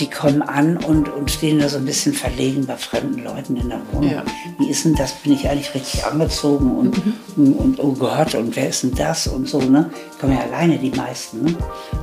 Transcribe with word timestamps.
Die 0.00 0.10
kommen 0.10 0.42
an 0.42 0.76
und, 0.76 1.08
und 1.08 1.30
stehen 1.30 1.60
da 1.60 1.68
so 1.68 1.76
ein 1.76 1.84
bisschen 1.84 2.14
verlegen 2.14 2.66
bei 2.66 2.76
fremden 2.76 3.22
Leuten 3.22 3.56
in 3.56 3.68
der 3.68 3.80
Wohnung. 3.92 4.10
Ja. 4.10 4.24
Wie 4.58 4.68
ist 4.68 4.84
denn 4.84 4.94
das? 4.94 5.12
Bin 5.12 5.32
ich 5.32 5.48
eigentlich 5.48 5.72
richtig 5.74 6.04
angezogen? 6.04 6.76
Und, 6.76 7.06
mhm. 7.36 7.52
und, 7.52 7.54
und, 7.54 7.80
oh 7.80 7.92
Gott, 7.92 8.34
und 8.34 8.56
wer 8.56 8.68
ist 8.68 8.82
denn 8.82 8.94
das? 8.94 9.28
Und 9.28 9.48
so, 9.48 9.60
ne? 9.60 9.90
Die 10.14 10.20
kommen 10.20 10.32
ja 10.32 10.40
alleine, 10.40 10.78
die 10.78 10.90
meisten. 10.90 11.44
Ne? 11.44 11.54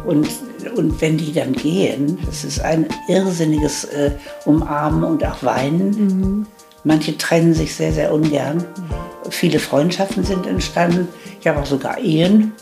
Und, 0.05 0.27
und 0.75 1.01
wenn 1.01 1.17
die 1.17 1.33
dann 1.33 1.51
gehen, 1.51 2.17
das 2.25 2.45
ist 2.45 2.61
ein 2.61 2.87
irrsinniges 3.07 3.83
äh, 3.85 4.11
Umarmen 4.45 5.03
und 5.03 5.25
auch 5.25 5.43
Weinen. 5.43 5.89
Mhm. 5.89 6.47
Manche 6.83 7.17
trennen 7.17 7.53
sich 7.53 7.75
sehr, 7.75 7.91
sehr 7.91 8.13
ungern. 8.13 8.57
Mhm. 8.57 9.31
Viele 9.31 9.59
Freundschaften 9.59 10.23
sind 10.23 10.47
entstanden. 10.47 11.09
Ich 11.39 11.47
habe 11.47 11.59
auch 11.59 11.65
sogar 11.65 11.97
Ehen. 11.99 12.53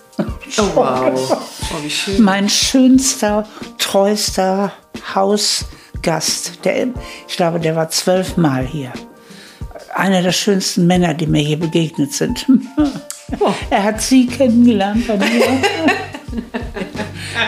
Oh, 0.58 0.76
wow. 0.76 1.32
Oh, 1.32 1.84
wie 1.84 1.90
schön. 1.90 2.22
Mein 2.22 2.50
schönster, 2.50 3.48
treuster 3.78 4.74
Hausgast, 5.16 6.66
der, 6.66 6.88
ich 7.28 7.38
glaube, 7.38 7.60
der 7.60 7.76
war 7.76 7.90
zwölfmal 7.90 8.66
hier. 8.66 8.92
Einer 9.96 10.22
der 10.22 10.32
schönsten 10.32 10.88
Männer, 10.88 11.14
die 11.14 11.28
mir 11.28 11.42
hier 11.42 11.60
begegnet 11.60 12.14
sind. 12.14 12.46
Oh. 13.40 13.54
Er 13.70 13.84
hat 13.84 14.02
sie 14.02 14.26
kennengelernt 14.26 15.06
bei 15.06 15.16
mir. 15.16 15.62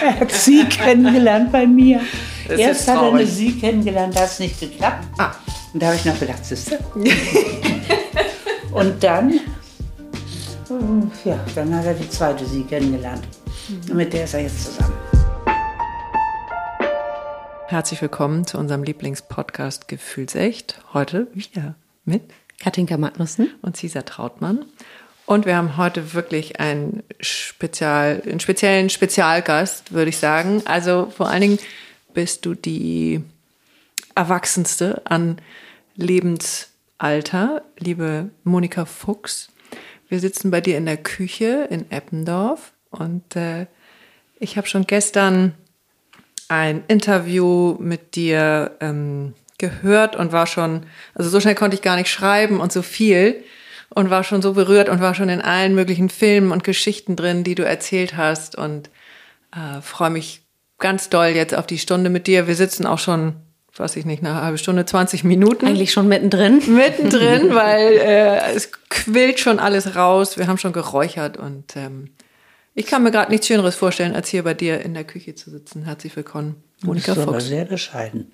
er 0.04 0.20
hat 0.20 0.32
sie 0.32 0.64
kennengelernt 0.66 1.52
bei 1.52 1.66
mir. 1.66 2.02
Das 2.48 2.60
Erst 2.60 2.88
hat 2.88 2.98
er 2.98 3.14
eine 3.14 3.26
sie 3.26 3.54
kennengelernt, 3.54 4.16
da 4.16 4.22
hat 4.22 4.28
es 4.30 4.38
nicht 4.38 4.60
geklappt. 4.60 5.08
Ah. 5.18 5.32
Und 5.74 5.82
da 5.82 5.88
habe 5.88 5.96
ich 5.96 6.06
noch 6.06 6.20
gedacht, 6.20 6.46
siehste. 6.46 6.78
Und 8.72 9.04
dann 9.04 9.40
ja, 11.26 11.40
dann 11.56 11.76
hat 11.76 11.86
er 11.86 11.94
die 11.94 12.10
zweite 12.10 12.46
sie 12.46 12.64
kennengelernt. 12.64 13.24
Und 13.90 13.96
mit 13.96 14.14
der 14.14 14.24
ist 14.26 14.34
er 14.34 14.42
jetzt 14.42 14.64
zusammen. 14.64 14.94
Herzlich 17.68 18.02
willkommen 18.02 18.46
zu 18.46 18.58
unserem 18.58 18.84
Lieblingspodcast 18.84 19.88
Gefühlsecht. 19.88 20.82
Heute 20.94 21.28
wieder 21.34 21.76
mit 22.04 22.24
Katinka 22.60 22.98
Magnussen 22.98 23.54
und 23.62 23.78
Cesar 23.78 24.06
Trautmann. 24.06 24.66
Und 25.26 25.46
wir 25.46 25.56
haben 25.56 25.78
heute 25.78 26.14
wirklich 26.14 26.60
einen, 26.60 27.04
Spezial, 27.22 28.22
einen 28.26 28.42
speziellen 28.42 28.90
Spezialgast, 28.90 29.94
würde 29.94 30.10
ich 30.10 30.18
sagen. 30.18 30.62
Also 30.66 31.12
vor 31.16 31.30
allen 31.30 31.42
Dingen 31.42 31.60
bist 32.14 32.46
du 32.46 32.54
die 32.54 33.24
Erwachsenste 34.16 35.02
an 35.06 35.38
Lebensalter, 35.96 37.64
liebe 37.78 38.30
Monika 38.44 38.86
Fuchs. 38.86 39.51
Wir 40.12 40.20
sitzen 40.20 40.52
bei 40.52 40.60
dir 40.60 40.76
in 40.76 40.86
der 40.86 40.98
Küche 40.98 41.70
in 41.70 41.90
Eppendorf 41.90 42.74
und 42.90 43.38
äh, 43.38 43.68
ich 44.42 44.58
habe 44.58 44.68
schon 44.68 44.86
gestern 44.86 45.54
ein 46.50 46.84
Interview 46.90 47.78
mit 47.80 48.16
dir 48.16 48.76
ähm, 48.82 49.36
gehört 49.58 50.18
und 50.18 50.34
war 50.34 50.48
schon, 50.48 50.86
also 51.16 51.30
so 51.30 51.40
schnell 51.40 51.56
konnte 51.56 51.76
ich 51.76 51.82
gar 51.82 51.96
nicht 51.96 52.10
schreiben 52.10 52.60
und 52.60 52.74
so 52.74 52.82
viel 52.82 53.42
und 53.88 54.10
war 54.10 54.26
schon 54.26 54.42
so 54.42 54.52
berührt 54.52 54.90
und 54.90 55.00
war 55.00 55.16
schon 55.16 55.30
in 55.30 55.40
allen 55.40 55.76
möglichen 55.76 56.10
Filmen 56.10 56.52
und 56.52 56.66
Geschichten 56.66 57.16
drin, 57.16 57.46
die 57.46 57.56
du 57.56 57.64
erzählt 57.64 58.18
hast 58.18 58.58
und 58.58 58.90
äh, 59.54 59.80
freue 59.82 60.10
mich 60.10 60.42
ganz 60.78 61.08
doll 61.08 61.28
jetzt 61.28 61.56
auf 61.56 61.68
die 61.68 61.80
Stunde 61.80 62.10
mit 62.10 62.28
dir. 62.28 62.48
Wir 62.48 62.56
sitzen 62.56 62.86
auch 62.86 63.00
schon 63.00 63.38
weiß 63.80 63.96
ich 63.96 64.06
nicht, 64.06 64.24
eine 64.24 64.42
halbe 64.42 64.58
Stunde, 64.58 64.86
20 64.86 65.24
Minuten. 65.24 65.66
Eigentlich 65.66 65.92
schon 65.92 66.08
mittendrin. 66.08 66.62
Mittendrin, 66.76 67.54
weil 67.54 67.94
äh, 67.94 68.54
es 68.54 68.72
quillt 68.90 69.40
schon 69.40 69.60
alles 69.60 69.96
raus. 69.96 70.38
Wir 70.38 70.48
haben 70.48 70.58
schon 70.58 70.74
geräuchert 70.74 71.38
und 71.38 71.76
ähm, 71.76 72.10
ich 72.74 72.86
kann 72.86 73.04
mir 73.04 73.12
gerade 73.12 73.32
nichts 73.32 73.48
Schöneres 73.48 73.76
vorstellen, 73.76 74.16
als 74.16 74.30
hier 74.30 74.44
bei 74.44 74.54
dir 74.54 74.82
in 74.82 74.94
der 74.94 75.04
Küche 75.04 75.36
zu 75.36 75.50
sitzen. 75.50 75.84
Herzlich 75.84 76.16
willkommen, 76.16 76.64
Monika 76.84 77.14
Fuchs. 77.16 77.28
aber 77.28 77.42
sehr 77.42 77.66
bescheiden. 77.66 78.32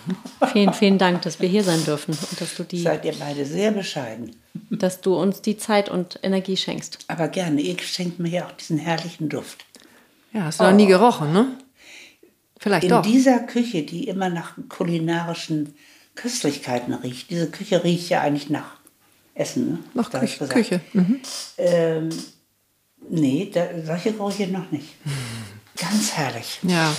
vielen, 0.52 0.72
vielen 0.72 0.98
Dank, 0.98 1.22
dass 1.22 1.40
wir 1.40 1.48
hier 1.48 1.62
sein 1.62 1.84
dürfen 1.84 2.12
und 2.12 2.40
dass 2.40 2.54
du 2.54 2.64
die. 2.64 2.80
Seid 2.80 3.04
ihr 3.04 3.14
beide 3.18 3.44
sehr 3.44 3.72
bescheiden. 3.72 4.36
Dass 4.70 5.00
du 5.00 5.14
uns 5.16 5.42
die 5.42 5.58
Zeit 5.58 5.90
und 5.90 6.18
Energie 6.22 6.56
schenkst. 6.56 6.98
Aber 7.08 7.28
gerne, 7.28 7.60
ihr 7.60 7.78
schenkt 7.78 8.18
mir 8.18 8.30
ja 8.30 8.46
auch 8.46 8.52
diesen 8.52 8.78
herrlichen 8.78 9.28
Duft. 9.28 9.66
Ja, 10.32 10.44
hast 10.44 10.60
du 10.60 10.64
oh. 10.64 10.68
noch 10.68 10.76
nie 10.76 10.86
gerochen, 10.86 11.32
ne? 11.32 11.48
Vielleicht 12.64 12.84
in 12.84 12.88
doch. 12.88 13.02
dieser 13.02 13.40
Küche, 13.40 13.82
die 13.82 14.08
immer 14.08 14.30
nach 14.30 14.54
kulinarischen 14.70 15.74
Köstlichkeiten 16.14 16.94
riecht, 16.94 17.28
diese 17.28 17.50
Küche 17.50 17.84
riecht 17.84 18.08
ja 18.08 18.22
eigentlich 18.22 18.48
nach 18.48 18.78
Essen. 19.34 19.72
Ne? 19.72 19.78
Nach 19.92 20.10
Küche. 20.10 20.46
Küche. 20.48 20.80
Mhm. 20.94 21.20
Ähm, 21.58 22.08
nee, 23.10 23.50
da, 23.52 23.66
solche 23.84 24.14
Gerüche 24.14 24.46
noch 24.46 24.70
nicht. 24.70 24.94
Ganz 25.76 26.12
herrlich. 26.12 26.60
Ja, 26.62 26.90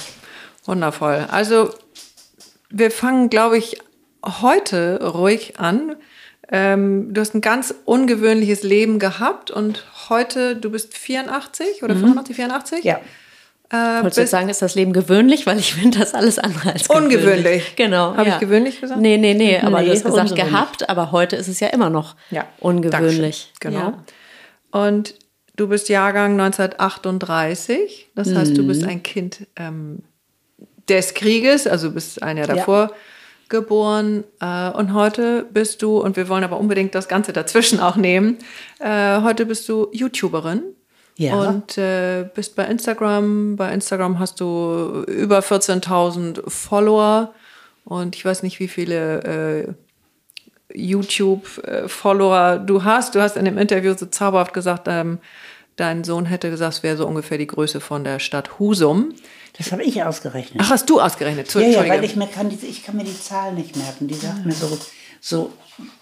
wundervoll. 0.65 1.25
Also 1.31 1.73
wir 2.69 2.91
fangen, 2.91 3.31
glaube 3.31 3.57
ich, 3.57 3.79
heute 4.23 5.03
ruhig 5.03 5.59
an. 5.59 5.95
Ähm, 6.51 7.11
du 7.11 7.21
hast 7.21 7.33
ein 7.33 7.41
ganz 7.41 7.73
ungewöhnliches 7.85 8.61
Leben 8.61 8.99
gehabt 8.99 9.49
und 9.49 9.83
heute, 10.09 10.57
du 10.57 10.69
bist 10.69 10.95
84 10.95 11.81
oder 11.81 11.95
mhm. 11.95 12.01
85, 12.01 12.35
84? 12.35 12.83
Ja. 12.83 13.01
Äh, 13.71 14.03
Wolltest 14.03 14.17
du 14.17 14.27
sagen, 14.27 14.49
ist 14.49 14.61
das 14.61 14.75
Leben 14.75 14.93
gewöhnlich? 14.93 15.47
Weil 15.47 15.57
ich 15.57 15.73
finde 15.73 15.99
das 15.99 16.13
alles 16.13 16.37
andere 16.37 16.73
als 16.73 16.87
gewöhnlich. 16.87 17.17
Ungewöhnlich. 17.17 17.75
Genau. 17.75 18.15
Habe 18.15 18.29
ja. 18.29 18.35
ich 18.35 18.39
gewöhnlich 18.39 18.79
gesagt? 18.79 19.01
Nee, 19.01 19.17
nee, 19.17 19.33
nee. 19.33 19.57
Aber 19.59 19.81
nee, 19.81 19.87
du 19.87 19.91
hast 19.93 20.03
gesagt 20.03 20.35
gehabt, 20.35 20.89
aber 20.89 21.11
heute 21.11 21.35
ist 21.35 21.47
es 21.47 21.59
ja 21.59 21.69
immer 21.69 21.89
noch 21.89 22.15
ja. 22.29 22.45
ungewöhnlich. 22.59 23.51
Dankeschön. 23.59 23.81
Genau. 23.81 23.97
Ja. 24.73 24.87
Und 24.87 25.15
du 25.55 25.67
bist 25.67 25.89
Jahrgang 25.89 26.39
1938. 26.39 28.11
Das 28.15 28.29
mhm. 28.29 28.37
heißt, 28.37 28.57
du 28.57 28.67
bist 28.67 28.83
mhm. 28.83 28.89
ein 28.89 29.03
Kind 29.03 29.47
ähm, 29.55 30.03
des 30.87 31.13
Krieges, 31.13 31.65
also 31.65 31.91
bist 31.91 32.21
ein 32.21 32.37
Jahr 32.37 32.47
davor 32.47 32.91
geboren. 33.49 34.23
Äh, 34.41 34.69
und 34.71 34.93
heute 34.93 35.45
bist 35.51 35.81
du, 35.81 35.97
und 35.99 36.17
wir 36.17 36.29
wollen 36.29 36.43
aber 36.43 36.59
unbedingt 36.59 36.93
das 36.93 37.07
Ganze 37.07 37.33
dazwischen 37.33 37.79
auch 37.79 37.95
nehmen, 37.95 38.37
äh, 38.79 39.21
heute 39.21 39.45
bist 39.45 39.67
du 39.69 39.87
YouTuberin. 39.91 40.63
Ja. 41.17 41.35
Und 41.35 41.77
äh, 41.77 42.29
bist 42.33 42.55
bei 42.55 42.65
Instagram. 42.65 43.55
Bei 43.55 43.73
Instagram 43.73 44.19
hast 44.19 44.39
du 44.39 45.03
über 45.07 45.39
14.000 45.39 46.49
Follower. 46.49 47.33
Und 47.85 48.15
ich 48.15 48.25
weiß 48.25 48.43
nicht, 48.43 48.59
wie 48.59 48.67
viele 48.67 49.23
äh, 49.23 49.73
YouTube-Follower 50.73 52.57
du 52.57 52.83
hast. 52.83 53.15
Du 53.15 53.21
hast 53.21 53.37
in 53.37 53.45
dem 53.45 53.57
Interview 53.57 53.93
so 53.95 54.07
zauberhaft 54.07 54.53
gesagt, 54.53 54.87
ähm, 54.87 55.19
dein 55.75 56.03
Sohn 56.03 56.25
hätte 56.25 56.49
gesagt, 56.49 56.75
es 56.75 56.83
wäre 56.83 56.97
so 56.97 57.07
ungefähr 57.07 57.37
die 57.37 57.47
Größe 57.47 57.79
von 57.79 58.03
der 58.03 58.19
Stadt 58.19 58.59
Husum. 58.59 59.13
Das 59.57 59.71
habe 59.71 59.83
ich 59.83 60.03
ausgerechnet. 60.03 60.61
Ach, 60.65 60.71
hast 60.71 60.89
du 60.89 60.99
ausgerechnet? 60.99 61.53
Ja, 61.53 61.61
ja, 61.61 61.87
weil 61.87 62.03
ich, 62.03 62.15
mir 62.15 62.27
kann, 62.27 62.51
ich 62.51 62.83
kann 62.83 62.97
mir 62.97 63.05
die 63.05 63.17
Zahl 63.17 63.53
nicht 63.53 63.77
merken. 63.77 64.07
Die 64.07 64.15
sagt 64.15 64.45
mir 64.45 64.51
so, 64.51 64.77
so 65.21 65.53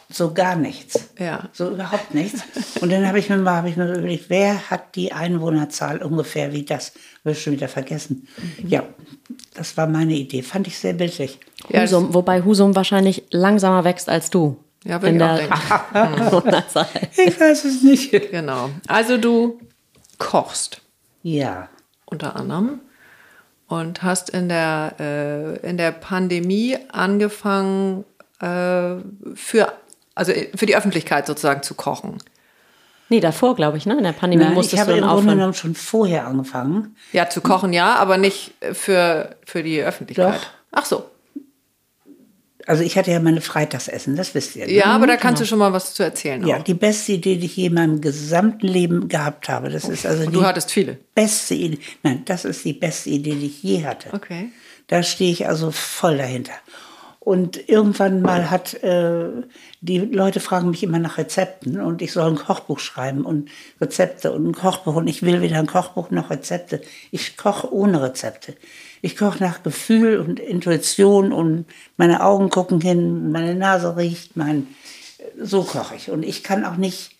so 0.09 0.33
gar 0.33 0.55
nichts. 0.55 1.09
Ja. 1.17 1.49
So 1.53 1.71
überhaupt 1.71 2.13
nichts. 2.13 2.43
Und 2.81 2.91
dann 2.91 3.07
habe 3.07 3.19
ich 3.19 3.29
mir 3.29 3.37
mal 3.37 3.57
hab 3.57 3.65
ich 3.65 3.77
mir 3.77 3.91
überlegt, 3.91 4.29
wer 4.29 4.69
hat 4.69 4.95
die 4.95 5.11
Einwohnerzahl 5.11 6.01
ungefähr 6.01 6.53
wie 6.53 6.63
das? 6.63 6.93
Habe 7.23 7.31
ich 7.31 7.41
schon 7.41 7.53
wieder 7.53 7.67
vergessen. 7.67 8.27
Mhm. 8.61 8.69
Ja, 8.69 8.83
das 9.53 9.77
war 9.77 9.87
meine 9.87 10.13
Idee. 10.13 10.41
Fand 10.41 10.67
ich 10.67 10.77
sehr 10.77 10.93
bildlich. 10.93 11.39
Husum, 11.71 12.13
wobei 12.13 12.43
Husum 12.43 12.75
wahrscheinlich 12.75 13.23
langsamer 13.31 13.83
wächst 13.83 14.09
als 14.09 14.29
du. 14.29 14.57
Ja, 14.83 15.01
würde 15.01 15.15
ich 15.15 15.23
auch 15.23 16.45
ich 17.17 17.39
weiß 17.39 17.65
es 17.65 17.83
nicht. 17.83 18.11
Genau. 18.31 18.69
Also 18.87 19.17
du 19.17 19.59
kochst. 20.17 20.81
Ja. 21.21 21.69
Unter 22.05 22.35
anderem. 22.35 22.81
Und 23.67 24.03
hast 24.03 24.29
in 24.29 24.49
der, 24.49 24.95
äh, 24.99 25.67
in 25.67 25.77
der 25.77 25.91
Pandemie 25.91 26.77
angefangen, 26.91 28.03
äh, 28.39 28.97
für 29.35 29.71
also 30.15 30.31
äh, 30.31 30.49
für 30.55 30.65
die 30.65 30.75
Öffentlichkeit 30.75 31.27
sozusagen 31.27 31.63
zu 31.63 31.73
kochen. 31.75 32.17
Nee, 33.09 33.19
davor, 33.19 33.55
glaube 33.55 33.77
ich, 33.77 33.85
ne? 33.85 33.97
In 33.97 34.03
der 34.03 34.13
Pandemie 34.13 34.43
Nein, 34.43 34.53
musstest 34.53 34.73
ich 34.73 34.79
habe 34.79 34.93
du 34.93 34.97
im 34.97 35.05
Grunde 35.05 35.35
genommen 35.35 35.53
schon 35.53 35.75
vorher 35.75 36.25
angefangen. 36.25 36.95
Ja, 37.11 37.29
zu 37.29 37.41
kochen 37.41 37.73
ja, 37.73 37.95
aber 37.95 38.17
nicht 38.17 38.53
für, 38.71 39.35
für 39.45 39.61
die 39.61 39.81
Öffentlichkeit. 39.83 40.35
Doch. 40.35 40.47
Ach 40.71 40.85
so. 40.85 41.05
Also 42.65 42.83
ich 42.83 42.97
hatte 42.97 43.11
ja 43.11 43.19
meine 43.19 43.41
Freitagsessen, 43.41 44.15
das 44.15 44.33
wisst 44.35 44.55
ihr. 44.55 44.65
Ne? 44.65 44.73
Ja, 44.73 44.85
aber 44.85 45.05
da 45.05 45.17
kannst 45.17 45.39
genau. 45.39 45.39
du 45.39 45.45
schon 45.49 45.59
mal 45.59 45.73
was 45.73 45.93
zu 45.93 46.01
erzählen. 46.01 46.47
Ja, 46.47 46.57
auch. 46.57 46.63
die 46.63 46.73
beste 46.73 47.11
Idee, 47.11 47.35
die 47.35 47.45
ich 47.45 47.57
je 47.57 47.67
in 47.67 47.73
meinem 47.73 47.99
gesamten 47.99 48.67
Leben 48.67 49.09
gehabt 49.09 49.49
habe. 49.49 49.69
Das 49.69 49.83
ist 49.89 50.05
also 50.05 50.25
Und 50.25 50.33
du 50.33 50.45
hattest 50.45 50.71
viele. 50.71 50.97
Beste 51.13 51.55
Idee. 51.55 51.79
Nein, 52.03 52.23
das 52.25 52.45
ist 52.45 52.63
die 52.63 52.73
beste 52.73 53.09
Idee, 53.09 53.35
die 53.35 53.47
ich 53.47 53.61
je 53.63 53.85
hatte. 53.85 54.13
Okay. 54.13 54.49
Da 54.87 55.03
stehe 55.03 55.31
ich 55.31 55.45
also 55.47 55.71
voll 55.71 56.17
dahinter. 56.17 56.53
Und 57.23 57.69
irgendwann 57.69 58.21
mal 58.21 58.51
hat, 58.51 58.73
äh, 58.83 59.29
die 59.79 59.99
Leute 59.99 60.41
fragen 60.41 60.71
mich 60.71 60.83
immer 60.83 60.99
nach 60.99 61.17
Rezepten 61.17 61.79
und 61.79 62.01
ich 62.01 62.11
soll 62.11 62.29
ein 62.29 62.35
Kochbuch 62.35 62.79
schreiben 62.79 63.23
und 63.23 63.49
Rezepte 63.79 64.33
und 64.33 64.45
ein 64.45 64.53
Kochbuch 64.53 64.95
und 64.95 65.07
ich 65.07 65.21
will 65.21 65.39
weder 65.39 65.57
ein 65.59 65.67
Kochbuch 65.67 66.11
noch 66.11 66.31
Rezepte. 66.31 66.81
Ich 67.11 67.37
koche 67.37 67.73
ohne 67.73 68.01
Rezepte. 68.01 68.55
Ich 69.01 69.15
koche 69.15 69.41
nach 69.41 69.63
Gefühl 69.63 70.19
und 70.19 70.37
Intuition 70.37 71.31
und 71.31 71.65
meine 71.95 72.25
Augen 72.25 72.49
gucken 72.49 72.81
hin, 72.81 73.31
meine 73.31 73.55
Nase 73.55 73.95
riecht, 73.95 74.35
mein, 74.35 74.67
so 75.39 75.63
koche 75.63 75.95
ich. 75.95 76.11
Und 76.11 76.23
ich 76.23 76.43
kann 76.43 76.65
auch 76.65 76.75
nicht 76.75 77.15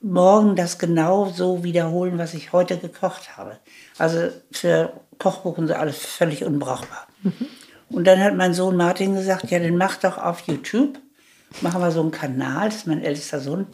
morgen 0.00 0.54
das 0.54 0.78
genau 0.78 1.32
so 1.34 1.64
wiederholen, 1.64 2.18
was 2.18 2.34
ich 2.34 2.52
heute 2.52 2.78
gekocht 2.78 3.36
habe. 3.36 3.58
Also 3.98 4.28
für 4.52 4.92
Kochbuch 5.18 5.58
und 5.58 5.66
so 5.66 5.74
alles 5.74 5.96
völlig 5.96 6.44
unbrauchbar. 6.44 7.08
Mhm. 7.24 7.48
Und 7.90 8.06
dann 8.06 8.20
hat 8.20 8.36
mein 8.36 8.54
Sohn 8.54 8.76
Martin 8.76 9.14
gesagt, 9.14 9.50
ja, 9.50 9.58
dann 9.58 9.76
mach 9.76 9.96
doch 9.96 10.18
auf 10.18 10.40
YouTube, 10.46 10.98
machen 11.62 11.80
wir 11.80 11.90
so 11.90 12.00
einen 12.00 12.10
Kanal, 12.10 12.66
das 12.68 12.76
ist 12.78 12.86
mein 12.86 13.02
ältester 13.02 13.40
Sohn, 13.40 13.66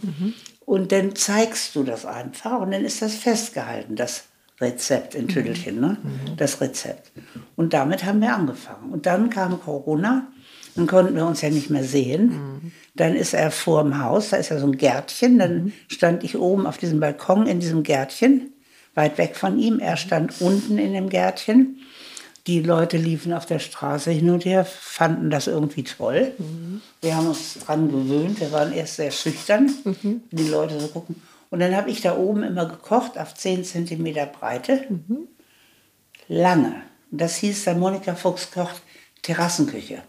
und 0.64 0.92
dann 0.92 1.14
zeigst 1.14 1.74
du 1.74 1.82
das 1.82 2.06
einfach 2.06 2.60
und 2.60 2.70
dann 2.70 2.84
ist 2.84 3.02
das 3.02 3.14
festgehalten, 3.14 3.96
das 3.96 4.24
Rezept 4.60 5.14
in 5.14 5.28
Tüdelchen, 5.28 5.80
ne? 5.80 5.96
das 6.36 6.60
Rezept. 6.60 7.10
Und 7.56 7.74
damit 7.74 8.04
haben 8.04 8.20
wir 8.20 8.34
angefangen. 8.34 8.92
Und 8.92 9.06
dann 9.06 9.28
kam 9.28 9.60
Corona, 9.60 10.28
dann 10.76 10.86
konnten 10.86 11.14
wir 11.16 11.26
uns 11.26 11.40
ja 11.42 11.50
nicht 11.50 11.70
mehr 11.70 11.84
sehen. 11.84 12.72
Dann 12.94 13.14
ist 13.16 13.34
er 13.34 13.50
vor 13.50 13.82
dem 13.82 14.02
Haus, 14.02 14.30
da 14.30 14.36
ist 14.36 14.50
ja 14.50 14.58
so 14.58 14.66
ein 14.66 14.76
Gärtchen, 14.76 15.38
dann 15.38 15.72
stand 15.88 16.22
ich 16.22 16.38
oben 16.38 16.66
auf 16.66 16.78
diesem 16.78 17.00
Balkon 17.00 17.46
in 17.46 17.58
diesem 17.60 17.82
Gärtchen, 17.82 18.52
weit 18.94 19.18
weg 19.18 19.36
von 19.36 19.58
ihm. 19.58 19.80
Er 19.80 19.96
stand 19.96 20.40
unten 20.40 20.78
in 20.78 20.92
dem 20.92 21.08
Gärtchen. 21.08 21.80
Die 22.46 22.60
Leute 22.60 22.98
liefen 22.98 23.32
auf 23.32 23.46
der 23.46 23.58
Straße 23.58 24.10
hin 24.10 24.28
und 24.28 24.44
her, 24.44 24.66
fanden 24.66 25.30
das 25.30 25.46
irgendwie 25.46 25.84
toll. 25.84 26.32
Wir 27.00 27.16
haben 27.16 27.28
uns 27.28 27.58
dran 27.58 27.90
gewöhnt. 27.90 28.38
Wir 28.38 28.52
waren 28.52 28.72
erst 28.72 28.96
sehr 28.96 29.10
schüchtern, 29.10 29.72
wenn 29.84 30.22
die 30.30 30.48
Leute 30.48 30.78
so 30.78 30.88
gucken. 30.88 31.22
Und 31.50 31.60
dann 31.60 31.74
habe 31.74 31.90
ich 31.90 32.00
da 32.02 32.16
oben 32.18 32.42
immer 32.42 32.66
gekocht 32.66 33.16
auf 33.16 33.34
10 33.34 33.64
cm 33.64 34.14
Breite. 34.38 34.86
Lange. 36.28 36.82
Und 37.10 37.20
das 37.20 37.36
hieß 37.36 37.64
dann 37.64 37.78
Monika 37.78 38.14
Fuchs 38.14 38.50
kocht 38.50 38.82
Terrassenküche. 39.22 40.02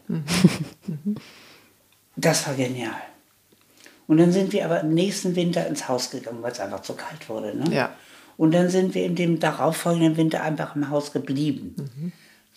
Das 2.17 2.47
war 2.47 2.55
genial. 2.55 2.91
Und 4.07 4.17
dann 4.17 4.31
sind 4.31 4.51
wir 4.53 4.65
aber 4.65 4.81
im 4.81 4.93
nächsten 4.93 5.35
Winter 5.35 5.65
ins 5.67 5.87
Haus 5.87 6.11
gegangen, 6.11 6.41
weil 6.41 6.51
es 6.51 6.59
einfach 6.59 6.81
zu 6.81 6.93
kalt 6.93 7.29
wurde. 7.29 7.55
Ne? 7.55 7.73
Ja. 7.73 7.95
Und 8.37 8.53
dann 8.53 8.69
sind 8.69 8.93
wir 8.93 9.05
in 9.05 9.15
dem 9.15 9.39
darauffolgenden 9.39 10.17
Winter 10.17 10.43
einfach 10.43 10.75
im 10.75 10.89
Haus 10.89 11.13
geblieben. 11.13 11.75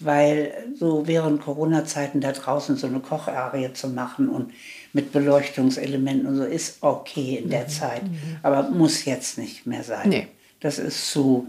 Weil 0.00 0.53
so 0.79 1.06
während 1.06 1.43
Corona-Zeiten 1.43 2.21
da 2.21 2.31
draußen 2.33 2.77
so 2.77 2.87
eine 2.87 3.00
Kocharie 3.00 3.73
zu 3.73 3.89
machen 3.89 4.29
und 4.29 4.53
mit 4.93 5.12
Beleuchtungselementen 5.12 6.29
und 6.29 6.37
so 6.37 6.45
ist 6.45 6.79
okay 6.83 7.41
in 7.43 7.50
der 7.50 7.67
Zeit. 7.67 8.03
Aber 8.43 8.71
muss 8.71 9.05
jetzt 9.05 9.39
nicht 9.39 9.67
mehr 9.67 9.83
sein. 9.83 10.09
Nee. 10.09 10.29
Das 10.61 10.79
ist 10.79 11.11
zu 11.11 11.49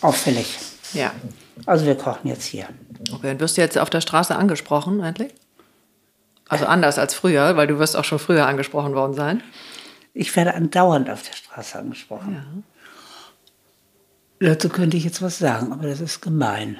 auffällig. 0.00 0.58
Ja. 0.94 1.12
Also 1.66 1.84
wir 1.84 1.94
kochen 1.94 2.28
jetzt 2.28 2.44
hier. 2.44 2.68
Okay, 3.12 3.32
und 3.32 3.40
wirst 3.40 3.56
du 3.56 3.60
jetzt 3.60 3.76
auf 3.78 3.90
der 3.90 4.00
Straße 4.00 4.34
angesprochen, 4.34 5.02
eigentlich? 5.02 5.32
Also 6.48 6.66
anders 6.66 6.98
als 6.98 7.14
früher, 7.14 7.56
weil 7.56 7.66
du 7.66 7.78
wirst 7.78 7.96
auch 7.96 8.04
schon 8.04 8.18
früher 8.18 8.46
angesprochen 8.46 8.94
worden 8.94 9.14
sein. 9.14 9.42
Ich 10.14 10.34
werde 10.36 10.54
andauernd 10.54 11.10
auf 11.10 11.22
der 11.22 11.34
Straße 11.34 11.78
angesprochen. 11.78 12.64
Dazu 14.40 14.68
könnte 14.68 14.96
ich 14.96 15.04
jetzt 15.04 15.22
was 15.22 15.38
sagen, 15.38 15.72
aber 15.72 15.88
das 15.88 16.00
ist 16.00 16.20
gemein. 16.20 16.76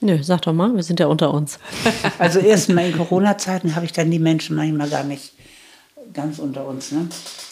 Nö, 0.00 0.22
sag 0.22 0.42
doch 0.42 0.52
mal, 0.52 0.74
wir 0.74 0.82
sind 0.82 1.00
ja 1.00 1.06
unter 1.06 1.32
uns. 1.34 1.58
Also 2.18 2.38
erst 2.38 2.68
mal 2.68 2.86
in 2.88 2.96
Corona-Zeiten 2.96 3.74
habe 3.74 3.84
ich 3.86 3.92
dann 3.92 4.10
die 4.10 4.18
Menschen 4.18 4.56
manchmal 4.56 4.88
gar 4.88 5.04
nicht, 5.04 5.32
ganz 6.12 6.38
unter 6.38 6.66
uns, 6.66 6.92
ne? 6.92 7.08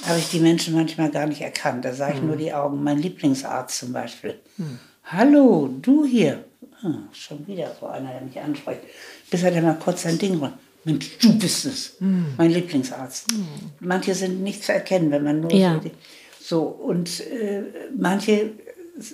habe 0.07 0.19
ich 0.19 0.31
die 0.31 0.41
Menschen 0.41 0.75
manchmal 0.75 1.11
gar 1.11 1.27
nicht 1.27 1.41
erkannt. 1.41 1.85
Da 1.85 1.93
sah 1.93 2.11
ich 2.13 2.23
nur 2.23 2.37
die 2.37 2.53
Augen. 2.53 2.83
Mein 2.83 2.99
Lieblingsarzt 2.99 3.79
zum 3.79 3.93
Beispiel. 3.93 4.35
Hallo, 5.05 5.69
du 5.83 6.05
hier. 6.05 6.45
Hm, 6.81 7.09
schon 7.13 7.47
wieder 7.47 7.75
so 7.81 7.87
einer, 7.87 8.11
der 8.13 8.21
mich 8.23 8.39
anspricht. 8.39 8.81
Bis 9.31 9.43
er 9.43 9.51
dann 9.51 9.65
mal 9.65 9.79
kurz 9.79 10.03
sein 10.03 10.19
Ding 10.19 10.39
runter. 10.39 10.59
Mensch, 10.85 11.19
du 11.19 11.37
bist 11.37 11.65
es. 11.65 11.97
Mein 12.01 12.51
Lieblingsarzt. 12.53 13.27
Manche 13.81 14.15
sind 14.15 14.43
nicht 14.43 14.63
zu 14.63 14.73
erkennen, 14.73 15.11
wenn 15.11 15.25
man 15.25 15.41
nur 15.41 15.53
Ja. 15.53 15.81
so, 15.83 15.91
so 16.41 16.63
und 16.63 17.21
äh, 17.21 17.63
manche 17.97 18.53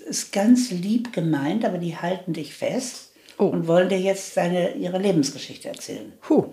ist 0.08 0.32
ganz 0.32 0.70
lieb 0.70 1.12
gemeint, 1.14 1.64
aber 1.64 1.79
die 1.79 1.96
halten 1.96 2.34
dich 2.34 2.55
fest 2.55 3.11
Oh. 3.42 3.46
und 3.46 3.66
wollen 3.66 3.88
dir 3.88 3.98
jetzt 3.98 4.36
deine, 4.36 4.74
ihre 4.74 4.98
Lebensgeschichte 4.98 5.68
erzählen. 5.68 6.12
Puh. 6.20 6.44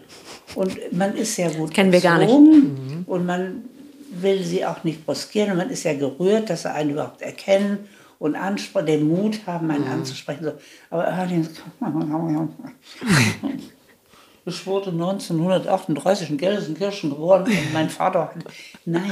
Und 0.56 0.92
man 0.92 1.16
ist 1.16 1.38
ja 1.38 1.50
gut 1.50 1.72
Kennen 1.72 1.92
wir 1.92 2.02
gar 2.02 2.18
nicht. 2.18 2.30
erzogen 2.30 3.04
Und 3.06 3.28
man 3.28 3.66
will 4.10 4.44
sie 4.44 4.66
auch 4.66 4.84
nicht 4.84 5.06
brüskieren. 5.06 5.52
Und 5.52 5.58
man 5.58 5.70
ist 5.70 5.84
ja 5.84 5.94
gerührt, 5.94 6.50
dass 6.50 6.64
sie 6.64 6.72
einen 6.72 6.90
überhaupt 6.92 7.22
erkennen 7.22 7.88
und 8.18 8.36
ansprechen, 8.36 8.88
den 8.88 9.08
Mut 9.08 9.42
haben, 9.46 9.70
einen 9.70 9.88
anzusprechen. 9.88 10.46
So. 10.46 10.54
Aber 10.90 11.08
ich 14.46 14.66
wurde 14.66 14.90
1938 14.90 16.32
in 16.32 16.38
Gelsenkirchen 16.38 17.12
geboren 17.12 17.44
und 17.44 17.74
mein 17.74 17.92
Vater 17.92 18.22
hat... 18.22 18.34
Nein, 18.86 19.12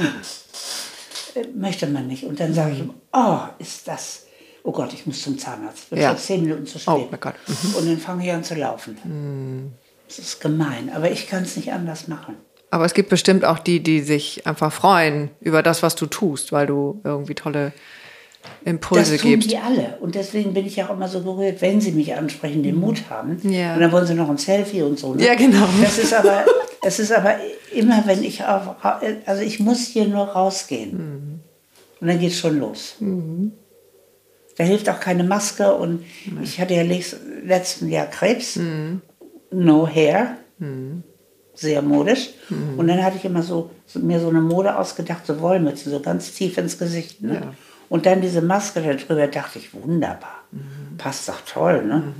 möchte 1.54 1.86
man 1.86 2.08
nicht. 2.08 2.24
Und 2.24 2.40
dann 2.40 2.52
sage 2.52 2.72
ich 2.72 2.80
ihm, 2.80 2.92
oh, 3.12 3.38
ist 3.60 3.86
das... 3.86 4.24
Oh 4.68 4.72
Gott, 4.72 4.92
ich 4.92 5.06
muss 5.06 5.22
zum 5.22 5.38
Zahnarzt. 5.38 5.84
Ich 5.84 5.88
bin 5.90 6.00
Ja. 6.00 6.10
schon 6.10 6.18
zehn 6.18 6.42
Minuten 6.42 6.66
zu 6.66 6.78
spät. 6.78 6.94
Oh 6.94 7.08
mein 7.10 7.18
Gott. 7.20 7.32
Und 7.74 7.88
dann 7.88 7.96
fange 7.96 8.26
ich 8.26 8.30
an 8.32 8.44
zu 8.44 8.54
laufen. 8.54 9.72
Das 10.06 10.18
ist 10.18 10.42
gemein, 10.42 10.90
aber 10.94 11.10
ich 11.10 11.26
kann 11.26 11.42
es 11.44 11.56
nicht 11.56 11.72
anders 11.72 12.06
machen. 12.06 12.34
Aber 12.70 12.84
es 12.84 12.92
gibt 12.92 13.08
bestimmt 13.08 13.46
auch 13.46 13.58
die, 13.60 13.82
die 13.82 14.00
sich 14.02 14.46
einfach 14.46 14.70
freuen 14.70 15.30
über 15.40 15.62
das, 15.62 15.82
was 15.82 15.94
du 15.94 16.04
tust, 16.04 16.52
weil 16.52 16.66
du 16.66 17.00
irgendwie 17.02 17.34
tolle 17.34 17.72
Impulse 18.66 19.12
das 19.12 19.22
tun 19.22 19.30
gibst. 19.30 19.50
die 19.50 19.56
alle. 19.56 19.96
Und 20.00 20.14
deswegen 20.14 20.52
bin 20.52 20.66
ich 20.66 20.82
auch 20.84 20.90
immer 20.90 21.08
so 21.08 21.22
gerührt, 21.22 21.62
wenn 21.62 21.80
sie 21.80 21.92
mich 21.92 22.14
ansprechen, 22.14 22.62
den 22.62 22.76
Mut 22.76 23.04
haben. 23.08 23.38
Ja. 23.50 23.72
Und 23.72 23.80
dann 23.80 23.90
wollen 23.90 24.06
sie 24.06 24.12
noch 24.14 24.28
ein 24.28 24.36
Selfie 24.36 24.82
und 24.82 24.98
so. 24.98 25.14
Ne? 25.14 25.24
Ja, 25.24 25.34
genau. 25.34 25.66
Das 25.80 25.96
ist 25.96 26.12
aber, 26.12 26.44
es 26.82 26.98
ist 26.98 27.10
aber 27.12 27.36
immer, 27.72 28.02
wenn 28.04 28.22
ich 28.22 28.44
auf, 28.44 28.76
also 29.24 29.40
ich 29.42 29.60
muss 29.60 29.86
hier 29.86 30.06
nur 30.06 30.26
rausgehen. 30.28 30.90
Mhm. 30.92 31.40
Und 32.02 32.06
dann 32.08 32.18
geht 32.20 32.32
es 32.32 32.38
schon 32.38 32.58
los. 32.58 32.96
Da 34.58 34.64
hilft 34.64 34.88
auch 34.90 35.00
keine 35.00 35.24
Maske. 35.24 35.72
Und 35.74 36.04
ich 36.42 36.60
hatte 36.60 36.74
ja 36.74 36.82
letzt- 36.82 37.16
letzten 37.44 37.88
Jahr 37.88 38.06
Krebs. 38.06 38.56
Mhm. 38.56 39.00
No 39.50 39.86
hair. 39.88 40.36
Sehr 41.54 41.80
modisch. 41.82 42.30
Und 42.76 42.86
dann 42.88 43.02
hatte 43.02 43.16
ich 43.16 43.24
immer 43.24 43.42
so, 43.42 43.70
so 43.86 43.98
mir 44.00 44.20
so 44.20 44.28
eine 44.28 44.40
Mode 44.40 44.76
ausgedacht, 44.76 45.24
so 45.26 45.40
Wollmützen, 45.40 45.90
so 45.90 46.00
ganz 46.00 46.32
tief 46.32 46.58
ins 46.58 46.76
Gesicht. 46.78 47.22
Ne? 47.22 47.34
Ja. 47.34 47.54
Und 47.88 48.04
dann 48.04 48.20
diese 48.20 48.42
Maske 48.42 48.82
darüber, 48.82 49.26
dachte 49.28 49.58
ich, 49.58 49.72
wunderbar. 49.72 50.42
Passt 50.98 51.28
doch 51.28 51.40
toll. 51.42 51.84
Ne? 51.84 52.12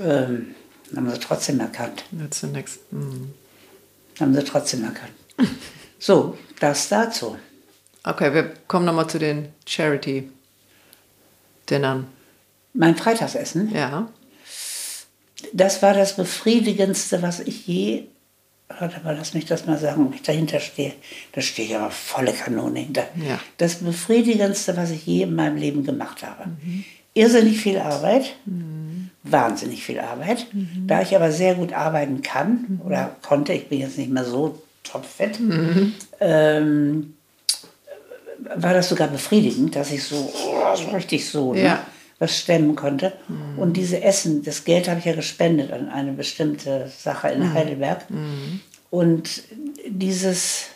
Ähm, 0.00 0.54
haben 0.96 1.10
sie 1.10 1.18
trotzdem 1.20 1.60
erkannt. 1.60 2.04
Next. 2.10 2.80
Hm. 2.90 3.30
Haben 4.18 4.34
sie 4.34 4.42
trotzdem 4.44 4.82
erkannt. 4.84 5.12
So, 5.98 6.36
das 6.58 6.88
dazu. 6.88 7.36
Okay, 8.02 8.34
wir 8.34 8.54
kommen 8.66 8.86
nochmal 8.86 9.08
zu 9.08 9.18
den 9.18 9.48
Charity-Dinnern. 11.70 12.06
Mein 12.72 12.96
Freitagsessen, 12.96 13.72
Ja. 13.74 14.08
das 15.52 15.82
war 15.82 15.94
das 15.94 16.16
Befriedigendste, 16.16 17.22
was 17.22 17.40
ich 17.40 17.66
je, 17.66 18.04
warte 18.78 19.00
mal, 19.02 19.16
lass 19.16 19.34
mich 19.34 19.46
das 19.46 19.66
mal 19.66 19.78
sagen, 19.78 20.06
ob 20.06 20.14
ich 20.14 20.22
dahinter 20.22 20.60
stehe. 20.60 20.92
Da 21.32 21.40
stehe 21.40 21.68
ich 21.68 21.76
aber 21.76 21.90
volle 21.90 22.32
Kanone 22.32 22.80
hinter. 22.80 23.04
Ja. 23.16 23.40
Das 23.56 23.76
Befriedigendste, 23.76 24.76
was 24.76 24.90
ich 24.90 25.04
je 25.06 25.22
in 25.22 25.34
meinem 25.34 25.56
Leben 25.56 25.84
gemacht 25.84 26.22
habe. 26.24 26.50
Irrsinnig 27.14 27.58
viel 27.60 27.78
Arbeit, 27.78 28.36
wahnsinnig 29.24 29.82
viel 29.84 29.98
Arbeit. 29.98 30.46
Da 30.86 31.02
ich 31.02 31.16
aber 31.16 31.32
sehr 31.32 31.56
gut 31.56 31.72
arbeiten 31.72 32.22
kann 32.22 32.80
oder 32.84 33.16
konnte, 33.22 33.52
ich 33.52 33.68
bin 33.68 33.80
jetzt 33.80 33.98
nicht 33.98 34.10
mehr 34.10 34.24
so 34.24 34.62
topfit, 34.84 35.40
ähm, 36.20 37.14
war 38.56 38.74
das 38.74 38.88
sogar 38.88 39.08
befriedigend, 39.08 39.76
dass 39.76 39.90
ich 39.92 40.02
so, 40.04 40.16
oh, 40.16 40.76
so 40.76 40.90
richtig 40.90 41.28
so 41.28 41.54
ne, 41.54 41.62
Ja. 41.62 41.86
was 42.18 42.36
stemmen 42.38 42.74
konnte. 42.76 43.12
Und 43.56 43.76
diese 43.76 44.02
Essen, 44.02 44.42
das 44.42 44.64
Geld 44.64 44.88
habe 44.88 44.98
ich 44.98 45.04
ja 45.06 45.14
gespendet 45.14 45.72
an 45.72 45.88
eine 45.88 46.12
bestimmte 46.12 46.90
Sache 46.96 47.28
in 47.28 47.52
Heidelberg. 47.54 48.06
Und 48.90 49.42
dieses 49.88 50.66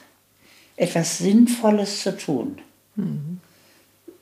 etwas 0.76 1.18
Sinnvolles 1.18 2.02
zu 2.02 2.16
tun, 2.16 2.58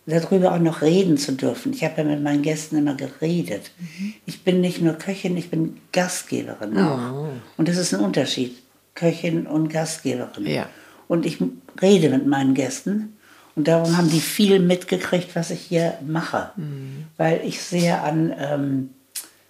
darüber 0.07 0.53
auch 0.55 0.59
noch 0.59 0.83
reden 0.83 1.17
zu 1.17 1.33
dürfen. 1.33 1.73
Ich 1.73 1.85
habe 1.85 1.99
ja 2.03 2.05
mit 2.05 2.23
meinen 2.23 2.43
Gästen 2.43 2.77
immer 2.77 2.95
geredet. 2.95 3.71
Ich 4.27 4.43
bin 4.43 4.61
nicht 4.61 4.81
nur 4.81 4.95
Köchin, 4.95 5.37
ich 5.37 5.51
bin 5.51 5.79
Gastgeberin 5.93 6.77
auch. 6.79 7.29
Und 7.57 7.69
das 7.69 7.77
ist 7.77 7.95
ein 7.95 8.01
Unterschied, 8.01 8.57
Köchin 8.95 9.47
und 9.47 9.69
Gastgeberin. 9.69 10.47
Ja. 10.47 10.69
Und 11.07 11.25
ich 11.27 11.39
rede 11.81 12.09
mit 12.09 12.27
meinen 12.27 12.55
Gästen. 12.55 13.17
Und 13.55 13.69
darum 13.69 13.97
haben 13.97 14.09
die 14.11 14.21
viel 14.21 14.61
mitgekriegt, 14.61 15.35
was 15.37 15.51
ich 15.51 15.61
hier 15.61 15.95
mache. 16.07 16.51
Weil 17.17 17.41
ich 17.45 17.61
sehr 17.61 18.03
an, 18.03 18.33
ähm, 18.39 18.91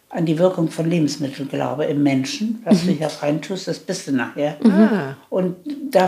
an 0.09 0.27
die 0.27 0.39
Wirkung 0.39 0.71
von 0.71 0.91
Lebensmitteln 0.91 1.49
glaube 1.49 1.85
im 1.85 2.03
Menschen. 2.03 2.61
Was 2.65 2.85
du 2.85 2.91
hier 2.93 3.11
reintust, 3.21 3.69
das 3.69 3.79
bist 3.79 4.09
du 4.09 4.13
nachher. 4.13 4.57
Ah. 4.65 5.15
Und 5.31 5.57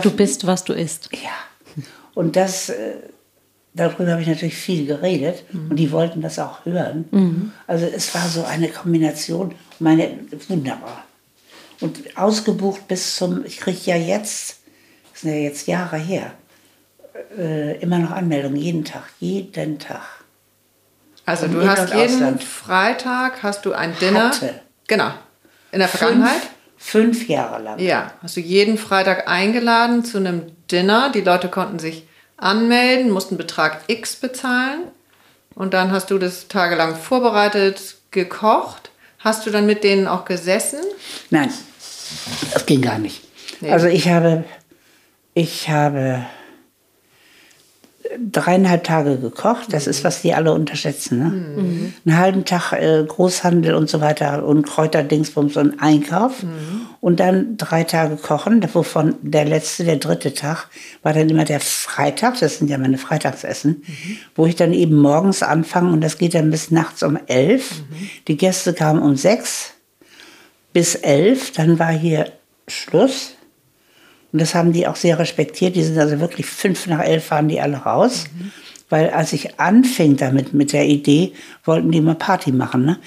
Du 0.01 0.11
bist, 0.11 0.45
was 0.45 0.63
du 0.63 0.73
isst. 0.73 1.09
ja. 1.13 1.83
Und 2.13 2.35
das, 2.35 2.69
äh, 2.69 2.95
darüber 3.73 4.11
habe 4.11 4.21
ich 4.21 4.27
natürlich 4.27 4.55
viel 4.55 4.85
geredet 4.85 5.43
und 5.51 5.75
die 5.75 5.91
wollten 5.91 6.21
das 6.21 6.39
auch 6.39 6.63
hören. 6.65 7.51
Also 7.67 7.85
es 7.85 8.13
war 8.15 8.27
so 8.29 8.43
eine 8.43 8.69
Kombination, 8.69 9.53
meine, 9.79 10.11
wunderbar. 10.47 11.03
Und 11.81 12.17
ausgebucht 12.17 12.87
bis 12.87 13.17
zum, 13.17 13.43
ich 13.45 13.57
kriege 13.57 13.79
ja 13.83 13.97
jetzt, 13.97 14.59
das 15.11 15.21
sind 15.21 15.31
ja 15.31 15.37
jetzt 15.39 15.67
Jahre 15.67 15.97
her, 15.97 16.31
äh, 17.37 17.77
immer 17.79 17.99
noch 17.99 18.11
Anmeldungen, 18.11 18.57
jeden 18.57 18.85
Tag, 18.85 19.03
jeden 19.19 19.79
Tag. 19.79 20.01
Also 21.25 21.47
du 21.47 21.67
hast 21.67 21.93
jeden 21.93 22.15
Ausland. 22.15 22.43
Freitag 22.43 23.43
hast 23.43 23.65
du 23.65 23.73
ein 23.73 23.97
Dinner. 23.99 24.29
Hatte. 24.29 24.61
Genau. 24.87 25.11
In 25.71 25.79
der 25.79 25.87
Vergangenheit? 25.87 26.41
Fünf, 26.77 27.17
fünf 27.17 27.27
Jahre 27.27 27.61
lang. 27.61 27.79
Ja. 27.79 28.11
Hast 28.21 28.37
du 28.37 28.41
jeden 28.41 28.77
Freitag 28.77 29.27
eingeladen 29.27 30.05
zu 30.05 30.17
einem 30.17 30.43
Dinner. 30.71 31.11
Die 31.11 31.21
Leute 31.21 31.49
konnten 31.49 31.79
sich 31.79 32.07
anmelden, 32.37 33.09
mussten 33.09 33.37
Betrag 33.37 33.81
X 33.87 34.17
bezahlen. 34.17 34.81
Und 35.55 35.73
dann 35.73 35.91
hast 35.91 36.11
du 36.11 36.19
das 36.19 36.47
tagelang 36.47 36.95
vorbereitet, 36.95 37.95
gekocht. 38.11 38.91
Hast 39.19 39.45
du 39.45 39.51
dann 39.51 39.65
mit 39.65 39.83
denen 39.83 40.07
auch 40.07 40.25
gesessen? 40.25 40.79
Nein, 41.31 41.51
das 42.53 42.65
ging 42.65 42.81
gar 42.81 42.99
nicht. 42.99 43.23
Nee. 43.61 43.71
Also 43.71 43.87
ich 43.87 44.09
habe, 44.09 44.43
ich 45.33 45.69
habe 45.69 46.25
dreieinhalb 48.31 48.83
Tage 48.83 49.17
gekocht. 49.17 49.71
Das 49.71 49.87
ist, 49.87 50.03
was 50.03 50.21
die 50.21 50.33
alle 50.33 50.53
unterschätzen. 50.53 51.19
Ne? 51.19 51.25
Mhm. 51.25 51.93
Einen 52.05 52.17
halben 52.17 52.45
Tag 52.45 52.73
äh, 52.73 53.03
Großhandel 53.07 53.75
und 53.75 53.89
so 53.89 54.01
weiter 54.01 54.45
und 54.45 54.65
Kräuterdingsbums 54.65 55.57
und 55.57 55.81
Einkauf. 55.81 56.43
Mhm. 56.43 56.87
Und 57.01 57.19
dann 57.19 57.57
drei 57.57 57.83
Tage 57.83 58.15
kochen, 58.15 58.65
wovon 58.73 59.15
der 59.21 59.45
letzte, 59.45 59.83
der 59.83 59.97
dritte 59.97 60.33
Tag, 60.33 60.67
war 61.03 61.13
dann 61.13 61.29
immer 61.29 61.45
der 61.45 61.59
Freitag. 61.59 62.39
Das 62.39 62.57
sind 62.57 62.69
ja 62.69 62.77
meine 62.77 62.97
Freitagsessen, 62.97 63.83
Mhm. 63.85 64.17
wo 64.35 64.45
ich 64.45 64.55
dann 64.55 64.73
eben 64.73 64.95
morgens 64.97 65.43
anfange 65.43 65.91
und 65.91 66.01
das 66.01 66.17
geht 66.17 66.33
dann 66.33 66.51
bis 66.51 66.71
nachts 66.71 67.03
um 67.03 67.17
elf. 67.27 67.79
Mhm. 67.79 68.09
Die 68.27 68.37
Gäste 68.37 68.73
kamen 68.73 69.01
um 69.01 69.15
sechs 69.15 69.73
bis 70.73 70.95
elf. 70.95 71.51
Dann 71.51 71.79
war 71.79 71.91
hier 71.91 72.31
Schluss. 72.67 73.31
Und 74.31 74.41
das 74.41 74.55
haben 74.55 74.73
die 74.73 74.87
auch 74.87 74.95
sehr 74.95 75.17
respektiert. 75.19 75.75
Die 75.75 75.83
sind 75.83 75.97
also 75.97 76.19
wirklich 76.19 76.45
fünf 76.45 76.87
nach 76.87 76.99
elf 76.99 77.31
waren 77.31 77.47
die 77.47 77.61
alle 77.61 77.77
raus. 77.77 78.25
Mhm. 78.37 78.51
Weil 78.89 79.09
als 79.09 79.33
ich 79.33 79.59
anfing 79.59 80.15
damit 80.15 80.53
mit 80.53 80.71
der 80.71 80.85
Idee, 80.85 81.33
wollten 81.63 81.91
die 81.91 82.01
mal 82.01 82.13
Party 82.13 82.51
machen. 82.51 82.85
Ne? 82.85 82.99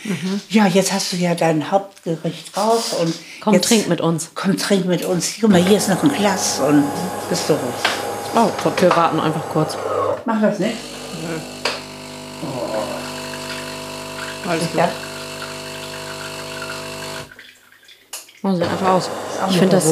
Ja, 0.51 0.67
jetzt 0.67 0.93
hast 0.93 1.13
du 1.13 1.17
ja 1.17 1.37
dein 1.37 1.71
Hauptgericht 1.71 2.57
raus 2.57 2.95
und 3.01 3.15
Komm, 3.41 3.55
jetzt, 3.55 3.69
trink 3.69 3.89
mit 3.89 4.01
uns. 4.01 4.31
Komm, 4.35 4.57
trink 4.57 4.87
mit 4.87 5.05
uns. 5.05 5.35
Guck 5.41 5.51
mal, 5.51 5.63
hier 5.63 5.77
ist 5.77 5.89
noch 5.89 6.03
ein 6.03 6.13
Glas 6.13 6.61
und 6.67 6.83
bist 7.29 7.49
du 7.49 7.53
ruhig. 7.53 7.75
Oh, 8.35 8.51
Gott, 8.65 8.83
wir 8.83 8.91
warten 8.91 9.21
einfach 9.21 9.49
kurz. 9.51 9.77
Mach 10.25 10.41
das 10.41 10.59
nicht. 10.59 10.75
Alles 14.47 14.63
gut. 14.63 14.79
Ja, 14.79 14.89
Machen 18.43 18.57
Sie 18.57 18.63
einfach 18.63 18.89
aus. 18.89 19.11
Ich 19.51 19.59
finde 19.59 19.77
das. 19.77 19.87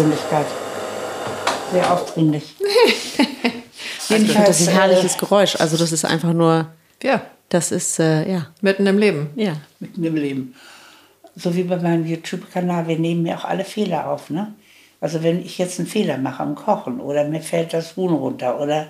Sehr 1.73 1.92
aufdringlich. 1.92 2.54
ich 2.61 4.02
find 4.02 4.35
das 4.35 4.66
ein 4.68 4.75
äh, 4.75 4.78
herrliches 4.78 5.18
Geräusch. 5.18 5.56
Also 5.56 5.76
das 5.76 5.92
ist 5.92 6.04
einfach 6.04 6.32
nur, 6.32 6.68
Ja, 7.02 7.23
das 7.49 7.73
ist, 7.73 7.99
äh, 7.99 8.30
ja, 8.30 8.46
mitten 8.61 8.87
im 8.87 8.99
Leben. 8.99 9.30
ja. 9.37 9.56
mitten 9.80 10.04
im 10.04 10.14
Leben. 10.14 10.54
So 11.35 11.54
wie 11.54 11.64
bei 11.64 11.76
meinem 11.76 12.06
YouTube-Kanal, 12.06 12.88
wir 12.88 12.99
nehmen 12.99 13.26
ja 13.26 13.37
auch 13.37 13.44
alle 13.44 13.64
Fehler 13.64 14.08
auf. 14.08 14.30
Ne? 14.30 14.54
Also 15.00 15.23
wenn 15.23 15.40
ich 15.44 15.58
jetzt 15.58 15.78
einen 15.78 15.87
Fehler 15.88 16.16
mache 16.16 16.42
am 16.42 16.54
Kochen 16.54 17.00
oder 17.00 17.25
mir 17.25 17.42
fällt 17.42 17.75
das 17.75 17.96
Huhn 17.96 18.12
runter 18.12 18.58
oder, 18.61 18.87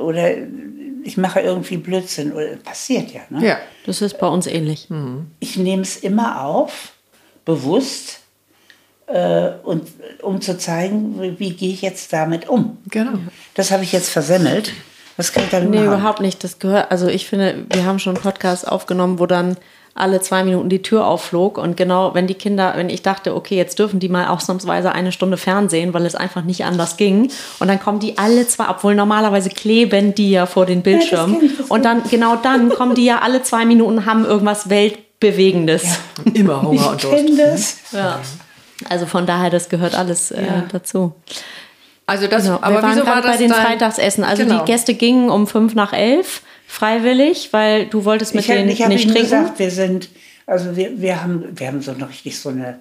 oder 0.00 0.30
ich 1.04 1.16
mache 1.18 1.40
irgendwie 1.40 1.76
Blödsinn, 1.76 2.32
oder, 2.32 2.56
passiert 2.56 3.12
ja. 3.12 3.20
Ne? 3.28 3.46
Ja. 3.46 3.58
Das 3.84 4.00
ist 4.00 4.18
bei 4.18 4.26
uns 4.26 4.46
ähnlich. 4.46 4.88
Ich 5.40 5.56
nehme 5.58 5.82
es 5.82 5.98
immer 5.98 6.42
auf, 6.44 6.94
bewusst, 7.44 8.20
äh, 9.06 9.50
und, 9.62 9.82
um 10.22 10.40
zu 10.40 10.58
zeigen, 10.58 11.20
wie, 11.20 11.38
wie 11.38 11.50
gehe 11.50 11.72
ich 11.72 11.82
jetzt 11.82 12.12
damit 12.12 12.48
um. 12.48 12.78
Genau. 12.90 13.18
Das 13.54 13.70
habe 13.70 13.82
ich 13.84 13.92
jetzt 13.92 14.08
versemmelt. 14.10 14.72
Was 15.16 15.32
kann 15.32 15.44
ich 15.44 15.50
damit 15.50 15.70
Nee, 15.70 15.76
machen? 15.78 15.86
überhaupt 15.88 16.20
nicht. 16.20 16.42
Das 16.44 16.58
gehört, 16.58 16.90
also 16.90 17.06
ich 17.06 17.26
finde, 17.26 17.64
wir 17.72 17.84
haben 17.86 17.98
schon 17.98 18.14
einen 18.16 18.22
Podcast 18.22 18.68
aufgenommen, 18.68 19.18
wo 19.18 19.26
dann 19.26 19.56
alle 19.94 20.20
zwei 20.20 20.44
Minuten 20.44 20.68
die 20.68 20.82
Tür 20.82 21.06
aufflog 21.06 21.56
und 21.56 21.74
genau, 21.78 22.12
wenn 22.12 22.26
die 22.26 22.34
Kinder, 22.34 22.74
wenn 22.76 22.90
ich 22.90 23.00
dachte, 23.00 23.34
okay, 23.34 23.56
jetzt 23.56 23.78
dürfen 23.78 23.98
die 23.98 24.10
mal 24.10 24.26
ausnahmsweise 24.26 24.92
eine 24.92 25.10
Stunde 25.10 25.38
Fernsehen, 25.38 25.94
weil 25.94 26.04
es 26.04 26.14
einfach 26.14 26.44
nicht 26.44 26.66
anders 26.66 26.98
ging 26.98 27.30
und 27.60 27.68
dann 27.68 27.80
kommen 27.80 27.98
die 27.98 28.18
alle 28.18 28.46
zwei, 28.46 28.68
obwohl 28.68 28.94
normalerweise 28.94 29.48
kleben 29.48 30.14
die 30.14 30.32
ja 30.32 30.44
vor 30.44 30.66
den 30.66 30.82
Bildschirmen 30.82 31.42
ich, 31.42 31.56
das 31.56 31.70
und 31.70 31.86
dann, 31.86 32.02
genau 32.10 32.36
dann 32.36 32.68
kommen 32.74 32.94
die 32.94 33.06
ja 33.06 33.20
alle 33.20 33.42
zwei 33.42 33.64
Minuten, 33.64 34.04
haben 34.04 34.26
irgendwas 34.26 34.68
Weltbewegendes. 34.68 35.84
Immer 36.34 36.60
Hunger 36.60 36.90
und 36.90 36.96
Ich 36.96 37.08
Durst. 37.08 37.16
kenne 37.26 37.36
das. 37.36 37.76
Ja. 37.92 38.20
Also 38.88 39.06
von 39.06 39.26
daher, 39.26 39.50
das 39.50 39.68
gehört 39.68 39.94
alles 39.94 40.30
äh, 40.30 40.44
Ja. 40.44 40.64
dazu. 40.70 41.14
Also 42.06 42.26
das, 42.28 42.44
Genau. 42.44 42.58
aber 42.60 42.76
wir 42.76 42.82
waren 42.82 42.94
wieso 42.94 43.06
war 43.06 43.14
gerade 43.14 43.26
das 43.28 43.36
bei 43.36 43.42
den 43.42 43.50
dein, 43.50 43.66
Freitagsessen. 43.66 44.22
Also 44.24 44.44
Genau. 44.44 44.60
die 44.64 44.70
Gäste 44.70 44.94
gingen 44.94 45.28
um 45.30 45.46
fünf 45.46 45.74
nach 45.74 45.92
elf 45.92 46.42
freiwillig, 46.68 47.48
weil 47.52 47.86
du 47.86 48.04
wolltest 48.04 48.34
mit 48.34 48.44
ich 48.44 48.50
hab- 48.50 48.56
denen 48.58 48.68
ich 48.70 48.82
habe 48.82 48.92
nicht 48.92 49.04
trinken. 49.08 49.22
gesagt, 49.22 49.58
wir 49.58 49.70
sind, 49.70 50.08
also 50.46 50.76
wir, 50.76 51.00
wir 51.00 51.22
haben, 51.22 51.44
wir 51.58 51.66
haben 51.66 51.80
so 51.82 51.92
noch 51.92 52.08
richtig 52.10 52.38
so 52.38 52.50
eine 52.50 52.78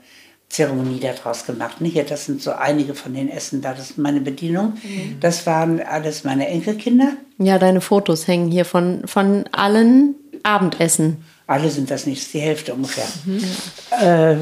Zeremonie 0.50 1.00
daraus 1.00 1.46
gemacht. 1.46 1.82
Nicht? 1.82 1.96
Ja, 1.96 2.04
Das 2.04 2.26
sind 2.26 2.42
so 2.42 2.52
einige 2.52 2.94
von 2.94 3.14
den 3.16 3.30
Essen 3.30 3.62
da. 3.62 3.74
Das 3.74 3.90
ist 3.92 3.98
meine 3.98 4.22
Bedienung. 4.22 4.74
Mhm. 4.84 5.18
Das 5.20 5.46
waren 5.48 5.82
alles 5.82 6.24
meine 6.24 6.48
Enkelkinder. 6.48 7.14
Ja, 7.40 7.58
deine 7.58 7.82
Fotos 7.82 8.28
hängen 8.28 8.52
hier 8.52 8.64
von, 8.66 9.08
von 9.08 9.46
allen 9.52 10.14
Abendessen. 10.44 11.24
Alle 11.48 11.70
sind 11.70 11.90
das 11.92 12.06
nicht, 12.06 12.20
das 12.22 12.26
ist 12.28 12.34
die 12.34 12.40
Hälfte 12.40 12.74
ungefähr. 12.74 13.06
Äh, 14.02 14.38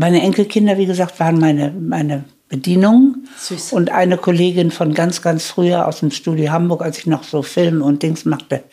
meine 0.00 0.22
Enkelkinder, 0.22 0.78
wie 0.78 0.86
gesagt, 0.86 1.20
waren 1.20 1.38
meine, 1.38 1.72
meine 1.78 2.24
Bedienung. 2.48 3.16
Süß. 3.38 3.74
Und 3.74 3.90
eine 3.90 4.16
Kollegin 4.16 4.70
von 4.70 4.94
ganz, 4.94 5.20
ganz 5.20 5.44
früher 5.44 5.86
aus 5.86 6.00
dem 6.00 6.10
Studio 6.10 6.50
Hamburg, 6.50 6.80
als 6.80 6.96
ich 6.96 7.06
noch 7.06 7.22
so 7.22 7.42
Film 7.42 7.82
und 7.82 8.02
Dings 8.02 8.24
machte, 8.24 8.64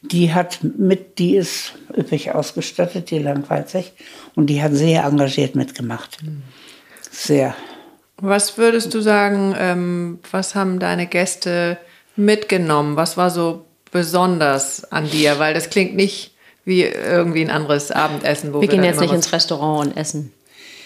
die 0.00 0.32
hat 0.32 0.60
mit, 0.62 1.18
die 1.18 1.36
ist 1.36 1.74
üppig 1.94 2.34
ausgestattet, 2.34 3.10
die 3.10 3.18
langweilt 3.18 3.68
sich. 3.68 3.92
Und 4.34 4.46
die 4.46 4.62
hat 4.62 4.72
sehr 4.72 5.04
engagiert 5.04 5.54
mitgemacht. 5.54 6.16
Sehr. 7.10 7.54
Was 8.16 8.56
würdest 8.56 8.94
du 8.94 9.02
sagen, 9.02 9.54
ähm, 9.58 10.20
was 10.30 10.54
haben 10.54 10.78
deine 10.78 11.06
Gäste 11.06 11.76
mitgenommen? 12.16 12.96
Was 12.96 13.18
war 13.18 13.28
so 13.28 13.66
besonders 13.90 14.90
an 14.90 15.10
dir? 15.10 15.38
Weil 15.38 15.52
das 15.52 15.68
klingt 15.68 15.94
nicht 15.96 16.32
wie 16.64 16.82
irgendwie 16.82 17.42
ein 17.42 17.50
anderes 17.50 17.90
Abendessen, 17.90 18.54
wo 18.54 18.62
wir, 18.62 18.62
Wir 18.62 18.68
gehen 18.68 18.84
jetzt 18.84 19.00
nicht 19.00 19.12
ins 19.12 19.32
Restaurant 19.32 19.88
und 19.88 19.96
essen. 19.98 20.32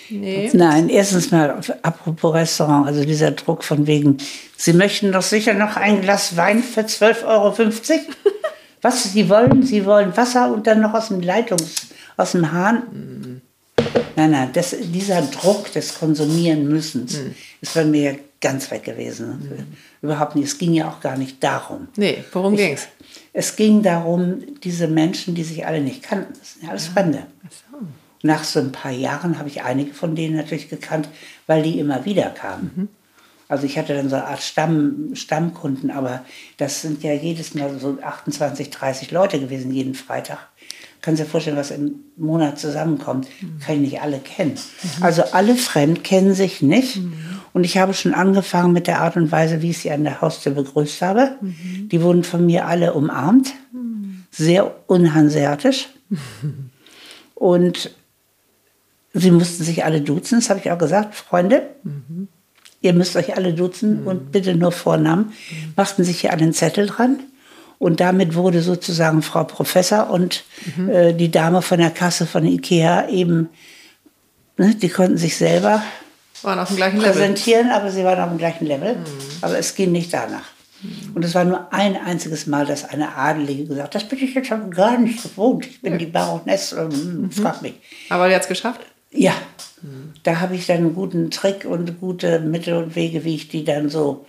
Nee. 0.09 0.51
Nein, 0.53 0.89
erstens 0.89 1.31
mal, 1.31 1.61
apropos 1.83 2.35
Restaurant, 2.35 2.87
also 2.87 3.05
dieser 3.05 3.33
Druck 3.33 3.65
von 3.65 3.87
wegen, 3.87 4.19
Sie 4.57 4.73
möchten 4.73 5.13
doch 5.13 5.23
sicher 5.23 5.55
noch 5.55 5.77
ein 5.77 6.01
Glas 6.01 6.37
Wein 6.37 6.63
für 6.63 6.83
12,50 6.83 7.25
Euro? 7.27 7.55
Was 8.83 9.05
Sie 9.13 9.29
wollen? 9.29 9.63
Sie 9.63 9.85
wollen 9.85 10.17
Wasser 10.17 10.53
und 10.53 10.67
dann 10.67 10.81
noch 10.81 10.95
aus 10.95 11.09
dem 11.09 11.21
Leitungs, 11.21 11.89
aus 12.17 12.33
dem 12.33 12.53
Hahn? 12.53 13.43
Nein, 14.17 14.31
nein, 14.31 14.51
das, 14.53 14.75
dieser 14.81 15.23
Druck 15.23 15.73
des 15.73 15.99
Konsumieren 15.99 16.69
müssens 16.69 17.21
ist 17.61 17.75
bei 17.75 17.85
mir 17.85 18.19
ganz 18.41 18.71
weg 18.71 18.85
gewesen. 18.85 19.67
Überhaupt 20.03 20.37
nicht. 20.37 20.47
Es 20.47 20.59
ging 20.59 20.73
ja 20.73 20.89
auch 20.89 21.01
gar 21.01 21.17
nicht 21.17 21.43
darum. 21.43 21.89
Nee, 21.97 22.25
worum 22.33 22.57
ging's? 22.57 22.89
Es 23.33 23.57
ging 23.57 23.83
darum, 23.83 24.43
diese 24.63 24.89
Menschen, 24.89 25.35
die 25.35 25.45
sich 25.45 25.67
alle 25.67 25.81
nicht 25.81 26.03
kannten, 26.03 26.33
das 26.39 26.55
sind 26.55 26.65
ja 26.65 26.71
alles 26.71 26.87
Fremde. 26.87 27.27
Nach 28.26 28.45
so 28.45 28.61
ein 28.61 28.73
paar 28.73 28.92
Jahren 28.92 29.38
habe 29.38 29.49
ich 29.49 29.62
einige 29.62 29.95
von 29.95 30.14
denen 30.14 30.37
natürlich 30.37 30.68
gekannt, 30.68 31.09
weil 31.47 31.62
die 31.62 31.78
immer 31.78 32.04
wieder 32.04 32.30
kamen. 32.30 32.88
Also 33.49 33.64
ich 33.64 33.78
hatte 33.78 33.95
dann 33.95 34.09
so 34.09 34.16
eine 34.16 34.26
Art 34.26 34.42
Stamm, 34.42 35.14
Stammkunden, 35.14 35.90
aber 35.92 36.25
das 36.56 36.83
sind 36.83 37.04
ja 37.04 37.12
jedes 37.12 37.54
Mal 37.54 37.78
so 37.78 37.99
28, 38.02 38.71
30 38.71 39.11
Leute 39.12 39.38
gewesen, 39.38 39.73
jeden 39.73 39.95
Freitag. 39.95 40.49
Sie 41.04 41.14
sich 41.14 41.28
vorstellen, 41.28 41.56
was 41.56 41.71
im 41.71 42.00
Monat 42.16 42.59
zusammenkommt? 42.59 43.28
Kann 43.64 43.76
ich 43.76 43.80
nicht 43.92 44.00
alle 44.00 44.18
kennen. 44.18 44.59
Also 45.00 45.23
alle 45.23 45.54
fremd 45.54 46.02
kennen 46.02 46.35
sich 46.35 46.62
nicht. 46.62 46.99
Und 47.52 47.62
ich 47.62 47.78
habe 47.78 47.95
schon 47.95 48.12
angefangen 48.12 48.73
mit 48.73 48.88
der 48.88 49.00
Art 49.00 49.16
und 49.16 49.30
Weise, 49.30 49.62
wie 49.62 49.71
ich 49.71 49.78
sie 49.78 49.92
an 49.92 50.02
der 50.02 50.21
Haustür 50.21 50.52
begrüßt 50.52 51.02
habe. 51.02 51.37
Die 51.42 52.02
wurden 52.02 52.25
von 52.25 52.45
mir 52.45 52.66
alle 52.66 52.95
umarmt. 52.95 53.52
Sehr 54.33 54.75
unhanseatisch. 54.88 55.88
Und 57.37 57.95
sie 59.20 59.30
mussten 59.30 59.64
sich 59.64 59.85
alle 59.85 60.00
duzen, 60.00 60.40
das 60.40 60.50
habe 60.50 60.61
ich 60.61 60.70
auch 60.70 60.78
gesagt, 60.78 61.14
Freunde. 61.14 61.62
Ihr 62.80 62.92
müsst 62.92 63.16
euch 63.16 63.37
alle 63.37 63.52
duzen 63.52 64.04
und 64.04 64.30
bitte 64.30 64.54
nur 64.54 64.70
Vornamen. 64.70 65.32
Machten 65.76 66.04
sich 66.04 66.20
hier 66.20 66.32
einen 66.32 66.52
Zettel 66.52 66.87
dran. 66.87 67.20
Und 67.78 68.00
damit 68.00 68.35
wurde 68.35 68.62
sozusagen 68.62 69.23
Frau 69.23 69.44
Professor 69.44 70.08
und 70.08 70.44
äh, 70.90 71.12
die 71.12 71.30
Dame 71.30 71.61
von 71.61 71.78
der 71.78 71.90
Kasse 71.90 72.26
von 72.26 72.44
Ikea 72.46 73.08
eben, 73.08 73.50
ne, 74.56 74.75
die 74.75 74.88
konnten 74.88 75.18
sich 75.18 75.37
selber 75.37 75.82
Waren 76.42 76.58
auf 76.58 76.68
dem 76.68 76.76
gleichen 76.76 76.99
Level. 76.99 77.12
präsentieren, 77.12 77.70
aber 77.70 77.90
sie 77.90 78.04
waren 78.04 78.20
auf 78.20 78.28
dem 78.30 78.38
gleichen 78.38 78.66
Level. 78.66 78.96
Aber 79.42 79.58
es 79.58 79.75
ging 79.75 79.92
nicht 79.92 80.12
danach. 80.12 80.44
Und 81.14 81.25
es 81.25 81.35
war 81.35 81.44
nur 81.44 81.73
ein 81.73 81.96
einziges 81.96 82.46
Mal, 82.46 82.66
dass 82.66 82.85
eine 82.85 83.16
Adelige 83.16 83.66
gesagt 83.66 83.94
hat, 83.94 84.02
das 84.02 84.08
bin 84.08 84.23
ich 84.23 84.35
jetzt 84.35 84.52
aber 84.52 84.68
gar 84.70 84.99
nicht 84.99 85.23
gewohnt. 85.23 85.66
Ich 85.66 85.80
bin 85.80 85.99
die 85.99 86.06
Baroness, 86.06 86.73
ähm, 86.73 87.30
frag 87.30 87.62
mich. 87.62 87.75
Aber 88.08 88.28
der 88.28 88.37
hat's 88.37 88.49
geschafft? 88.49 88.80
Ja, 89.13 89.35
da 90.23 90.41
habe 90.41 90.55
ich 90.57 90.67
dann 90.67 90.79
einen 90.79 90.95
guten 90.95 91.31
Trick 91.31 91.65
und 91.65 92.01
gute 92.01 92.41
Mittel 92.41 92.75
und 92.75 92.97
Wege, 92.97 93.25
wie 93.25 93.35
ich 93.37 93.49
die 93.49 93.65
dann 93.65 93.89
so 93.89 94.27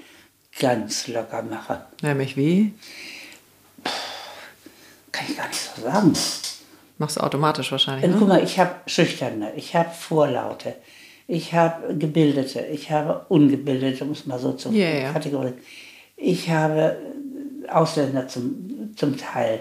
ganz 0.59 1.07
locker 1.07 1.43
mache. 1.43 1.85
Nämlich 2.01 2.37
wie? 2.37 2.73
Kann 5.11 5.25
ich 5.29 5.37
gar 5.37 5.47
nicht 5.47 5.59
so 5.75 5.81
sagen. 5.81 6.13
Machst 6.99 7.17
du 7.17 7.21
automatisch 7.21 7.71
wahrscheinlich. 7.71 8.09
Ne? 8.09 8.15
guck 8.17 8.27
mal, 8.27 8.43
ich 8.43 8.59
habe 8.59 8.75
Schüchterne, 8.87 9.53
ich 9.55 9.75
habe 9.75 9.89
Vorlaute, 9.91 10.75
ich 11.27 11.53
habe 11.53 11.95
Gebildete, 11.95 12.61
ich 12.61 12.89
habe 12.91 13.25
Ungebildete, 13.29 14.03
um 14.03 14.11
es 14.11 14.25
mal 14.25 14.39
so 14.39 14.53
zu 14.53 14.71
Ja, 14.71 14.89
ja. 14.89 15.11
kategorisieren. 15.13 15.61
Ich 16.15 16.49
habe 16.49 16.97
Ausländer 17.69 18.27
zum, 18.27 18.93
zum 18.95 19.17
Teil. 19.17 19.59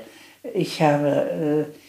Ich 0.55 0.81
habe, 0.81 1.67
äh, 1.69 1.86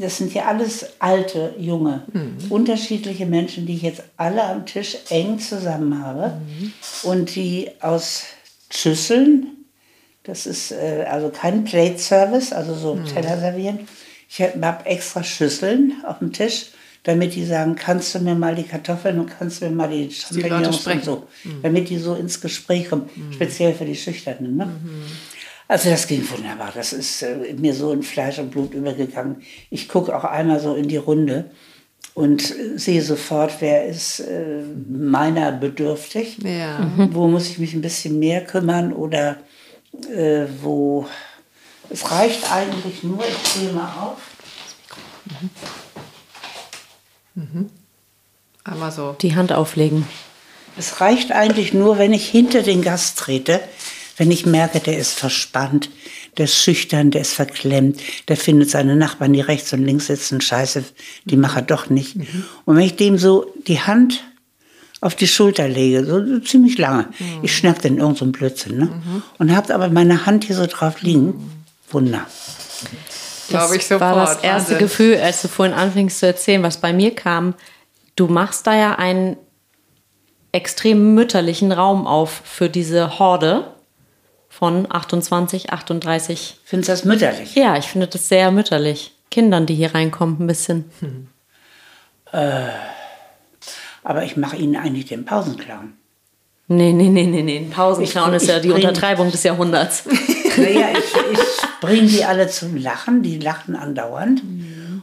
das 0.00 0.16
sind 0.18 0.32
ja 0.34 0.46
alles 0.46 0.86
alte, 0.98 1.54
junge, 1.58 2.02
unterschiedliche 2.50 3.26
Menschen, 3.26 3.66
die 3.66 3.74
ich 3.74 3.82
jetzt 3.82 4.02
alle 4.16 4.42
am 4.44 4.66
Tisch 4.66 4.96
eng 5.10 5.38
zusammen 5.38 6.02
habe. 6.02 6.40
Und 7.02 7.34
die 7.34 7.70
aus 7.80 8.24
Schüsseln, 8.70 9.48
das 10.24 10.46
ist 10.46 10.72
äh, 10.72 11.06
also 11.10 11.30
kein 11.30 11.64
Plate 11.64 11.98
Service, 11.98 12.52
also 12.52 12.74
so 12.74 12.96
Teller 13.12 13.38
servieren. 13.38 13.80
Ich 14.28 14.42
habe 14.42 14.86
extra 14.86 15.24
Schüsseln 15.24 15.94
auf 16.06 16.18
dem 16.18 16.32
Tisch, 16.32 16.66
damit 17.04 17.34
die 17.34 17.44
sagen, 17.44 17.74
kannst 17.76 18.14
du 18.14 18.18
mir 18.20 18.34
mal 18.34 18.54
die 18.54 18.64
Kartoffeln 18.64 19.18
und 19.18 19.30
kannst 19.38 19.62
du 19.62 19.66
mir 19.66 19.74
mal 19.74 19.88
die 19.88 20.10
Champignons 20.10 20.86
und 20.86 21.04
so, 21.04 21.26
damit 21.62 21.88
die 21.88 21.96
so 21.96 22.14
ins 22.14 22.40
Gespräch 22.40 22.90
kommen, 22.90 23.08
speziell 23.32 23.72
für 23.72 23.86
die 23.86 23.96
Schüchternen. 23.96 24.56
Ne? 24.56 24.68
Also 25.68 25.90
das 25.90 26.06
ging 26.06 26.28
wunderbar. 26.30 26.72
Das 26.74 26.92
ist 26.92 27.22
äh, 27.22 27.54
mir 27.56 27.74
so 27.74 27.92
in 27.92 28.02
Fleisch 28.02 28.38
und 28.38 28.50
Blut 28.50 28.72
übergegangen. 28.72 29.42
Ich 29.70 29.88
gucke 29.88 30.16
auch 30.16 30.24
einmal 30.24 30.60
so 30.60 30.74
in 30.74 30.88
die 30.88 30.96
Runde 30.96 31.50
und 32.14 32.50
äh, 32.50 32.78
sehe 32.78 33.02
sofort, 33.02 33.52
wer 33.60 33.86
ist 33.86 34.20
äh, 34.20 34.62
meiner 34.90 35.52
bedürftig. 35.52 36.38
Ja. 36.42 36.90
Wo 37.12 37.28
muss 37.28 37.50
ich 37.50 37.58
mich 37.58 37.74
ein 37.74 37.82
bisschen 37.82 38.18
mehr 38.18 38.42
kümmern 38.42 38.94
oder 38.94 39.36
äh, 40.10 40.46
wo 40.62 41.06
es 41.90 42.10
reicht 42.10 42.50
eigentlich 42.50 43.02
nur, 43.02 43.20
ich 43.20 43.52
zähle 43.52 43.72
mal 43.72 43.92
auf, 44.00 44.18
Einmal 48.64 48.92
so. 48.92 49.16
Die 49.20 49.36
Hand 49.36 49.52
auflegen. 49.52 50.06
es 50.76 51.00
reicht 51.00 51.32
eigentlich 51.32 51.72
nur, 51.72 51.98
wenn 51.98 52.12
ich 52.12 52.28
hinter 52.28 52.62
den 52.62 52.82
Gast 52.82 53.18
trete, 53.18 53.60
wenn 54.18 54.30
ich 54.30 54.44
merke, 54.44 54.80
der 54.80 54.98
ist 54.98 55.14
verspannt, 55.14 55.90
der 56.36 56.44
ist 56.44 56.56
schüchtern, 56.56 57.10
der 57.10 57.22
ist 57.22 57.32
verklemmt, 57.32 58.00
der 58.28 58.36
findet 58.36 58.70
seine 58.70 58.96
Nachbarn, 58.96 59.32
die 59.32 59.40
rechts 59.40 59.72
und 59.72 59.84
links 59.84 60.08
sitzen, 60.08 60.40
scheiße, 60.40 60.84
die 61.24 61.36
macht 61.36 61.56
er 61.56 61.62
doch 61.62 61.88
nicht. 61.88 62.16
Und 62.64 62.76
wenn 62.76 62.84
ich 62.84 62.96
dem 62.96 63.16
so 63.16 63.52
die 63.66 63.80
Hand 63.80 64.24
auf 65.00 65.14
die 65.14 65.28
Schulter 65.28 65.68
lege, 65.68 66.04
so, 66.04 66.24
so 66.26 66.40
ziemlich 66.40 66.76
lange, 66.78 67.08
ich 67.42 67.56
schnack 67.56 67.80
dann 67.82 67.98
irgend 67.98 68.18
so 68.18 68.24
einen 68.24 68.32
Blödsinn, 68.32 68.78
ne? 68.78 69.22
und 69.38 69.54
habe 69.54 69.72
aber 69.74 69.88
meine 69.88 70.26
Hand 70.26 70.44
hier 70.44 70.56
so 70.56 70.66
drauf 70.66 71.00
liegen, 71.02 71.64
Wunder. 71.90 72.26
Glaube 73.48 73.76
ich 73.76 73.90
war 73.90 73.98
sofort. 73.98 74.28
das 74.28 74.44
erste 74.44 74.72
Wahnsinn. 74.72 74.78
Gefühl, 74.78 75.16
als 75.16 75.40
du 75.40 75.48
vorhin 75.48 75.74
anfingst 75.74 76.18
zu 76.18 76.26
erzählen, 76.26 76.62
was 76.62 76.76
bei 76.78 76.92
mir 76.92 77.14
kam. 77.14 77.54
Du 78.14 78.26
machst 78.26 78.66
da 78.66 78.74
ja 78.74 78.96
einen 78.96 79.38
extrem 80.52 81.14
mütterlichen 81.14 81.72
Raum 81.72 82.06
auf 82.06 82.42
für 82.44 82.68
diese 82.68 83.18
Horde 83.18 83.74
von 84.58 84.90
28, 84.90 85.70
38. 85.72 86.56
Findest 86.64 86.88
du 86.88 86.92
das 86.92 87.04
mütterlich? 87.04 87.54
Ja, 87.54 87.76
ich 87.76 87.84
finde 87.86 88.08
das 88.08 88.28
sehr 88.28 88.50
mütterlich. 88.50 89.12
Kindern, 89.30 89.66
die 89.66 89.74
hier 89.76 89.94
reinkommen, 89.94 90.38
ein 90.40 90.46
bisschen. 90.48 90.86
Aber 94.02 94.22
ich 94.24 94.36
mache 94.36 94.56
ihnen 94.56 94.76
eigentlich 94.76 95.06
den 95.06 95.24
Pausenclown. 95.24 95.92
Nee, 96.70 96.92
nee, 96.92 97.08
nee, 97.08 97.24
nee, 97.26 97.42
nee. 97.42 97.66
Pausenclown 97.70 98.30
Ich- 98.34 98.42
ist 98.42 98.48
ja 98.48 98.58
die 98.60 98.68
bring- 98.68 98.84
Untertreibung 98.86 99.30
des 99.30 99.42
Jahrhunderts. 99.42 100.04
Naja, 100.58 100.88
ich, 100.92 100.98
ich 101.38 101.80
bringe 101.80 102.08
die 102.08 102.24
alle 102.24 102.48
zum 102.48 102.74
Lachen, 102.76 103.22
die 103.22 103.38
lachen 103.38 103.76
andauernd. 103.76 104.42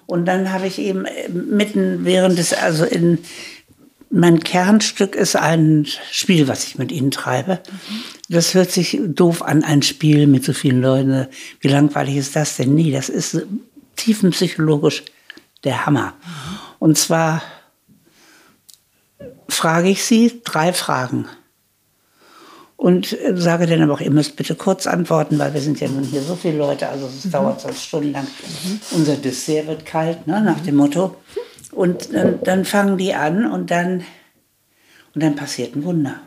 Und 0.06 0.26
dann 0.26 0.52
habe 0.52 0.68
ich 0.68 0.80
eben 0.80 1.06
äh, 1.06 1.30
mitten 1.30 2.04
während 2.04 2.38
des, 2.38 2.52
also 2.54 2.84
in, 2.84 3.20
mein 4.16 4.40
Kernstück 4.40 5.14
ist 5.14 5.36
ein 5.36 5.86
Spiel, 6.10 6.48
was 6.48 6.64
ich 6.64 6.78
mit 6.78 6.90
ihnen 6.94 7.12
treibe. 7.12 7.60
Das 8.30 8.54
hört 8.54 8.72
sich 8.72 8.98
doof 9.04 9.42
an, 9.42 9.66
ein 9.66 9.82
Spiel 9.82 10.26
mit 10.26 10.46
so 10.46 10.54
vielen 10.54 10.82
Leuten. 10.82 11.28
Wie 11.60 11.68
langweilig 11.68 12.16
ist 12.16 12.34
das 12.34 12.56
denn? 12.56 12.76
Nie, 12.76 12.92
das 12.92 13.10
ist 13.10 13.46
tiefenpsychologisch 13.98 15.04
der 15.66 15.86
Hammer. 15.86 16.14
Und 16.80 16.98
zwar 16.98 17.42
frage 19.50 19.90
ich 19.90 20.06
sie 20.06 20.42
drei 20.46 20.72
Fragen. 20.72 21.28
Und 22.78 23.18
sage 23.34 23.68
dann 23.68 23.82
aber 23.82 23.96
auch, 23.96 24.02
ihr 24.02 24.12
müsst 24.12 24.38
bitte 24.38 24.56
kurz 24.56 24.88
antworten, 24.88 25.40
weil 25.40 25.54
wir 25.54 25.62
sind 25.62 25.82
ja 25.82 25.90
nun 25.90 26.04
hier 26.04 26.22
so 26.22 26.36
viele 26.36 26.58
Leute, 26.58 26.88
also 26.88 27.08
es 27.08 27.30
dauert 27.30 27.60
sonst 27.60 27.84
stundenlang. 27.84 28.28
Unser 28.92 29.18
Dessert 29.18 29.68
wird 29.68 29.86
kalt, 29.86 30.26
ne, 30.26 30.42
nach 30.42 30.62
dem 30.62 30.76
Motto. 30.76 31.18
Und 31.76 32.14
dann, 32.14 32.40
dann 32.44 32.66
fangen 32.66 32.98
die 32.98 33.14
an 33.14 33.46
und 33.52 33.70
dann, 33.70 34.04
und 35.14 35.22
dann 35.24 35.36
passiert 35.36 35.76
ein 35.76 35.84
Wunder. 35.84 36.20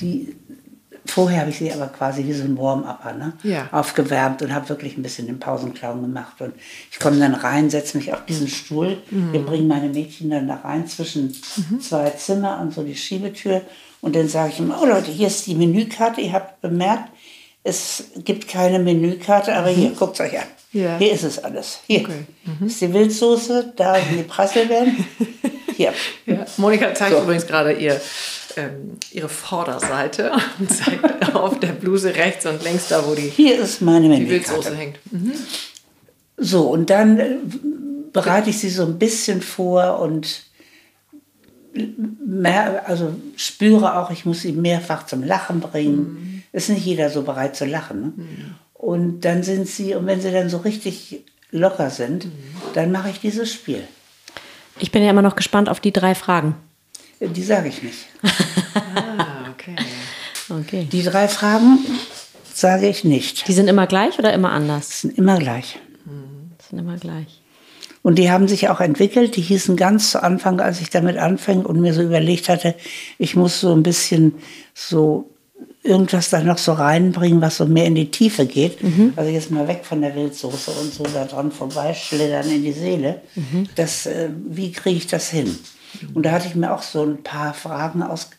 Die, 0.00 0.34
vorher 1.04 1.40
habe 1.40 1.50
ich 1.50 1.58
sie 1.58 1.72
aber 1.72 1.88
quasi 1.88 2.24
wie 2.24 2.32
so 2.32 2.44
ein 2.44 2.56
Warm-Upper 2.56 3.12
ne, 3.14 3.32
Ja. 3.42 3.68
aufgewärmt 3.72 4.42
und 4.42 4.54
habe 4.54 4.68
wirklich 4.68 4.96
ein 4.96 5.02
bisschen 5.02 5.26
den 5.26 5.38
Pausenclown 5.38 6.00
gemacht. 6.02 6.40
Und 6.40 6.54
ich 6.90 6.98
komme 6.98 7.18
dann 7.18 7.34
rein, 7.34 7.68
setze 7.70 7.96
mich 7.98 8.12
auf 8.12 8.24
diesen 8.26 8.48
Stuhl. 8.48 8.98
Wir 9.10 9.40
bringen 9.44 9.68
meine 9.68 9.88
Mädchen 9.88 10.30
dann 10.30 10.48
da 10.48 10.56
rein 10.56 10.86
zwischen 10.86 11.34
zwei 11.80 12.10
Zimmer 12.10 12.60
und 12.60 12.72
so 12.74 12.82
die 12.82 12.96
Schiebetür. 12.96 13.62
Und 14.00 14.14
dann 14.14 14.28
sage 14.28 14.52
ich 14.52 14.60
immer, 14.60 14.80
oh 14.82 14.86
Leute, 14.86 15.10
hier 15.10 15.26
ist 15.26 15.46
die 15.46 15.54
Menükarte. 15.56 16.20
Ihr 16.20 16.32
habt 16.32 16.60
bemerkt, 16.60 17.10
es 17.64 18.04
gibt 18.24 18.48
keine 18.48 18.78
Menükarte, 18.78 19.54
aber 19.54 19.68
hier, 19.68 19.90
guckt 19.90 20.20
euch 20.20 20.38
an. 20.38 20.46
Ja. 20.72 20.98
Hier 20.98 21.12
ist 21.12 21.24
es 21.24 21.42
alles. 21.42 21.80
Hier 21.86 22.00
Okay. 22.00 22.26
ist 22.66 22.80
die 22.80 22.92
Wildsoße, 22.92 23.72
da 23.76 23.94
sind 23.96 24.18
die 24.18 24.22
Preiselbeeren. 24.22 25.04
Hier. 25.76 25.92
Ja. 26.26 26.44
Monika 26.56 26.92
zeigt 26.94 27.14
So. 27.16 27.22
übrigens 27.22 27.46
gerade 27.46 27.72
ihr, 27.72 28.00
ähm, 28.56 28.98
ihre 29.12 29.28
Vorderseite 29.28 30.32
und 30.58 30.70
zeigt 30.70 31.34
auf 31.34 31.58
der 31.60 31.68
Bluse 31.68 32.14
rechts 32.14 32.44
und 32.46 32.62
links 32.64 32.88
da, 32.88 33.06
wo 33.06 33.14
die, 33.14 33.22
Hier 33.28 33.58
ist 33.60 33.80
meine 33.80 34.14
die 34.16 34.28
Wildsoße 34.28 34.74
hängt. 34.76 34.98
So, 36.36 36.68
und 36.68 36.90
dann 36.90 37.18
äh, 37.18 37.36
bereite 38.12 38.50
ich 38.50 38.58
sie 38.58 38.70
so 38.70 38.84
ein 38.84 38.98
bisschen 38.98 39.40
vor 39.42 40.00
und 40.00 40.44
mehr, 42.24 42.88
also 42.88 43.14
spüre 43.36 43.96
auch, 43.98 44.10
ich 44.10 44.24
muss 44.24 44.40
sie 44.42 44.52
mehrfach 44.52 45.06
zum 45.06 45.22
Lachen 45.22 45.60
bringen. 45.60 46.37
Ist 46.52 46.70
nicht 46.70 46.84
jeder 46.84 47.10
so 47.10 47.22
bereit 47.22 47.56
zu 47.56 47.64
lachen. 47.64 48.00
Ne? 48.16 48.54
Und 48.74 49.20
dann 49.20 49.42
sind 49.42 49.66
sie, 49.66 49.94
und 49.94 50.06
wenn 50.06 50.20
sie 50.20 50.30
dann 50.30 50.48
so 50.48 50.58
richtig 50.58 51.24
locker 51.50 51.90
sind, 51.90 52.28
dann 52.74 52.92
mache 52.92 53.10
ich 53.10 53.20
dieses 53.20 53.52
Spiel. 53.52 53.82
Ich 54.78 54.92
bin 54.92 55.02
ja 55.02 55.10
immer 55.10 55.22
noch 55.22 55.36
gespannt 55.36 55.68
auf 55.68 55.80
die 55.80 55.92
drei 55.92 56.14
Fragen. 56.14 56.54
Die 57.20 57.42
sage 57.42 57.68
ich 57.68 57.82
nicht. 57.82 58.06
Ah, 58.84 59.50
okay. 59.50 59.74
Okay. 60.48 60.88
Die 60.90 61.02
drei 61.02 61.26
Fragen 61.28 61.78
sage 62.54 62.88
ich 62.88 63.04
nicht. 63.04 63.48
Die 63.48 63.52
sind 63.52 63.68
immer 63.68 63.86
gleich 63.86 64.18
oder 64.18 64.32
immer 64.32 64.52
anders? 64.52 65.00
sind 65.00 65.18
immer 65.18 65.38
gleich. 65.38 65.78
Die 66.06 66.64
sind 66.68 66.78
immer 66.78 66.96
gleich. 66.96 67.40
Und 68.02 68.18
die 68.18 68.30
haben 68.30 68.48
sich 68.48 68.68
auch 68.68 68.80
entwickelt. 68.80 69.36
Die 69.36 69.40
hießen 69.40 69.76
ganz 69.76 70.12
zu 70.12 70.22
Anfang, 70.22 70.60
als 70.60 70.80
ich 70.80 70.90
damit 70.90 71.16
anfing 71.18 71.64
und 71.64 71.80
mir 71.80 71.92
so 71.92 72.02
überlegt 72.02 72.48
hatte, 72.48 72.74
ich 73.18 73.36
muss 73.36 73.60
so 73.60 73.74
ein 73.74 73.82
bisschen 73.82 74.34
so 74.74 75.28
irgendwas 75.82 76.30
da 76.30 76.42
noch 76.42 76.58
so 76.58 76.72
reinbringen, 76.72 77.40
was 77.40 77.56
so 77.58 77.66
mehr 77.66 77.86
in 77.86 77.94
die 77.94 78.10
Tiefe 78.10 78.46
geht. 78.46 78.78
Also 79.16 79.30
jetzt 79.30 79.50
mal 79.50 79.66
weg 79.68 79.84
von 79.84 80.00
der 80.02 80.14
Wildsoße 80.14 80.70
und 80.72 80.92
so 80.92 81.04
da 81.04 81.24
dran 81.24 81.50
vorbeischlittern 81.52 82.50
in 82.50 82.62
die 82.62 82.72
Seele. 82.72 83.22
Das, 83.74 84.06
äh, 84.06 84.28
wie 84.48 84.72
kriege 84.72 84.96
ich 84.96 85.06
das 85.06 85.30
hin? 85.30 85.56
Und 86.14 86.24
da 86.24 86.32
hatte 86.32 86.48
ich 86.48 86.54
mir 86.54 86.74
auch 86.74 86.82
so 86.82 87.02
ein 87.04 87.22
paar 87.22 87.54
Fragen 87.54 88.02
aus, 88.02 88.30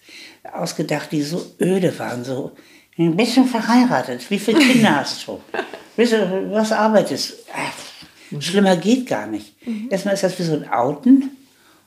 ausgedacht, 0.53 1.11
die 1.11 1.21
so 1.23 1.43
öde 1.59 1.97
waren. 1.97 2.23
So, 2.23 2.51
bist 2.97 3.37
du 3.37 3.45
verheiratet? 3.45 4.29
Wie 4.29 4.39
viele 4.39 4.59
Kinder 4.59 4.97
hast 4.97 5.25
du? 5.27 5.39
Bist 5.95 6.13
du 6.13 6.51
was 6.51 6.71
arbeitest? 6.71 7.33
Ach, 7.53 8.41
schlimmer 8.41 8.77
geht 8.77 9.05
gar 9.05 9.27
nicht. 9.27 9.53
Erstmal 9.89 10.13
ist 10.13 10.23
das 10.23 10.39
wie 10.39 10.43
so 10.43 10.53
ein 10.53 10.69
Outen. 10.69 11.31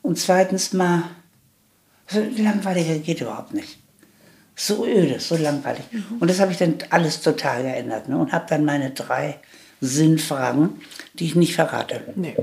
Und 0.02 0.18
zweitens 0.18 0.74
mal, 0.74 1.04
so 2.08 2.20
langweiliger 2.36 2.98
geht 2.98 3.22
überhaupt 3.22 3.54
nicht. 3.54 3.78
So 4.54 4.86
öde, 4.86 5.18
so 5.18 5.36
langweilig. 5.36 5.84
Und 6.20 6.30
das 6.30 6.40
habe 6.40 6.52
ich 6.52 6.58
dann 6.58 6.74
alles 6.90 7.20
total 7.20 7.62
geändert. 7.62 8.08
Ne? 8.08 8.16
Und 8.16 8.32
habe 8.32 8.44
dann 8.48 8.64
meine 8.64 8.90
drei 8.90 9.38
Sinnfragen, 9.80 10.80
die 11.14 11.26
ich 11.26 11.34
nicht 11.34 11.54
verrate. 11.54 12.02
Nee. 12.14 12.36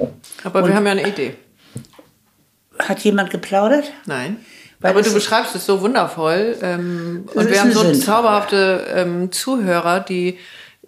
Aber 0.43 0.67
wir 0.67 0.75
haben 0.75 0.85
ja 0.85 0.91
eine 0.91 1.07
Idee. 1.07 1.35
Hat 2.77 2.99
jemand 2.99 3.29
geplaudert? 3.29 3.91
Nein. 4.05 4.37
Weil 4.79 4.91
Aber 4.91 5.01
du 5.01 5.13
beschreibst 5.13 5.55
es 5.55 5.65
so 5.65 5.81
wundervoll. 5.81 6.57
Ähm, 6.61 7.25
und 7.33 7.49
wir 7.49 7.59
haben 7.59 7.71
so 7.71 7.81
Sinnfrage. 7.81 7.99
zauberhafte 7.99 8.85
ähm, 8.95 9.31
Zuhörer, 9.31 9.99
die, 9.99 10.37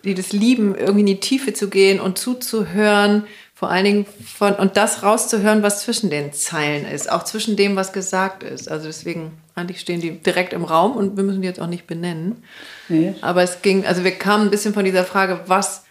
die 0.03 0.13
das 0.13 0.31
lieben, 0.31 0.75
irgendwie 0.75 1.01
in 1.01 1.05
die 1.05 1.19
Tiefe 1.19 1.53
zu 1.53 1.69
gehen 1.69 1.99
und 1.99 2.17
zuzuhören. 2.17 3.25
Vor 3.61 3.69
allen 3.69 3.85
Dingen 3.85 4.05
von, 4.25 4.55
und 4.55 4.75
das 4.75 5.03
rauszuhören, 5.03 5.61
was 5.61 5.83
zwischen 5.83 6.09
den 6.09 6.33
Zeilen 6.33 6.83
ist. 6.83 7.11
Auch 7.11 7.21
zwischen 7.25 7.55
dem, 7.55 7.75
was 7.75 7.93
gesagt 7.93 8.41
ist. 8.41 8.67
Also 8.67 8.87
deswegen, 8.87 9.33
eigentlich 9.53 9.79
stehen 9.79 10.01
die 10.01 10.17
direkt 10.17 10.51
im 10.53 10.63
Raum 10.63 10.93
und 10.93 11.15
wir 11.15 11.23
müssen 11.23 11.43
die 11.43 11.47
jetzt 11.47 11.59
auch 11.61 11.67
nicht 11.67 11.85
benennen. 11.85 12.43
Nee. 12.89 13.13
Aber 13.21 13.43
es 13.43 13.61
ging, 13.61 13.85
also 13.85 14.03
wir 14.03 14.17
kamen 14.17 14.45
ein 14.45 14.49
bisschen 14.49 14.73
von 14.73 14.83
dieser 14.83 15.05
Frage, 15.05 15.41
was 15.45 15.83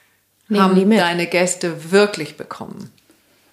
Nehmen 0.48 0.64
haben 0.64 0.90
deine 0.90 1.28
Gäste 1.28 1.92
wirklich 1.92 2.37
bekommen? 2.37 2.90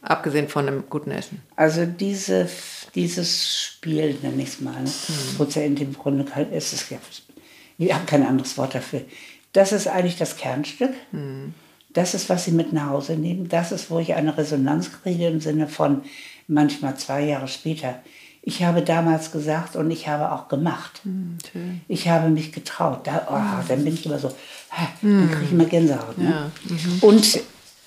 Abgesehen 0.02 0.48
von 0.50 0.68
einem 0.68 0.86
guten 0.90 1.12
Essen. 1.12 1.44
Also 1.56 1.86
diese, 1.86 2.50
dieses 2.96 3.56
Spiel, 3.56 4.18
nenne 4.24 4.42
ich 4.42 4.50
es 4.50 4.62
mal, 4.62 4.82
ne? 4.82 4.90
Prozent 5.38 5.80
im 5.80 5.94
Grunde 5.94 6.26
kann- 6.26 6.52
ist 6.52 6.74
es 6.74 6.86
ich 7.78 7.94
habe 7.94 8.06
kein 8.08 8.26
anderes 8.26 8.58
Wort 8.58 8.74
dafür. 8.74 9.02
Das 9.54 9.72
ist 9.72 9.88
eigentlich 9.88 10.18
das 10.18 10.38
Kernstück. 10.38 10.94
Das 11.94 12.14
ist, 12.14 12.30
was 12.30 12.46
sie 12.46 12.52
mit 12.52 12.74
nach 12.74 12.90
Hause 12.90 13.14
nehmen. 13.14 13.50
Das 13.50 13.72
ist, 13.72 13.90
wo 13.90 14.00
ich 14.00 14.14
eine 14.14 14.38
Resonanz 14.38 14.92
kriege 15.02 15.28
im 15.28 15.40
Sinne 15.40 15.68
von 15.68 16.04
manchmal 16.48 16.96
zwei 16.98 17.24
Jahre 17.24 17.48
später. 17.48 18.00
Ich 18.42 18.64
habe 18.64 18.82
damals 18.82 19.32
gesagt 19.32 19.76
und 19.76 19.92
ich 19.92 20.08
habe 20.08 20.32
auch 20.32 20.48
gemacht. 20.48 21.02
Ich 21.88 22.08
habe 22.08 22.30
mich 22.30 22.54
getraut. 22.54 23.06
Da, 23.06 23.28
oh, 23.30 23.68
dann 23.68 23.84
bin 23.84 23.94
ich 23.94 24.06
immer 24.06 24.20
so, 24.20 24.34
dann 25.02 25.32
kriege 25.32 25.46
ich 25.46 25.52
immer 25.52 25.66
Gänsehaut. 25.66 26.18
Ne? 26.18 26.52
Und 27.02 27.42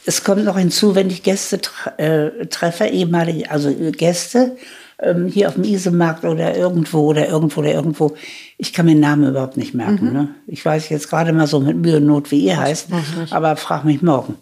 es 0.07 0.25
kommt 0.25 0.45
noch 0.45 0.59
hinzu, 0.59 0.95
wenn 0.95 1.09
ich 1.09 1.23
Gäste 1.23 1.61
äh, 1.97 2.47
treffe, 2.47 2.87
ehemalige, 2.87 3.51
also 3.51 3.69
äh, 3.71 3.91
Gäste, 3.93 4.57
ähm, 5.03 5.27
hier 5.27 5.49
auf 5.49 5.55
dem 5.55 5.65
Isemarkt 5.65 6.25
oder 6.25 6.57
irgendwo 6.57 7.01
oder 7.01 7.29
irgendwo 7.29 7.61
oder 7.61 7.73
irgendwo, 7.73 8.15
ich 8.59 8.73
kann 8.73 8.87
mir 8.87 8.93
den 8.93 9.01
Namen 9.01 9.29
überhaupt 9.29 9.57
nicht 9.57 9.75
merken. 9.75 10.13
Ne? 10.13 10.29
Ich 10.47 10.65
weiß 10.65 10.89
jetzt 10.91 11.09
gerade 11.09 11.33
mal 11.33 11.47
so 11.47 11.61
mit 11.61 11.77
Mühe 11.77 11.97
und 11.97 12.07
Not, 12.07 12.31
wie 12.31 12.41
ihr 12.41 12.59
heißt, 12.59 12.89
aber 13.31 13.57
frag 13.57 13.85
mich 13.85 14.03
morgen. 14.03 14.37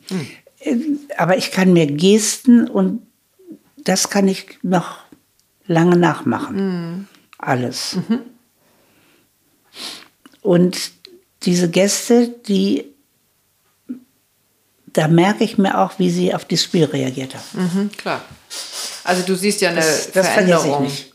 Äh, 0.61 0.77
Aber 1.16 1.37
ich 1.37 1.51
kann 1.53 1.73
mir 1.73 1.87
Gesten 1.87 2.68
und 2.68 3.03
das 3.85 4.11
kann 4.11 4.27
ich 4.29 4.59
noch 4.62 4.99
lange 5.66 5.97
nachmachen. 5.97 7.09
Alles. 7.38 7.97
Und 10.42 10.90
diese 11.44 11.68
Gäste, 11.71 12.29
die, 12.49 12.85
da 14.92 15.09
merke 15.09 15.44
ich 15.44 15.59
mir 15.59 15.79
auch, 15.79 15.99
wie 15.99 16.11
sie 16.11 16.35
auf 16.35 16.44
das 16.44 16.62
Spiel 16.62 16.85
reagiert 16.85 17.35
haben. 17.35 17.71
Mhm, 17.85 17.90
klar. 17.97 18.23
Also 19.05 19.23
du 19.23 19.35
siehst 19.35 19.61
ja 19.61 19.71
eine 19.71 19.77
Das, 19.81 20.11
das 20.13 20.29
vergesse 20.29 20.31
ich 20.31 20.35
Veränderung. 20.61 20.83
nicht. 20.85 21.13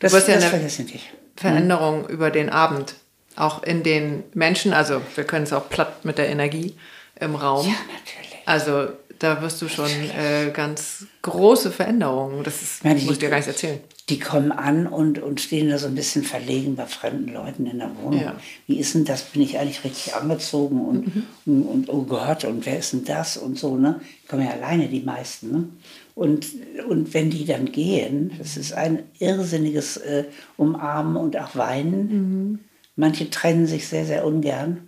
Das, 0.00 0.12
ja 0.12 0.18
das 0.20 0.28
eine- 0.28 0.40
vergesse 0.46 0.82
ich 0.82 0.92
nicht. 0.92 1.04
Veränderung 1.36 2.08
über 2.08 2.30
den 2.30 2.50
Abend. 2.50 2.94
Auch 3.36 3.62
in 3.62 3.82
den 3.82 4.22
Menschen, 4.34 4.72
also 4.74 5.00
wir 5.14 5.24
können 5.24 5.44
es 5.44 5.52
auch 5.52 5.68
platt 5.70 6.04
mit 6.04 6.18
der 6.18 6.28
Energie 6.28 6.74
im 7.18 7.34
Raum. 7.34 7.66
Ja, 7.66 7.72
natürlich. 7.72 8.38
Also 8.44 8.88
da 9.18 9.40
wirst 9.40 9.62
du 9.62 9.68
schon 9.68 9.88
äh, 9.88 10.50
ganz 10.52 11.06
große 11.22 11.70
Veränderungen. 11.70 12.42
Das 12.44 12.60
ist, 12.60 12.84
meine, 12.84 12.98
die- 12.98 13.04
muss 13.06 13.14
ich 13.14 13.20
dir 13.20 13.30
gar 13.30 13.38
nicht 13.38 13.46
erzählen. 13.48 13.80
Die 14.08 14.18
kommen 14.18 14.50
an 14.52 14.88
und, 14.88 15.20
und 15.20 15.40
stehen 15.40 15.70
da 15.70 15.78
so 15.78 15.86
ein 15.86 15.94
bisschen 15.94 16.24
verlegen 16.24 16.74
bei 16.74 16.86
fremden 16.86 17.32
Leuten 17.32 17.66
in 17.66 17.78
der 17.78 17.90
Wohnung. 18.02 18.20
Ja. 18.20 18.34
Wie 18.66 18.78
ist 18.80 18.94
denn 18.94 19.04
das? 19.04 19.22
Bin 19.22 19.40
ich 19.40 19.58
eigentlich 19.58 19.84
richtig 19.84 20.14
angezogen? 20.16 20.84
Und, 20.84 21.24
und, 21.46 21.62
und 21.62 21.88
oh 21.88 22.02
Gott, 22.02 22.44
und 22.44 22.66
wer 22.66 22.78
ist 22.80 22.92
denn 22.92 23.04
das? 23.04 23.36
Und 23.36 23.58
so, 23.58 23.76
ne? 23.76 24.00
Die 24.24 24.26
kommen 24.28 24.44
ja 24.44 24.50
alleine, 24.50 24.88
die 24.88 25.00
meisten. 25.00 25.52
Ne? 25.52 25.68
Und, 26.14 26.46
und 26.88 27.14
wenn 27.14 27.30
die 27.30 27.46
dann 27.46 27.72
gehen, 27.72 28.32
das 28.38 28.56
ist 28.56 28.72
ein 28.74 29.02
irrsinniges 29.18 29.96
äh, 29.96 30.24
Umarmen 30.56 31.16
und 31.16 31.36
auch 31.38 31.56
Weinen. 31.56 32.60
Manche 32.96 33.30
trennen 33.30 33.66
sich 33.66 33.88
sehr, 33.88 34.04
sehr 34.04 34.26
ungern. 34.26 34.86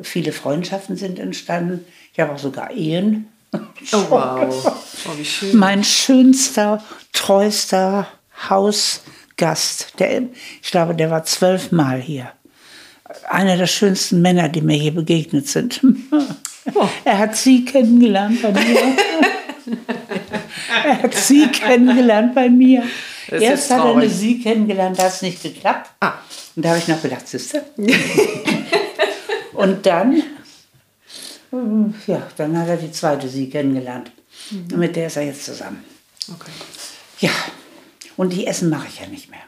Viele 0.00 0.32
Freundschaften 0.32 0.96
sind 0.96 1.18
entstanden. 1.18 1.84
Ich 2.12 2.20
habe 2.20 2.32
auch 2.32 2.38
sogar 2.38 2.70
Ehen. 2.70 3.28
Oh 3.52 4.04
wow. 4.08 4.82
Oh, 5.06 5.18
wie 5.18 5.24
schön. 5.24 5.56
Mein 5.58 5.84
schönster, 5.84 6.82
treuster 7.12 8.08
Hausgast, 8.48 9.98
der, 9.98 10.22
ich 10.62 10.70
glaube, 10.70 10.94
der 10.94 11.10
war 11.10 11.24
zwölfmal 11.24 12.00
hier. 12.00 12.32
Einer 13.28 13.58
der 13.58 13.66
schönsten 13.66 14.22
Männer, 14.22 14.48
die 14.48 14.62
mir 14.62 14.76
hier 14.76 14.94
begegnet 14.94 15.48
sind. 15.48 15.80
Er 17.04 17.18
hat 17.18 17.36
sie 17.36 17.64
kennengelernt 17.64 18.40
bei 18.40 18.52
mir. 18.52 18.78
er 20.84 21.02
hat 21.02 21.14
sie 21.14 21.48
kennengelernt 21.48 22.34
bei 22.34 22.48
mir. 22.48 22.82
Das 23.28 23.42
Erst 23.42 23.70
hat 23.70 23.84
er 23.84 23.96
eine 23.96 24.08
sie 24.08 24.40
kennengelernt, 24.40 24.98
da 24.98 25.04
hat 25.04 25.12
es 25.12 25.22
nicht 25.22 25.42
geklappt. 25.42 25.90
Ah. 26.00 26.14
Und 26.54 26.64
da 26.64 26.70
habe 26.70 26.78
ich 26.78 26.88
noch 26.88 27.00
gedacht, 27.00 27.26
siehste. 27.26 27.64
Und 29.52 29.86
dann, 29.86 30.22
ja, 32.06 32.26
dann 32.36 32.58
hat 32.58 32.68
er 32.68 32.76
die 32.76 32.90
zweite 32.90 33.28
sie 33.28 33.48
kennengelernt. 33.48 34.10
Und 34.50 34.78
mit 34.78 34.96
der 34.96 35.06
ist 35.06 35.16
er 35.16 35.24
jetzt 35.24 35.44
zusammen. 35.44 35.84
Okay. 36.28 36.50
Ja, 37.20 37.30
und 38.16 38.32
die 38.32 38.46
Essen 38.46 38.70
mache 38.70 38.88
ich 38.88 39.00
ja 39.00 39.06
nicht 39.06 39.30
mehr. 39.30 39.40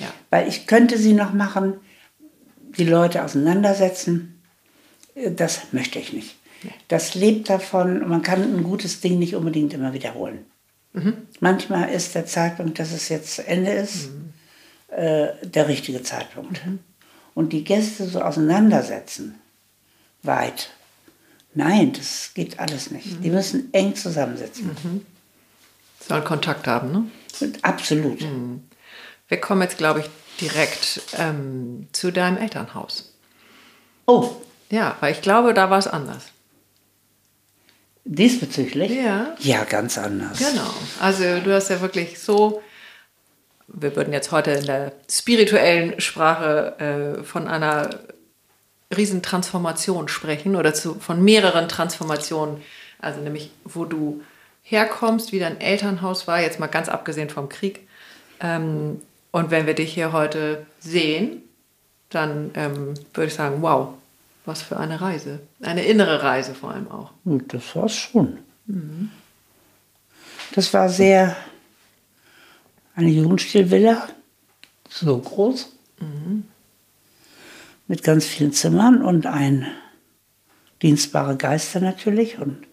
Ja. 0.00 0.08
Weil 0.30 0.48
ich 0.48 0.66
könnte 0.66 0.98
sie 0.98 1.12
noch 1.12 1.32
machen, 1.32 1.74
die 2.78 2.84
Leute 2.84 3.22
auseinandersetzen. 3.24 4.42
Das 5.14 5.72
möchte 5.72 5.98
ich 5.98 6.12
nicht. 6.12 6.36
Das 6.88 7.14
lebt 7.14 7.48
davon, 7.48 8.08
man 8.08 8.22
kann 8.22 8.42
ein 8.42 8.62
gutes 8.62 9.00
Ding 9.00 9.18
nicht 9.18 9.34
unbedingt 9.34 9.72
immer 9.74 9.92
wiederholen. 9.92 10.44
Manchmal 11.40 11.88
ist 11.90 12.14
der 12.14 12.26
Zeitpunkt, 12.26 12.78
dass 12.78 12.92
es 12.92 13.08
jetzt 13.08 13.34
zu 13.34 13.46
Ende 13.46 13.72
ist, 13.72 14.10
äh, 14.88 15.28
der 15.42 15.68
richtige 15.68 16.02
Zeitpunkt. 16.02 16.60
Und 17.34 17.52
die 17.54 17.64
Gäste 17.64 18.06
so 18.06 18.20
auseinandersetzen, 18.20 19.36
weit. 20.22 20.70
Nein, 21.54 21.92
das 21.92 22.32
geht 22.34 22.58
alles 22.58 22.90
nicht. 22.90 23.24
Die 23.24 23.30
müssen 23.30 23.72
eng 23.72 23.94
zusammensitzen. 23.94 24.70
Sollen 26.06 26.24
Kontakt 26.24 26.66
haben, 26.66 26.92
ne? 26.92 27.04
Und 27.40 27.64
absolut. 27.64 28.24
Wir 29.28 29.40
kommen 29.40 29.62
jetzt, 29.62 29.78
glaube 29.78 30.00
ich, 30.00 30.06
direkt 30.40 31.00
ähm, 31.18 31.88
zu 31.92 32.10
deinem 32.10 32.36
Elternhaus. 32.36 33.12
Oh, 34.06 34.30
Ja, 34.70 34.96
weil 35.00 35.12
ich 35.12 35.22
glaube, 35.22 35.54
da 35.54 35.70
war 35.70 35.78
es 35.78 35.86
anders. 35.86 36.24
Diesbezüglich? 38.04 38.90
Ja. 38.90 39.34
Ja, 39.38 39.64
ganz 39.64 39.98
anders. 39.98 40.38
Genau. 40.38 40.70
Also 41.00 41.40
du 41.40 41.52
hast 41.54 41.70
ja 41.70 41.80
wirklich 41.80 42.18
so, 42.18 42.62
wir 43.68 43.94
würden 43.96 44.12
jetzt 44.12 44.32
heute 44.32 44.52
in 44.52 44.66
der 44.66 44.92
spirituellen 45.10 46.00
Sprache 46.00 47.18
äh, 47.20 47.22
von 47.22 47.48
einer 47.48 47.90
Riesentransformation 48.94 50.08
sprechen 50.08 50.56
oder 50.56 50.74
zu, 50.74 50.94
von 50.94 51.22
mehreren 51.22 51.68
Transformationen. 51.68 52.62
Also 53.00 53.20
nämlich, 53.20 53.50
wo 53.64 53.84
du 53.84 54.22
herkommst, 54.62 55.32
wie 55.32 55.38
dein 55.38 55.60
Elternhaus 55.60 56.26
war, 56.26 56.40
jetzt 56.40 56.60
mal 56.60 56.66
ganz 56.66 56.88
abgesehen 56.88 57.30
vom 57.30 57.48
Krieg. 57.48 57.86
Ähm, 58.40 59.00
und 59.30 59.50
wenn 59.50 59.66
wir 59.66 59.74
dich 59.74 59.94
hier 59.94 60.12
heute 60.12 60.66
sehen, 60.78 61.42
dann 62.10 62.50
ähm, 62.54 62.94
würde 63.14 63.28
ich 63.28 63.34
sagen, 63.34 63.62
wow, 63.62 63.94
was 64.44 64.62
für 64.62 64.76
eine 64.78 65.00
Reise. 65.00 65.40
Eine 65.60 65.84
innere 65.84 66.22
Reise 66.22 66.54
vor 66.54 66.72
allem 66.72 66.90
auch. 66.90 67.12
Und 67.24 67.52
das 67.54 67.74
war's 67.76 67.94
schon. 67.94 68.38
Das 70.54 70.72
war 70.74 70.88
sehr 70.88 71.36
eine 72.94 73.10
Jugendstilvilla, 73.10 74.08
so 74.88 75.18
groß, 75.18 75.72
mit 77.88 78.02
ganz 78.02 78.24
vielen 78.26 78.52
Zimmern 78.52 79.02
und 79.02 79.26
ein 79.26 79.66
dienstbare 80.82 81.36
Geister 81.36 81.80
natürlich 81.80 82.38
und 82.38 82.66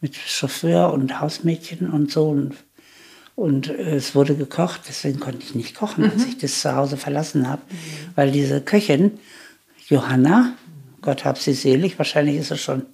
mit 0.00 0.16
Chauffeur 0.16 0.92
und 0.92 1.20
Hausmädchen 1.20 1.90
und 1.90 2.10
so. 2.10 2.28
Und, 2.28 2.56
und 3.34 3.68
äh, 3.68 3.96
es 3.96 4.14
wurde 4.14 4.36
gekocht, 4.36 4.82
deswegen 4.88 5.20
konnte 5.20 5.42
ich 5.42 5.54
nicht 5.54 5.74
kochen, 5.74 6.10
als 6.10 6.24
ich 6.26 6.38
das 6.38 6.60
zu 6.60 6.74
Hause 6.74 6.96
verlassen 6.96 7.48
habe, 7.48 7.62
weil 8.14 8.30
diese 8.30 8.60
Köchin, 8.60 9.18
Johanna, 9.88 10.54
Gott 11.02 11.24
hab 11.24 11.38
sie 11.38 11.52
selig, 11.52 11.98
wahrscheinlich 11.98 12.36
ist 12.36 12.48
sie 12.48 12.58
schon 12.58 12.86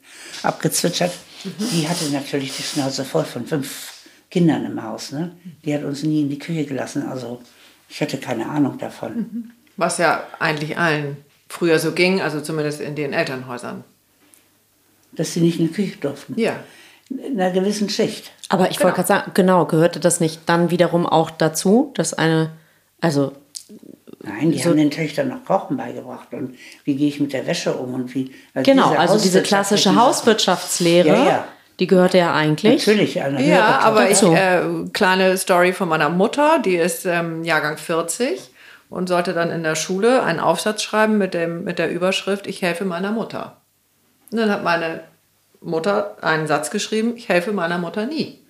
abgezwitschert, 0.42 1.12
die 1.44 1.88
hatte 1.88 2.04
natürlich 2.10 2.56
die 2.56 2.62
Schnauze 2.62 3.04
voll 3.04 3.24
von 3.24 3.46
fünf 3.46 3.92
Kindern 4.30 4.64
im 4.64 4.82
Haus. 4.82 5.12
Ne? 5.12 5.32
Die 5.64 5.74
hat 5.74 5.84
uns 5.84 6.02
nie 6.02 6.22
in 6.22 6.28
die 6.28 6.38
Küche 6.38 6.64
gelassen, 6.64 7.06
also 7.06 7.40
ich 7.88 8.00
hatte 8.00 8.18
keine 8.18 8.48
Ahnung 8.48 8.78
davon. 8.78 9.52
Was 9.76 9.98
ja 9.98 10.26
eigentlich 10.38 10.78
allen 10.78 11.16
früher 11.48 11.78
so 11.78 11.92
ging, 11.92 12.20
also 12.20 12.40
zumindest 12.40 12.80
in 12.80 12.96
den 12.96 13.12
Elternhäusern. 13.12 13.84
Dass 15.12 15.32
sie 15.32 15.40
nicht 15.40 15.60
in 15.60 15.68
die 15.68 15.72
Küche 15.72 15.98
durften. 15.98 16.38
Ja. 16.38 16.58
In 17.08 17.40
einer 17.40 17.52
gewissen 17.52 17.88
Schicht. 17.88 18.32
Aber 18.48 18.70
ich 18.70 18.82
wollte 18.82 18.96
gerade 18.96 19.08
sagen, 19.08 19.30
genau, 19.34 19.66
gehörte 19.66 20.00
das 20.00 20.20
nicht 20.20 20.40
dann 20.46 20.70
wiederum 20.70 21.06
auch 21.06 21.30
dazu, 21.30 21.92
dass 21.94 22.14
eine, 22.14 22.50
also 23.00 23.32
Nein, 24.26 24.50
die 24.52 24.58
So- 24.58 24.70
haben 24.70 24.76
den 24.78 24.90
Töchtern 24.90 25.28
noch 25.28 25.44
Kochen 25.44 25.76
beigebracht 25.76 26.28
und 26.32 26.56
wie 26.84 26.94
gehe 26.96 27.08
ich 27.08 27.20
mit 27.20 27.32
der 27.32 27.46
Wäsche 27.46 27.74
um 27.74 27.94
und 27.94 28.14
wie. 28.14 28.32
also 28.54 28.70
genau, 28.70 28.88
diese 28.90 28.98
also 29.00 29.18
diese 29.18 29.42
klassische 29.42 29.94
Hauswirtschaftslehre, 29.96 31.08
Ja, 31.08 31.24
ja. 31.26 31.44
die 31.80 31.86
gehörte 31.86 32.18
ja 32.18 32.32
eigentlich. 32.34 32.86
Natürlich, 32.86 33.20
eine 33.22 33.44
Ja, 33.46 33.80
aber 33.80 34.10
ich, 34.10 34.22
äh, 34.22 34.62
kleine 34.92 35.36
Story 35.36 35.72
von 35.72 35.88
meiner 35.88 36.08
Mutter, 36.08 36.58
die 36.64 36.76
ist 36.76 37.04
ähm, 37.06 37.44
Jahrgang 37.44 37.76
40 37.76 38.50
und 38.90 39.08
sollte 39.08 39.32
dann 39.34 39.50
in 39.50 39.62
der 39.62 39.74
Schule 39.74 40.22
einen 40.22 40.40
Aufsatz 40.40 40.82
schreiben 40.82 41.18
mit, 41.18 41.34
dem, 41.34 41.64
mit 41.64 41.78
der 41.78 41.90
Überschrift 41.90 42.46
Ich 42.46 42.62
helfe 42.62 42.84
meiner 42.84 43.12
Mutter. 43.12 43.56
Und 44.30 44.38
dann 44.38 44.50
hat 44.50 44.62
meine 44.64 45.00
Mutter 45.60 46.16
einen 46.22 46.46
Satz 46.46 46.70
geschrieben, 46.70 47.14
ich 47.16 47.28
helfe 47.28 47.52
meiner 47.52 47.78
Mutter 47.78 48.06
nie. 48.06 48.40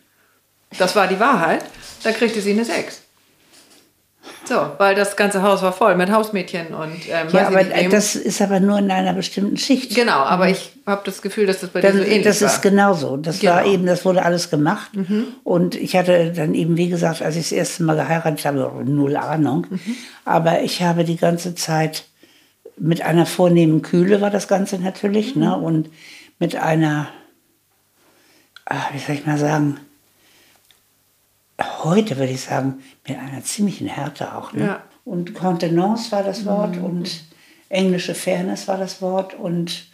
Das 0.78 0.96
war 0.96 1.06
die 1.06 1.20
Wahrheit. 1.20 1.64
Da 2.02 2.10
kriegte 2.10 2.40
sie 2.40 2.52
eine 2.52 2.64
6. 2.64 3.02
So, 4.46 4.54
weil 4.78 4.94
das 4.94 5.16
ganze 5.16 5.42
Haus 5.42 5.62
war 5.62 5.72
voll 5.72 5.94
mit 5.96 6.10
Hausmädchen 6.10 6.74
und 6.74 6.92
ähm, 7.08 7.28
Ja, 7.32 7.46
aber 7.48 7.64
das 7.64 8.14
ist 8.14 8.42
aber 8.42 8.60
nur 8.60 8.78
in 8.78 8.90
einer 8.90 9.14
bestimmten 9.14 9.56
Schicht. 9.56 9.94
Genau, 9.94 10.18
aber 10.18 10.48
ich 10.50 10.72
habe 10.86 11.00
das 11.04 11.22
Gefühl, 11.22 11.46
dass 11.46 11.60
das 11.60 11.70
bei 11.70 11.80
dir 11.80 11.88
Dann, 11.88 11.96
so 11.96 12.02
ähnlich 12.04 12.24
das 12.24 12.42
war. 12.42 12.48
ist 12.48 12.60
genauso. 12.62 13.16
Das 13.16 13.42
war 13.42 13.58
Genau. 13.62 13.68
Mhm. 13.68 13.74
eben, 13.74 13.86
das 13.86 14.04
wurde 14.04 14.22
alles 14.22 14.50
gemacht. 14.50 14.90
Und 15.44 15.74
ich 15.74 15.96
hatte 15.96 16.32
dann 16.32 16.54
eben, 16.54 16.76
wie 16.76 16.88
gesagt, 16.90 17.22
als 17.22 17.36
ich 17.36 17.44
das 17.44 17.52
erste 17.52 17.82
Mal 17.84 17.96
geheiratet 17.96 18.44
habe, 18.44 18.70
null 18.84 19.16
Ahnung. 19.16 19.66
Mhm. 19.70 19.80
Aber 20.26 20.60
ich 20.60 20.82
habe 20.82 21.04
die 21.04 21.16
ganze 21.16 21.54
Zeit 21.54 22.04
mit 22.76 23.02
einer 23.02 23.24
vornehmen 23.26 23.82
Kühle 23.82 24.20
war 24.20 24.30
das 24.30 24.46
Ganze 24.48 24.78
natürlich, 24.78 25.36
Mhm. 25.36 25.42
ne? 25.42 25.56
Und 25.56 25.88
mit 26.38 26.56
einer, 26.56 27.08
ah, 28.66 28.76
wie 28.92 28.98
soll 28.98 29.14
ich 29.16 29.24
mal 29.26 29.38
sagen, 29.38 29.78
heute 31.60 32.16
würde 32.18 32.32
ich 32.32 32.42
sagen, 32.42 32.82
mit 33.06 33.18
einer 33.18 33.42
ziemlichen 33.42 33.86
Härte 33.86 34.34
auch. 34.34 34.52
Ne? 34.52 34.64
Ja. 34.64 34.82
Und 35.04 35.34
Contenance 35.34 36.10
war 36.12 36.22
das 36.22 36.46
Wort 36.46 36.76
und 36.78 37.24
englische 37.68 38.14
Fairness 38.14 38.68
war 38.68 38.78
das 38.78 39.02
Wort 39.02 39.34
und 39.34 39.86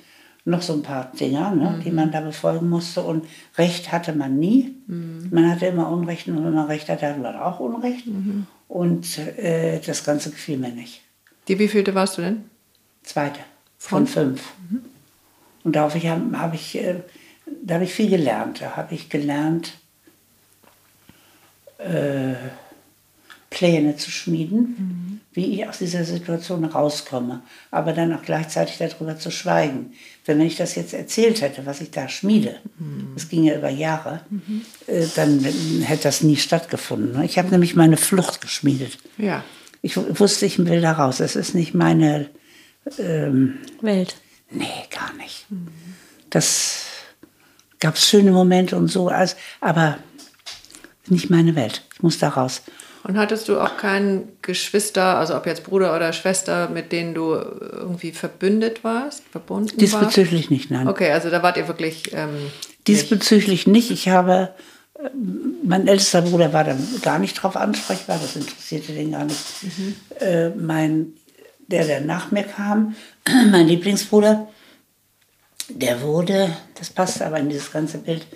noch 0.44 0.62
so 0.62 0.72
ein 0.72 0.82
paar 0.82 1.12
Dinger, 1.12 1.54
ne, 1.54 1.80
die 1.84 1.90
man 1.90 2.10
da 2.12 2.20
befolgen 2.20 2.68
musste. 2.68 3.02
Und 3.02 3.26
Recht 3.58 3.92
hatte 3.92 4.12
man 4.12 4.38
nie. 4.38 4.74
Man 5.30 5.50
hatte 5.50 5.66
immer 5.66 5.90
Unrecht 5.90 6.28
und 6.28 6.44
wenn 6.44 6.54
man 6.54 6.66
Recht 6.66 6.88
hatte, 6.88 7.06
hatte 7.06 7.20
man 7.20 7.36
auch 7.36 7.60
Unrecht. 7.60 8.06
Und 8.68 9.18
äh, 9.18 9.80
das 9.80 10.04
Ganze 10.04 10.30
gefiel 10.30 10.56
mir 10.56 10.70
nicht. 10.70 11.02
Die 11.48 11.58
wievielte 11.58 11.94
warst 11.94 12.16
du 12.18 12.22
denn? 12.22 12.44
Zweite 13.02 13.40
von, 13.78 14.06
fünf. 14.06 14.52
Und 15.64 15.74
darauf 15.74 15.94
ich, 15.94 16.06
habe 16.06 16.38
hab 16.38 16.54
ich, 16.54 16.76
äh, 16.76 17.02
da 17.62 17.74
habe 17.74 17.84
ich 17.84 17.92
viel 17.92 18.10
gelernt. 18.10 18.60
Da 18.60 18.76
habe 18.76 18.94
ich 18.94 19.08
gelernt, 19.08 19.72
äh, 21.80 22.34
Pläne 23.50 23.96
zu 23.96 24.10
schmieden, 24.12 25.20
wie 25.32 25.54
ich 25.60 25.68
aus 25.68 25.78
dieser 25.78 26.04
Situation 26.04 26.64
rauskomme, 26.64 27.42
aber 27.72 27.92
dann 27.92 28.14
auch 28.14 28.22
gleichzeitig 28.22 28.78
darüber 28.78 29.18
zu 29.18 29.32
schweigen. 29.32 29.92
Denn 30.26 30.38
wenn 30.38 30.46
ich 30.46 30.54
das 30.56 30.76
jetzt 30.76 30.94
erzählt 30.94 31.40
hätte, 31.40 31.66
was 31.66 31.80
ich 31.80 31.90
da 31.90 32.08
schmiede, 32.08 32.56
das 33.14 33.28
ging 33.28 33.42
ja 33.42 33.56
über 33.56 33.68
Jahre, 33.70 34.20
äh, 34.86 35.04
dann 35.16 35.40
hätte 35.82 36.04
das 36.04 36.22
nie 36.22 36.36
stattgefunden. 36.36 37.12
ne? 37.18 37.24
Ich 37.24 37.38
habe 37.38 37.48
nämlich 37.48 37.74
meine 37.74 37.96
Flucht 37.96 38.40
geschmiedet. 38.40 38.98
Ja. 39.18 39.42
Ich 39.82 39.96
wu- 39.96 40.04
wusste, 40.20 40.46
ich 40.46 40.58
will 40.64 40.80
da 40.80 40.92
raus. 40.92 41.18
Es 41.18 41.34
ist 41.34 41.54
nicht 41.54 41.74
meine 41.74 42.30
ähm, 42.98 43.58
Welt. 43.80 44.14
Nee, 44.52 44.66
gar 44.90 45.12
nicht. 45.14 45.46
Das 46.30 46.84
gab 47.80 47.98
schöne 47.98 48.30
Momente 48.30 48.76
und 48.76 48.88
so, 48.88 49.08
als, 49.08 49.36
nicht 51.08 51.30
meine 51.30 51.56
Welt. 51.56 51.82
Ich 51.94 52.02
muss 52.02 52.18
da 52.18 52.28
raus. 52.28 52.62
Und 53.02 53.16
hattest 53.16 53.48
du 53.48 53.58
auch 53.58 53.76
keinen 53.78 54.28
Geschwister, 54.42 55.16
also 55.16 55.34
ob 55.34 55.46
jetzt 55.46 55.64
Bruder 55.64 55.96
oder 55.96 56.12
Schwester, 56.12 56.68
mit 56.68 56.92
denen 56.92 57.14
du 57.14 57.32
irgendwie 57.32 58.12
verbündet 58.12 58.84
warst, 58.84 59.22
verbunden 59.30 59.70
warst? 59.70 59.80
Diesbezüglich 59.80 60.50
nicht, 60.50 60.70
nein. 60.70 60.86
Okay, 60.86 61.10
also 61.10 61.30
da 61.30 61.42
wart 61.42 61.56
ihr 61.56 61.66
wirklich. 61.66 62.12
Ähm, 62.12 62.34
nicht. 62.34 62.88
Diesbezüglich 62.88 63.66
nicht. 63.66 63.90
Ich 63.90 64.08
habe, 64.10 64.54
äh, 64.98 65.08
mein 65.64 65.88
ältester 65.88 66.20
Bruder 66.22 66.52
war 66.52 66.64
dann 66.64 66.86
gar 67.00 67.18
nicht 67.18 67.34
drauf 67.34 67.56
ansprechbar, 67.56 68.18
das 68.20 68.36
interessierte 68.36 68.92
den 68.92 69.12
gar 69.12 69.24
nicht. 69.24 69.40
Äh, 70.20 70.50
mein, 70.50 71.14
der, 71.68 71.86
der 71.86 72.02
nach 72.02 72.30
mir 72.32 72.42
kam, 72.42 72.94
mein 73.50 73.66
Lieblingsbruder, 73.66 74.46
der 75.70 76.02
wurde, 76.02 76.54
das 76.78 76.90
passte 76.90 77.24
aber 77.24 77.38
in 77.38 77.48
dieses 77.48 77.72
ganze 77.72 77.98
Bild, 77.98 78.26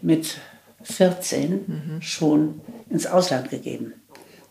mit 0.00 0.36
14 0.84 1.98
schon 2.00 2.60
ins 2.88 3.06
Ausland 3.06 3.50
gegeben. 3.50 3.94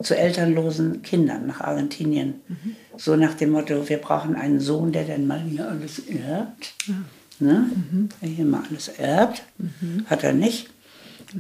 Zu 0.01 0.17
elternlosen 0.17 1.03
Kindern 1.03 1.45
nach 1.45 1.61
Argentinien. 1.61 2.41
So 2.97 3.15
nach 3.15 3.35
dem 3.35 3.51
Motto, 3.51 3.87
wir 3.87 3.97
brauchen 3.97 4.35
einen 4.35 4.59
Sohn, 4.59 4.91
der 4.91 5.05
dann 5.05 5.27
mal 5.27 5.41
hier 5.41 5.69
alles 5.69 5.99
erbt. 6.07 6.73
Ne? 7.39 7.69
Der 8.21 8.29
hier 8.29 8.45
mal 8.45 8.63
alles 8.69 8.87
erbt. 8.87 9.43
Hat 10.07 10.23
er 10.23 10.33
nicht. 10.33 10.69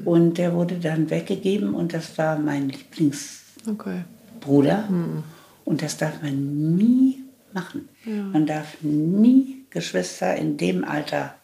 Und 0.05 0.37
der 0.37 0.53
wurde 0.53 0.75
dann 0.75 1.09
weggegeben 1.09 1.73
und 1.73 1.93
das 1.93 2.17
war 2.17 2.37
mein 2.37 2.69
Lieblingsbruder. 2.69 4.85
Okay. 4.87 5.23
Und 5.65 5.81
das 5.81 5.97
darf 5.97 6.21
man 6.21 6.75
nie 6.75 7.23
machen. 7.53 7.89
Man 8.05 8.45
darf 8.45 8.77
nie 8.81 9.65
Geschwister 9.69 10.35
in 10.35 10.57
dem 10.57 10.83
Alter 10.83 11.35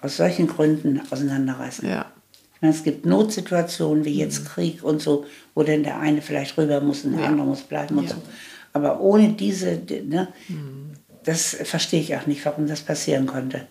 aus 0.00 0.16
solchen 0.16 0.46
Gründen 0.46 1.00
auseinanderreißen. 1.10 1.88
Ja. 1.88 2.06
Meine, 2.60 2.74
es 2.74 2.82
gibt 2.84 3.06
Notsituationen 3.06 4.04
wie 4.04 4.14
jetzt 4.18 4.44
Krieg 4.46 4.82
und 4.82 5.00
so, 5.00 5.24
wo 5.54 5.62
dann 5.62 5.82
der 5.82 5.98
eine 5.98 6.20
vielleicht 6.22 6.56
rüber 6.58 6.80
muss 6.80 7.04
und 7.04 7.16
der 7.16 7.26
andere 7.26 7.46
muss 7.46 7.60
bleiben 7.62 7.96
und 7.98 8.04
Ja. 8.04 8.10
so. 8.10 8.22
Aber 8.72 9.00
ohne 9.00 9.32
diese, 9.32 9.80
ne, 10.06 10.28
das 11.24 11.56
verstehe 11.64 12.00
ich 12.00 12.14
auch 12.16 12.26
nicht, 12.26 12.44
warum 12.44 12.66
das 12.68 12.80
passieren 12.80 13.26
konnte. 13.26 13.66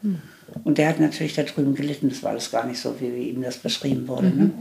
Und 0.64 0.78
der 0.78 0.90
hat 0.90 1.00
natürlich 1.00 1.36
da 1.36 1.44
drüben 1.44 1.76
gelitten, 1.76 2.10
das 2.10 2.24
war 2.24 2.32
alles 2.32 2.52
gar 2.52 2.66
nicht 2.66 2.80
so, 2.80 3.00
wie, 3.00 3.14
wie 3.16 3.30
ihm 3.30 3.42
das 3.44 3.58
beschrieben 3.58 4.08
wurde. 4.08 4.28
Ne? 4.28 4.52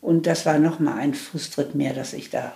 Und 0.00 0.26
das 0.26 0.46
war 0.46 0.58
nochmal 0.58 0.98
ein 0.98 1.14
Fußtritt 1.14 1.74
mehr, 1.74 1.92
dass 1.94 2.12
ich 2.14 2.30
da 2.30 2.54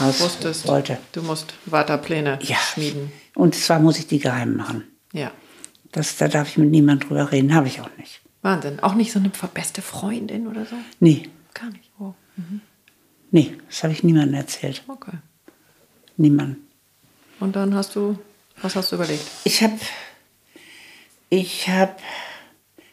raus 0.00 0.20
Wusstest, 0.20 0.66
wollte. 0.68 0.98
du 1.12 1.22
musst 1.22 1.54
weiter 1.66 1.98
Pläne 1.98 2.38
Ja. 2.42 2.56
schmieden. 2.56 3.12
Und 3.34 3.54
zwar 3.54 3.78
muss 3.80 3.98
ich 3.98 4.06
die 4.06 4.18
geheim 4.18 4.56
machen. 4.56 4.84
Ja. 5.12 5.30
Das, 5.92 6.16
da 6.16 6.28
darf 6.28 6.48
ich 6.48 6.58
mit 6.58 6.70
niemand 6.70 7.08
drüber 7.08 7.30
reden, 7.30 7.54
habe 7.54 7.68
ich 7.68 7.80
auch 7.80 7.90
nicht. 7.98 8.20
Wahnsinn. 8.44 8.78
Auch 8.80 8.94
nicht 8.94 9.10
so 9.10 9.18
eine 9.18 9.30
beste 9.30 9.82
Freundin 9.82 10.46
oder 10.46 10.66
so? 10.66 10.76
Nee, 11.00 11.28
Gar 11.54 11.70
nicht. 11.70 11.90
Oh. 12.00 12.12
nee, 13.30 13.54
das 13.68 13.84
habe 13.84 13.92
ich 13.92 14.02
niemandem 14.02 14.34
erzählt. 14.34 14.82
Okay. 14.88 15.16
Niemandem. 16.16 16.62
Und 17.40 17.56
dann 17.56 17.74
hast 17.74 17.94
du, 17.94 18.18
was 18.60 18.74
hast 18.74 18.90
du 18.90 18.96
überlegt? 18.96 19.24
Ich 19.44 19.62
habe 19.62 19.78
ich 21.30 21.68
hab 21.68 22.00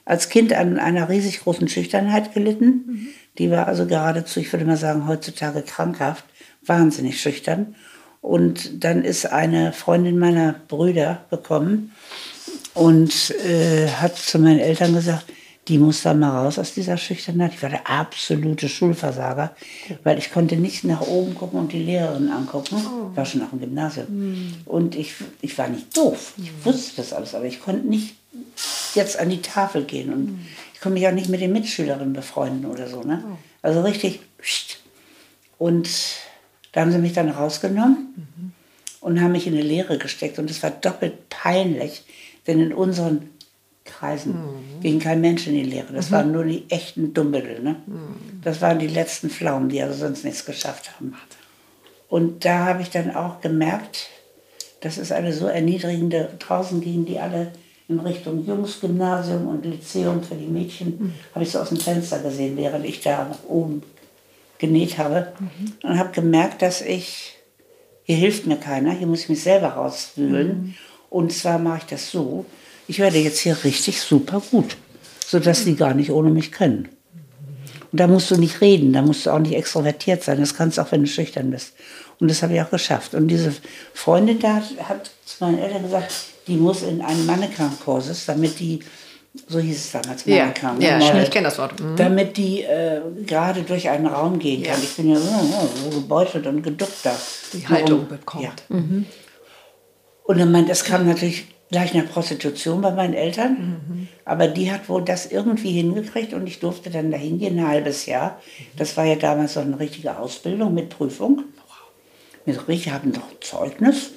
als 0.06 0.30
Kind 0.30 0.54
an 0.54 0.78
einer 0.78 1.10
riesig 1.10 1.42
großen 1.42 1.68
Schüchternheit 1.68 2.34
gelitten. 2.34 3.10
Die 3.38 3.50
war 3.50 3.68
also 3.68 3.88
geradezu, 3.88 4.40
ich 4.40 4.52
würde 4.54 4.66
mal 4.66 4.78
sagen, 4.78 5.08
heutzutage 5.08 5.64
krankhaft, 5.64 6.26
wahnsinnig 6.64 7.20
schüchtern. 7.20 7.76
Und 8.22 8.84
dann 8.84 9.04
ist 9.04 9.26
eine 9.26 9.74
Freundin 9.74 10.20
meiner 10.20 10.54
Brüder 10.68 11.26
gekommen 11.32 11.94
und 12.76 13.32
äh, 13.44 13.88
hat 13.90 14.18
zu 14.18 14.38
meinen 14.38 14.60
Eltern 14.60 14.94
gesagt, 14.94 15.26
die 15.68 15.78
muss 15.78 16.02
da 16.02 16.14
mal 16.14 16.44
raus 16.44 16.58
aus 16.58 16.74
dieser 16.74 16.98
Schüchternheit. 16.98 17.54
Ich 17.54 17.62
war 17.62 17.70
der 17.70 17.90
absolute 17.90 18.68
Schulversager, 18.68 19.56
weil 20.04 20.18
ich 20.18 20.32
konnte 20.32 20.56
nicht 20.56 20.84
nach 20.84 21.02
oben 21.02 21.36
gucken 21.36 21.60
und 21.60 21.72
die 21.72 21.84
Lehrerin 21.84 22.30
angucken. 22.30 22.78
Ich 23.12 23.18
war 23.18 23.26
schon 23.26 23.44
auf 23.44 23.52
dem 23.52 23.60
Gymnasium. 23.60 24.08
Und 24.66 24.96
ich, 24.96 25.14
ich 25.42 25.58
war 25.58 25.68
nicht 25.68 25.96
doof. 25.96 26.34
Ich 26.38 26.52
wusste 26.66 26.98
das 26.98 27.14
alles, 27.14 27.36
aber 27.36 27.46
ich 27.46 27.60
konnte 27.60 27.88
nicht 27.88 28.16
jetzt 28.96 29.20
an 29.20 29.30
die 29.30 29.42
Tafel 29.42 29.84
gehen. 29.84 30.12
Und 30.12 30.46
ich 30.74 30.82
konnte 30.82 30.98
mich 30.98 31.08
auch 31.08 31.14
nicht 31.14 31.30
mit 31.30 31.42
den 31.42 31.54
Mitschülerinnen 31.54 32.14
befreunden 32.14 32.66
oder 32.66 32.90
so. 32.90 33.04
Ne? 33.04 33.24
Also 33.62 33.82
richtig. 33.82 34.20
Und 35.60 35.90
da 36.72 36.82
haben 36.82 36.92
sie 36.92 36.98
mich 36.98 37.14
dann 37.14 37.30
rausgenommen 37.30 38.54
und 39.00 39.22
haben 39.22 39.34
mich 39.34 39.46
in 39.46 39.54
eine 39.54 39.62
Lehre 39.62 40.00
gesteckt. 40.00 40.40
Und 40.40 40.50
es 40.50 40.64
war 40.64 40.72
doppelt 40.72 41.30
peinlich, 41.30 42.04
denn 42.48 42.60
in 42.60 42.74
unseren 42.74 43.30
Kreisen 43.84 44.36
ging 44.82 45.00
kein 45.00 45.22
Mensch 45.22 45.48
in 45.48 45.54
die 45.54 45.64
Lehre. 45.64 45.94
Das 45.94 46.12
waren 46.12 46.32
nur 46.32 46.44
die 46.44 46.66
echten 46.70 47.14
Dummbüttel. 47.14 47.62
Ne? 47.62 47.78
Das 48.44 48.62
waren 48.62 48.80
die 48.80 48.88
letzten 48.88 49.30
Pflaumen, 49.30 49.70
die 49.70 49.82
also 49.82 49.96
sonst 49.96 50.24
nichts 50.24 50.46
geschafft 50.46 50.96
haben. 50.96 51.16
Und 52.10 52.46
da 52.46 52.66
habe 52.66 52.82
ich 52.82 52.90
dann 52.90 53.16
auch 53.16 53.42
gemerkt, 53.42 54.10
das 54.82 54.98
ist 54.98 55.12
eine 55.12 55.34
so 55.34 55.48
erniedrigende, 55.48 56.30
draußen 56.40 56.82
gingen 56.82 57.06
die 57.06 57.20
alle 57.20 57.52
in 57.88 58.00
Richtung 58.00 58.46
Jungsgymnasium 58.46 59.48
und 59.48 59.66
Lyzeum 59.66 60.24
für 60.24 60.36
die 60.36 60.48
Mädchen, 60.48 61.14
habe 61.34 61.44
ich 61.44 61.52
so 61.52 61.60
aus 61.60 61.70
dem 61.70 61.78
Fenster 61.78 62.20
gesehen, 62.20 62.58
während 62.58 62.86
ich 62.86 63.02
da 63.02 63.28
nach 63.30 63.44
oben 63.48 63.84
genäht 64.58 64.98
habe. 64.98 65.34
Und 65.84 66.00
habe 66.00 66.12
gemerkt, 66.12 66.62
dass 66.62 66.82
ich, 66.82 67.36
hier 68.04 68.16
hilft 68.16 68.46
mir 68.46 68.58
keiner, 68.58 68.92
hier 68.92 69.08
muss 69.08 69.24
ich 69.24 69.30
mich 69.30 69.44
selber 69.44 69.70
rauswühlen. 69.70 70.76
Und 71.10 71.34
zwar 71.34 71.60
mache 71.60 71.80
ich 71.80 71.86
das 71.86 72.12
so, 72.12 72.46
ich 72.92 73.00
werde 73.00 73.20
jetzt 73.20 73.40
hier 73.40 73.56
richtig 73.64 74.02
super 74.02 74.42
gut, 74.52 74.76
sodass 75.26 75.64
die 75.64 75.78
gar 75.78 75.94
nicht 75.94 76.12
ohne 76.12 76.30
mich 76.30 76.52
können. 76.52 76.90
Und 77.90 78.00
da 78.02 78.06
musst 78.08 78.30
du 78.32 78.36
nicht 78.36 78.60
reden, 78.60 78.92
da 78.92 79.02
musst 79.02 79.26
du 79.26 79.30
auch 79.32 79.40
nicht 79.40 79.54
extrovertiert 79.54 80.24
sein. 80.24 80.42
Das 80.42 80.56
kannst 80.58 80.78
du 80.78 80.82
auch, 80.82 80.92
wenn 80.92 81.00
du 81.04 81.08
schüchtern 81.08 81.52
bist. 81.52 81.72
Und 82.20 82.30
das 82.30 82.44
habe 82.44 82.54
ich 82.54 82.62
auch 82.62 82.70
geschafft. 82.70 83.14
Und 83.14 83.30
diese 83.30 83.54
Freundin 83.94 84.40
da 84.40 84.56
hat, 84.56 84.90
hat 84.90 85.12
zu 85.26 85.42
meinen 85.42 85.60
Eltern 85.60 85.84
gesagt, 85.84 86.12
die 86.48 86.58
muss 86.58 86.84
in 86.84 87.02
einen 87.02 87.26
Mannequin-Kursus, 87.26 88.26
damit 88.26 88.60
die, 88.60 88.82
so 89.48 89.60
hieß 89.60 89.78
es 89.78 89.92
damals, 89.94 90.26
Ja, 90.26 90.48
Mannequin. 90.48 90.78
ne, 90.80 91.00
ja, 91.00 91.24
ich 91.24 91.32
kenne 91.32 91.46
das 91.46 91.58
Wort. 91.60 91.80
Mhm. 91.80 91.96
Damit 91.96 92.36
die 92.36 92.64
äh, 92.64 93.00
gerade 93.26 93.62
durch 93.62 93.88
einen 93.88 94.08
Raum 94.08 94.38
gehen 94.38 94.64
kann. 94.64 94.78
Ja. 94.78 94.84
Ich 94.84 94.98
bin 94.98 95.10
ja 95.12 95.16
so, 95.16 95.90
gebeutelt 95.92 96.46
und 96.46 96.62
geduckt 96.62 97.00
da. 97.04 97.16
Die 97.54 97.66
Haltung 97.66 98.00
Warum? 98.00 98.08
bekommt. 98.10 98.44
Ja. 98.44 98.52
Und 100.26 100.40
dann 100.40 100.52
meint, 100.52 100.70
es 100.70 100.84
kam 100.84 101.08
natürlich 101.08 101.46
gleich 101.72 101.94
nach 101.94 102.08
Prostitution 102.08 102.82
bei 102.82 102.92
meinen 102.92 103.14
Eltern. 103.14 104.08
Aber 104.26 104.48
die 104.48 104.72
hat 104.72 104.90
wohl 104.90 105.04
das 105.04 105.26
irgendwie 105.26 105.72
hingekriegt 105.72 106.34
und 106.34 106.46
ich 106.46 106.60
durfte 106.60 106.90
dann 106.90 107.12
dahin 107.12 107.40
gehen, 107.40 107.58
ein 107.58 107.68
halbes 107.68 108.06
Jahr. 108.06 108.40
Das 108.78 108.98
war 108.98 109.06
ja 109.06 109.16
damals 109.16 109.54
so 109.54 109.62
eine 109.62 109.80
richtige 109.80 110.20
Ausbildung 110.20 110.74
mit 110.74 110.90
Prüfung. 110.90 111.46
Mit 112.46 112.68
richtig, 112.68 112.92
haben 112.92 113.12
noch 113.12 113.40
Zeugnis, 113.40 114.12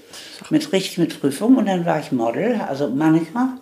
mit 0.49 0.73
richtig 0.73 0.97
mit 0.97 1.21
Prüfung 1.21 1.57
und 1.57 1.67
dann 1.67 1.85
war 1.85 2.01
ich 2.01 2.11
Model, 2.11 2.61
also 2.67 2.89
Mannequin. 2.89 3.61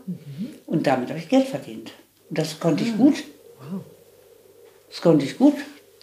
Und 0.66 0.86
damit 0.86 1.08
habe 1.10 1.18
ich 1.18 1.28
Geld 1.28 1.48
verdient. 1.48 1.92
Und 2.30 2.38
das 2.38 2.60
konnte 2.60 2.84
ich 2.84 2.96
gut. 2.96 3.24
Das 4.88 5.00
konnte 5.00 5.24
ich 5.24 5.36
gut. 5.36 5.54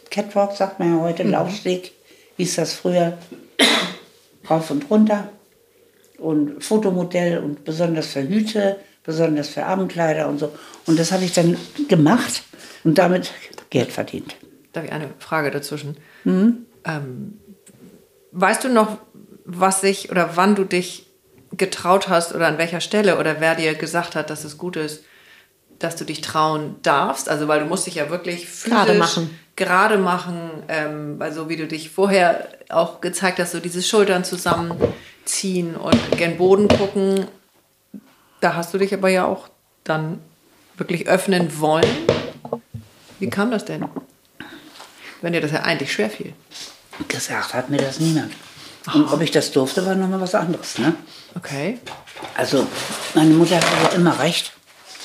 Catwalk 0.10 0.56
sagt 0.56 0.80
man 0.80 0.96
ja 0.96 1.02
heute, 1.02 1.24
Laufsteg, 1.24 1.94
hieß 2.38 2.56
das 2.56 2.74
früher. 2.74 3.18
Rauf 4.50 4.70
und 4.72 4.90
runter. 4.90 5.30
Und 6.20 6.64
Fotomodell 6.64 7.40
und 7.40 7.64
besonders 7.64 8.08
für 8.08 8.28
Hüte, 8.28 8.78
besonders 9.04 9.50
für 9.50 9.66
Abendkleider 9.66 10.28
und 10.28 10.40
so. 10.40 10.52
Und 10.86 11.00
das 11.00 11.12
habe 11.12 11.24
ich 11.24 11.34
dann 11.34 11.58
gemacht 11.88 12.44
und 12.84 12.98
damit 12.98 13.32
Geld 13.70 13.92
verdient. 13.92 14.36
Darf 14.74 14.86
ich 14.86 14.92
eine 14.92 15.10
Frage 15.20 15.52
dazwischen? 15.52 15.98
Ähm, 16.86 17.40
weißt 18.32 18.64
du 18.64 18.70
noch, 18.70 18.98
was 19.46 19.82
sich 19.82 20.12
oder 20.12 20.36
wann 20.36 20.56
du 20.56 20.64
dich 20.64 21.08
getraut 21.58 22.10
hast 22.10 22.36
oder 22.36 22.48
an 22.48 22.58
welcher 22.58 22.82
Stelle 22.82 23.18
oder 23.18 23.40
wer 23.40 23.56
dir 23.56 23.74
gesagt 23.74 24.16
hat, 24.16 24.30
dass 24.30 24.44
es 24.44 24.58
gut 24.58 24.76
ist, 24.76 25.04
dass 25.80 25.96
du 25.96 26.06
dich 26.06 26.22
trauen 26.22 26.76
darfst? 26.84 27.30
Also, 27.30 27.48
weil 27.48 27.62
du 27.62 27.66
musst 27.66 27.88
dich 27.88 27.96
ja 27.96 28.10
wirklich 28.10 28.48
physisch 28.48 28.78
Gerade 28.78 28.94
machen. 28.96 29.40
Gerade 29.60 29.98
machen, 29.98 30.64
ähm, 30.70 31.18
also 31.20 31.50
wie 31.50 31.58
du 31.58 31.68
dich 31.68 31.92
vorher 31.92 32.48
auch 32.70 33.02
gezeigt 33.02 33.40
hast, 33.40 33.52
so 33.52 33.60
dieses 33.60 33.88
Schultern 33.88 34.24
zusammenziehen 34.24 35.76
und 35.76 36.18
gen 36.18 36.38
Boden 36.38 36.68
gucken. 36.68 37.28
Da 38.40 38.56
hast 38.56 38.74
du 38.74 38.78
dich 38.80 38.94
aber 38.94 39.10
ja 39.10 39.26
auch 39.26 39.50
dann 39.84 40.20
wirklich 40.78 41.08
öffnen 41.08 41.60
wollen. 41.60 41.86
Wie 43.20 43.30
kam 43.30 43.52
das 43.52 43.66
denn? 43.66 43.86
Wenn 45.22 45.34
dir 45.34 45.42
das 45.42 45.52
ja 45.52 45.62
eigentlich 45.62 45.92
schwer 45.92 46.10
fiel. 46.10 46.34
Gesagt 47.10 47.54
hat 47.54 47.70
mir 47.70 47.78
das 47.78 48.00
niemand. 48.00 48.32
Und 48.94 49.12
ob 49.12 49.22
ich 49.22 49.32
das 49.32 49.52
durfte, 49.52 49.86
war 49.86 49.94
nochmal 49.94 50.22
was 50.22 50.36
anderes. 50.36 50.80
Ne? 50.80 50.96
Okay. 51.36 51.80
Also, 52.36 52.66
meine 53.14 53.34
Mutter 53.34 53.58
hatte 53.58 53.98
immer 53.98 54.18
recht. 54.20 54.54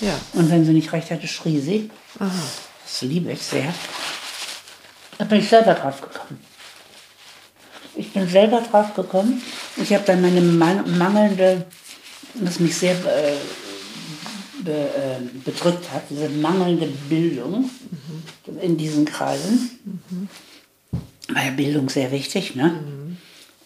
Ja. 0.01 0.15
Und 0.33 0.49
wenn 0.51 0.65
sie 0.65 0.73
nicht 0.73 0.93
recht 0.93 1.11
hatte, 1.11 1.27
schrie 1.27 1.61
sie. 1.61 1.91
Aha. 2.21 2.31
Das 2.85 3.03
liebe 3.03 3.33
ich 3.33 3.43
sehr. 3.43 3.75
Da 5.19 5.25
bin 5.25 5.39
ich 5.39 5.49
selber 5.49 5.75
drauf 5.75 6.01
gekommen. 6.01 6.41
Ich 7.97 8.13
bin 8.13 8.29
selber 8.29 8.61
drauf 8.61 8.95
gekommen. 8.95 9.41
Ich 9.77 9.93
habe 9.93 10.05
dann 10.05 10.21
meine 10.21 10.41
man 10.41 10.99
mangelnde, 10.99 11.67
was 12.35 12.59
mich 12.59 12.77
sehr 12.77 12.93
äh, 12.93 13.37
be, 14.65 14.73
äh, 14.73 15.21
bedrückt 15.45 15.93
hat, 15.93 16.03
diese 16.11 16.29
mangelnde 16.29 16.87
Bildung 17.09 17.71
in 18.61 18.77
diesen 18.77 19.05
Kreisen. 19.05 20.03
War 21.29 21.45
ja 21.45 21.51
Bildung 21.53 21.89
sehr 21.89 22.11
wichtig, 22.11 22.55
ne? 22.57 22.81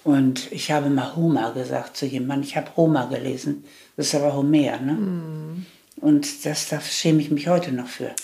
Und 0.04 0.52
ich 0.52 0.70
habe 0.70 0.88
mal 0.90 1.16
Homer 1.16 1.52
gesagt 1.52 1.96
zu 1.96 2.06
jemandem. 2.06 2.48
Ich 2.48 2.56
habe 2.56 2.70
Homer 2.76 3.08
gelesen. 3.08 3.64
Das 3.96 4.06
ist 4.06 4.14
aber 4.14 4.34
Homer, 4.34 4.78
ne? 4.78 5.64
Und 6.00 6.44
das, 6.44 6.68
da 6.68 6.80
schäme 6.80 7.20
ich 7.20 7.30
mich 7.30 7.48
heute 7.48 7.72
noch 7.72 7.88
für. 7.88 8.14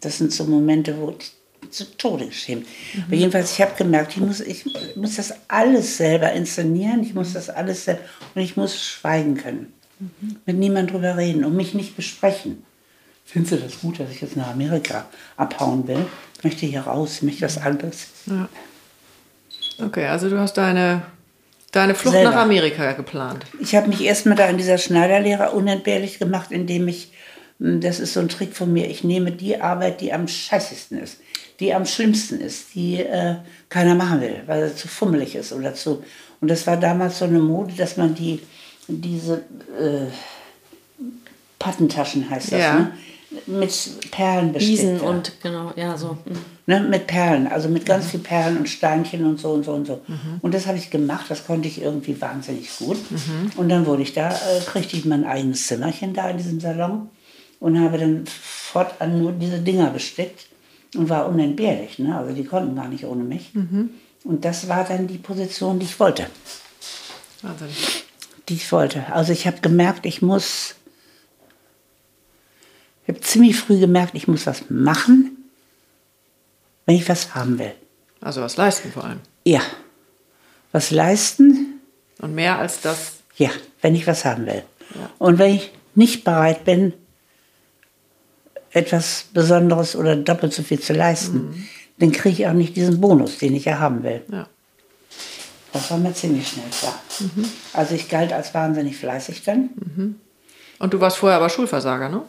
Das 0.00 0.18
sind 0.18 0.32
so 0.32 0.44
Momente, 0.44 0.98
wo 0.98 1.14
ich 1.18 1.32
zu 1.70 1.96
Tode 1.96 2.26
geschämt. 2.26 2.66
Aber 3.06 3.14
jedenfalls, 3.14 3.52
ich 3.52 3.60
habe 3.62 3.72
gemerkt, 3.76 4.12
ich 4.16 4.22
muss, 4.22 4.40
ich 4.40 4.64
muss 4.96 5.16
das 5.16 5.34
alles 5.48 5.96
selber 5.96 6.32
inszenieren, 6.32 7.02
ich 7.02 7.14
muss 7.14 7.32
das 7.32 7.50
alles 7.50 7.84
selber, 7.84 8.02
und 8.34 8.42
ich 8.42 8.56
muss 8.56 8.80
schweigen 8.80 9.36
können. 9.36 9.72
Mit 10.46 10.56
niemand 10.56 10.90
drüber 10.90 11.16
reden 11.16 11.44
und 11.44 11.54
mich 11.54 11.74
nicht 11.74 11.96
besprechen. 11.96 12.64
Findest 13.24 13.52
du 13.52 13.56
das 13.58 13.80
gut, 13.80 14.00
dass 14.00 14.10
ich 14.10 14.20
jetzt 14.20 14.36
nach 14.36 14.48
Amerika 14.48 15.06
abhauen 15.36 15.86
will? 15.86 16.04
Ich 16.38 16.44
möchte 16.44 16.66
hier 16.66 16.82
raus, 16.82 17.16
ich 17.16 17.22
möchte 17.22 17.42
was 17.42 17.58
anderes. 17.58 18.08
Ja. 18.26 18.48
Okay, 19.78 20.06
also 20.06 20.28
du 20.28 20.38
hast 20.38 20.54
deine, 20.54 21.02
deine 21.70 21.94
Flucht 21.94 22.14
Selber. 22.14 22.30
nach 22.30 22.42
Amerika 22.42 22.92
geplant. 22.92 23.46
Ich 23.60 23.74
habe 23.74 23.88
mich 23.88 24.02
erstmal 24.02 24.36
da 24.36 24.46
in 24.48 24.58
dieser 24.58 24.78
Schneiderlehre 24.78 25.52
unentbehrlich 25.52 26.18
gemacht, 26.18 26.50
indem 26.50 26.88
ich, 26.88 27.12
hm, 27.58 27.80
das 27.80 28.00
ist 28.00 28.14
so 28.14 28.20
ein 28.20 28.28
Trick 28.28 28.54
von 28.54 28.72
mir, 28.72 28.90
ich 28.90 29.04
nehme 29.04 29.32
die 29.32 29.60
Arbeit, 29.60 30.00
die 30.00 30.12
am 30.12 30.28
scheißigsten 30.28 30.98
ist, 30.98 31.18
die 31.62 31.72
am 31.72 31.86
schlimmsten 31.86 32.40
ist, 32.40 32.74
die 32.74 32.96
äh, 33.00 33.36
keiner 33.68 33.94
machen 33.94 34.20
will, 34.20 34.42
weil 34.46 34.68
sie 34.68 34.76
zu 34.76 34.88
fummelig 34.88 35.34
ist 35.36 35.52
oder 35.52 35.74
zu. 35.74 36.02
Und 36.40 36.48
das 36.50 36.66
war 36.66 36.76
damals 36.76 37.18
so 37.20 37.24
eine 37.24 37.38
Mode, 37.38 37.72
dass 37.76 37.96
man 37.96 38.14
die, 38.14 38.40
diese 38.88 39.34
äh, 39.80 40.10
Pattentaschen 41.58 42.28
heißt 42.28 42.52
das, 42.52 42.60
Ja. 42.60 42.74
ne? 42.78 42.92
mit 43.46 43.72
Perlen 44.10 44.52
bestickt. 44.52 44.78
Wiesen 44.82 45.00
und 45.00 45.32
genau, 45.42 45.72
ja, 45.74 45.96
so. 45.96 46.18
mhm. 46.26 46.36
Ne, 46.66 46.80
mit 46.80 47.06
Perlen, 47.06 47.46
also 47.46 47.68
mit 47.70 47.82
Mhm. 47.84 47.86
ganz 47.86 48.06
viel 48.10 48.20
Perlen 48.20 48.58
und 48.58 48.68
Steinchen 48.68 49.24
und 49.24 49.40
so 49.40 49.52
und 49.52 49.64
so 49.64 49.72
und 49.72 49.86
so. 49.86 50.00
Und 50.42 50.52
das 50.52 50.66
habe 50.66 50.76
ich 50.76 50.90
gemacht, 50.90 51.26
das 51.30 51.46
konnte 51.46 51.66
ich 51.66 51.80
irgendwie 51.80 52.20
wahnsinnig 52.20 52.68
gut. 52.78 52.98
Mhm. 53.10 53.50
Und 53.56 53.68
dann 53.70 53.86
wurde 53.86 54.02
ich 54.02 54.12
da, 54.12 54.30
äh, 54.32 54.60
kriegte 54.66 54.96
ich 54.98 55.06
mein 55.06 55.24
eigenes 55.24 55.66
Zimmerchen 55.66 56.12
da 56.12 56.28
in 56.28 56.36
diesem 56.36 56.60
Salon 56.60 57.08
und 57.58 57.80
habe 57.80 57.96
dann 57.98 58.24
fortan 58.26 59.18
nur 59.22 59.32
diese 59.32 59.60
Dinger 59.60 59.88
bestickt 59.90 60.46
und 60.96 61.08
war 61.08 61.26
unentbehrlich. 61.26 61.98
Ne? 61.98 62.16
Also 62.16 62.34
die 62.34 62.44
konnten 62.44 62.76
gar 62.76 62.88
nicht 62.88 63.04
ohne 63.04 63.24
mich. 63.24 63.54
Mhm. 63.54 63.90
Und 64.24 64.44
das 64.44 64.68
war 64.68 64.84
dann 64.84 65.06
die 65.06 65.18
Position, 65.18 65.78
die 65.78 65.86
ich 65.86 65.98
wollte. 65.98 66.26
Wahnsinn. 67.42 67.68
Die 68.48 68.54
ich 68.54 68.70
wollte. 68.70 69.12
Also 69.12 69.32
ich 69.32 69.46
habe 69.46 69.60
gemerkt, 69.60 70.06
ich 70.06 70.22
muss, 70.22 70.74
ich 73.02 73.08
habe 73.08 73.20
ziemlich 73.20 73.56
früh 73.56 73.78
gemerkt, 73.78 74.14
ich 74.14 74.28
muss 74.28 74.46
was 74.46 74.70
machen, 74.70 75.36
wenn 76.86 76.96
ich 76.96 77.08
was 77.08 77.34
haben 77.34 77.58
will. 77.58 77.72
Also 78.20 78.40
was 78.40 78.56
leisten 78.56 78.92
vor 78.92 79.04
allem. 79.04 79.20
Ja. 79.44 79.60
Was 80.70 80.90
leisten? 80.90 81.80
Und 82.18 82.34
mehr 82.34 82.58
als 82.58 82.80
das. 82.80 83.14
Ja, 83.36 83.50
wenn 83.80 83.94
ich 83.94 84.06
was 84.06 84.24
haben 84.24 84.46
will. 84.46 84.62
Ja. 84.94 85.10
Und 85.18 85.38
wenn 85.38 85.54
ich 85.54 85.72
nicht 85.94 86.24
bereit 86.24 86.64
bin, 86.64 86.92
etwas 88.72 89.26
Besonderes 89.32 89.96
oder 89.96 90.16
doppelt 90.16 90.52
so 90.52 90.62
viel 90.62 90.80
zu 90.80 90.92
leisten, 90.92 91.68
dann 91.98 92.12
kriege 92.12 92.42
ich 92.42 92.46
auch 92.46 92.52
nicht 92.52 92.74
diesen 92.76 93.00
Bonus, 93.00 93.38
den 93.38 93.54
ich 93.54 93.66
ja 93.66 93.78
haben 93.78 94.02
will. 94.02 94.22
Ja. 94.30 94.46
Das 95.72 95.90
war 95.90 95.98
mir 95.98 96.12
ziemlich 96.12 96.48
schnell 96.48 96.66
klar. 96.70 97.00
Also 97.72 97.94
ich 97.94 98.08
galt 98.08 98.32
als 98.32 98.52
wahnsinnig 98.52 98.96
fleißig 98.96 99.42
dann. 99.42 99.70
Und 100.78 100.92
du 100.92 101.00
warst 101.00 101.16
vorher 101.16 101.38
aber 101.38 101.48
Schulversager, 101.48 102.08
ne? 102.08 102.22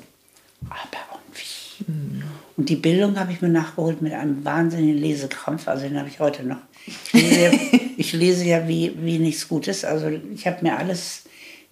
Aber 0.69 1.19
und 1.27 1.37
wie? 1.37 2.23
Und 2.55 2.69
die 2.69 2.75
Bildung 2.75 3.19
habe 3.19 3.31
ich 3.31 3.41
mir 3.41 3.49
nachgeholt 3.49 4.01
mit 4.01 4.13
einem 4.13 4.45
wahnsinnigen 4.45 4.97
Lesekrampf. 4.97 5.67
Also 5.67 5.87
den 5.87 5.97
habe 5.97 6.07
ich 6.07 6.19
heute 6.19 6.43
noch. 6.43 6.59
Ich 6.85 7.13
lese 7.13 7.41
ja, 7.41 7.51
ich 7.97 8.13
lese 8.13 8.45
ja 8.45 8.67
wie, 8.67 8.93
wie 8.97 9.17
nichts 9.17 9.47
Gutes. 9.47 9.83
Also 9.83 10.07
ich 10.07 10.45
habe 10.45 10.59
mir 10.61 10.77
alles, 10.77 11.23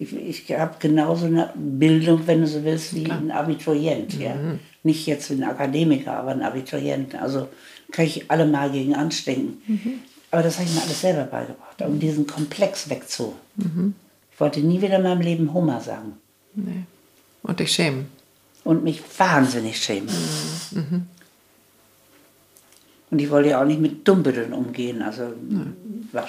ich, 0.02 0.48
ich 0.48 0.58
habe 0.58 0.74
genauso 0.78 1.26
eine 1.26 1.50
Bildung, 1.54 2.26
wenn 2.26 2.40
du 2.40 2.46
so 2.46 2.62
willst, 2.64 2.94
wie 2.94 3.10
ein 3.10 3.30
Abiturient. 3.30 4.18
Ja? 4.18 4.34
Nicht 4.82 5.06
jetzt 5.06 5.30
wie 5.30 5.34
ein 5.34 5.44
Akademiker, 5.44 6.12
aber 6.16 6.32
ein 6.32 6.42
Abiturient. 6.42 7.14
Also 7.14 7.48
kann 7.90 8.04
ich 8.06 8.30
alle 8.30 8.46
mal 8.46 8.70
gegen 8.70 8.94
anstinken. 8.94 10.02
Aber 10.30 10.42
das 10.42 10.58
habe 10.58 10.68
ich 10.68 10.74
mir 10.74 10.82
alles 10.82 11.00
selber 11.00 11.24
beigebracht, 11.24 11.80
um 11.82 11.98
diesen 12.00 12.26
Komplex 12.26 12.88
wegzu. 12.88 13.34
Ich 14.32 14.40
wollte 14.40 14.60
nie 14.60 14.80
wieder 14.80 14.96
in 14.96 15.02
meinem 15.02 15.20
Leben 15.20 15.52
Homer 15.52 15.80
sagen 15.80 16.14
Nee. 16.54 16.84
Und 17.42 17.60
dich 17.60 17.72
schämen. 17.72 18.06
und 18.64 18.84
mich 18.84 19.02
wahnsinnig 19.18 19.76
schämen. 19.82 20.08
Und 23.12 23.18
ich 23.20 23.30
wollte 23.30 23.50
ja 23.50 23.60
auch 23.60 23.66
nicht 23.66 23.78
mit 23.80 24.08
Dummbütteln 24.08 24.54
umgehen. 24.54 25.02
Also 25.02 25.24
war, 26.12 26.26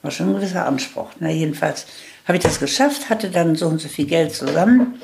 war 0.00 0.10
schon 0.10 0.30
ein 0.30 0.34
gewisser 0.36 0.64
Anspruch. 0.64 1.10
Na, 1.20 1.28
jedenfalls 1.30 1.86
habe 2.26 2.38
ich 2.38 2.42
das 2.42 2.58
geschafft, 2.58 3.10
hatte 3.10 3.28
dann 3.28 3.54
so 3.54 3.66
und 3.66 3.82
so 3.82 3.88
viel 3.88 4.06
Geld 4.06 4.32
zusammen 4.34 4.94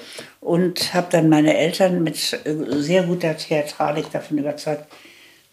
und 0.41 0.95
habe 0.95 1.09
dann 1.11 1.29
meine 1.29 1.55
Eltern 1.57 2.03
mit 2.03 2.17
sehr 2.17 3.03
guter 3.03 3.37
Theatralik 3.37 4.11
davon 4.11 4.39
überzeugt, 4.39 4.87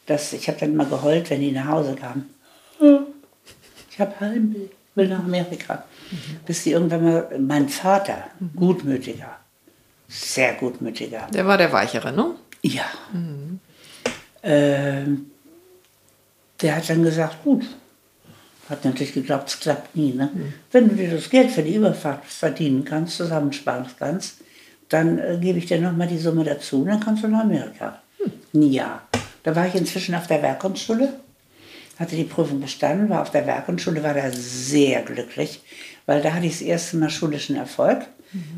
dass 0.05 0.31
ich 0.31 0.47
habe 0.47 0.57
dann 0.61 0.77
mal 0.77 0.87
geheult, 0.87 1.29
wenn 1.29 1.41
die 1.41 1.51
nach 1.51 1.67
Hause 1.67 1.95
kamen. 1.95 2.29
Ich 3.91 3.99
habe 3.99 4.17
Heimweh, 4.21 4.69
will 4.95 5.09
nach 5.09 5.19
Amerika. 5.25 5.83
Bis 6.45 6.63
die 6.63 6.71
irgendwann 6.71 7.03
mal, 7.03 7.29
mein 7.37 7.67
Vater, 7.67 8.29
gutmütiger, 8.55 9.37
sehr 10.07 10.53
gutmütiger, 10.53 11.27
Der 11.33 11.45
war 11.45 11.57
der 11.57 11.73
Weichere, 11.73 12.13
ne? 12.13 12.31
ja. 12.63 12.85
Ähm, 14.41 15.28
der 16.61 16.75
hat 16.75 16.89
dann 16.89 17.03
gesagt, 17.03 17.43
gut. 17.43 17.65
Hat 18.69 18.85
natürlich 18.85 19.13
geglaubt, 19.13 19.49
es 19.49 19.59
klappt 19.59 19.95
nie. 19.95 20.13
Ne? 20.13 20.29
Wenn 20.71 20.89
du 20.89 20.95
dir 20.95 21.09
das 21.09 21.29
Geld 21.29 21.49
für 21.49 21.63
die 21.63 21.75
Überfahrt 21.75 22.25
verdienen 22.25 22.85
kannst, 22.85 23.17
zusammensparen 23.17 23.87
kannst, 23.97 24.41
dann 24.89 25.17
äh, 25.17 25.37
gebe 25.41 25.57
ich 25.57 25.65
dir 25.65 25.81
nochmal 25.81 26.07
die 26.07 26.19
Summe 26.19 26.43
dazu 26.43 26.81
und 26.81 26.87
dann 26.87 26.99
kannst 26.99 27.23
du 27.23 27.27
nach 27.27 27.41
Amerika. 27.41 28.01
Ein 28.53 28.63
Jahr. 28.63 29.07
Da 29.43 29.55
war 29.55 29.67
ich 29.67 29.75
inzwischen 29.75 30.13
auf 30.13 30.27
der 30.27 30.41
Werkkunstschule, 30.41 31.13
hatte 31.97 32.15
die 32.15 32.23
Prüfung 32.25 32.59
bestanden, 32.59 33.09
war 33.09 33.21
auf 33.21 33.31
der 33.31 33.47
Werkkunstschule, 33.47 34.03
war 34.03 34.13
da 34.13 34.29
sehr 34.31 35.01
glücklich, 35.01 35.61
weil 36.05 36.21
da 36.21 36.33
hatte 36.33 36.45
ich 36.45 36.53
das 36.53 36.61
erste 36.61 36.97
Mal 36.97 37.09
schulischen 37.09 37.55
Erfolg. 37.55 38.05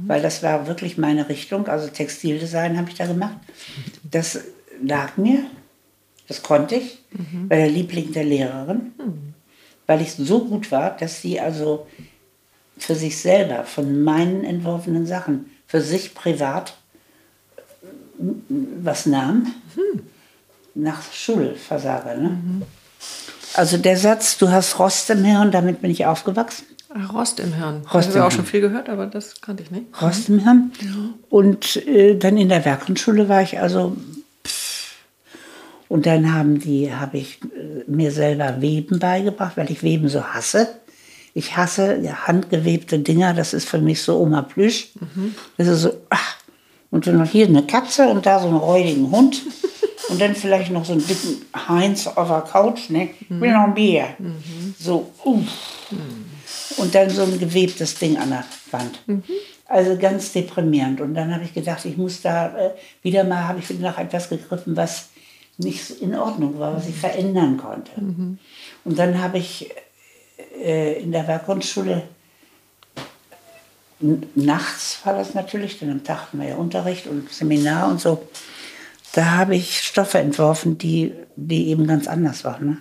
weil 0.06 0.22
das 0.22 0.44
war 0.44 0.68
wirklich 0.68 0.98
meine 0.98 1.30
Richtung. 1.30 1.68
Also 1.68 1.88
Textildesign 1.88 2.78
habe 2.78 2.90
ich 2.90 2.98
da 2.98 3.06
gemacht. 3.06 3.38
Das 4.04 4.40
lag 4.84 5.18
mir, 5.18 5.46
das 6.32 6.44
konnte 6.44 6.76
ich, 6.76 6.98
bei 7.50 7.58
der 7.58 7.68
Liebling 7.68 8.14
der 8.14 8.24
Lehrerin, 8.24 8.94
weil 9.86 10.00
ich 10.00 10.14
so 10.14 10.46
gut 10.46 10.72
war, 10.72 10.96
dass 10.96 11.22
sie 11.22 11.42
also 11.42 11.88
für 12.78 12.96
sich 12.96 13.18
selber 13.18 13.66
von 13.66 14.02
meinen 14.02 14.46
entworfenen 14.46 15.06
Sachen 15.06 15.52
für 15.68 15.82
sich 15.82 16.14
privat 16.14 16.78
was 18.18 19.08
nahm. 19.08 19.54
Nach 20.74 21.02
Schulversager. 21.12 22.16
Ne? 22.16 22.62
Also 23.56 23.76
der 23.76 23.98
Satz, 23.98 24.38
du 24.38 24.52
hast 24.52 24.80
Rost 24.80 25.10
im 25.10 25.26
Hirn, 25.26 25.52
damit 25.52 25.82
bin 25.82 25.92
ich 25.92 26.06
aufgewachsen. 26.06 26.64
Ach, 26.94 27.14
Rost 27.14 27.42
im 27.42 27.52
Hirn. 27.56 27.82
Rost 27.94 28.08
im 28.08 28.16
habe 28.16 28.28
auch 28.28 28.32
schon 28.32 28.46
viel 28.46 28.62
gehört, 28.62 28.88
aber 28.88 29.06
das 29.06 29.42
kannte 29.42 29.64
ich 29.64 29.72
nicht. 29.72 30.02
Rost 30.02 30.30
im 30.30 30.40
Hirn. 30.40 30.72
Und 31.30 31.76
äh, 31.88 32.16
dann 32.16 32.38
in 32.38 32.48
der 32.48 32.64
Werkgrundschule 32.64 33.28
war 33.28 33.42
ich 33.42 33.60
also. 33.60 33.98
Und 35.92 36.06
dann 36.06 36.34
haben 36.34 36.58
die, 36.58 36.94
habe 36.94 37.18
ich 37.18 37.40
äh, 37.44 37.84
mir 37.86 38.14
selber 38.14 38.62
Weben 38.62 38.98
beigebracht, 38.98 39.58
weil 39.58 39.70
ich 39.70 39.84
Weben 39.84 40.08
so 40.08 40.24
hasse. 40.24 40.70
Ich 41.34 41.58
hasse 41.58 41.98
ja, 41.98 42.28
handgewebte 42.28 43.00
Dinger, 43.00 43.34
das 43.34 43.54
ist 43.54 43.68
für 43.68 43.80
mich 43.80 44.02
so 44.02 44.18
Oma 44.18 44.42
Plüsch. 44.42 44.94
Das 45.58 45.68
ist 45.68 45.82
so, 45.82 45.92
ach. 46.10 46.38
Und 46.92 47.08
dann 47.08 47.18
noch 47.18 47.30
hier 47.30 47.46
eine 47.46 47.64
Katze 47.64 48.08
und 48.08 48.26
da 48.26 48.40
so 48.40 48.48
einen 48.48 48.56
räudigen 48.56 49.12
Hund. 49.12 49.42
Und 50.08 50.22
dann 50.22 50.34
vielleicht 50.34 50.72
noch 50.72 50.86
so 50.86 50.94
einen 50.94 51.06
dicken 51.06 51.42
Heinz 51.68 52.08
auf 52.08 52.30
der 52.30 52.40
Couch, 52.42 52.90
ne? 52.90 53.10
Ich 53.20 53.30
will 53.30 53.52
noch 53.52 53.66
ein 53.66 53.74
Bier. 53.74 54.06
So, 54.80 55.12
uff. 55.26 55.92
Und 56.78 56.96
dann 56.96 57.10
so 57.10 57.24
ein 57.24 57.38
gewebtes 57.38 57.96
Ding 57.96 58.16
an 58.16 58.30
der 58.30 58.46
Wand. 58.72 59.00
Also 59.66 59.98
ganz 59.98 60.32
deprimierend. 60.32 61.02
Und 61.02 61.16
dann 61.16 61.34
habe 61.34 61.44
ich 61.44 61.54
gedacht, 61.54 61.84
ich 61.84 61.98
muss 61.98 62.22
da 62.22 62.48
äh, 62.58 62.70
wieder 63.04 63.26
mal, 63.26 63.46
habe 63.46 63.60
ich 63.60 63.70
wieder 63.70 63.82
nach 63.82 63.98
etwas 63.98 64.30
gegriffen, 64.30 64.78
was 64.78 65.11
nicht 65.64 65.90
in 66.02 66.16
Ordnung 66.16 66.60
war, 66.60 66.76
was 66.76 66.88
ich 66.88 66.96
verändern 66.96 67.58
konnte. 67.58 67.92
Und 68.84 69.00
dann 69.00 69.22
habe 69.22 69.38
ich 69.38 69.70
äh, 70.60 71.02
in 71.02 71.12
der 71.12 71.28
Werkgrundschule 71.28 72.04
nachts 74.36 75.00
war 75.04 75.14
das 75.14 75.34
natürlich, 75.34 75.80
denn 75.80 75.92
am 75.92 76.04
Tag 76.04 76.24
hatten 76.24 76.40
wir 76.40 76.50
ja 76.50 76.56
Unterricht 76.56 77.08
und 77.08 77.32
Seminar 77.32 77.90
und 77.90 78.02
so. 78.02 78.28
Da 79.14 79.32
habe 79.32 79.56
ich 79.56 79.82
Stoffe 79.82 80.20
entworfen, 80.20 80.78
die, 80.78 81.14
die 81.36 81.68
eben 81.68 81.86
ganz 81.86 82.08
anders 82.08 82.44
waren. 82.44 82.66
Ne? 82.66 82.78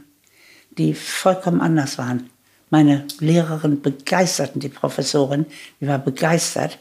Die 0.71 0.95
vollkommen 0.95 1.61
anders 1.61 1.99
waren. 1.99 2.31
Meine 2.71 3.07
Lehrerin 3.19 3.83
begeisterten 3.83 4.61
die 4.61 4.69
Professorin, 4.69 5.47
die 5.81 5.89
war 5.89 5.99
begeistert. 5.99 6.79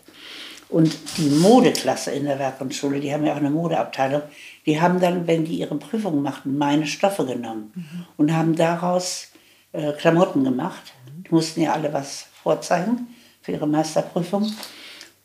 Und 0.69 0.95
die 1.17 1.29
Modeklasse 1.31 2.11
in 2.11 2.25
der 2.25 2.37
Werkgrundschule, 2.37 2.99
die 2.99 3.11
haben 3.11 3.25
ja 3.25 3.33
auch 3.33 3.37
eine 3.37 3.49
Modeabteilung, 3.49 4.21
die 4.69 4.79
haben 4.79 4.99
dann, 4.99 5.25
wenn 5.25 5.45
die 5.45 5.55
ihre 5.55 5.73
Prüfungen 5.73 6.21
machten, 6.21 6.55
meine 6.55 6.85
Stoffe 6.85 7.25
genommen 7.25 7.73
und 8.17 8.31
haben 8.31 8.55
daraus 8.55 9.29
äh, 9.71 9.93
Klamotten 9.93 10.43
gemacht. 10.43 10.93
Die 11.25 11.33
mussten 11.33 11.61
ja 11.61 11.73
alle 11.73 11.91
was 11.91 12.27
vorzeigen 12.43 13.07
für 13.41 13.53
ihre 13.53 13.65
Meisterprüfung. 13.65 14.53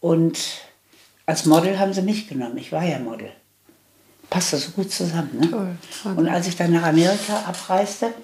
Und 0.01 0.39
als 1.27 1.45
Model 1.45 1.79
haben 1.79 1.93
sie 1.93 2.01
mich 2.01 2.27
genommen. 2.27 2.57
Ich 2.57 2.73
war 2.73 2.85
ja 2.85 2.99
Model. 2.99 3.29
Passte 4.31 4.57
so 4.57 4.71
gut 4.71 4.91
zusammen. 4.91 5.39
Ne? 5.39 5.51
Toll. 5.51 5.77
Und 6.17 6.27
als 6.27 6.49
ich 6.49 6.57
dann 6.57 6.73
nach 6.73 6.85
Amerika 6.85 7.41
abreiste, 7.47 8.15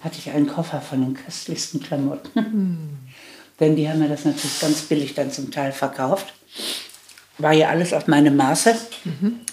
hatte 0.00 0.16
ich 0.16 0.30
einen 0.30 0.46
Koffer 0.46 0.80
von 0.80 1.02
den 1.02 1.12
köstlichsten 1.12 1.82
Klamotten. 1.82 2.98
Denn 3.60 3.76
die 3.76 3.86
haben 3.90 3.98
mir 3.98 4.08
das 4.08 4.24
natürlich 4.24 4.58
ganz 4.58 4.80
billig 4.80 5.12
dann 5.12 5.30
zum 5.30 5.50
Teil 5.50 5.72
verkauft. 5.72 6.32
War 7.36 7.52
ja 7.52 7.68
alles 7.68 7.92
auf 7.92 8.06
meine 8.06 8.30
Maße 8.30 8.74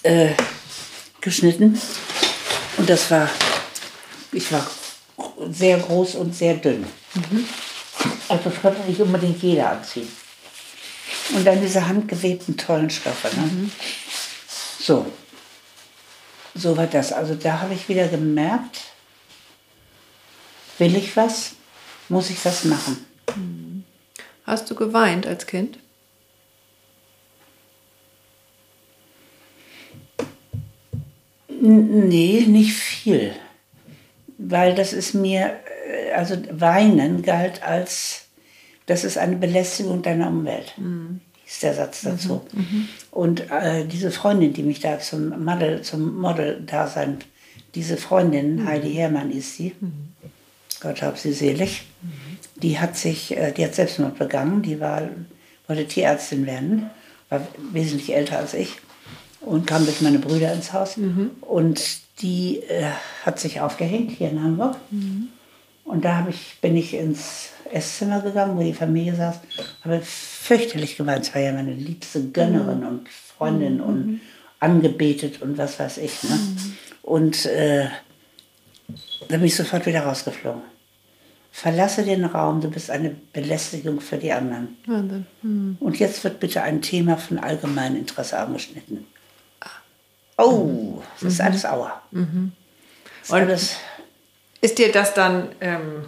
äh, 0.04 0.30
geschnitten. 1.22 1.80
Und 2.78 2.90
das 2.90 3.10
war, 3.12 3.30
ich 4.32 4.52
war 4.52 4.66
sehr 5.50 5.78
groß 5.78 6.16
und 6.16 6.36
sehr 6.36 6.56
dünn. 6.56 6.86
Also 8.28 8.50
das 8.50 8.62
konnte 8.62 8.82
nicht 8.90 9.00
unbedingt 9.02 9.42
jeder 9.42 9.72
anziehen. 9.72 10.08
Und 11.34 11.46
dann 11.46 11.62
diese 11.62 11.88
handgewebten 11.88 12.58
tollen 12.58 12.90
Stoffe. 12.90 13.30
Ne? 13.36 13.70
So. 14.80 15.06
So 16.56 16.76
war 16.76 16.88
das. 16.88 17.14
Also 17.14 17.36
da 17.36 17.62
habe 17.62 17.74
ich 17.74 17.88
wieder 17.88 18.08
gemerkt, 18.08 18.80
will 20.78 20.96
ich 20.96 21.16
was, 21.16 21.52
muss 22.08 22.30
ich 22.30 22.44
was 22.44 22.64
machen. 22.66 23.06
Hast 24.46 24.70
du 24.72 24.76
geweint 24.76 25.28
als 25.28 25.46
Kind? 25.46 25.78
Nee, 31.62 32.46
nicht 32.48 32.74
viel. 32.74 33.34
Weil 34.38 34.76
das 34.76 34.94
ist 34.94 35.14
mir, 35.14 35.56
äh, 35.88 36.12
also 36.14 36.36
Weinen 36.52 37.22
galt 37.22 37.64
als, 37.64 38.26
das 38.86 39.04
ist 39.04 39.18
eine 39.18 39.36
Belästigung 39.36 40.02
deiner 40.02 40.30
Umwelt. 40.30 40.74
Ist 41.46 41.64
der 41.64 41.74
Satz 41.74 42.02
dazu. 42.02 42.42
Und 43.12 43.50
äh, 43.52 43.86
diese 43.86 44.12
Freundin, 44.12 44.54
die 44.54 44.64
mich 44.64 44.80
da 44.80 45.00
zum 45.00 45.44
Model, 45.44 45.82
zum 45.82 46.20
Model-Dasein, 46.20 47.18
diese 47.76 47.98
Freundin, 47.98 48.66
Heidi 48.68 48.94
Herrmann 48.94 49.32
ist 49.32 49.56
sie, 49.56 49.76
Gott 50.80 51.02
hab 51.02 51.18
sie 51.18 51.34
selig, 51.34 51.84
die 52.62 52.80
hat 52.80 52.98
sich, 52.98 53.36
äh, 53.36 53.52
die 53.52 53.66
hat 53.66 53.76
Selbstmord 53.76 54.18
begangen, 54.18 54.62
die 54.62 54.80
war, 54.80 55.10
wollte 55.68 55.86
Tierärztin 55.88 56.46
werden, 56.46 56.90
war 57.30 57.46
wesentlich 57.72 58.16
älter 58.16 58.40
als 58.40 58.54
ich 58.54 58.78
und 59.42 59.66
kam 59.68 59.86
durch 59.86 60.02
meine 60.02 60.20
Brüder 60.20 60.54
ins 60.54 60.74
Haus. 60.74 60.98
Und 61.42 61.82
die 62.22 62.58
äh, 62.58 62.92
hat 63.26 63.40
sich 63.40 63.62
aufgehängt 63.62 64.12
hier 64.12 64.30
in 64.30 64.44
Hamburg. 64.44 64.76
Und 65.86 66.06
da 66.06 66.28
ich, 66.30 66.58
bin 66.62 66.76
ich 66.76 66.94
ins 66.94 67.50
Esszimmer 67.72 68.22
gegangen, 68.22 68.58
wo 68.58 68.62
die 68.62 68.74
Familie 68.74 69.16
saß, 69.16 69.40
habe 69.84 70.02
fürchterlich 70.04 70.98
geweint. 70.98 71.26
Es 71.26 71.34
war 71.34 71.42
ja 71.42 71.52
meine 71.52 71.74
liebste 71.74 72.24
Gönnerin 72.24 72.84
und 72.84 73.10
Freundin 73.10 73.82
und 73.82 74.22
angebetet 74.60 75.42
und 75.42 75.58
was 75.58 75.80
weiß 75.80 75.98
ich. 76.00 76.24
Ne? 76.24 76.40
Und 77.02 77.46
äh, 77.46 77.88
da 79.28 79.38
bin 79.38 79.46
ich 79.46 79.56
sofort 79.56 79.86
wieder 79.86 80.02
rausgeflogen. 80.02 80.62
Verlasse 81.52 82.04
den 82.04 82.26
Raum, 82.26 82.62
du 82.62 82.70
bist 82.70 82.92
eine 82.92 83.16
Belästigung 83.34 84.00
für 84.00 84.18
die 84.18 84.32
anderen. 84.32 84.78
Wahnsinn. 84.86 85.26
Und 85.80 86.00
jetzt 86.00 86.24
wird 86.24 86.40
bitte 86.40 86.62
ein 86.62 86.82
Thema 86.82 87.18
von 87.18 87.40
allgemeinem 87.40 87.98
Interesse 87.98 88.38
angeschnitten. 88.38 89.06
Oh, 90.40 91.02
das 91.20 91.34
ist 91.34 91.42
alles 91.42 91.66
Aua. 91.66 92.02
Das 92.12 92.24
ist 93.24 93.34
alles, 93.34 93.76
Ist 94.62 94.78
dir 94.78 94.92
das 94.92 95.14
dann, 95.14 95.50
ähm, 95.62 96.06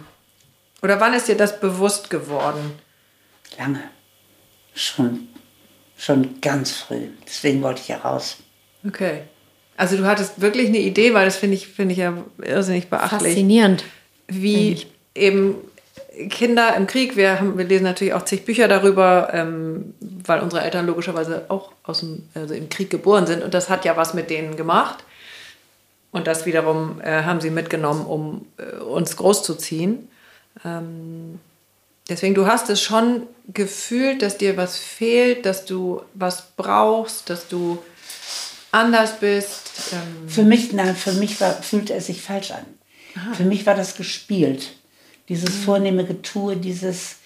oder 0.82 0.98
wann 1.00 1.14
ist 1.14 1.28
dir 1.28 1.36
das 1.36 1.60
bewusst 1.60 2.10
geworden? 2.10 2.72
lange. 3.58 3.80
Schon, 4.74 5.28
schon 5.98 6.40
ganz 6.40 6.72
früh. 6.72 7.08
Deswegen 7.26 7.62
wollte 7.62 7.82
ich 7.82 7.88
ja 7.88 7.98
raus. 7.98 8.38
Okay. 8.86 9.22
Also 9.76 9.96
du 9.96 10.06
hattest 10.06 10.40
wirklich 10.40 10.68
eine 10.68 10.78
Idee, 10.78 11.12
weil 11.14 11.26
das 11.26 11.36
finde 11.36 11.56
ich, 11.56 11.68
finde 11.68 11.92
ich 11.92 11.98
ja 11.98 12.16
irrsinnig 12.42 12.88
beachtlich. 12.88 13.32
Faszinierend. 13.32 13.84
wie 14.28 14.86
eben 15.14 15.56
Kinder 16.30 16.74
im 16.76 16.86
Krieg, 16.86 17.16
wir, 17.16 17.38
haben, 17.38 17.58
wir 17.58 17.64
lesen 17.64 17.84
natürlich 17.84 18.14
auch 18.14 18.24
zig 18.24 18.44
Bücher 18.44 18.68
darüber, 18.68 19.30
ähm, 19.32 19.94
weil 20.24 20.40
unsere 20.40 20.62
Eltern 20.62 20.86
logischerweise 20.86 21.46
auch 21.48 21.72
aus 21.82 22.00
dem, 22.00 22.28
also 22.34 22.54
im 22.54 22.68
Krieg 22.68 22.90
geboren 22.90 23.26
sind 23.26 23.42
und 23.42 23.54
das 23.54 23.68
hat 23.68 23.84
ja 23.84 23.96
was 23.96 24.14
mit 24.14 24.30
denen 24.30 24.56
gemacht. 24.56 25.04
Und 26.10 26.26
das 26.26 26.44
wiederum 26.44 27.00
äh, 27.00 27.22
haben 27.22 27.40
sie 27.40 27.50
mitgenommen, 27.50 28.04
um 28.04 28.46
äh, 28.58 28.76
uns 28.82 29.16
großzuziehen. 29.16 30.08
Ähm, 30.62 31.40
deswegen, 32.08 32.34
du 32.34 32.46
hast 32.46 32.68
es 32.68 32.82
schon 32.82 33.22
gefühlt, 33.48 34.20
dass 34.20 34.36
dir 34.36 34.58
was 34.58 34.76
fehlt, 34.76 35.46
dass 35.46 35.64
du 35.64 36.02
was 36.12 36.48
brauchst, 36.56 37.30
dass 37.30 37.48
du 37.48 37.82
anders 38.72 39.20
bist. 39.20 39.70
Ähm, 39.92 40.28
Für 40.28 40.42
mich, 40.42 40.72
nein, 40.74 40.94
für 40.94 41.12
mich 41.12 41.40
war, 41.40 41.52
fühlte 41.54 41.94
es 41.94 42.06
sich 42.06 42.20
falsch 42.20 42.50
an. 42.50 42.66
Für 43.34 43.44
mich 43.44 43.66
war 43.66 43.74
das 43.74 43.96
gespielt. 43.96 44.72
Dieses 45.28 45.54
vornehme 45.54 46.04
Getue, 46.04 46.56
dieses, 46.56 47.16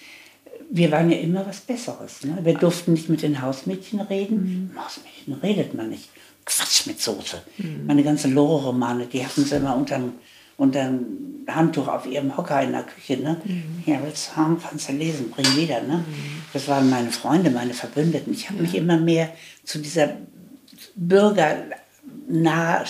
wir 0.70 0.90
waren 0.90 1.10
ja 1.10 1.18
immer 1.18 1.46
was 1.46 1.60
Besseres. 1.60 2.24
Ne? 2.24 2.38
Wir 2.42 2.54
durften 2.54 2.92
nicht 2.92 3.08
mit 3.08 3.22
den 3.22 3.40
Hausmädchen 3.42 4.00
reden. 4.00 4.70
Mit 4.72 4.84
Hausmädchen 4.84 5.34
redet 5.42 5.74
man 5.74 5.90
nicht. 5.90 6.08
Quatsch 6.44 6.86
mit 6.86 7.00
Soße. 7.00 7.42
Meine 7.86 8.04
ganzen 8.04 8.32
Lore-Romane, 8.34 9.06
die 9.06 9.24
hatten 9.24 9.44
sie 9.44 9.56
immer 9.56 9.76
unterm, 9.76 10.12
unterm 10.56 11.04
Handtuch 11.48 11.88
auf 11.88 12.06
ihrem 12.06 12.36
Hocker 12.36 12.62
in 12.62 12.72
der 12.72 12.84
Küche. 12.84 13.16
Ne? 13.16 13.40
Ja, 13.84 13.98
willst 14.04 14.30
du 14.30 14.36
haben, 14.36 14.60
kannst 14.60 14.88
du 14.88 14.92
lesen, 14.92 15.30
bring 15.30 15.44
wieder. 15.56 15.82
Ne? 15.82 16.04
Das 16.52 16.68
waren 16.68 16.88
meine 16.88 17.10
Freunde, 17.10 17.50
meine 17.50 17.74
Verbündeten. 17.74 18.32
Ich 18.32 18.48
habe 18.48 18.62
mich 18.62 18.76
immer 18.76 18.96
mehr 18.96 19.30
zu 19.64 19.80
dieser 19.80 20.10
bürgernah 20.94 22.84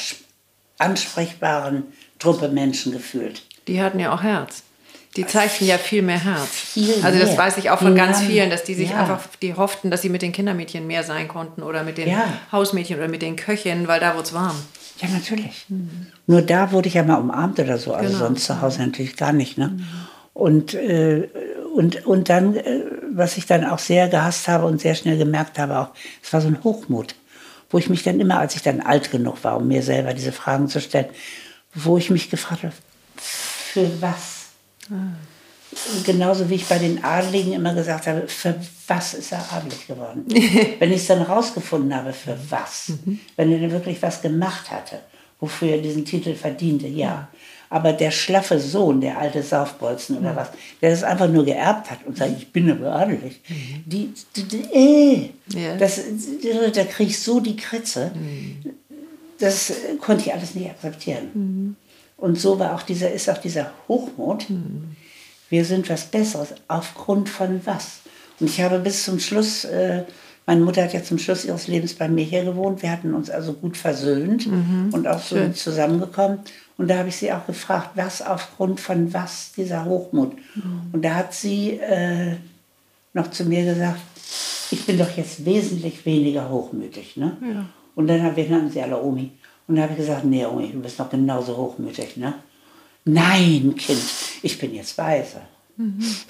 ansprechbaren 0.78 1.84
Truppe 2.18 2.48
Menschen 2.48 2.92
gefühlt. 2.92 3.42
die 3.68 3.80
hatten 3.80 3.98
ja 3.98 4.12
auch 4.14 4.22
Herz. 4.22 4.62
Die 5.16 5.26
zeichnen 5.26 5.68
ja 5.68 5.78
viel 5.78 6.02
mehr 6.02 6.22
Herz. 6.22 6.48
Viel 6.48 6.94
also 7.02 7.18
das 7.18 7.30
mehr. 7.30 7.38
weiß 7.38 7.56
ich 7.58 7.70
auch 7.70 7.78
von 7.78 7.94
ganz 7.94 8.20
vielen, 8.20 8.50
dass 8.50 8.64
die 8.64 8.74
sich 8.74 8.90
ja. 8.90 9.00
einfach, 9.00 9.20
die 9.40 9.54
hofften, 9.54 9.90
dass 9.90 10.02
sie 10.02 10.10
mit 10.10 10.22
den 10.22 10.32
Kindermädchen 10.32 10.86
mehr 10.86 11.02
sein 11.04 11.26
konnten 11.28 11.62
oder 11.62 11.82
mit 11.82 11.98
den 11.98 12.08
Ja. 12.10 12.24
Hausmädchen 12.52 12.98
oder 12.98 13.08
mit 13.08 13.22
den 13.22 13.36
Köchinnen, 13.36 13.88
weil 13.88 13.98
da 14.00 14.14
wurde 14.14 14.24
es 14.24 14.32
warm. 14.34 14.56
Ja, 15.00 15.08
natürlich. 15.08 15.66
Nur 16.26 16.42
da 16.42 16.72
wurde 16.72 16.88
ich 16.88 16.94
ja 16.94 17.02
mal 17.02 17.16
umarmt 17.16 17.58
oder 17.58 17.78
so, 17.78 17.92
also 17.94 18.08
Genau. 18.12 18.26
sonst 18.26 18.44
zu 18.44 18.60
Hause 18.60 18.80
natürlich 18.82 19.16
gar 19.16 19.32
nicht. 19.32 19.58
Ne? 19.58 19.78
Und, 20.32 20.74
äh, 20.74 21.28
und, 21.74 22.06
und 22.06 22.28
dann, 22.28 22.56
äh, 22.56 22.80
was 23.12 23.36
ich 23.36 23.46
dann 23.46 23.64
auch 23.64 23.78
sehr 23.78 24.08
gehasst 24.08 24.48
habe 24.48 24.66
und 24.66 24.80
sehr 24.80 24.94
schnell 24.94 25.18
gemerkt 25.18 25.58
habe, 25.58 25.78
auch, 25.78 25.88
es 26.22 26.32
war 26.32 26.40
so 26.40 26.48
ein 26.48 26.62
Hochmut, 26.64 27.14
wo 27.70 27.78
ich 27.78 27.88
mich 27.88 28.02
dann 28.02 28.20
immer, 28.20 28.38
als 28.38 28.54
ich 28.56 28.62
dann 28.62 28.80
alt 28.80 29.10
genug 29.10 29.42
war, 29.44 29.56
um 29.56 29.68
mir 29.68 29.82
selber 29.82 30.12
diese 30.14 30.32
Fragen 30.32 30.68
zu 30.68 30.80
stellen, 30.80 31.06
wo 31.74 31.96
ich 31.98 32.10
mich 32.10 32.30
gefragt 32.30 32.62
habe, 32.64 32.74
für 33.16 33.90
was? 34.00 34.35
Genauso 36.04 36.48
wie 36.48 36.54
ich 36.54 36.66
bei 36.66 36.78
den 36.78 37.02
Adeligen 37.04 37.52
immer 37.52 37.74
gesagt 37.74 38.06
habe, 38.06 38.28
für 38.28 38.54
was 38.86 39.14
ist 39.14 39.32
er 39.32 39.44
adelig 39.52 39.86
geworden? 39.86 40.24
Wenn 40.78 40.90
ich 40.92 40.98
es 41.02 41.06
dann 41.08 41.22
rausgefunden 41.22 41.94
habe, 41.94 42.12
für 42.12 42.36
was? 42.50 42.92
Wenn 43.36 43.52
er 43.52 43.58
denn 43.58 43.72
wirklich 43.72 44.00
was 44.00 44.22
gemacht 44.22 44.70
hatte, 44.70 45.00
wofür 45.40 45.70
er 45.72 45.78
diesen 45.78 46.04
Titel 46.04 46.34
verdiente, 46.34 46.86
ja. 46.86 47.28
Aber 47.68 47.92
der 47.92 48.12
schlaffe 48.12 48.60
Sohn, 48.60 49.00
der 49.00 49.18
alte 49.18 49.42
Saufbolzen 49.42 50.16
oder 50.18 50.36
was, 50.36 50.50
der 50.80 50.90
das 50.90 51.02
einfach 51.02 51.28
nur 51.28 51.44
geerbt 51.44 51.90
hat 51.90 51.98
und 52.06 52.16
sagt, 52.16 52.30
ich 52.38 52.52
bin 52.52 52.70
aber 52.70 52.92
adelig, 52.94 53.40
die, 53.84 54.14
die, 54.36 54.42
die 54.44 54.62
äh, 54.72 55.30
Ja. 55.52 55.76
das, 55.76 56.00
da 56.72 56.84
kriege 56.84 57.10
ich 57.10 57.20
so 57.20 57.40
die 57.40 57.56
Kritze, 57.56 58.12
das 59.40 59.70
äh, 59.70 59.74
konnte 60.00 60.22
ich 60.26 60.32
alles 60.32 60.54
nicht 60.54 60.70
akzeptieren. 60.70 61.76
Und 62.16 62.38
so 62.40 62.58
war 62.58 62.74
auch 62.74 62.82
dieser, 62.82 63.10
ist 63.12 63.28
auch 63.28 63.38
dieser 63.38 63.72
Hochmut. 63.88 64.46
Wir 65.50 65.64
sind 65.64 65.88
was 65.90 66.06
Besseres. 66.06 66.54
Aufgrund 66.68 67.28
von 67.28 67.60
was? 67.64 68.00
Und 68.40 68.48
ich 68.48 68.60
habe 68.60 68.78
bis 68.78 69.04
zum 69.04 69.18
Schluss, 69.18 69.64
äh, 69.64 70.04
meine 70.46 70.60
Mutter 70.60 70.82
hat 70.82 70.92
ja 70.92 71.02
zum 71.02 71.18
Schluss 71.18 71.44
ihres 71.44 71.66
Lebens 71.66 71.94
bei 71.94 72.08
mir 72.08 72.24
hier 72.24 72.44
gewohnt. 72.44 72.82
Wir 72.82 72.90
hatten 72.90 73.14
uns 73.14 73.30
also 73.30 73.52
gut 73.52 73.76
versöhnt 73.76 74.46
und 74.92 75.06
auch 75.06 75.20
so 75.20 75.36
Schön. 75.36 75.54
zusammengekommen. 75.54 76.38
Und 76.78 76.88
da 76.88 76.98
habe 76.98 77.08
ich 77.08 77.16
sie 77.16 77.32
auch 77.32 77.46
gefragt, 77.46 77.90
was 77.94 78.22
aufgrund 78.22 78.80
von 78.80 79.12
was 79.12 79.52
dieser 79.56 79.84
Hochmut? 79.86 80.32
Und 80.92 81.02
da 81.02 81.14
hat 81.14 81.32
sie 81.32 81.70
äh, 81.78 82.36
noch 83.14 83.30
zu 83.30 83.44
mir 83.44 83.64
gesagt, 83.64 84.00
ich 84.70 84.84
bin 84.84 84.98
doch 84.98 85.10
jetzt 85.16 85.44
wesentlich 85.44 86.04
weniger 86.04 86.48
hochmütig. 86.50 87.16
Ne? 87.16 87.36
Und 87.94 88.08
dann 88.08 88.22
haben 88.22 88.36
wir 88.36 88.48
nannten 88.48 88.70
sie 88.70 88.82
alle 88.82 89.00
Omi. 89.02 89.32
Und 89.68 89.76
da 89.76 89.82
habe 89.82 89.92
ich 89.92 89.98
gesagt, 89.98 90.24
nee 90.24 90.44
Omi, 90.44 90.70
du 90.72 90.80
bist 90.80 90.98
noch 90.98 91.10
genauso 91.10 91.56
hochmütig. 91.56 92.16
Ne? 92.16 92.34
Nein, 93.04 93.74
Kind, 93.76 94.02
ich 94.42 94.58
bin 94.58 94.74
jetzt 94.74 94.96
weise. 94.98 95.42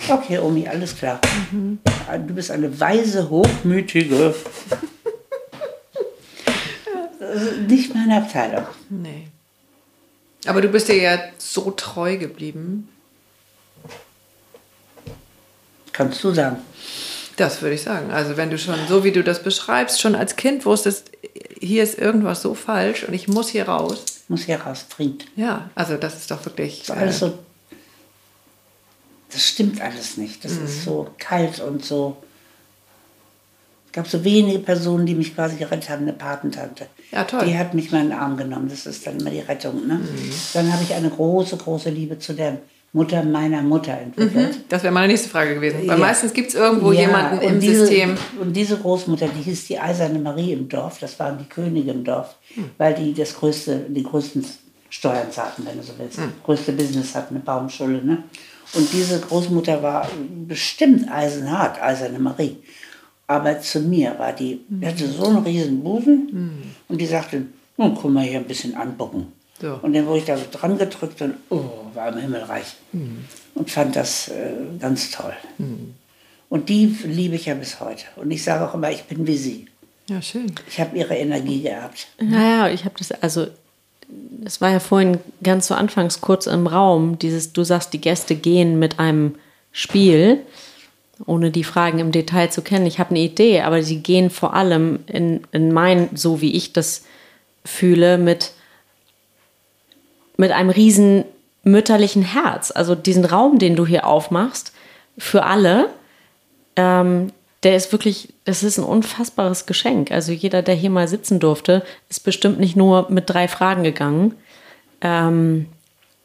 Okay, 0.09 0.39
Omi, 0.39 0.67
alles 0.67 0.97
klar. 0.97 1.21
Du 1.53 2.35
bist 2.35 2.51
eine 2.51 2.81
weise, 2.81 3.31
hochmütige. 3.31 4.35
Nicht 7.69 7.95
meine 7.95 8.17
Abteilung. 8.17 8.67
Nee. 8.91 9.29
Aber 10.47 10.61
du 10.61 10.69
bist 10.69 10.89
dir 10.89 10.97
ja 10.97 11.19
so 11.39 11.71
treu 11.73 12.17
geblieben. 12.17 12.89
Kannst 15.93 16.23
du 16.25 16.33
sagen. 16.33 16.59
Das 17.37 17.61
würde 17.61 17.75
ich 17.75 17.83
sagen. 17.83 18.11
Also 18.11 18.37
wenn 18.37 18.51
du 18.51 18.59
schon, 18.59 18.77
so 18.89 19.05
wie 19.05 19.13
du 19.13 19.23
das 19.23 19.43
beschreibst, 19.43 20.01
schon 20.01 20.15
als 20.15 20.37
Kind 20.37 20.65
wusstest, 20.65 21.11
hier 21.61 21.83
ist 21.83 21.99
irgendwas 21.99 22.43
so 22.43 22.55
falsch 22.55 23.05
und 23.05 23.15
ich 23.15 23.29
muss 23.29 23.49
hier 23.49 23.69
raus. 23.69 24.05
Muss 24.29 24.45
hier 24.45 24.61
raus, 24.61 24.87
trinkt. 24.89 25.27
Ja, 25.37 25.71
also 25.75 25.97
das 25.97 26.17
ist 26.17 26.31
doch 26.31 26.45
wirklich. 26.47 26.85
Das 26.87 26.97
ist 26.97 27.03
alles 27.03 27.17
äh, 27.17 27.19
so. 27.19 27.39
Das 29.31 29.43
stimmt 29.45 29.81
alles 29.81 30.17
nicht. 30.17 30.45
Das 30.45 30.53
ist 30.53 30.85
so 30.85 31.09
kalt 31.19 31.61
und 31.61 31.85
so. 31.85 32.17
Es 33.87 33.93
gab 33.93 34.09
so 34.09 34.25
wenige 34.25 34.59
Personen, 34.59 35.05
die 35.05 35.15
mich 35.15 35.35
quasi 35.35 35.57
gerettet 35.57 35.91
haben. 35.91 36.03
Eine 36.03 36.13
Patentante. 36.13 36.87
Ja, 37.13 37.25
toll. 37.25 37.45
Die 37.47 37.59
hat 37.59 37.75
mich 37.75 37.93
mal 37.93 38.01
in 38.01 38.11
den 38.11 38.19
Arm 38.19 38.37
genommen. 38.37 38.69
Das 38.69 38.87
ist 38.87 39.07
dann 39.07 39.21
immer 39.21 39.31
die 39.31 39.41
Rettung. 39.41 39.87
Ne? 39.87 40.01
Dann 40.55 40.73
habe 40.73 40.83
ich 40.83 40.95
eine 40.95 41.11
große, 41.11 41.57
große 41.57 41.91
Liebe 41.91 42.19
zu 42.19 42.33
der 42.33 42.59
Mutter 42.97 43.23
meiner 43.23 43.61
Mutter 43.63 43.93
entwickelt. 43.93 44.61
das 44.71 44.83
wäre 44.83 44.93
meine 44.93 45.09
nächste 45.09 45.29
Frage 45.29 45.55
gewesen. 45.55 45.81
Weil 45.81 45.87
Ja. 45.87 45.97
meistens 45.99 46.33
gibt 46.33 46.49
es 46.49 46.55
irgendwo 46.55 46.93
Ja, 46.93 47.03
jemanden 47.03 47.41
im 47.43 47.61
diese, 47.61 47.87
System. 47.87 48.17
Und 48.41 48.57
diese 48.57 48.79
Großmutter, 48.79 49.29
die 49.29 49.43
hieß 49.43 49.67
die 49.67 49.79
Eiserne 49.79 50.19
Marie 50.19 50.53
im 50.55 50.67
Dorf, 50.69 50.99
das 50.99 51.19
waren 51.21 51.37
die 51.39 51.45
Könige 51.45 51.91
im 51.91 52.03
Dorf, 52.05 52.37
weil 52.79 52.95
die 52.95 53.13
das 53.13 53.37
größte, 53.37 53.87
die 53.91 54.03
größten 54.03 54.45
Steuern 54.89 55.31
zahlten, 55.31 55.67
wenn 55.67 55.77
du 55.77 55.83
so 55.85 55.93
willst. 55.99 56.19
Größte 56.43 56.73
Business 56.73 57.15
hatten, 57.15 57.35
eine 57.35 57.45
Baumschule. 57.45 58.03
Ne? 58.03 58.23
Und 58.73 58.91
diese 58.93 59.21
Großmutter 59.21 59.83
war 59.83 60.09
bestimmt 60.49 61.07
eisenhart, 61.11 61.81
Eiserne 61.83 62.19
Marie. 62.19 62.57
Aber 63.27 63.61
zu 63.61 63.81
mir 63.81 64.15
war 64.19 64.33
die, 64.33 64.61
die 64.69 64.87
hatte 64.87 65.07
so 65.07 65.27
einen 65.27 65.39
riesen 65.39 65.83
Busen 65.83 66.63
und 66.89 67.01
die 67.01 67.07
sagte, 67.07 67.43
nun 67.77 67.95
guck 67.95 68.11
mal 68.11 68.25
hier 68.25 68.39
ein 68.39 68.45
bisschen 68.47 68.75
angucken. 68.75 69.27
So. 69.61 69.79
Und 69.83 69.95
dann 69.95 70.07
wurde 70.07 70.19
ich 70.19 70.25
da 70.25 70.37
so 70.37 70.45
dran 70.51 70.77
gedrückt 70.77 71.23
und 71.23 71.35
oh, 71.51 71.71
war 71.95 72.09
im 72.09 72.19
Himmelreich. 72.19 72.77
Und 73.55 73.71
fand 73.71 73.97
das 73.97 74.29
äh, 74.29 74.53
ganz 74.79 75.11
toll. 75.11 75.33
Und 76.49 76.69
die 76.69 76.95
liebe 77.05 77.37
ich 77.37 77.47
ja 77.47 77.55
bis 77.55 77.81
heute. 77.81 78.05
Und 78.17 78.31
ich 78.31 78.45
sage 78.45 78.69
auch 78.69 78.75
immer, 78.75 78.91
ich 78.91 79.05
bin 79.05 79.27
wie 79.27 79.37
sie. 79.37 79.67
Ja, 80.09 80.23
schön. 80.23 80.53
Ich 80.69 80.79
habe 80.79 80.97
ihre 80.97 81.17
Energie 81.17 81.63
geerbt. 81.63 82.07
Naja, 82.21 82.69
ich 82.69 82.85
habe 82.85 82.95
das, 82.99 83.11
also, 83.11 83.49
das 84.09 84.61
war 84.61 84.71
ja 84.71 84.79
vorhin 84.79 85.19
ganz 85.43 85.67
zu 85.67 85.75
Anfangs 85.75 86.21
kurz 86.21 86.47
im 86.47 86.67
Raum, 86.67 87.19
dieses, 87.19 87.53
du 87.53 87.65
sagst, 87.65 87.93
die 87.93 88.01
Gäste 88.01 88.37
gehen 88.37 88.79
mit 88.79 89.01
einem 89.01 89.35
Spiel, 89.73 90.43
ohne 91.25 91.51
die 91.51 91.65
Fragen 91.65 91.99
im 91.99 92.13
Detail 92.13 92.51
zu 92.51 92.63
kennen. 92.63 92.87
Ich 92.87 92.99
habe 92.99 93.11
eine 93.11 93.21
Idee, 93.21 93.63
aber 93.63 93.83
sie 93.83 93.99
gehen 93.99 94.31
vor 94.31 94.55
allem 94.55 95.01
in, 95.07 95.43
in 95.51 95.73
mein, 95.73 96.11
so 96.15 96.41
wie 96.41 96.53
ich 96.53 96.73
das 96.73 97.03
fühle, 97.65 98.17
mit, 98.19 98.53
mit 100.37 100.53
einem 100.53 100.71
riesen 100.71 101.25
mütterlichen 101.63 102.23
Herz. 102.23 102.71
Also 102.71 102.95
diesen 102.95 103.25
Raum, 103.25 103.59
den 103.59 103.77
du 103.77 103.87
hier 103.87 104.07
aufmachst, 104.07 104.73
für 105.19 105.45
alle, 105.45 105.89
ähm, 106.77 107.33
der 107.63 107.77
ist 107.77 107.91
wirklich, 107.91 108.33
das 108.45 108.63
ist 108.63 108.79
ein 108.79 108.85
unfassbares 108.85 109.67
Geschenk. 109.67 110.13
Also 110.13 110.33
jeder, 110.33 110.63
der 110.63 110.75
hier 110.75 110.91
mal 110.91 111.09
sitzen 111.09 111.41
durfte, 111.41 111.83
ist 112.09 112.21
bestimmt 112.21 112.61
nicht 112.61 112.77
nur 112.77 113.11
mit 113.11 113.29
drei 113.29 113.49
Fragen 113.49 113.83
gegangen. 113.83 114.35
Ähm, 115.01 115.67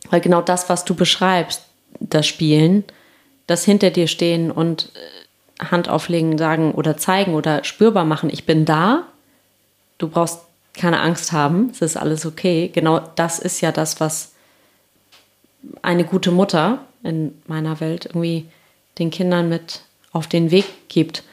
weil 0.10 0.22
genau 0.22 0.42
das, 0.42 0.70
was 0.70 0.86
du 0.86 0.94
beschreibst, 0.94 1.64
das 2.00 2.28
Spielen, 2.28 2.84
das 3.48 3.66
hinter 3.66 3.90
dir 3.90 4.08
stehen 4.08 4.52
und 4.52 4.92
äh, 4.94 5.66
Hand 5.66 5.90
auflegen, 5.90 6.38
sagen 6.38 6.74
oder 6.74 6.98
zeigen 6.98 7.34
oder 7.34 7.64
spürbar 7.64 8.06
machen, 8.06 8.30
ich 8.32 8.46
bin 8.46 8.66
da, 8.66 9.04
du 9.98 10.08
brauchst 10.08 10.42
keine 10.74 11.00
Angst 11.02 11.32
haben, 11.32 11.70
es 11.72 11.82
ist 11.82 11.98
alles 11.98 12.26
okay. 12.26 12.70
Genau 12.74 13.00
das 13.16 13.40
ist 13.40 13.62
ja 13.62 13.72
das, 13.72 14.00
was 14.00 14.32
eine 15.82 16.04
gute 16.04 16.32
Mutter 16.32 16.86
in 17.04 17.42
meiner 17.48 17.80
Welt 17.80 18.06
irgendwie 18.06 18.46
den 19.00 19.12
Kindern 19.12 19.50
mit 19.50 19.82
auf 20.12 20.28
den 20.28 20.52
Weg 20.52 20.66
gibt. 20.88 21.24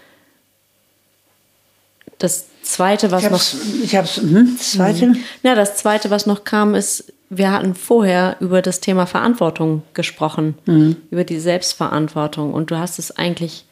Das 2.18 2.46
zweite, 2.62 3.10
was 3.10 3.24
Ich 3.24 3.30
noch 3.30 3.84
ich 3.84 3.96
hab's, 3.96 4.16
hm, 4.16 4.56
zweite. 4.58 5.14
ja, 5.42 5.54
das 5.54 5.76
zweite, 5.76 6.10
was 6.10 6.26
noch 6.26 6.44
kam, 6.44 6.74
ist, 6.74 7.12
wir 7.30 7.52
hatten 7.52 7.74
vorher 7.74 8.36
über 8.40 8.62
das 8.62 8.80
Thema 8.80 9.06
Verantwortung 9.06 9.82
gesprochen, 9.94 10.56
über 11.10 11.24
die 11.24 11.38
Selbstverantwortung. 11.38 12.54
Und 12.54 12.70
du 12.70 12.78
hast 12.78 12.98
es 12.98 13.16
eigentlich 13.16 13.64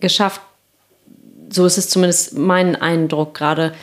geschafft, 0.00 0.40
so 1.50 1.66
ist 1.66 1.78
es 1.78 1.88
zumindest 1.88 2.36
mein 2.36 2.76
Eindruck 2.76 3.34
gerade, 3.34 3.74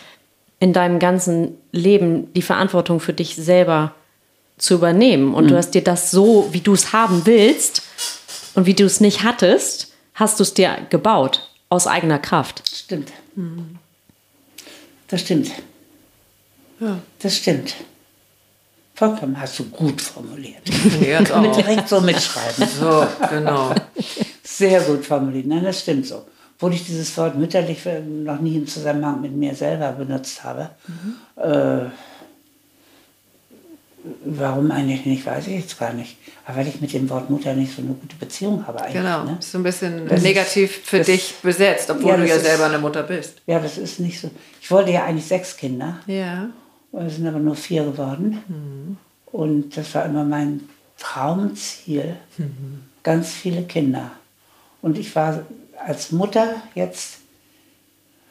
in 0.59 0.73
deinem 0.73 0.99
ganzen 0.99 1.57
Leben 1.71 2.33
die 2.33 2.41
Verantwortung 2.41 2.99
für 2.99 3.13
dich 3.13 3.35
selber 3.35 3.93
zu 4.57 4.75
übernehmen. 4.75 5.33
Und 5.33 5.49
du 5.49 5.57
hast 5.57 5.71
dir 5.71 5.83
das 5.83 6.11
so, 6.11 6.49
wie 6.51 6.61
du 6.61 6.73
es 6.73 6.93
haben 6.93 7.25
willst 7.25 7.81
und 8.55 8.65
wie 8.65 8.73
du 8.73 8.85
es 8.85 9.01
nicht 9.01 9.23
hattest, 9.23 9.93
hast 10.13 10.39
du 10.39 10.43
es 10.43 10.53
dir 10.53 10.77
gebaut, 10.89 11.49
aus 11.69 11.87
eigener 11.87 12.19
Kraft. 12.19 12.63
Stimmt. 12.73 13.11
Das 15.07 15.21
stimmt. 15.21 15.51
Ja. 16.79 16.99
Das 17.19 17.35
stimmt. 17.35 17.75
Vollkommen 18.95 19.39
hast 19.39 19.59
du 19.59 19.65
gut 19.65 20.01
formuliert. 20.01 20.61
Jetzt 21.01 21.29
Kann 21.29 21.51
direkt 21.51 21.89
so 21.89 21.99
mitschreiben. 21.99 22.65
So, 22.79 23.05
genau. 23.29 23.75
Sehr 24.41 24.79
gut 24.81 25.05
formuliert. 25.05 25.47
Nein, 25.47 25.65
das 25.65 25.81
stimmt 25.81 26.07
so. 26.07 26.23
Obwohl 26.55 26.73
ich 26.73 26.85
dieses 26.85 27.15
Wort 27.17 27.37
mütterlich 27.37 27.79
noch 28.23 28.39
nie 28.39 28.55
im 28.55 28.67
Zusammenhang 28.67 29.21
mit 29.21 29.35
mir 29.35 29.53
selber 29.55 29.91
benutzt 29.91 30.43
habe. 30.43 30.69
Äh, 31.35 31.89
warum 34.23 34.71
eigentlich 34.71 35.05
nicht, 35.05 35.25
weiß 35.25 35.47
ich 35.47 35.55
jetzt 35.61 35.79
gar 35.79 35.93
nicht. 35.93 36.15
Aber 36.45 36.57
weil 36.57 36.67
ich 36.67 36.79
mit 36.79 36.93
dem 36.93 37.09
Wort 37.09 37.29
Mutter 37.29 37.53
nicht 37.55 37.75
so 37.75 37.81
eine 37.81 37.93
gute 37.93 38.15
Beziehung 38.17 38.65
habe 38.67 38.79
eigentlich. 38.81 38.93
Genau. 39.01 39.23
Ne? 39.23 39.37
Ist 39.39 39.51
so 39.51 39.57
ein 39.57 39.63
bisschen 39.63 40.07
Das 40.07 40.19
ist- 40.19 40.23
negativ 40.23 40.81
für 40.83 40.99
das- 40.99 41.07
dich 41.07 41.35
besetzt, 41.41 41.89
obwohl 41.89 42.11
Ja, 42.11 42.17
du 42.17 42.27
ja 42.27 42.35
ist- 42.35 42.45
selber 42.45 42.65
eine 42.65 42.77
Mutter 42.77 43.03
bist. 43.03 43.41
Ja, 43.47 43.59
das 43.59 43.77
ist 43.77 43.99
nicht 43.99 44.19
so. 44.21 44.29
Ich 44.61 44.69
wollte 44.69 44.91
ja 44.91 45.05
eigentlich 45.05 45.25
sechs 45.25 45.57
Kinder. 45.57 45.99
Ja. 46.07 46.47
Es 46.93 47.15
sind 47.15 47.27
aber 47.27 47.39
nur 47.39 47.55
vier 47.55 47.83
geworden. 47.83 48.97
Und 49.31 49.75
das 49.75 49.93
war 49.95 50.05
immer 50.05 50.23
mein 50.23 50.61
Traumziel. 50.97 52.15
Ganz 53.03 53.29
viele 53.31 53.63
Kinder. 53.63 54.11
Und 54.81 54.97
ich 54.97 55.13
war 55.15 55.41
als 55.85 56.11
Mutter 56.11 56.55
jetzt, 56.73 57.17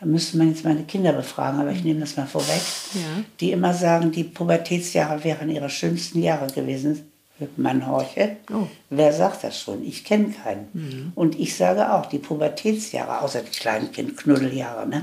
da 0.01 0.07
müsste 0.07 0.37
man 0.39 0.49
jetzt 0.51 0.65
meine 0.65 0.83
Kinder 0.85 1.13
befragen, 1.13 1.61
aber 1.61 1.71
ich 1.73 1.85
nehme 1.85 2.01
das 2.01 2.17
mal 2.17 2.27
vorweg, 2.27 2.61
Ja. 2.95 3.25
die 3.41 3.53
immer 3.53 3.73
sagen, 3.75 4.11
die 4.13 4.25
Pubertätsjahre 4.25 5.23
wären 5.25 5.49
ihre 5.51 5.71
schönsten 5.71 6.21
Jahre 6.23 6.53
gewesen. 6.53 7.11
Man 7.57 7.85
horche. 7.89 8.37
Oh. 8.53 8.69
Wer 8.91 9.13
sagt 9.13 9.43
das 9.43 9.61
schon? 9.61 9.83
Ich 9.85 10.05
kenne 10.05 10.29
keinen. 10.31 11.11
Und 11.17 11.39
ich 11.39 11.57
sage 11.57 11.93
auch, 11.93 12.07
die 12.07 12.19
Pubertätsjahre, 12.19 13.23
außer 13.23 13.43
die 13.43 13.51
Kleinkind-Knuddeljahre, 13.51 14.89
ne, 14.89 15.03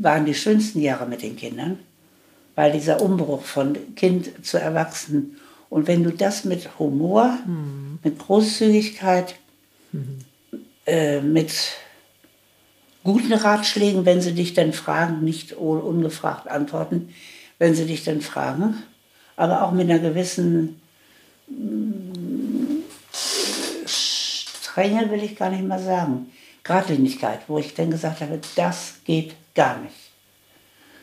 waren 0.00 0.24
die 0.26 0.34
schönsten 0.34 0.80
Jahre 0.80 1.06
mit 1.06 1.22
den 1.22 1.34
Kindern, 1.36 1.80
weil 2.54 2.70
dieser 2.70 3.02
Umbruch 3.02 3.42
von 3.42 3.76
Kind 3.96 4.30
zu 4.46 4.58
Erwachsenen 4.58 5.36
und 5.70 5.88
wenn 5.88 6.04
du 6.04 6.10
das 6.12 6.44
mit 6.44 6.78
Humor, 6.78 7.36
mit 8.04 8.18
Großzügigkeit, 8.20 9.34
äh, 10.86 11.20
mit 11.20 11.52
guten 13.04 13.32
Ratschlägen, 13.32 14.04
wenn 14.04 14.20
sie 14.20 14.34
dich 14.34 14.54
dann 14.54 14.72
fragen, 14.72 15.24
nicht 15.24 15.56
un- 15.56 15.80
ungefragt 15.80 16.48
antworten, 16.48 17.14
wenn 17.58 17.74
sie 17.74 17.86
dich 17.86 18.04
dann 18.04 18.20
fragen, 18.20 18.82
aber 19.36 19.62
auch 19.64 19.72
mit 19.72 19.88
einer 19.90 19.98
gewissen 20.00 20.80
mm, 21.48 22.82
Strenge 23.86 25.10
will 25.10 25.22
ich 25.22 25.36
gar 25.36 25.50
nicht 25.50 25.64
mal 25.64 25.82
sagen. 25.82 26.30
Gradlinigkeit, 26.62 27.40
wo 27.48 27.58
ich 27.58 27.74
dann 27.74 27.90
gesagt 27.90 28.20
habe, 28.20 28.38
das 28.56 28.94
geht 29.04 29.34
gar 29.54 29.78
nicht. 29.80 29.94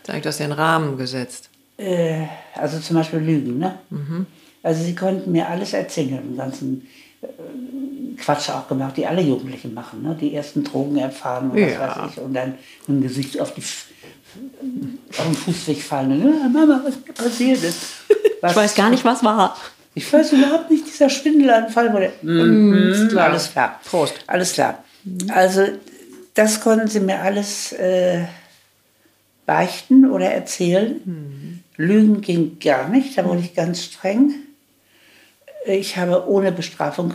Du 0.05 0.13
hast 0.13 0.39
den 0.39 0.51
Rahmen 0.53 0.97
gesetzt. 0.97 1.49
Äh, 1.78 2.25
also 2.53 2.80
zum 2.80 2.95
Beispiel 2.95 3.19
Lügen. 3.19 3.57
Ne? 3.59 3.78
Also 4.63 4.84
sie 4.84 4.95
konnten 4.95 5.32
mir 5.32 5.49
alles 5.49 5.73
erzählen, 5.73 6.09
den 6.17 6.38
ganzen 6.38 6.88
Quatsch 8.18 8.49
auch 8.49 8.68
gemacht, 8.68 8.97
die 8.97 9.05
alle 9.05 9.22
Jugendlichen 9.22 9.74
machen. 9.74 10.03
Ne? 10.03 10.15
Die 10.20 10.34
ersten 10.34 10.63
Drogen 10.63 10.97
erfahren 10.97 11.51
und 11.51 11.57
Ja. 11.57 11.80
was 11.80 11.97
weiß 11.97 12.11
ich. 12.13 12.20
Und 12.22 12.34
dann 12.34 12.55
ein 12.88 13.01
Gesicht 13.01 13.39
auf, 13.39 13.53
die, 13.53 13.61
auf 13.61 15.26
den 15.26 15.34
Fußweg 15.36 15.82
fallen. 15.82 16.11
Und, 16.24 16.41
"Ah, 16.43 16.49
Mama, 16.49 16.82
was 16.84 16.95
mir 17.05 17.13
passiert 17.13 17.63
ist. 17.63 17.80
Was, 18.41 18.51
Ich 18.51 18.57
weiß 18.57 18.76
gar 18.76 18.89
nicht, 18.89 19.03
was 19.05 19.24
war. 19.24 19.55
Ich 19.95 20.11
weiß 20.11 20.34
überhaupt 20.34 20.70
nicht, 20.70 20.86
dieser 20.86 21.09
Schwindelanfall. 21.09 21.93
Wo 21.93 21.97
der, 21.99 22.11
Mhm, 22.22 23.07
klar. 23.09 23.32
Alles 23.32 23.51
klar. 23.51 23.80
Prost. 23.86 24.15
Alles 24.28 24.53
klar. 24.53 24.84
Also 25.30 25.63
das 26.36 26.59
konnten 26.61 26.88
sie 26.88 26.99
mir 26.99 27.20
alles 27.22 27.72
äh, 27.74 28.26
beichten 29.45 30.09
oder 30.11 30.30
erzählen. 30.32 31.63
Lügen 31.78 32.22
ging 32.22 32.57
gar 32.59 32.89
nicht, 32.89 33.18
da 33.18 33.26
wurde 33.26 33.39
ich 33.39 33.55
ganz 33.55 33.84
streng. 33.84 34.34
Ich 35.68 35.97
habe 35.97 36.28
ohne 36.28 36.51
Bestrafung 36.51 37.13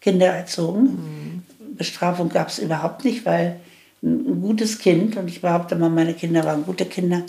Kinder 0.00 0.26
erzogen. 0.26 1.44
Bestrafung 1.76 2.28
gab 2.28 2.48
es 2.48 2.58
überhaupt 2.58 3.04
nicht, 3.04 3.24
weil 3.26 3.60
ein 4.02 4.40
gutes 4.42 4.78
Kind, 4.78 5.16
und 5.16 5.28
ich 5.28 5.40
behaupte 5.40 5.76
mal, 5.76 5.88
meine 5.88 6.14
Kinder 6.14 6.44
waren 6.44 6.64
gute 6.64 6.84
Kinder, 6.84 7.22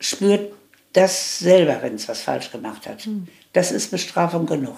spürt 0.00 0.52
das 0.92 1.38
selber, 1.38 1.78
wenn 1.82 1.94
es 1.94 2.08
was 2.08 2.20
falsch 2.20 2.50
gemacht 2.52 2.86
hat. 2.86 3.08
Das 3.52 3.72
ist 3.72 3.90
Bestrafung 3.90 4.46
genug. 4.46 4.76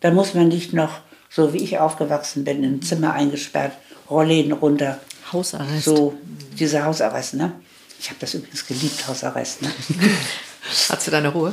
Da 0.00 0.10
muss 0.10 0.34
man 0.34 0.48
nicht 0.48 0.72
noch, 0.72 1.00
so 1.28 1.52
wie 1.52 1.58
ich 1.58 1.78
aufgewachsen 1.78 2.44
bin, 2.44 2.62
in 2.62 2.74
ein 2.74 2.82
Zimmer 2.82 3.14
eingesperrt, 3.14 3.72
Rollläden 4.08 4.52
runter. 4.52 4.98
Hausarrest. 5.32 5.84
So, 5.84 6.14
dieser 6.58 6.84
Hausarrest, 6.84 7.34
ne? 7.34 7.52
Ich 7.98 8.08
habe 8.08 8.18
das 8.20 8.34
übrigens 8.34 8.66
geliebt, 8.66 9.06
Hausarrest, 9.06 9.62
ne? 9.62 9.70
Hast 10.88 11.06
du 11.06 11.10
deine 11.10 11.28
Ruhe? 11.28 11.52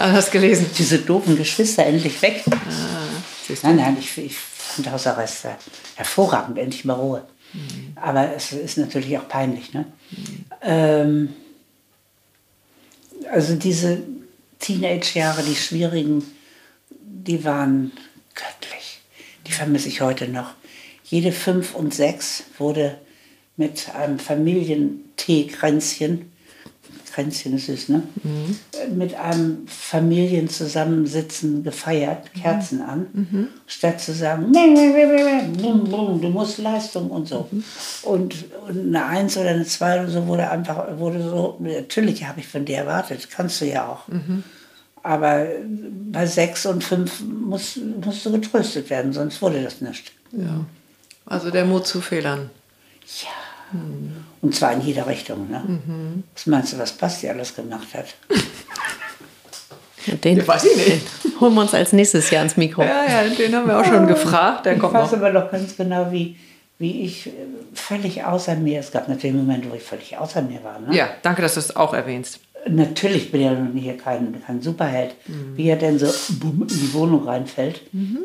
Ah, 0.00 0.12
hast 0.12 0.30
gelesen. 0.30 0.66
Diese 0.78 0.98
doofen 0.98 1.36
Geschwister 1.36 1.84
endlich 1.84 2.22
weg. 2.22 2.42
Du? 2.44 2.52
Nein, 3.62 3.76
nein, 3.76 3.96
ich, 4.00 4.16
ich 4.16 4.34
fand 4.34 4.90
Hausarrest 4.90 5.44
äh, 5.44 5.50
hervorragend, 5.96 6.56
endlich 6.56 6.86
mal 6.86 6.94
Ruhe. 6.94 7.26
Aber 7.96 8.34
es 8.34 8.52
ist 8.52 8.78
natürlich 8.78 9.18
auch 9.18 9.28
peinlich. 9.28 9.74
Ne? 9.74 9.84
Ähm, 10.62 11.34
also 13.30 13.56
diese 13.56 13.98
Teenage-Jahre, 14.60 15.42
die 15.42 15.56
schwierigen, 15.56 16.24
die 16.90 17.44
waren 17.44 17.92
göttlich. 18.34 19.02
Die 19.46 19.52
vermisse 19.52 19.88
ich 19.88 20.00
heute 20.00 20.28
noch. 20.28 20.54
Jede 21.04 21.32
fünf 21.32 21.74
und 21.74 21.92
sechs 21.92 22.44
wurde 22.56 22.96
mit 23.58 23.94
einem 23.94 24.18
Familientee-Kränzchen, 24.18 26.32
Kränzchen 27.12 27.54
ist 27.54 27.66
süß, 27.66 27.88
ne? 27.90 28.02
Mit 28.94 29.14
einem 29.14 29.66
Familienzusammensitzen 29.66 31.62
gefeiert, 31.62 32.32
Kerzen 32.34 32.82
an, 32.82 33.48
statt 33.66 34.00
zu 34.00 34.12
sagen, 34.12 34.50
"Nee, 34.50 34.66
nee, 34.66 34.88
nee, 34.88 35.06
nee, 35.06 35.22
nee, 35.42 35.56
blum, 35.56 35.84
blum, 35.84 36.20
du 36.20 36.28
musst 36.28 36.58
Leistung 36.58 37.10
und 37.10 37.28
so. 37.28 37.48
Und, 38.02 38.34
und 38.68 38.78
eine 38.94 39.04
Eins 39.04 39.36
oder 39.36 39.50
eine 39.50 39.64
Zwei 39.64 40.00
oder 40.02 40.10
so 40.10 40.26
wurde 40.26 40.50
einfach, 40.50 40.98
wurde 40.98 41.22
so, 41.22 41.56
natürlich 41.60 42.24
habe 42.26 42.40
ich 42.40 42.48
von 42.48 42.64
dir 42.64 42.78
erwartet, 42.78 43.28
kannst 43.30 43.60
du 43.60 43.66
ja 43.66 43.86
auch. 43.88 44.02
Aber 45.02 45.46
bei 46.12 46.26
sechs 46.26 46.66
und 46.66 46.84
fünf 46.84 47.20
muss, 47.22 47.78
musst 48.04 48.24
du 48.26 48.32
getröstet 48.32 48.90
werden, 48.90 49.12
sonst 49.12 49.40
wurde 49.40 49.62
das 49.62 49.80
nicht. 49.80 50.12
Ja. 50.32 50.64
Also 51.26 51.50
der 51.50 51.64
Mut 51.64 51.86
zu 51.86 52.00
Fehlern. 52.00 52.50
Ja. 53.22 53.80
Und 54.42 54.54
zwar 54.54 54.72
in 54.72 54.80
jeder 54.80 55.06
Richtung. 55.06 55.50
Ne? 55.50 55.62
Was 56.34 56.46
meinst 56.46 56.72
du, 56.72 56.78
was 56.78 56.92
Basti 56.92 57.28
alles 57.28 57.54
gemacht 57.54 57.88
hat? 57.94 58.06
Den 60.24 60.46
Weiß 60.46 60.64
ich 60.64 60.76
nicht. 60.76 61.40
holen 61.40 61.54
wir 61.54 61.60
uns 61.60 61.74
als 61.74 61.92
nächstes 61.92 62.30
Jahr 62.30 62.42
ins 62.42 62.56
Mikro. 62.56 62.82
Ja, 62.82 63.04
ja, 63.06 63.28
den 63.28 63.54
haben 63.54 63.66
wir 63.68 63.78
auch 63.78 63.84
schon 63.84 64.06
gefragt. 64.06 64.64
Der 64.66 64.74
ich 64.74 64.78
kommt 64.80 64.94
weiß 64.94 65.12
noch. 65.12 65.18
aber 65.18 65.30
noch 65.32 65.50
ganz 65.50 65.76
genau, 65.76 66.10
wie, 66.10 66.36
wie 66.78 67.02
ich 67.02 67.26
äh, 67.26 67.32
völlig 67.74 68.24
außer 68.24 68.56
mir, 68.56 68.80
es 68.80 68.90
gab 68.90 69.08
natürlich 69.08 69.36
Momente, 69.36 69.70
wo 69.70 69.74
ich 69.74 69.82
völlig 69.82 70.16
außer 70.16 70.40
mir 70.40 70.64
war. 70.64 70.78
Ne? 70.80 70.96
Ja, 70.96 71.10
danke, 71.22 71.42
dass 71.42 71.54
du 71.54 71.60
es 71.60 71.76
auch 71.76 71.92
erwähnst. 71.92 72.40
Natürlich 72.68 73.32
bin 73.32 73.40
ich 73.40 73.46
ja 73.46 73.54
nun 73.54 73.72
hier 73.72 73.96
kein, 73.96 74.42
kein 74.44 74.60
Superheld. 74.60 75.14
Mhm. 75.26 75.56
Wie 75.56 75.68
er 75.68 75.76
denn 75.76 75.98
so 75.98 76.06
bumm, 76.38 76.62
in 76.62 76.68
die 76.68 76.92
Wohnung 76.92 77.24
reinfällt, 77.26 77.82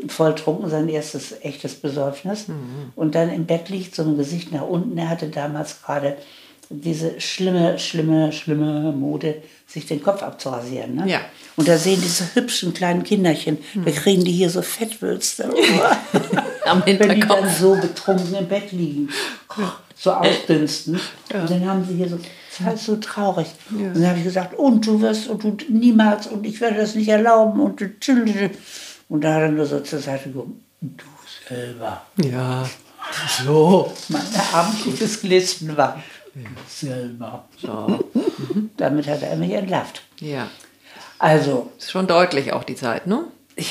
voll 0.07 0.35
trunken, 0.35 0.69
sein 0.69 0.89
erstes 0.89 1.35
echtes 1.41 1.75
Besäufnis. 1.75 2.47
Mhm. 2.47 2.91
Und 2.95 3.15
dann 3.15 3.29
im 3.31 3.45
Bett 3.45 3.69
liegt, 3.69 3.95
so 3.95 4.03
ein 4.03 4.17
Gesicht 4.17 4.51
nach 4.51 4.67
unten. 4.67 4.97
Er 4.97 5.09
hatte 5.09 5.29
damals 5.29 5.81
gerade 5.81 6.17
diese 6.69 7.19
schlimme, 7.19 7.77
schlimme, 7.79 8.31
schlimme 8.31 8.91
Mode, 8.91 9.41
sich 9.67 9.85
den 9.85 10.01
Kopf 10.01 10.23
abzurasieren. 10.23 10.95
Ne? 10.95 11.09
Ja. 11.09 11.21
Und 11.55 11.67
da 11.67 11.77
sehen 11.77 12.01
diese 12.01 12.35
hübschen 12.35 12.73
kleinen 12.73 13.03
Kinderchen, 13.03 13.57
da 13.83 13.91
kriegen 13.91 14.23
die 14.23 14.31
hier 14.31 14.49
so 14.49 14.61
Fettwülste. 14.61 15.49
Am 16.65 16.83
Wenn 16.85 16.97
die 16.97 17.19
dann 17.19 17.49
so 17.49 17.75
betrunken 17.75 18.33
im 18.35 18.47
Bett 18.47 18.71
liegen, 18.71 19.09
so 19.95 20.11
ausdünsten. 20.11 20.99
Und 21.33 21.49
dann 21.49 21.65
haben 21.65 21.85
sie 21.85 21.95
hier 21.95 22.09
so, 22.09 22.17
das 22.17 22.65
war 22.65 22.77
so 22.77 22.95
traurig. 22.97 23.47
Und 23.69 23.95
dann 23.95 24.07
habe 24.07 24.17
ich 24.17 24.23
gesagt, 24.23 24.57
und 24.57 24.85
du 24.85 25.01
wirst, 25.01 25.27
und 25.27 25.43
du 25.43 25.57
niemals, 25.69 26.27
und 26.27 26.45
ich 26.45 26.59
werde 26.61 26.77
das 26.77 26.95
nicht 26.95 27.07
erlauben. 27.07 27.59
Und, 27.59 27.79
du- 27.81 28.51
und 29.09 29.23
da 29.23 29.33
hat 29.35 29.41
er 29.43 29.49
nur 29.49 29.65
so 29.65 29.79
zur 29.81 29.99
Seite 29.99 30.29
geguckt, 30.29 30.51
du 30.81 31.05
selber. 31.47 32.01
Ja. 32.23 32.67
So. 33.45 33.93
Mein 34.09 34.21
abendliches 34.53 35.21
Glisten 35.21 35.75
war. 35.77 36.01
Selber. 36.67 37.45
so. 37.61 37.99
Damit 38.77 39.07
hat 39.07 39.21
er 39.23 39.35
mich 39.37 39.51
entlarvt. 39.53 40.01
Ja. 40.19 40.47
Also, 41.19 41.71
Ist 41.77 41.91
schon 41.91 42.07
deutlich 42.07 42.51
auch 42.53 42.63
die 42.63 42.75
Zeit, 42.75 43.07
ne? 43.07 43.23
ja, 43.57 43.65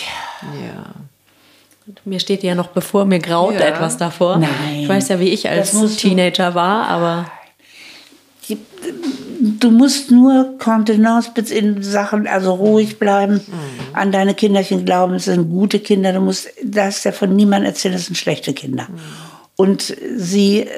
Ja. 0.67 0.85
Mir 2.07 2.19
steht 2.19 2.43
ja 2.43 2.55
noch 2.55 2.69
bevor, 2.69 3.05
mir 3.05 3.19
graut 3.19 3.55
Ja. 3.55 3.61
etwas 3.61 3.99
davor. 3.99 4.39
Nein. 4.39 4.51
Ich 4.81 4.89
weiß 4.89 5.09
ja, 5.09 5.21
wie 5.21 5.29
ich 5.29 5.49
als 5.51 5.73
Das 5.73 5.81
musst 5.81 6.03
du- 6.03 6.09
Teenager 6.09 6.55
war, 6.55 6.87
aber 6.89 7.31
die- 8.49 8.57
du 9.61 9.71
musst 9.71 10.11
nur 10.11 10.57
Kontenance 10.59 11.31
in 11.53 11.83
Sachen, 11.83 12.27
also 12.27 12.55
ruhig 12.55 12.99
bleiben, 12.99 13.43
an 13.93 14.11
deine 14.13 14.35
Kinderchen 14.35 14.87
glauben, 14.87 15.15
es 15.17 15.27
sind 15.27 15.51
gute 15.51 15.79
Kinder, 15.81 16.15
du 16.15 16.21
musst, 16.21 16.49
darfst 16.65 17.05
ja 17.05 17.13
von 17.13 17.37
niemandem 17.37 17.69
erzählen, 17.69 17.93
das 17.93 18.07
sind 18.07 18.17
schlechte 18.17 18.55
Kinder. 18.55 18.87
Und 19.57 19.95
sie 20.17 20.61
äh, 20.61 20.69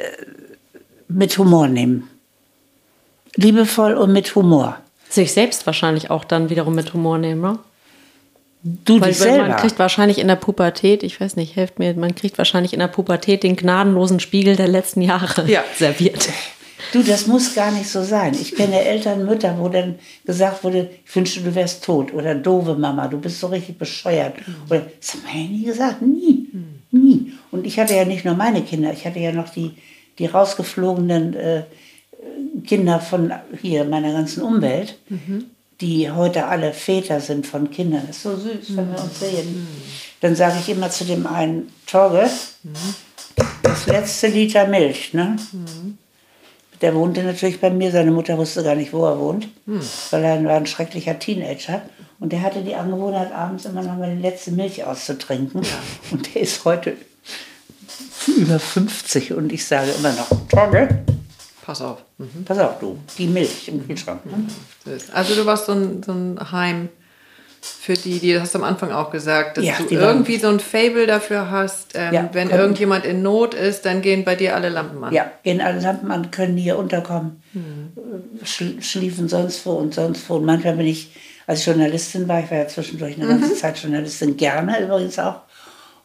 mit 1.09 1.37
Humor 1.39 1.69
nehmen. 1.69 2.09
Liebevoll 3.37 3.95
und 3.95 4.13
mit 4.13 4.35
Humor. 4.35 4.79
sich 5.09 5.33
selbst 5.33 5.67
wahrscheinlich 5.67 6.11
auch 6.11 6.25
dann 6.25 6.51
wiederum 6.51 6.75
mit 6.75 6.93
Humor 6.95 7.19
nehmen, 7.19 7.41
ne? 7.41 7.59
Du 8.63 9.01
Weil 9.01 9.11
dich 9.13 9.21
weil 9.21 9.29
selber. 9.29 9.49
man 9.49 9.57
kriegt 9.59 9.79
wahrscheinlich 9.79 10.19
in 10.19 10.27
der 10.27 10.35
Pubertät, 10.37 11.05
ich 11.05 11.21
weiß 11.21 11.37
nicht, 11.37 11.55
helft 11.55 11.79
mir, 11.79 11.95
man 11.95 12.17
kriegt 12.17 12.37
wahrscheinlich 12.39 12.73
in 12.73 12.81
der 12.81 12.89
Pubertät 12.89 13.45
den 13.45 13.55
gnadenlosen 13.55 14.19
Spiegel 14.19 14.57
der 14.57 14.67
letzten 14.67 15.03
Jahre 15.03 15.49
Ja. 15.49 15.63
serviert. 15.79 16.29
Du, 16.93 17.03
das 17.03 17.27
muss 17.29 17.55
gar 17.55 17.71
nicht 17.71 17.89
so 17.89 18.03
sein. 18.03 18.35
Ich 18.35 18.55
kenne 18.57 18.81
Eltern, 18.81 19.25
Mütter, 19.25 19.57
wo 19.59 19.69
dann 19.69 19.97
gesagt 20.25 20.65
wurde, 20.65 20.91
ich 21.05 21.15
wünschte, 21.15 21.41
du 21.43 21.55
wärst 21.55 21.85
tot. 21.85 22.13
Oder 22.13 22.35
doofe 22.35 22.75
Mama, 22.75 23.07
du 23.07 23.19
bist 23.19 23.39
so 23.41 23.47
richtig 23.49 23.79
bescheuert. 23.79 24.35
Oder, 24.69 24.87
das 25.01 25.15
haben 25.15 25.23
wir 25.33 25.41
ja 25.43 25.49
nie 25.49 25.65
gesagt, 25.65 26.03
nie, 26.03 26.49
nie. 26.91 27.33
Und 27.53 27.67
ich 27.67 27.79
hatte 27.79 27.95
ja 27.95 28.05
nicht 28.05 28.25
nur 28.25 28.35
meine 28.35 28.63
Kinder, 28.63 28.93
ich 28.93 29.07
hatte 29.07 29.19
ja 29.21 29.31
noch 29.33 29.49
die, 29.51 29.75
die 30.19 30.27
rausgeflogenen 30.27 31.35
äh, 31.35 31.63
Kinder 32.67 33.01
von 33.01 33.33
hier, 33.61 33.85
meiner 33.85 34.13
ganzen 34.13 34.43
Umwelt. 34.43 34.99
die 35.81 36.11
heute 36.11 36.47
alle 36.47 36.73
Väter 36.73 37.21
sind 37.21 37.47
von 37.47 37.71
Kindern. 37.71 38.03
Das 38.07 38.17
ist 38.17 38.23
so 38.23 38.35
süß, 38.37 38.77
wenn 38.77 38.91
wir 38.93 39.03
uns 39.03 39.21
sehen. 39.21 39.67
Dann 40.23 40.35
sage 40.35 40.57
ich 40.59 40.71
immer 40.71 40.91
zu 40.91 41.05
dem 41.05 41.27
einen, 41.27 41.71
Torge, 41.87 42.29
das 43.63 43.87
letzte 43.87 44.29
Liter 44.29 44.67
Milch, 44.67 45.13
ne? 45.13 45.37
Der 46.81 46.95
wohnte 46.95 47.23
natürlich 47.23 47.61
bei 47.61 47.71
mir, 47.71 47.91
seine 47.91 48.11
Mutter 48.11 48.37
wusste 48.39 48.63
gar 48.63 48.75
nicht, 48.75 48.93
wo 48.95 49.05
er 49.05 49.19
wohnt, 49.19 49.49
weil 50.11 50.25
er 50.25 50.43
war 50.45 50.57
ein 50.57 50.67
schrecklicher 50.67 51.19
Teenager. 51.19 51.83
Und 52.21 52.33
der 52.33 52.41
hatte 52.43 52.63
die 52.63 52.75
Angewohnheit, 52.75 53.33
abends 53.33 53.67
immer 53.67 53.83
noch 53.83 53.97
mal 53.99 54.15
die 54.17 54.23
letzte 54.23 54.53
Milch 54.53 54.83
auszutrinken. 54.85 55.61
Und 56.11 56.35
der 56.35 56.41
ist 56.43 56.65
heute 56.65 56.97
über 58.29 58.59
50 58.59 59.33
und 59.33 59.53
ich 59.53 59.65
sage 59.65 59.91
immer 59.99 60.13
noch, 60.13 60.29
Torge, 60.49 61.05
Pass 61.63 61.83
auf. 61.83 61.99
Mhm. 62.19 62.45
pass 62.45 62.59
auf 62.59 62.79
du, 62.79 62.97
die 63.19 63.27
Milch 63.27 63.67
im 63.69 63.85
Kühlschrank. 63.87 64.21
Ne? 64.27 64.47
Also 65.13 65.35
du 65.35 65.45
warst 65.47 65.67
so 65.67 65.73
ein, 65.73 66.01
so 66.03 66.13
ein 66.13 66.39
Heim 66.53 66.89
für 67.61 67.95
die, 67.95 68.21
die, 68.21 68.33
das 68.35 68.43
hast 68.43 68.55
du 68.55 68.59
am 68.59 68.65
Anfang 68.65 68.93
auch 68.93 69.11
gesagt, 69.11 69.57
dass 69.57 69.65
Ja, 69.65 69.75
du 69.77 69.93
irgendwie 69.93 70.37
so 70.37 70.47
ein 70.47 70.61
Fable 70.61 71.09
dafür 71.09 71.51
hast, 71.51 71.95
ähm, 71.97 72.15
Ja, 72.15 72.31
wenn 72.33 72.49
können- 72.49 72.61
irgendjemand 72.61 73.05
in 73.05 73.23
Not 73.23 73.55
ist, 73.55 73.85
dann 73.85 74.01
gehen 74.03 74.25
bei 74.25 74.37
dir 74.37 74.55
alle 74.55 74.69
Lampen 74.69 75.03
an. 75.03 75.13
Ja, 75.13 75.29
gehen 75.43 75.61
alle 75.61 75.81
Lampen 75.81 76.13
an, 76.13 76.31
können 76.31 76.57
hier 76.57 76.79
unterkommen, 76.79 77.43
schl 78.45 78.81
schliefen 78.81 79.29
sonst 79.29 79.67
wo 79.67 79.73
und 79.73 79.93
sonst 79.95 80.29
wo. 80.31 80.37
Und 80.37 80.45
manchmal 80.45 80.77
bin 80.77 80.87
ich, 80.87 81.11
als 81.49 81.65
Journalistin 81.65 82.29
war, 82.29 82.39
ich 82.45 82.51
war 82.53 82.59
ja 82.59 82.69
zwischendurch 82.69 83.17
eine 83.17 83.27
ganze 83.27 83.55
Zeit 83.57 83.77
Journalistin, 83.83 84.37
gerne 84.37 84.81
übrigens 84.85 85.19
auch. 85.19 85.41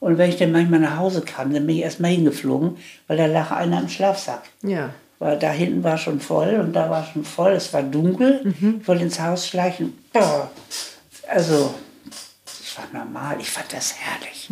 Und 0.01 0.17
wenn 0.17 0.29
ich 0.29 0.35
dann 0.37 0.51
manchmal 0.51 0.79
nach 0.81 0.97
Hause 0.97 1.21
kam, 1.21 1.53
dann 1.53 1.65
bin 1.65 1.77
ich 1.77 1.83
erstmal 1.83 2.11
hingeflogen, 2.11 2.75
weil 3.07 3.15
da 3.17 3.27
lag 3.27 3.51
einer 3.51 3.79
im 3.79 3.87
Schlafsack. 3.87 4.41
Ja. 4.63 4.89
Weil 5.19 5.37
da 5.39 5.51
hinten 5.51 5.83
war 5.83 5.97
schon 5.99 6.19
voll 6.19 6.55
und 6.59 6.73
da 6.73 6.89
war 6.89 7.05
schon 7.05 7.23
voll, 7.23 7.51
es 7.51 7.71
war 7.71 7.83
dunkel, 7.83 8.53
ich 8.81 8.87
wollte 8.87 9.03
ins 9.03 9.19
Haus 9.19 9.47
schleichen. 9.47 9.93
Boah. 10.11 10.49
Also, 11.29 11.73
das 12.45 12.77
war 12.77 12.99
normal, 13.03 13.37
ich 13.39 13.49
fand 13.51 13.71
das 13.71 13.93
herrlich. 13.95 14.49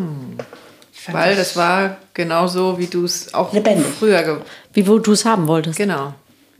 Ich 0.93 1.01
fand 1.01 1.17
Weil 1.17 1.35
das 1.35 1.55
war 1.57 1.97
genauso, 2.13 2.77
wie 2.77 2.85
du 2.85 3.03
es 3.03 3.33
auch 3.33 3.51
Lebendig. 3.51 3.87
früher 3.97 4.41
Wie 4.73 4.87
wo 4.87 4.99
du 4.99 5.13
es 5.13 5.25
haben 5.25 5.47
wolltest. 5.47 5.77
Genau. 5.77 6.13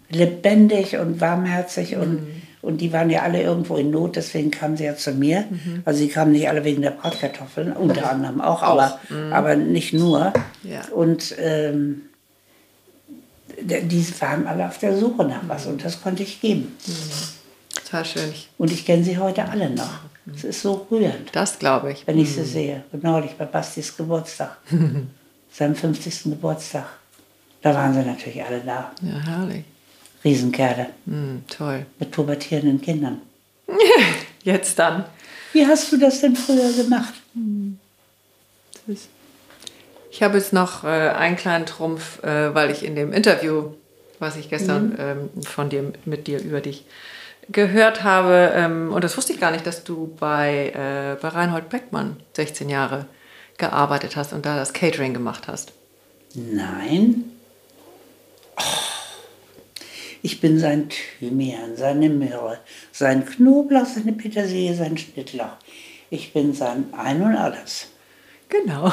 lebendig 0.10 0.98
und 0.98 1.22
warmherzig 1.22 1.96
Mhm. 1.96 2.02
und 2.02 2.39
die 2.64 2.92
waren 2.92 3.10
ja 3.10 3.22
alle 3.22 3.42
irgendwo 3.42 3.78
in 3.78 3.90
Not, 3.90 4.16
deswegen 4.18 4.52
kamen 4.52 4.76
sie 4.76 4.84
ja 4.86 4.96
zu 4.96 5.12
mir. 5.14 5.46
Mhm. 5.50 5.82
Also 5.86 6.00
sie 6.00 6.10
kamen 6.10 6.32
nicht 6.34 6.50
alle 6.50 6.64
wegen 6.66 6.82
der 6.82 6.92
Bratkartoffeln, 6.92 7.72
unter 7.74 8.10
anderem 8.10 8.42
auch, 8.42 8.62
aber, 8.64 9.00
aber 9.32 9.56
nicht 9.56 9.94
nur. 9.94 10.34
Mhm. 10.64 10.70
Ja. 10.72 10.82
Und 10.94 11.36
ähm, 11.40 12.02
die 13.62 14.22
waren 14.22 14.48
alle 14.48 14.68
auf 14.68 14.78
der 14.78 14.98
Suche 14.98 15.24
nach 15.26 15.42
was 15.48 15.66
und 15.68 15.84
das 15.84 16.02
konnte 16.02 16.24
ich 16.24 16.42
geben. 16.42 16.76
Total 17.74 18.06
schön. 18.06 18.34
Und 18.58 18.72
ich 18.72 18.86
kenne 18.86 19.04
sie 19.04 19.18
heute 19.18 19.48
alle 19.50 19.70
noch. 19.70 20.00
Es 20.36 20.44
ist 20.44 20.62
so 20.62 20.86
rührend, 20.92 21.30
Das 21.34 21.58
glaube 21.60 21.92
ich. 21.92 22.06
wenn 22.06 22.20
ich 22.20 22.34
sie 22.34 22.44
sehe. 22.44 22.84
Und 22.92 23.04
neulich 23.04 23.32
bei 23.32 23.46
Bastis 23.46 23.96
Geburtstag, 23.98 24.58
seinem 25.52 25.76
50. 25.76 26.24
Geburtstag. 26.26 26.86
Da 27.62 27.74
waren 27.74 27.94
sie 27.94 28.02
natürlich 28.04 28.44
alle 28.44 28.60
da. 28.60 28.92
Ja, 29.02 29.20
herrlich. 29.26 29.64
Riesenkerle 30.24 30.88
Hm, 31.06 31.44
toll. 31.48 31.86
mit 32.00 32.12
pubertierenden 32.12 32.82
Kindern. 32.82 33.22
Jetzt 34.44 34.78
dann. 34.80 35.06
Wie 35.54 35.66
hast 35.66 35.92
du 35.92 35.98
das 35.98 36.22
denn 36.22 36.36
früher 36.36 36.72
gemacht? 36.74 37.14
Ich 40.12 40.24
habe 40.24 40.38
jetzt 40.38 40.54
noch 40.54 40.84
äh, 40.84 40.88
einen 40.88 41.36
kleinen 41.36 41.66
Trumpf, 41.66 42.24
äh, 42.24 42.54
weil 42.54 42.72
ich 42.72 42.84
in 42.84 42.96
dem 42.96 43.14
Interview, 43.14 43.72
was 44.20 44.36
ich 44.36 44.50
gestern 44.50 44.96
ähm, 45.00 45.44
von 45.44 45.70
dir 45.70 45.92
mit 46.06 46.28
dir 46.28 46.40
über 46.42 46.62
dich 46.62 46.86
gehört 47.52 48.04
habe, 48.04 48.52
ähm, 48.56 48.92
und 48.94 49.04
das 49.04 49.18
wusste 49.18 49.34
ich 49.34 49.40
gar 49.40 49.52
nicht, 49.52 49.66
dass 49.66 49.84
du 49.84 50.16
bei, 50.20 50.70
äh, 50.70 51.22
bei 51.22 51.28
Reinhold 51.30 51.70
Beckmann 51.70 52.18
16 52.34 52.70
Jahre 52.70 53.06
gearbeitet 53.58 54.16
hast 54.16 54.34
und 54.34 54.46
da 54.46 54.56
das 54.56 54.74
Catering 54.74 55.14
gemacht 55.14 55.48
hast. 55.48 55.74
Nein. 56.36 57.26
Ich 60.22 60.42
bin 60.42 60.60
sein 60.60 60.90
Thymian, 60.90 61.76
seine 61.76 62.10
Möhre, 62.10 62.60
sein 62.92 63.26
Knoblauch, 63.26 63.86
seine 63.86 64.14
Petersilie, 64.14 64.74
sein 64.76 64.98
Schnittlauch. 64.98 65.58
Ich 66.10 66.34
bin 66.34 66.54
sein 66.54 66.86
Ein 66.92 67.22
und 67.22 67.36
Alles. 67.36 67.88
Genau. 68.50 68.92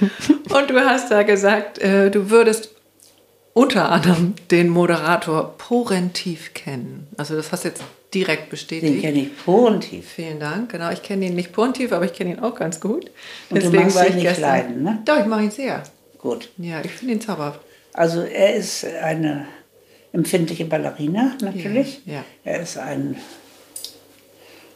Und 0.00 0.70
du 0.70 0.84
hast 0.84 1.10
da 1.10 1.22
gesagt, 1.22 1.78
äh, 1.78 2.10
du 2.10 2.30
würdest 2.30 2.70
unter 3.52 3.90
anderem 3.90 4.34
den 4.50 4.68
Moderator 4.68 5.56
Porentiv 5.56 6.54
kennen. 6.54 7.06
Also 7.16 7.36
das 7.36 7.52
hast 7.52 7.64
du 7.64 7.68
jetzt 7.68 7.84
direkt 8.12 8.44
Den 8.44 8.50
bestätigt. 8.50 9.00
kenne 9.00 9.18
ich 9.20 9.44
positiv. 9.44 10.08
Vielen 10.08 10.40
Dank. 10.40 10.72
Genau, 10.72 10.90
ich 10.90 11.02
kenne 11.02 11.26
ihn 11.26 11.34
nicht 11.34 11.52
Porentiv, 11.52 11.92
aber 11.92 12.04
ich 12.04 12.12
kenne 12.12 12.32
ihn 12.32 12.40
auch 12.40 12.56
ganz 12.56 12.80
gut. 12.80 13.10
Und 13.50 13.62
du 13.62 13.70
magst 13.70 13.96
ihn 14.08 14.16
nicht 14.16 14.38
leiden, 14.40 14.82
ne? 14.82 14.98
Doch, 15.04 15.20
ich 15.20 15.26
mag 15.26 15.42
ihn 15.42 15.50
sehr. 15.50 15.82
Gut. 16.18 16.48
Ja, 16.58 16.80
ich 16.82 16.90
finde 16.90 17.14
ihn 17.14 17.20
zauberhaft. 17.20 17.60
Also 17.92 18.22
er 18.22 18.54
ist 18.54 18.84
eine 18.84 19.46
empfindliche 20.14 20.64
Ballerina, 20.64 21.32
natürlich. 21.42 22.00
Ja, 22.06 22.14
ja. 22.14 22.24
Er 22.44 22.60
ist 22.62 22.78
ein... 22.78 23.16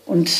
Und 0.04 0.30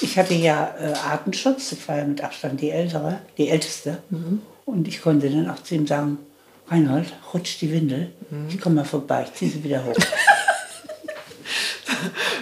ich 0.00 0.18
hatte 0.18 0.34
ja 0.34 0.74
äh, 0.78 0.92
Artenschutz, 0.92 1.72
ich 1.72 1.88
war 1.88 1.98
ja 1.98 2.04
mit 2.04 2.22
Abstand 2.22 2.60
die 2.60 2.70
Ältere, 2.70 3.20
die 3.38 3.48
Älteste. 3.48 3.98
Mhm. 4.10 4.42
Und 4.64 4.86
ich 4.86 5.02
konnte 5.02 5.28
dann 5.30 5.50
auch 5.50 5.62
zu 5.62 5.74
ihm 5.74 5.86
sagen, 5.86 6.18
Reinhold, 6.68 7.12
rutsch 7.32 7.60
die 7.60 7.72
Windel, 7.72 8.12
Mhm. 8.30 8.46
ich 8.48 8.60
komme 8.60 8.76
mal 8.76 8.84
vorbei, 8.84 9.24
ich 9.26 9.34
ziehe 9.34 9.50
sie 9.50 9.64
wieder 9.64 9.84
hoch. 9.84 9.94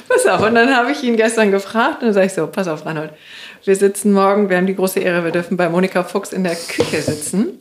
Pass 0.08 0.26
auf, 0.26 0.46
und 0.46 0.54
dann 0.54 0.74
habe 0.76 0.92
ich 0.92 1.02
ihn 1.02 1.16
gestern 1.16 1.50
gefragt 1.50 2.00
und 2.00 2.06
dann 2.06 2.14
sage 2.14 2.26
ich 2.26 2.32
so, 2.32 2.46
pass 2.46 2.68
auf, 2.68 2.86
Reinhold, 2.86 3.12
wir 3.64 3.76
sitzen 3.76 4.12
morgen, 4.12 4.48
wir 4.48 4.56
haben 4.56 4.66
die 4.66 4.74
große 4.74 5.00
Ehre, 5.00 5.24
wir 5.24 5.32
dürfen 5.32 5.56
bei 5.56 5.68
Monika 5.68 6.04
Fuchs 6.04 6.32
in 6.32 6.44
der 6.44 6.56
Küche 6.56 7.02
sitzen. 7.02 7.58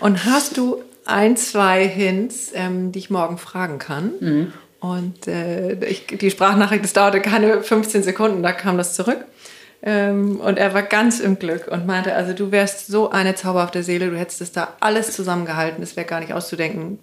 Und 0.00 0.24
hast 0.24 0.56
du 0.56 0.82
ein, 1.06 1.36
zwei 1.36 1.86
Hints, 1.86 2.50
ähm, 2.54 2.92
die 2.92 2.98
ich 2.98 3.10
morgen 3.10 3.38
fragen 3.38 3.78
kann? 3.78 4.12
Und 4.80 5.26
äh, 5.26 5.74
ich, 5.84 6.06
die 6.06 6.30
Sprachnachricht, 6.30 6.84
das 6.84 6.92
dauerte 6.92 7.20
keine 7.20 7.62
15 7.62 8.02
Sekunden, 8.02 8.42
da 8.42 8.52
kam 8.52 8.76
das 8.76 8.94
zurück. 8.94 9.24
Ähm, 9.82 10.40
und 10.40 10.58
er 10.58 10.74
war 10.74 10.82
ganz 10.82 11.20
im 11.20 11.38
Glück 11.38 11.68
und 11.68 11.86
meinte, 11.86 12.14
also 12.14 12.32
du 12.32 12.50
wärst 12.50 12.86
so 12.86 13.10
eine 13.10 13.34
zauberhafte 13.34 13.82
Seele, 13.82 14.10
du 14.10 14.18
hättest 14.18 14.40
es 14.40 14.52
da 14.52 14.74
alles 14.80 15.12
zusammengehalten, 15.12 15.82
es 15.82 15.96
wäre 15.96 16.06
gar 16.06 16.20
nicht 16.20 16.32
auszudenken, 16.32 16.98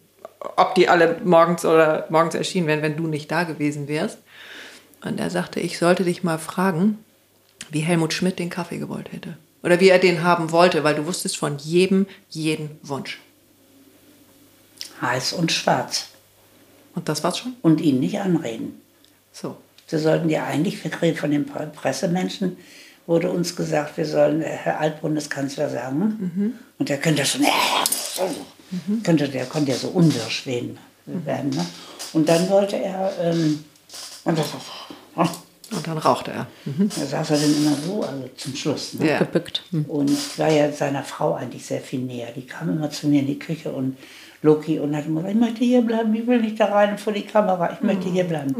ob 0.58 0.76
die 0.76 0.90
alle 0.90 1.18
morgens 1.24 1.66
oder 1.66 2.06
morgens 2.10 2.36
erschienen 2.36 2.68
wären, 2.68 2.82
wenn 2.82 2.98
du 2.98 3.08
nicht 3.08 3.32
da 3.32 3.44
gewesen 3.44 3.88
wärst. 3.88 4.20
Und 5.04 5.20
er 5.20 5.30
sagte, 5.30 5.60
ich 5.60 5.78
sollte 5.78 6.04
dich 6.04 6.24
mal 6.24 6.38
fragen, 6.38 7.00
wie 7.70 7.80
Helmut 7.80 8.14
Schmidt 8.14 8.40
den 8.40 8.50
Kaffee 8.50 8.78
gewollt 8.78 9.12
hätte. 9.12 9.38
Oder 9.62 9.80
wie 9.80 9.90
er 9.90 10.00
den 10.00 10.24
haben 10.24 10.52
wollte, 10.52 10.84
weil 10.84 10.96
du 10.96 11.06
wusstest 11.06 11.38
von 11.38 11.58
jedem, 11.58 12.06
jeden 12.30 12.72
Wunsch. 12.82 13.22
Heiß 15.02 15.34
und 15.34 15.52
schwarz. 15.52 16.08
Und 16.96 17.10
das 17.10 17.24
war's 17.24 17.40
schon? 17.40 17.56
Und 17.62 17.82
ihn 17.82 18.00
nicht 18.00 18.20
anreden. 18.20 18.82
So. 19.32 19.58
Wir 19.90 20.00
sollten 20.00 20.30
ja 20.30 20.46
eigentlich, 20.46 20.84
wir 20.84 20.92
kriegen 20.92 21.18
von 21.18 21.32
den 21.32 21.46
Pre- 21.46 21.68
Pressemenschen, 21.68 22.58
wurde 23.06 23.30
uns 23.30 23.56
gesagt, 23.56 23.98
wir 23.98 24.06
sollen 24.06 24.42
äh, 24.42 24.46
Herr 24.46 24.80
Altbundeskanzler 24.80 25.70
sagen. 25.70 26.58
Und 26.80 26.90
der 26.90 26.98
könnte 27.00 27.26
schon, 27.26 27.44
äh, 27.44 27.48
könnte, 29.04 29.28
der 29.28 29.46
konnte 29.46 29.72
ja 29.72 29.78
so 29.78 29.90
unwirsch 29.90 30.46
werden. 30.46 30.78
werden 31.06 31.50
ne? 31.50 31.66
Und 32.14 32.30
dann 32.30 32.50
wollte 32.50 32.78
er, 32.78 33.12
ähm, 33.20 33.64
und 34.24 34.38
das, 34.38 34.46
oh, 35.16 35.26
Und 35.76 35.86
dann 35.88 35.98
rauchte 35.98 36.32
er. 36.32 36.48
da 36.66 37.06
saß 37.06 37.32
er 37.32 37.38
dann 37.38 37.56
immer 37.56 37.76
so, 37.86 38.04
also 38.04 38.30
zum 38.38 38.56
Schluss. 38.56 38.94
Ne? 38.94 39.10
Ja. 39.10 39.20
Gebückt. 39.20 39.64
Hm. 39.72 39.86
Und 39.86 40.10
ich 40.10 40.40
war 40.40 40.50
ja 40.50 40.72
seiner 40.72 41.04
Frau 41.04 41.34
eigentlich 41.34 41.66
sehr 41.66 41.82
viel 41.82 42.00
näher. 42.00 42.32
Die 42.36 42.46
kam 42.46 42.70
immer 42.70 42.90
zu 42.90 43.08
mir 43.08 43.20
in 43.22 43.28
die 43.28 43.40
Küche 43.40 43.72
und 43.72 43.98
Loki 44.44 44.78
und 44.80 44.96
hat 44.96 45.06
immer 45.08 45.22
gesagt, 45.22 45.36
ich 45.36 45.42
möchte 45.42 45.64
hier 45.66 45.82
bleiben, 45.82 46.14
ich 46.14 46.28
will 46.28 46.42
nicht 46.42 46.60
da 46.60 46.66
rein 46.66 46.98
vor 46.98 47.14
die 47.14 47.24
Kamera, 47.24 47.72
ich 47.74 47.82
möchte 47.82 48.10
hier 48.10 48.26
bleiben. 48.26 48.54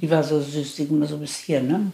Die 0.00 0.10
war 0.10 0.22
so 0.22 0.40
süß, 0.40 0.74
die 0.76 0.82
immer 0.84 1.06
so 1.06 1.16
bis 1.18 1.36
hier. 1.36 1.62
Ne? 1.62 1.90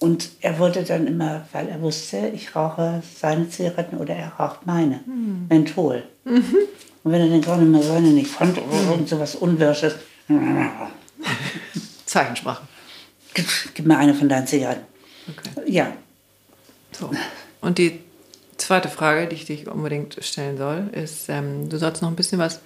Und 0.00 0.30
er 0.40 0.58
wollte 0.58 0.82
dann 0.82 1.06
immer, 1.06 1.46
weil 1.52 1.68
er 1.68 1.80
wusste, 1.80 2.32
ich 2.34 2.54
rauche 2.56 3.02
seine 3.18 3.48
Zigaretten 3.48 3.96
oder 3.96 4.14
er 4.14 4.32
raucht 4.32 4.66
meine, 4.66 5.00
Menthol. 5.48 6.02
Und 6.24 7.12
wenn 7.12 7.20
er 7.20 7.28
dann 7.28 7.40
gerade 7.40 7.62
mal 7.64 7.82
seine 7.82 8.08
nicht 8.08 8.28
fand 8.30 8.58
oder 8.58 8.90
irgend 8.90 9.08
so 9.08 9.18
was 9.20 9.36
Unwirsches, 9.36 9.94
Zeichensprache. 12.06 12.62
gib, 13.34 13.46
gib 13.74 13.86
mir 13.86 13.96
eine 13.96 14.14
von 14.14 14.28
deinen 14.28 14.46
Zigaretten. 14.46 14.84
Okay. 15.30 15.70
Ja, 15.72 15.92
So. 16.92 17.10
Und 17.60 17.78
die 17.78 18.00
zweite 18.62 18.88
Frage, 18.88 19.26
die 19.26 19.36
ich 19.36 19.44
dich 19.44 19.68
unbedingt 19.68 20.16
stellen 20.22 20.56
soll, 20.56 20.88
ist, 20.92 21.28
ähm, 21.28 21.68
du 21.68 21.78
sollst 21.78 22.02
noch 22.02 22.08
ein 22.08 22.16
bisschen 22.16 22.38
was 22.38 22.60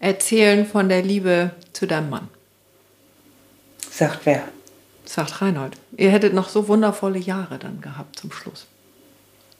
erzählen 0.00 0.66
von 0.66 0.88
der 0.88 1.02
Liebe 1.02 1.50
zu 1.72 1.86
deinem 1.86 2.10
Mann. 2.10 2.28
sagt 3.90 4.20
wer. 4.24 4.42
Sagt 5.04 5.40
Reinhold. 5.40 5.72
Ihr 5.96 6.10
hättet 6.10 6.34
noch 6.34 6.48
so 6.50 6.68
wundervolle 6.68 7.18
Jahre 7.18 7.58
dann 7.58 7.80
gehabt 7.80 8.18
zum 8.18 8.30
Schluss. 8.30 8.66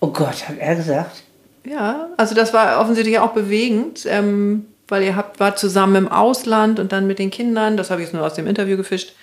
Oh 0.01 0.09
Gott, 0.09 0.49
hat 0.49 0.59
er 0.59 0.77
gesagt. 0.77 1.23
Ja, 1.65 2.09
also 2.17 2.35
das 2.35 2.53
war 2.53 2.81
offensichtlich 2.81 3.19
auch 3.19 3.33
bewegend, 3.33 4.07
ähm, 4.07 4.67
weil 4.87 5.03
ihr 5.03 5.17
habt, 5.17 5.41
wart 5.41 5.59
zusammen 5.59 5.97
im 5.97 6.09
Ausland 6.09 6.79
und 6.79 6.93
dann 6.93 7.07
mit 7.07 7.19
den 7.19 7.31
Kindern, 7.31 7.77
das 7.77 7.91
habe 7.91 8.01
ich 8.01 8.09
jetzt 8.09 8.15
nur 8.15 8.25
aus 8.25 8.35
dem 8.35 8.47
Interview 8.47 8.77
gefischt, 8.77 9.15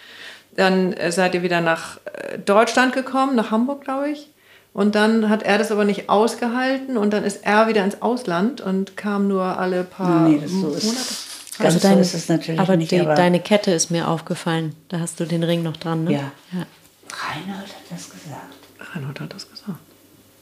dann 0.55 0.93
äh, 0.93 1.11
seid 1.11 1.34
ihr 1.36 1.43
wieder 1.43 1.61
nach 1.61 1.97
äh, 2.05 2.38
Deutschland 2.39 2.93
gekommen, 2.93 3.36
nach 3.36 3.51
Hamburg, 3.51 3.84
glaube 3.84 4.09
ich. 4.09 4.30
Und 4.76 4.93
dann 4.93 5.30
hat 5.30 5.41
er 5.43 5.57
das 5.57 5.71
aber 5.71 5.86
nicht 5.86 6.09
ausgehalten 6.09 6.97
und 6.97 7.11
dann 7.13 7.23
ist 7.23 7.45
er 7.45 7.69
wieder 7.69 7.86
ins 7.86 8.01
Ausland 8.01 8.59
und 8.59 8.97
kam 8.97 9.30
nur 9.30 9.41
alle 9.57 9.86
paar 9.86 10.28
Nee, 10.28 10.38
das 10.41 10.51
so 10.51 10.57
Monate. 10.57 10.78
ist- 10.80 11.21
Ganz 11.57 11.73
so 11.76 11.80
dein- 11.80 11.99
ist 11.99 12.13
es 12.13 12.28
natürlich 12.28 12.59
aber, 12.59 12.76
nicht, 12.76 12.91
die, 12.91 12.99
aber- 12.99 13.15
deine 13.15 13.39
Kette 13.39 13.71
ist 13.71 13.89
mir 13.89 14.09
aufgefallen. 14.09 14.76
Da 14.89 14.99
hast 14.99 15.17
du 15.21 15.26
den 15.26 15.43
Ring 15.43 15.63
noch 15.63 15.78
dran, 15.78 16.03
ne? 16.03 16.11
Ja. 16.11 16.19
ja. 16.51 16.65
Reinhold 17.09 17.67
hat 17.69 17.84
das 17.89 18.09
gesagt. 18.09 18.57
Reinhold 18.93 19.19
hat 19.21 19.34
das 19.34 19.49
gesagt. 19.49 19.80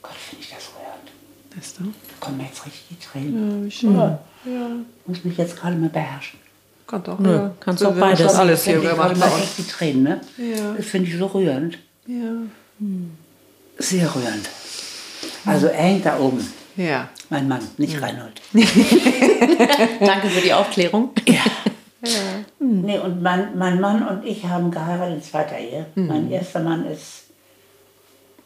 Gott, 0.02 0.14
finde 0.16 0.44
ich 0.44 0.50
das 0.50 0.70
rührend. 0.74 1.56
Weißt 1.56 1.80
du? 1.80 1.84
Da 1.84 1.92
kommen 2.20 2.38
mir 2.38 2.46
jetzt 2.46 2.66
richtig 2.66 2.86
die 2.90 3.06
Tränen. 3.06 3.60
Ja, 3.62 3.66
wie 3.68 3.72
schön. 3.72 3.96
Ja. 3.96 4.20
Ja. 4.46 4.68
Muss 5.06 5.24
mich 5.24 5.38
jetzt 5.38 5.56
gerade 5.56 5.76
mal 5.76 5.90
beherrschen. 5.90 6.40
Kann 6.88 7.04
doch. 7.04 7.20
Nö, 7.20 7.32
ja. 7.36 7.52
kannst 7.60 7.86
auch 7.86 7.94
beides. 7.94 8.34
alles 8.34 8.64
hier 8.64 8.74
krieg 8.80 8.84
ich 8.86 8.90
gemacht 8.90 9.10
gerade 9.16 9.20
mal 9.20 9.40
echt 9.40 9.58
die 9.60 9.68
Tränen, 9.68 10.02
ne? 10.04 10.22
Ja. 10.38 10.74
Das 10.76 10.88
finde 10.88 11.08
ich 11.12 11.18
so 11.20 11.28
rührend. 11.28 11.78
Ja. 12.08 12.16
Sehr 13.78 14.14
rührend. 14.14 14.50
Also 15.46 15.68
er 15.68 15.84
hängt 15.84 16.06
da 16.06 16.20
oben. 16.20 16.48
Ja. 16.76 17.10
Mein 17.30 17.48
Mann, 17.48 17.62
nicht 17.78 18.02
Reinhold. 18.02 18.42
Danke 18.54 20.30
für 20.30 20.42
die 20.42 20.54
Aufklärung. 20.54 21.12
Nee, 22.60 23.00
und 23.00 23.22
mein, 23.22 23.58
mein 23.58 23.80
Mann 23.80 24.06
und 24.06 24.26
ich 24.26 24.44
haben 24.44 24.72
geheiratet 24.72 25.16
in 25.16 25.24
zweiter 25.24 25.58
Ehe. 25.58 25.86
Mein 25.96 26.30
erster 26.30 26.60
Mann 26.60 26.86
ist 26.86 27.24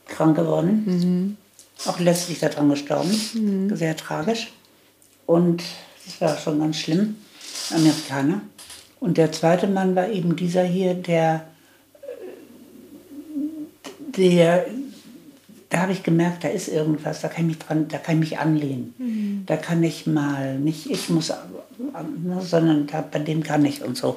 krank 0.08 0.36
geworden. 0.36 1.38
Auch 1.86 2.00
letztlich 2.00 2.38
daran 2.38 2.70
gestorben. 2.70 3.76
Sehr 3.76 3.98
tragisch. 3.98 4.52
Und 5.26 5.64
das 6.06 6.22
war 6.22 6.38
schon 6.38 6.60
ganz 6.60 6.78
schlimm. 6.78 7.16
Amerikaner. 7.74 8.42
Und 9.00 9.18
der 9.18 9.32
zweite 9.32 9.68
Mann 9.68 9.96
war 9.96 10.08
eben 10.08 10.36
dieser 10.36 10.64
hier, 10.64 10.94
der, 10.94 11.48
der 14.16 14.68
da 15.70 15.80
habe 15.80 15.92
ich 15.92 16.04
gemerkt, 16.04 16.44
da 16.44 16.48
ist 16.48 16.70
irgendwas, 16.70 17.22
da 17.22 17.28
kann 17.28 17.46
ich 17.46 17.58
mich 17.58 17.60
dran, 17.60 17.88
da 17.90 17.98
kann 17.98 18.16
ich 18.16 18.32
mich 18.32 18.40
anlehnen. 18.40 19.44
Da 19.46 19.58
kann 19.58 19.84
ich 19.84 20.08
mal, 20.08 20.58
nicht 20.58 20.90
ich 20.90 21.10
muss, 21.10 21.30
ne, 21.30 22.42
sondern 22.42 22.88
da, 22.88 23.02
bei 23.02 23.20
dem 23.20 23.44
kann 23.44 23.66
ich 23.66 23.84
und 23.84 23.98
so. 23.98 24.16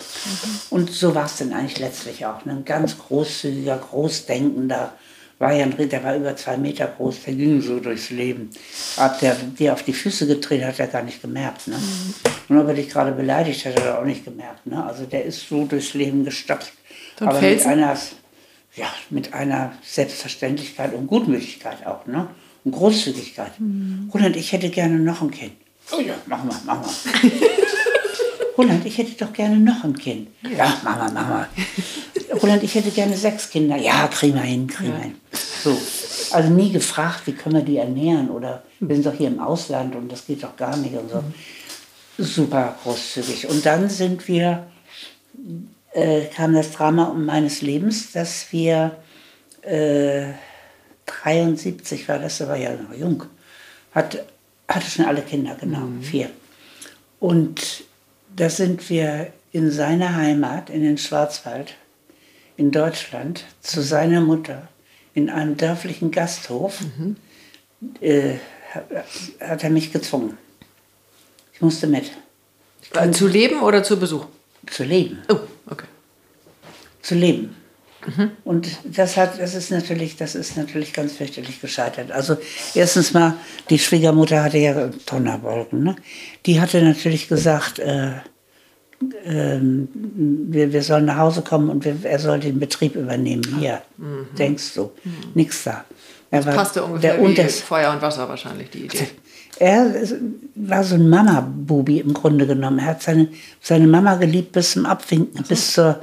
Und 0.70 0.90
so 0.90 1.14
war 1.14 1.26
es 1.26 1.38
dann 1.38 1.52
eigentlich 1.52 1.80
letztlich 1.80 2.24
auch. 2.24 2.44
Ne? 2.44 2.52
Ein 2.52 2.64
ganz 2.64 2.98
großzügiger, 2.98 3.78
großdenkender, 3.78 4.92
war 5.40 5.54
ja 5.54 5.64
ein 5.64 5.72
Ritter, 5.72 5.98
der 5.98 6.04
war 6.04 6.16
über 6.16 6.36
zwei 6.36 6.58
Meter 6.58 6.86
groß, 6.86 7.22
der 7.24 7.34
ging 7.34 7.62
so 7.62 7.80
durchs 7.80 8.10
Leben. 8.10 8.50
Ob 8.98 9.18
der 9.20 9.34
dir 9.34 9.72
auf 9.72 9.82
die 9.82 9.94
Füße 9.94 10.26
getreten 10.26 10.66
hat, 10.66 10.74
hat 10.74 10.80
er 10.80 10.86
gar 10.88 11.02
nicht 11.02 11.22
gemerkt. 11.22 11.66
Ne? 11.66 11.76
Und 12.48 12.58
ob 12.58 12.68
er 12.68 12.74
dich 12.74 12.90
gerade 12.90 13.12
beleidigt 13.12 13.64
hat, 13.64 13.74
hat 13.76 13.86
er 13.86 13.98
auch 13.98 14.04
nicht 14.04 14.24
gemerkt. 14.24 14.66
Ne? 14.66 14.84
Also 14.84 15.04
der 15.06 15.24
ist 15.24 15.48
so 15.48 15.64
durchs 15.64 15.94
Leben 15.94 16.26
gestapft. 16.26 16.74
So 17.18 17.24
ein 17.24 17.30
Aber 17.30 17.40
mit 17.40 17.48
Felsen? 17.48 17.70
einer, 17.70 17.96
ja, 18.76 18.86
mit 19.10 19.34
einer 19.34 19.72
Selbstverständlichkeit 19.82 20.94
und 20.94 21.06
Gutmütigkeit 21.06 21.86
auch, 21.86 22.06
ne? 22.06 22.28
Und 22.64 22.72
Großzügigkeit. 22.72 23.52
Roland, 24.12 24.36
ich 24.36 24.52
hätte 24.52 24.68
gerne 24.68 24.98
noch 24.98 25.22
ein 25.22 25.30
Kind. 25.30 25.52
Oh 25.92 26.00
ja, 26.00 26.14
mach 26.26 26.44
mal, 26.44 26.56
mach 26.66 26.80
mal. 26.80 26.90
Roland, 28.58 28.84
ich 28.84 28.98
hätte 28.98 29.12
doch 29.12 29.32
gerne 29.32 29.56
noch 29.56 29.82
ein 29.82 29.96
Kind. 29.96 30.28
Ja, 30.42 30.76
mach 30.84 30.98
mal, 30.98 31.10
mach 31.10 31.28
mal. 31.28 31.48
Roland, 32.42 32.62
ich 32.62 32.74
hätte 32.74 32.90
gerne 32.90 33.16
sechs 33.16 33.48
Kinder. 33.48 33.76
Ja, 33.76 34.06
kriegen 34.08 34.34
wir 34.34 34.42
hin, 34.42 34.66
kriegen 34.66 34.92
wir 34.92 35.00
hin. 35.00 35.14
So. 35.64 35.76
Also 36.32 36.50
nie 36.50 36.70
gefragt, 36.70 37.22
wie 37.26 37.32
können 37.32 37.56
wir 37.56 37.62
die 37.62 37.78
ernähren 37.78 38.30
oder 38.30 38.62
wir 38.78 38.94
sind 38.94 39.06
doch 39.06 39.14
hier 39.14 39.28
im 39.28 39.40
Ausland 39.40 39.96
und 39.96 40.12
das 40.12 40.26
geht 40.26 40.42
doch 40.42 40.56
gar 40.56 40.76
nicht 40.76 40.94
und 40.94 41.10
so. 41.10 41.24
Super 42.18 42.76
großzügig. 42.82 43.48
Und 43.48 43.64
dann 43.64 43.88
sind 43.88 44.28
wir 44.28 44.66
äh, 45.92 46.26
kam 46.26 46.54
das 46.54 46.72
Drama 46.72 47.04
um 47.06 47.24
meines 47.24 47.62
Lebens, 47.62 48.12
dass 48.12 48.52
wir 48.52 48.96
äh, 49.62 50.26
73 51.06 52.08
war 52.08 52.18
das, 52.18 52.38
da 52.38 52.48
war 52.48 52.56
ja 52.56 52.72
noch 52.74 52.94
jung, 52.96 53.24
hat, 53.94 54.24
hatte 54.68 54.88
schon 54.90 55.04
alle 55.04 55.22
Kinder, 55.22 55.56
genau, 55.60 55.82
vier. 56.00 56.30
Und 57.18 57.84
da 58.34 58.48
sind 58.48 58.88
wir 58.88 59.32
in 59.52 59.70
seiner 59.70 60.14
Heimat, 60.14 60.70
in 60.70 60.82
den 60.82 60.96
Schwarzwald, 60.98 61.74
in 62.56 62.70
Deutschland, 62.70 63.44
zu 63.60 63.82
seiner 63.82 64.20
Mutter, 64.20 64.68
in 65.14 65.28
einem 65.28 65.56
dörflichen 65.56 66.10
Gasthof, 66.12 66.78
äh, 68.00 68.34
hat, 69.40 69.64
er 69.64 69.70
mich 69.70 69.92
gezwungen. 69.92 70.36
Ich 71.52 71.60
musste 71.60 71.86
mit, 71.86 72.10
Äh, 72.94 73.10
Zu 73.10 73.26
leben 73.26 73.60
oder 73.62 73.82
zu 73.82 73.98
Besuch? 73.98 74.26
zu 74.70 74.84
leben. 74.84 75.18
Oh. 75.28 75.38
Zu 77.02 77.14
leben. 77.14 77.56
Und 78.44 78.68
das 78.84 79.16
hat, 79.16 79.38
das 79.38 79.54
ist 79.54 79.70
natürlich, 79.70 80.16
das 80.16 80.34
ist 80.34 80.56
natürlich 80.56 80.94
ganz 80.94 81.12
fürchterlich 81.12 81.60
gescheitert. 81.60 82.10
Also 82.10 82.38
erstens 82.74 83.12
mal, 83.12 83.34
die 83.68 83.78
Schwiegermutter 83.78 84.42
hatte 84.42 84.56
ja 84.58 84.88
Tonnerbolgen, 85.04 85.84
ne? 85.84 85.96
Die 86.46 86.60
hatte 86.60 86.82
natürlich 86.82 87.28
gesagt, 87.28 87.78
äh, 87.78 88.12
ähm, 89.24 89.88
wir, 89.94 90.72
wir 90.72 90.82
sollen 90.82 91.06
nach 91.06 91.18
Hause 91.18 91.42
kommen 91.42 91.68
und 91.68 91.84
wir, 91.84 91.96
er 92.02 92.18
soll 92.18 92.40
den 92.40 92.58
Betrieb 92.58 92.96
übernehmen. 92.96 93.56
Hier, 93.58 93.82
denkst 94.38 94.74
du, 94.74 94.92
nix 95.34 95.64
da. 95.64 95.84
Er 96.30 96.44
war 96.46 96.54
Passte 96.54 96.84
ungefähr 96.84 97.14
der 97.14 97.20
wie 97.20 97.26
Unters 97.26 97.60
Feuer 97.60 97.92
und 97.92 98.02
Wasser 98.02 98.28
wahrscheinlich, 98.28 98.70
die 98.70 98.84
Idee. 98.84 99.08
er 99.58 99.92
war 100.54 100.84
so 100.84 100.94
ein 100.94 101.08
Mama-Bubi 101.08 101.98
im 101.98 102.14
Grunde 102.14 102.46
genommen. 102.46 102.78
Er 102.78 102.86
hat 102.86 103.02
seine, 103.02 103.28
seine 103.60 103.86
Mama 103.86 104.14
geliebt 104.14 104.52
bis 104.52 104.72
zum 104.72 104.86
Abwinken, 104.86 105.44
bis 105.44 105.72
zur, 105.72 106.00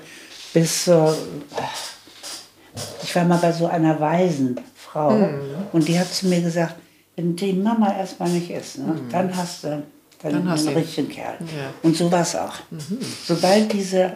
bis 0.60 0.86
zur. 0.86 1.16
Ich 3.04 3.16
war 3.16 3.26
mal 3.26 3.38
bei 3.38 3.52
so 3.52 3.68
einer 3.68 4.00
weisen 4.00 4.60
Frau 4.76 5.30
und 5.72 5.88
die 5.88 6.00
hat 6.00 6.12
zu 6.12 6.28
mir 6.28 6.42
gesagt, 6.42 6.76
wenn 7.16 7.36
die 7.36 7.54
Mama 7.54 7.96
erstmal 7.98 8.30
nicht 8.30 8.50
ist, 8.50 8.80
ne, 8.80 9.00
dann 9.12 9.36
hast 9.36 9.64
du 9.64 9.84
dann, 10.22 10.34
Dann 10.34 10.50
hast 10.50 10.68
einen 10.68 10.78
richtigen 10.78 11.10
Kerl. 11.10 11.38
Ja. 11.40 11.72
Und 11.84 11.96
so 11.96 12.12
war 12.12 12.22
es 12.22 12.36
auch. 12.36 12.56
Sobald 13.26 13.72
diese 13.72 14.14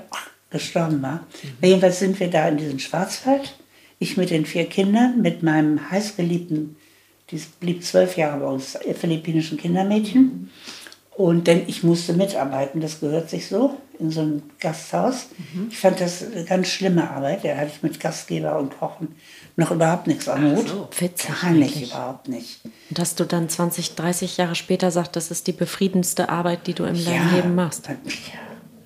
gestorben 0.50 1.02
war, 1.02 1.28
jedenfalls 1.62 2.00
sind 2.00 2.20
wir 2.20 2.30
da 2.30 2.48
in 2.48 2.58
diesem 2.58 2.80
Schwarzwald, 2.80 3.56
ich 4.00 4.18
mit 4.18 4.32
den 4.32 4.46
vier 4.48 4.66
Kindern, 4.66 5.22
mit 5.22 5.44
meinem 5.44 5.92
heißgeliebten, 5.92 6.76
die 7.30 7.42
blieb 7.60 7.84
zwölf 7.84 8.18
Jahre 8.18 8.40
bei 8.40 8.48
uns, 8.48 8.76
äh, 8.76 8.96
philippinischen 8.96 9.58
Kindermädchen. 9.58 10.50
Und 11.16 11.46
denn 11.48 11.64
ich 11.68 11.84
musste 11.84 12.14
mitarbeiten, 12.14 12.80
das 12.80 13.02
gehört 13.02 13.30
sich 13.30 13.48
so, 13.48 13.78
in 14.00 14.12
so 14.12 14.22
einem 14.22 14.44
Gasthaus. 14.60 15.28
Ich 15.70 15.78
fand 15.78 16.00
das 16.00 16.24
eine 16.24 16.46
ganz 16.46 16.68
schlimme 16.70 17.10
Arbeit. 17.10 17.44
Da 17.44 17.56
hatte 17.56 17.72
ich 17.76 17.84
mit 17.84 18.00
Gastgeber 18.00 18.58
und 18.58 18.80
Kochen 18.80 19.10
noch 19.58 19.72
überhaupt 19.72 20.08
nichts 20.08 20.28
am 20.30 20.56
Hut. 20.56 20.74
Witzig 21.00 21.30
Gar 21.42 21.52
nicht, 21.52 21.82
überhaupt 21.82 22.30
nicht. 22.30 22.62
Und 22.64 22.98
dass 22.98 23.16
du 23.16 23.26
dann 23.26 23.50
20, 23.50 23.96
30 23.96 24.38
Jahre 24.38 24.56
später 24.56 24.90
sagst, 24.90 25.16
das 25.16 25.32
ist 25.32 25.48
die 25.48 25.52
befriedenste 25.52 26.30
Arbeit, 26.30 26.66
die 26.68 26.74
du 26.74 26.86
in 26.86 27.04
deinem 27.04 27.36
Leben 27.36 27.56
machst. 27.56 27.88
Ja. 27.88 27.96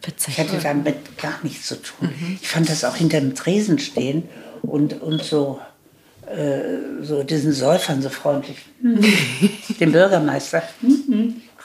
Witzig. 0.06 0.38
Ich 0.38 0.40
hatte 0.40 0.60
damit 0.62 1.18
gar 1.18 1.40
nichts 1.44 1.68
zu 1.68 1.82
tun. 1.82 2.10
Ich 2.42 2.48
fand 2.48 2.70
das 2.70 2.84
auch 2.84 2.96
hinter 2.96 3.20
dem 3.20 3.36
Tresen 3.36 3.80
stehen 3.80 4.24
und, 4.62 5.02
und 5.02 5.24
so, 5.24 5.60
äh, 6.28 7.04
so 7.04 7.24
diesen 7.24 7.54
Säufern 7.54 8.02
so 8.02 8.10
freundlich. 8.10 8.58
Dem 9.80 9.92
Bürgermeister. 9.92 10.64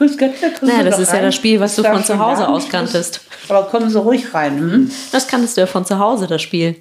Grüß 0.01 0.17
Gott, 0.17 0.31
da 0.41 0.67
Naja, 0.67 0.83
das 0.85 0.95
doch 0.95 1.03
ist 1.03 1.09
ja 1.09 1.17
rein. 1.17 1.25
das 1.25 1.35
Spiel, 1.35 1.61
was 1.61 1.77
du 1.77 1.83
war 1.83 1.93
von 1.93 2.03
zu 2.03 2.19
Hause 2.19 2.49
aus 2.49 2.71
kanntest. 2.71 3.21
Aber 3.51 3.65
kommen 3.65 3.91
Sie 3.91 3.99
ruhig 3.99 4.33
rein. 4.33 4.59
Hm? 4.59 4.91
Das 5.13 5.29
kanntest 5.29 5.59
du 5.59 5.61
ja 5.61 5.67
von 5.67 5.85
zu 5.85 5.99
Hause, 5.99 6.27
das 6.27 6.41
Spiel. 6.41 6.77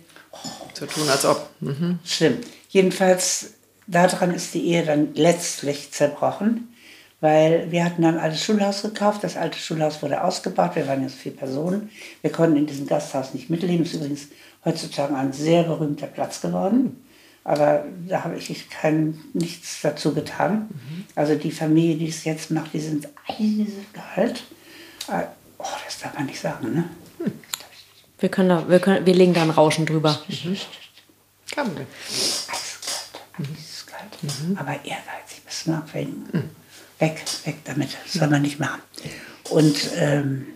So 0.73 0.85
tun, 0.85 1.03
als 1.09 1.25
ob. 1.25 1.49
Mhm. 1.59 1.99
Stimmt. 2.05 2.45
Jedenfalls, 2.69 3.55
daran 3.87 4.33
ist 4.33 4.53
die 4.53 4.65
Ehe 4.67 4.85
dann 4.85 5.09
letztlich 5.15 5.91
zerbrochen, 5.91 6.73
weil 7.19 7.69
wir 7.71 7.83
hatten 7.83 8.03
dann 8.03 8.15
ein 8.15 8.23
altes 8.23 8.41
Schulhaus 8.41 8.83
gekauft. 8.83 9.21
Das 9.25 9.35
alte 9.35 9.59
Schulhaus 9.59 10.01
wurde 10.01 10.23
ausgebaut. 10.23 10.77
Wir 10.77 10.87
waren 10.87 11.03
jetzt 11.03 11.15
vier 11.15 11.35
Personen. 11.35 11.89
Wir 12.21 12.31
konnten 12.31 12.55
in 12.55 12.67
diesem 12.67 12.87
Gasthaus 12.87 13.33
nicht 13.33 13.49
mitleben. 13.49 13.81
Es 13.81 13.89
ist 13.89 13.95
übrigens 13.95 14.27
heutzutage 14.63 15.13
ein 15.13 15.33
sehr 15.33 15.63
berühmter 15.63 16.07
Platz 16.07 16.39
geworden. 16.39 17.03
Aber 17.43 17.85
da 18.07 18.23
habe 18.23 18.37
ich 18.37 18.69
kein, 18.69 19.19
nichts 19.33 19.79
dazu 19.81 20.13
getan. 20.13 20.69
Also 21.15 21.35
die 21.35 21.51
Familie, 21.51 21.95
die 21.97 22.09
es 22.09 22.23
jetzt 22.25 22.51
macht, 22.51 22.73
die 22.73 22.79
sind 22.79 23.07
eisgehalt. 23.27 24.43
Äh, 25.07 25.23
Oh, 25.59 25.65
das 25.85 25.99
darf 25.99 26.13
man 26.15 26.25
nicht 26.25 26.39
sagen, 26.39 26.73
ne? 26.73 26.89
Wir, 28.17 28.29
können 28.29 28.49
da, 28.49 28.69
wir, 28.69 28.79
können, 28.79 29.05
wir 29.05 29.13
legen 29.13 29.33
da 29.33 29.41
ein 29.41 29.49
Rauschen 29.49 29.85
drüber. 29.85 30.17
Kann 31.51 31.75
wir. 31.75 31.85
Eiskalt, 32.07 33.11
eiskalt. 33.37 34.57
Aber 34.57 34.71
ehrgeizig 34.71 35.43
bis 35.45 35.63
zum 35.65 35.73
Abwägen. 35.73 36.49
Weg, 36.99 37.21
weg 37.45 37.57
damit. 37.65 37.97
Das 38.05 38.13
soll 38.13 38.29
man 38.29 38.41
nicht 38.41 38.59
machen. 38.59 38.81
Und 39.49 39.89
ähm, 39.95 40.47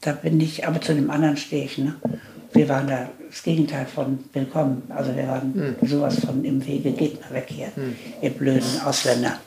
da 0.00 0.12
bin 0.12 0.40
ich, 0.40 0.66
aber 0.66 0.80
zu 0.80 0.94
dem 0.94 1.10
anderen 1.10 1.36
stehe 1.36 1.66
ich. 1.66 1.76
Ne? 1.76 1.96
Wir 2.54 2.68
waren 2.68 2.86
da 2.86 3.08
das 3.28 3.42
Gegenteil 3.42 3.84
von 3.84 4.20
willkommen. 4.32 4.84
Also 4.88 5.14
wir 5.16 5.26
waren 5.26 5.76
sowas 5.82 6.20
von 6.24 6.44
im 6.44 6.64
Wege, 6.64 6.92
geht 6.92 7.20
mal 7.20 7.34
weg 7.34 7.48
hier, 7.48 7.72
ihr 8.22 8.30
blöden 8.30 8.80
Ausländer. 8.84 9.38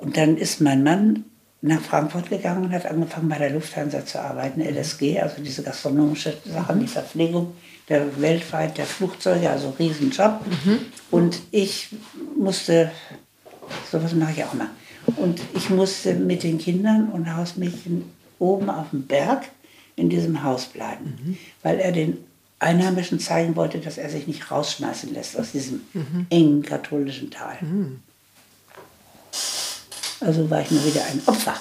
Und 0.00 0.16
dann 0.16 0.36
ist 0.36 0.60
mein 0.60 0.84
Mann 0.84 1.24
nach 1.62 1.80
Frankfurt 1.80 2.30
gegangen 2.30 2.66
und 2.66 2.72
hat 2.72 2.86
angefangen 2.86 3.28
bei 3.28 3.38
der 3.38 3.50
Lufthansa 3.50 4.06
zu 4.06 4.20
arbeiten, 4.20 4.60
LSG, 4.60 5.20
also 5.20 5.42
diese 5.42 5.64
gastronomische 5.64 6.34
Sachen, 6.44 6.78
die 6.78 6.86
Verpflegung 6.86 7.54
der 7.88 8.20
weltweit 8.20 8.78
der 8.78 8.86
Flugzeuge, 8.86 9.50
also 9.50 9.74
Riesenjob. 9.76 10.40
Und 11.10 11.40
ich 11.50 11.88
musste, 12.38 12.92
sowas 13.90 14.14
mache 14.14 14.32
ich 14.36 14.44
auch 14.44 14.54
mal, 14.54 14.68
und 15.16 15.40
ich 15.54 15.70
musste 15.70 16.14
mit 16.14 16.44
den 16.44 16.58
Kindern 16.58 17.08
und 17.08 17.34
Hausmädchen 17.34 18.04
oben 18.38 18.70
auf 18.70 18.90
dem 18.90 19.06
Berg 19.06 19.48
in 19.96 20.10
diesem 20.10 20.42
Haus 20.42 20.66
bleiben, 20.66 21.38
weil 21.62 21.80
er 21.80 21.92
den 21.92 22.18
Einheimischen 22.58 23.20
zeigen 23.20 23.56
wollte, 23.56 23.78
dass 23.78 23.98
er 23.98 24.08
sich 24.08 24.26
nicht 24.26 24.50
rausschmeißen 24.50 25.12
lässt 25.12 25.38
aus 25.38 25.52
diesem 25.52 25.82
engen 26.30 26.62
katholischen 26.62 27.30
Tal. 27.30 27.58
Also 30.20 30.48
war 30.50 30.62
ich 30.62 30.70
nur 30.70 30.84
wieder 30.84 31.04
ein 31.04 31.20
Opfer. 31.26 31.56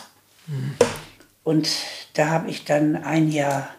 Und 1.43 1.69
da 2.13 2.27
habe 2.27 2.49
ich 2.49 2.65
dann 2.65 2.95
ein 2.95 3.31
Jahr 3.31 3.69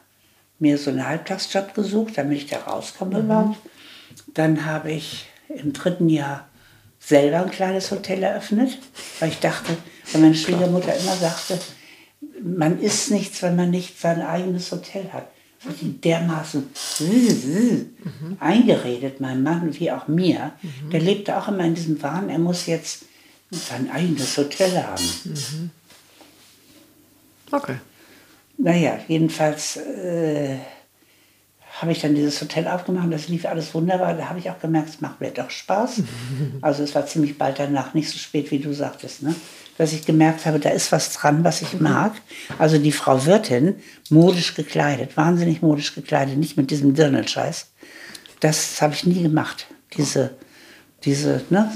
mir 0.58 0.78
so 0.78 0.90
einen 0.90 1.06
Halbtagsjob 1.06 1.74
gesucht, 1.74 2.16
damit 2.16 2.38
ich 2.38 2.46
da 2.46 2.58
rauskomme 2.58 3.20
überhaupt. 3.20 3.58
Dann 4.34 4.64
habe 4.64 4.92
ich 4.92 5.26
im 5.48 5.72
dritten 5.72 6.08
Jahr 6.08 6.48
selber 7.00 7.42
ein 7.42 7.50
kleines 7.50 7.90
Hotel 7.90 8.22
eröffnet, 8.22 8.78
weil 9.20 9.28
ich 9.30 9.38
dachte, 9.38 9.76
weil 10.12 10.22
meine 10.22 10.34
Schwiegermutter 10.34 10.94
immer 10.96 11.14
sagte, 11.16 11.58
man 12.42 12.80
isst 12.80 13.10
nichts, 13.10 13.42
wenn 13.42 13.56
man 13.56 13.70
nicht 13.70 13.98
sein 14.00 14.22
eigenes 14.22 14.70
Hotel 14.72 15.12
hat. 15.12 15.28
Das 15.64 15.82
ihn 15.82 16.00
dermaßen 16.00 16.68
eingeredet, 18.40 19.20
meinem 19.20 19.42
Mann 19.42 19.78
wie 19.78 19.90
auch 19.90 20.06
mir. 20.06 20.52
Der 20.92 21.00
lebte 21.00 21.36
auch 21.36 21.48
immer 21.48 21.64
in 21.64 21.74
diesem 21.74 22.00
Wahn, 22.02 22.28
er 22.28 22.38
muss 22.38 22.66
jetzt 22.66 23.04
sein 23.50 23.90
eigenes 23.90 24.36
Hotel 24.36 24.82
haben. 24.82 25.70
Okay. 27.50 27.76
Naja, 28.58 28.98
jedenfalls 29.08 29.76
äh, 29.76 30.56
habe 31.80 31.92
ich 31.92 32.00
dann 32.00 32.14
dieses 32.14 32.40
Hotel 32.40 32.66
aufgemacht 32.68 33.12
das 33.12 33.28
lief 33.28 33.44
alles 33.44 33.74
wunderbar. 33.74 34.14
Da 34.14 34.28
habe 34.28 34.38
ich 34.38 34.50
auch 34.50 34.58
gemerkt, 34.58 34.88
es 34.88 35.00
macht 35.00 35.20
mir 35.20 35.30
doch 35.30 35.50
Spaß. 35.50 36.02
Also 36.62 36.82
es 36.82 36.94
war 36.94 37.06
ziemlich 37.06 37.38
bald 37.38 37.58
danach, 37.58 37.92
nicht 37.94 38.08
so 38.08 38.18
spät, 38.18 38.50
wie 38.50 38.58
du 38.58 38.72
sagtest, 38.72 39.22
ne? 39.22 39.34
Dass 39.78 39.92
ich 39.92 40.06
gemerkt 40.06 40.46
habe, 40.46 40.58
da 40.58 40.70
ist 40.70 40.92
was 40.92 41.12
dran, 41.12 41.44
was 41.44 41.62
ich 41.62 41.80
mag. 41.80 42.12
Also 42.58 42.78
die 42.78 42.92
Frau 42.92 43.26
Wirtin, 43.26 43.76
modisch 44.10 44.54
gekleidet, 44.54 45.16
wahnsinnig 45.16 45.62
modisch 45.62 45.94
gekleidet, 45.94 46.36
nicht 46.36 46.56
mit 46.56 46.70
diesem 46.70 46.94
Dirndl-Scheiß. 46.94 47.68
Das 48.40 48.80
habe 48.80 48.94
ich 48.94 49.06
nie 49.06 49.22
gemacht. 49.22 49.66
Diese, 49.96 50.34
diese, 51.04 51.42
ne? 51.50 51.72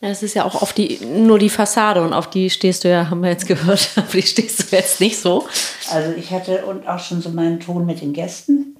Ja, 0.00 0.08
das 0.08 0.22
ist 0.24 0.34
ja 0.34 0.44
auch 0.44 0.60
auf 0.60 0.72
die, 0.72 0.98
nur 1.04 1.38
die 1.38 1.48
Fassade 1.48 2.02
und 2.02 2.12
auf 2.12 2.28
die 2.28 2.50
stehst 2.50 2.82
du 2.82 2.90
ja, 2.90 3.08
haben 3.08 3.22
wir 3.22 3.30
jetzt 3.30 3.46
gehört, 3.46 3.90
auf 3.96 4.10
die 4.10 4.22
stehst 4.22 4.72
du 4.72 4.76
jetzt 4.76 5.00
nicht 5.00 5.18
so. 5.20 5.46
Also 5.90 6.12
ich 6.16 6.32
hatte 6.32 6.66
und 6.66 6.88
auch 6.88 6.98
schon 6.98 7.22
so 7.22 7.30
meinen 7.30 7.60
Ton 7.60 7.86
mit 7.86 8.00
den 8.00 8.12
Gästen, 8.12 8.76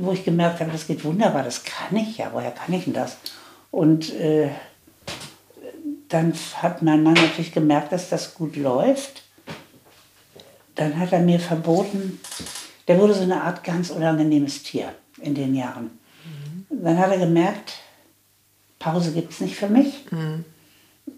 wo 0.00 0.12
ich 0.12 0.24
gemerkt 0.24 0.60
habe, 0.60 0.72
das 0.72 0.86
geht 0.86 1.04
wunderbar, 1.04 1.44
das 1.44 1.62
kann 1.64 1.96
ich 1.96 2.18
ja, 2.18 2.30
woher 2.32 2.50
kann 2.50 2.74
ich 2.74 2.84
denn 2.84 2.92
das? 2.92 3.18
Und 3.70 4.12
äh, 4.14 4.50
dann 6.10 6.34
hat 6.56 6.82
mein 6.82 7.02
Mann 7.02 7.14
natürlich 7.14 7.52
gemerkt, 7.52 7.92
dass 7.92 8.10
das 8.10 8.34
gut 8.34 8.56
läuft. 8.56 9.22
Dann 10.74 10.98
hat 10.98 11.12
er 11.12 11.20
mir 11.20 11.40
verboten, 11.40 12.20
der 12.88 12.98
wurde 12.98 13.14
so 13.14 13.22
eine 13.22 13.42
Art 13.42 13.64
ganz 13.64 13.90
unangenehmes 13.90 14.62
Tier 14.62 14.92
in 15.20 15.34
den 15.34 15.54
Jahren. 15.54 15.98
Dann 16.68 16.98
hat 16.98 17.10
er 17.10 17.18
gemerkt, 17.18 17.74
Pause 18.78 19.12
gibt 19.12 19.32
es 19.32 19.40
nicht 19.40 19.56
für 19.56 19.68
mich. 19.68 20.04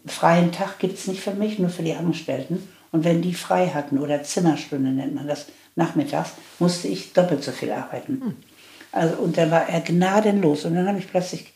Freien 0.07 0.53
Tag 0.53 0.79
gibt 0.79 0.99
es 0.99 1.07
nicht 1.07 1.21
für 1.21 1.35
mich, 1.35 1.59
nur 1.59 1.71
für 1.71 1.83
die 1.83 1.95
Angestellten. 1.95 2.69
Und 2.91 3.05
wenn 3.05 3.23
die 3.23 3.35
frei 3.35 3.69
hatten, 3.69 3.99
oder 3.99 4.23
Zimmerstunde 4.23 4.91
nennt 4.91 5.15
man 5.15 5.27
das, 5.27 5.47
nachmittags, 5.77 6.33
musste 6.59 6.89
ich 6.89 7.15
doppelt 7.15 7.43
so 7.43 7.53
viel 7.53 7.73
arbeiten. 7.73 8.37
Also, 8.91 9.17
und 9.17 9.39
dann 9.39 9.51
war 9.51 9.69
er 9.69 9.81
gnadenlos. 9.81 10.67
Und 10.67 10.75
dann 10.75 10.87
habe 10.87 10.99
ich 10.99 11.09
plötzlich 11.09 11.53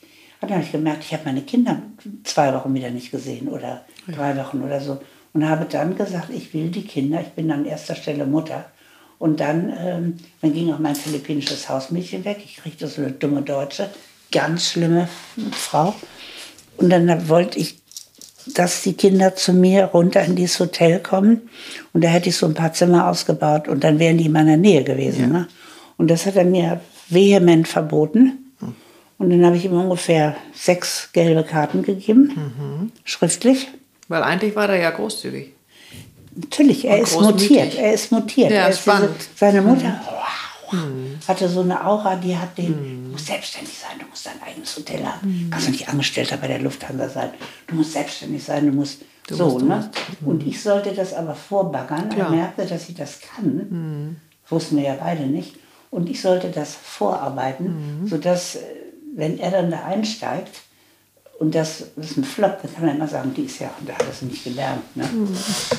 dann 0.48 0.58
habe 0.58 0.64
ich 0.64 0.72
gemerkt, 0.72 1.04
ich 1.04 1.12
habe 1.12 1.24
meine 1.24 1.42
Kinder 1.42 1.82
zwei 2.24 2.52
Wochen 2.54 2.74
wieder 2.74 2.90
nicht 2.90 3.10
gesehen 3.10 3.48
oder 3.48 3.84
drei 4.08 4.36
Wochen 4.36 4.62
oder 4.62 4.80
so. 4.80 5.00
Und 5.32 5.48
habe 5.48 5.66
dann 5.66 5.96
gesagt, 5.96 6.30
ich 6.30 6.54
will 6.54 6.70
die 6.70 6.84
Kinder, 6.84 7.20
ich 7.20 7.28
bin 7.28 7.50
an 7.50 7.66
erster 7.66 7.94
Stelle 7.94 8.26
Mutter. 8.26 8.66
Und 9.18 9.40
dann, 9.40 9.72
ähm, 9.78 10.16
dann 10.40 10.52
ging 10.52 10.72
auch 10.72 10.78
mein 10.78 10.94
philippinisches 10.94 11.68
Hausmädchen 11.68 12.24
weg. 12.24 12.38
Ich 12.44 12.56
kriegte 12.56 12.86
so 12.86 13.02
eine 13.02 13.12
dumme 13.12 13.42
Deutsche, 13.42 13.88
ganz 14.30 14.70
schlimme 14.70 15.08
Frau. 15.52 15.94
Und 16.76 16.90
dann 16.90 17.28
wollte 17.28 17.58
ich, 17.58 17.80
dass 18.54 18.82
die 18.82 18.92
Kinder 18.92 19.34
zu 19.34 19.52
mir 19.52 19.86
runter 19.86 20.22
in 20.22 20.36
dieses 20.36 20.60
Hotel 20.60 21.00
kommen. 21.00 21.48
Und 21.92 22.04
da 22.04 22.08
hätte 22.08 22.28
ich 22.28 22.36
so 22.36 22.46
ein 22.46 22.54
paar 22.54 22.72
Zimmer 22.72 23.08
ausgebaut 23.08 23.68
und 23.68 23.82
dann 23.84 23.98
wären 23.98 24.18
die 24.18 24.26
in 24.26 24.32
meiner 24.32 24.56
Nähe 24.56 24.84
gewesen. 24.84 25.32
Ne? 25.32 25.48
Und 25.96 26.10
das 26.10 26.26
hat 26.26 26.36
er 26.36 26.44
mir 26.44 26.80
vehement 27.08 27.66
verboten. 27.66 28.45
Und 29.18 29.30
dann 29.30 29.44
habe 29.44 29.56
ich 29.56 29.64
ihm 29.64 29.72
ungefähr 29.72 30.36
sechs 30.54 31.10
gelbe 31.12 31.42
Karten 31.42 31.82
gegeben, 31.82 32.92
schriftlich. 33.04 33.68
Weil 34.08 34.22
eigentlich 34.22 34.54
war 34.54 34.68
der 34.68 34.76
ja 34.76 34.90
großzügig. 34.90 35.52
Natürlich, 36.34 36.84
er 36.84 37.00
ist 37.00 37.18
mutiert. 37.18 37.74
Er 37.76 37.94
ist 37.94 38.12
mutiert. 38.12 38.50
Ja, 38.50 38.56
er 38.58 38.68
ist 38.68 38.82
spannend. 38.82 39.10
diese, 39.18 39.28
seine 39.34 39.62
Mutter 39.62 40.00
wow, 40.70 40.78
hatte 41.28 41.48
so 41.48 41.60
eine 41.60 41.84
Aura, 41.84 42.16
die 42.16 42.36
hat 42.36 42.56
den, 42.58 43.04
du 43.04 43.10
musst 43.12 43.26
selbstständig 43.26 43.76
sein, 43.78 43.98
du 43.98 44.06
musst 44.06 44.26
dein 44.26 44.42
eigenes 44.42 44.76
Hotel 44.76 45.04
haben. 45.04 45.48
Kannst 45.50 45.68
du 45.68 45.70
nicht 45.72 45.88
Angestellter 45.88 46.36
bei 46.36 46.48
der 46.48 46.58
Lufthansa 46.60 47.08
sein. 47.08 47.30
Du 47.66 47.76
musst 47.76 47.92
selbstständig 47.92 48.44
sein, 48.44 48.66
du 48.66 48.72
musst 48.72 49.00
so. 49.28 49.44
musst, 49.44 49.60
du 49.60 49.66
ne? 49.66 49.76
musst. 49.76 49.90
Und 50.24 50.46
ich 50.46 50.62
sollte 50.62 50.92
das 50.92 51.14
aber 51.14 51.34
vorbaggern. 51.34 52.10
Klar. 52.10 52.28
Er 52.28 52.36
merkte, 52.36 52.66
dass 52.66 52.88
ich 52.88 52.94
das 52.94 53.20
kann. 53.20 54.16
Wussten 54.48 54.76
wir 54.76 54.84
ja 54.84 54.96
beide 55.00 55.22
nicht. 55.26 55.56
Und 55.90 56.08
ich 56.08 56.20
sollte 56.20 56.50
das 56.50 56.74
vorarbeiten, 56.74 58.04
sodass, 58.06 58.56
äh, 58.56 58.60
wenn 59.16 59.38
er 59.38 59.50
dann 59.50 59.70
da 59.70 59.84
einsteigt, 59.84 60.62
und 61.38 61.54
das, 61.54 61.84
das 61.96 62.12
ist 62.12 62.16
ein 62.16 62.24
Flop, 62.24 62.60
dann 62.62 62.74
kann 62.74 62.88
er 62.88 62.94
immer 62.94 63.08
sagen, 63.08 63.34
die 63.34 63.42
ist 63.42 63.58
ja, 63.58 63.70
da 63.86 63.92
hat 63.94 64.02
er 64.02 64.08
es 64.08 64.22
nicht 64.22 64.42
gelernt. 64.42 64.96
Ne? 64.96 65.04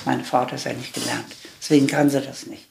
Meine 0.05 0.23
Frau 0.23 0.39
hat 0.41 0.51
das 0.51 0.65
ja 0.65 0.73
nicht 0.73 0.93
gelernt. 0.93 1.25
Deswegen 1.59 1.87
kann 1.87 2.11
sie 2.11 2.21
das 2.21 2.45
nicht. 2.45 2.67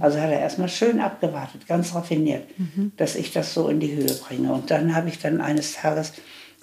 Also 0.00 0.20
hat 0.20 0.30
er 0.30 0.38
erstmal 0.38 0.68
schön 0.68 1.00
abgewartet, 1.00 1.66
ganz 1.66 1.94
raffiniert, 1.94 2.48
dass 2.96 3.16
ich 3.16 3.32
das 3.32 3.52
so 3.52 3.68
in 3.68 3.80
die 3.80 3.94
Höhe 3.94 4.14
bringe. 4.26 4.52
Und 4.52 4.70
dann 4.70 4.94
habe 4.94 5.08
ich 5.08 5.18
dann 5.18 5.40
eines 5.40 5.74
Tages, 5.74 6.12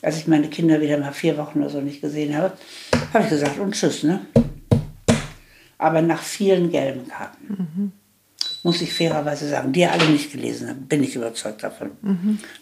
als 0.02 0.18
ich 0.18 0.28
meine 0.28 0.48
Kinder 0.48 0.82
wieder 0.82 0.98
mal 0.98 1.12
vier 1.12 1.38
Wochen 1.38 1.60
oder 1.60 1.70
so 1.70 1.82
nicht 1.82 2.02
gesehen 2.02 2.36
habe, 2.36 2.54
habe 3.14 3.26
ich 3.26 3.30
gesagt, 3.30 3.60
und 3.60 3.74
tschüss, 3.74 4.04
ne? 4.04 4.22
Aber 5.78 6.02
nach 6.02 6.22
vielen 6.22 6.72
gelben 6.72 7.08
Karten 7.08 7.92
muss 8.66 8.82
ich 8.82 8.92
fairerweise 8.92 9.48
sagen, 9.48 9.74
die 9.74 9.82
er 9.82 9.92
alle 9.92 10.10
nicht 10.10 10.32
gelesen 10.32 10.68
hat, 10.68 10.90
bin 10.90 11.04
ich 11.04 11.16
überzeugt 11.16 11.62
davon, 11.62 11.92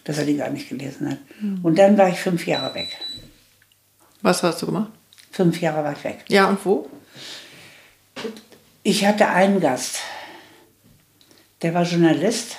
dass 0.04 0.18
er 0.18 0.26
die 0.26 0.36
gar 0.36 0.50
nicht 0.50 0.68
gelesen 0.68 1.08
hat. 1.08 1.18
Und 1.62 1.78
dann 1.78 1.96
war 1.96 2.10
ich 2.10 2.20
fünf 2.20 2.46
Jahre 2.46 2.74
weg. 2.74 2.88
Was 4.20 4.42
hast 4.42 4.60
du 4.60 4.66
gemacht? 4.66 4.92
Fünf 5.30 5.62
Jahre 5.62 5.82
war 5.82 5.92
ich 5.92 6.04
weg. 6.04 6.18
Ja, 6.28 6.50
und 6.50 6.62
wo? 6.66 6.90
Ich 8.82 9.06
hatte 9.06 9.28
einen 9.28 9.60
Gast, 9.60 10.00
der 11.62 11.72
war 11.72 11.84
Journalist. 11.84 12.56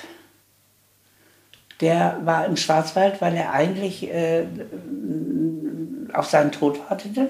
Der 1.80 2.18
war 2.24 2.46
im 2.46 2.56
Schwarzwald, 2.56 3.20
weil 3.20 3.36
er 3.36 3.52
eigentlich 3.52 4.10
äh, 4.10 4.46
auf 6.12 6.26
seinen 6.26 6.50
Tod 6.50 6.80
wartete. 6.90 7.28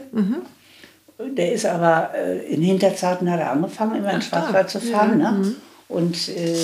Der 1.18 1.52
ist 1.52 1.66
aber 1.66 2.14
äh, 2.14 2.38
in 2.46 2.62
Hinterzarten 2.62 3.30
hat 3.30 3.40
er 3.40 3.50
angefangen, 3.50 3.96
immer 3.96 4.12
in 4.12 4.20
den. 4.20 4.22
Schwarzwald 4.22 4.70
zu 4.70 4.80
fahren. 4.80 5.18
Ne? 5.18 5.54
Und 5.88 6.28
äh, 6.28 6.56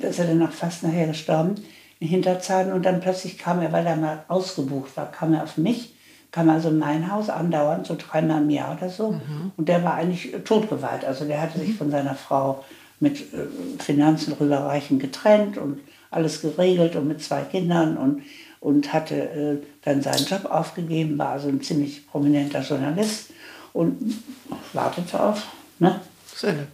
da 0.00 0.08
ist 0.08 0.18
er 0.18 0.26
dann 0.26 0.42
auch 0.42 0.52
fast 0.52 0.82
nachher 0.82 1.06
gestorben 1.06 1.56
in 2.00 2.08
Hinterzarten. 2.08 2.72
Und 2.72 2.84
dann 2.84 3.00
plötzlich 3.00 3.38
kam 3.38 3.60
er, 3.60 3.72
weil 3.72 3.86
er 3.86 3.96
mal 3.96 4.24
ausgebucht 4.28 4.96
war, 4.96 5.10
kam 5.10 5.34
er 5.34 5.44
auf 5.44 5.56
mich, 5.56 5.94
kam 6.30 6.48
also 6.50 6.68
in 6.68 6.78
mein 6.78 7.10
Haus 7.10 7.30
andauernd, 7.30 7.86
so 7.86 7.96
dreimal 7.96 8.42
im 8.42 8.50
Jahr 8.50 8.76
oder 8.76 8.90
so. 8.90 9.08
Und 9.56 9.68
der 9.68 9.82
war 9.84 9.94
eigentlich 9.94 10.32
totgeweiht. 10.44 11.04
Also 11.04 11.24
der 11.24 11.40
hatte 11.40 11.58
sich 11.58 11.74
von 11.74 11.90
seiner 11.90 12.14
Frau 12.14 12.64
mit 13.00 13.20
äh, 13.20 13.46
Finanzen 13.78 14.32
rüberreichen 14.34 14.98
getrennt 14.98 15.56
und 15.56 15.80
alles 16.10 16.40
geregelt 16.40 16.96
und 16.96 17.06
mit 17.06 17.22
zwei 17.22 17.42
Kindern 17.42 17.96
und, 17.96 18.22
und 18.60 18.92
hatte 18.92 19.14
äh, 19.14 19.56
dann 19.84 20.02
seinen 20.02 20.24
Job 20.24 20.46
aufgegeben, 20.46 21.18
war 21.18 21.30
also 21.30 21.48
ein 21.48 21.62
ziemlich 21.62 22.06
prominenter 22.08 22.60
Journalist 22.62 23.30
und 23.72 24.14
wartete 24.72 25.20
auf, 25.20 25.46
ne? 25.78 26.00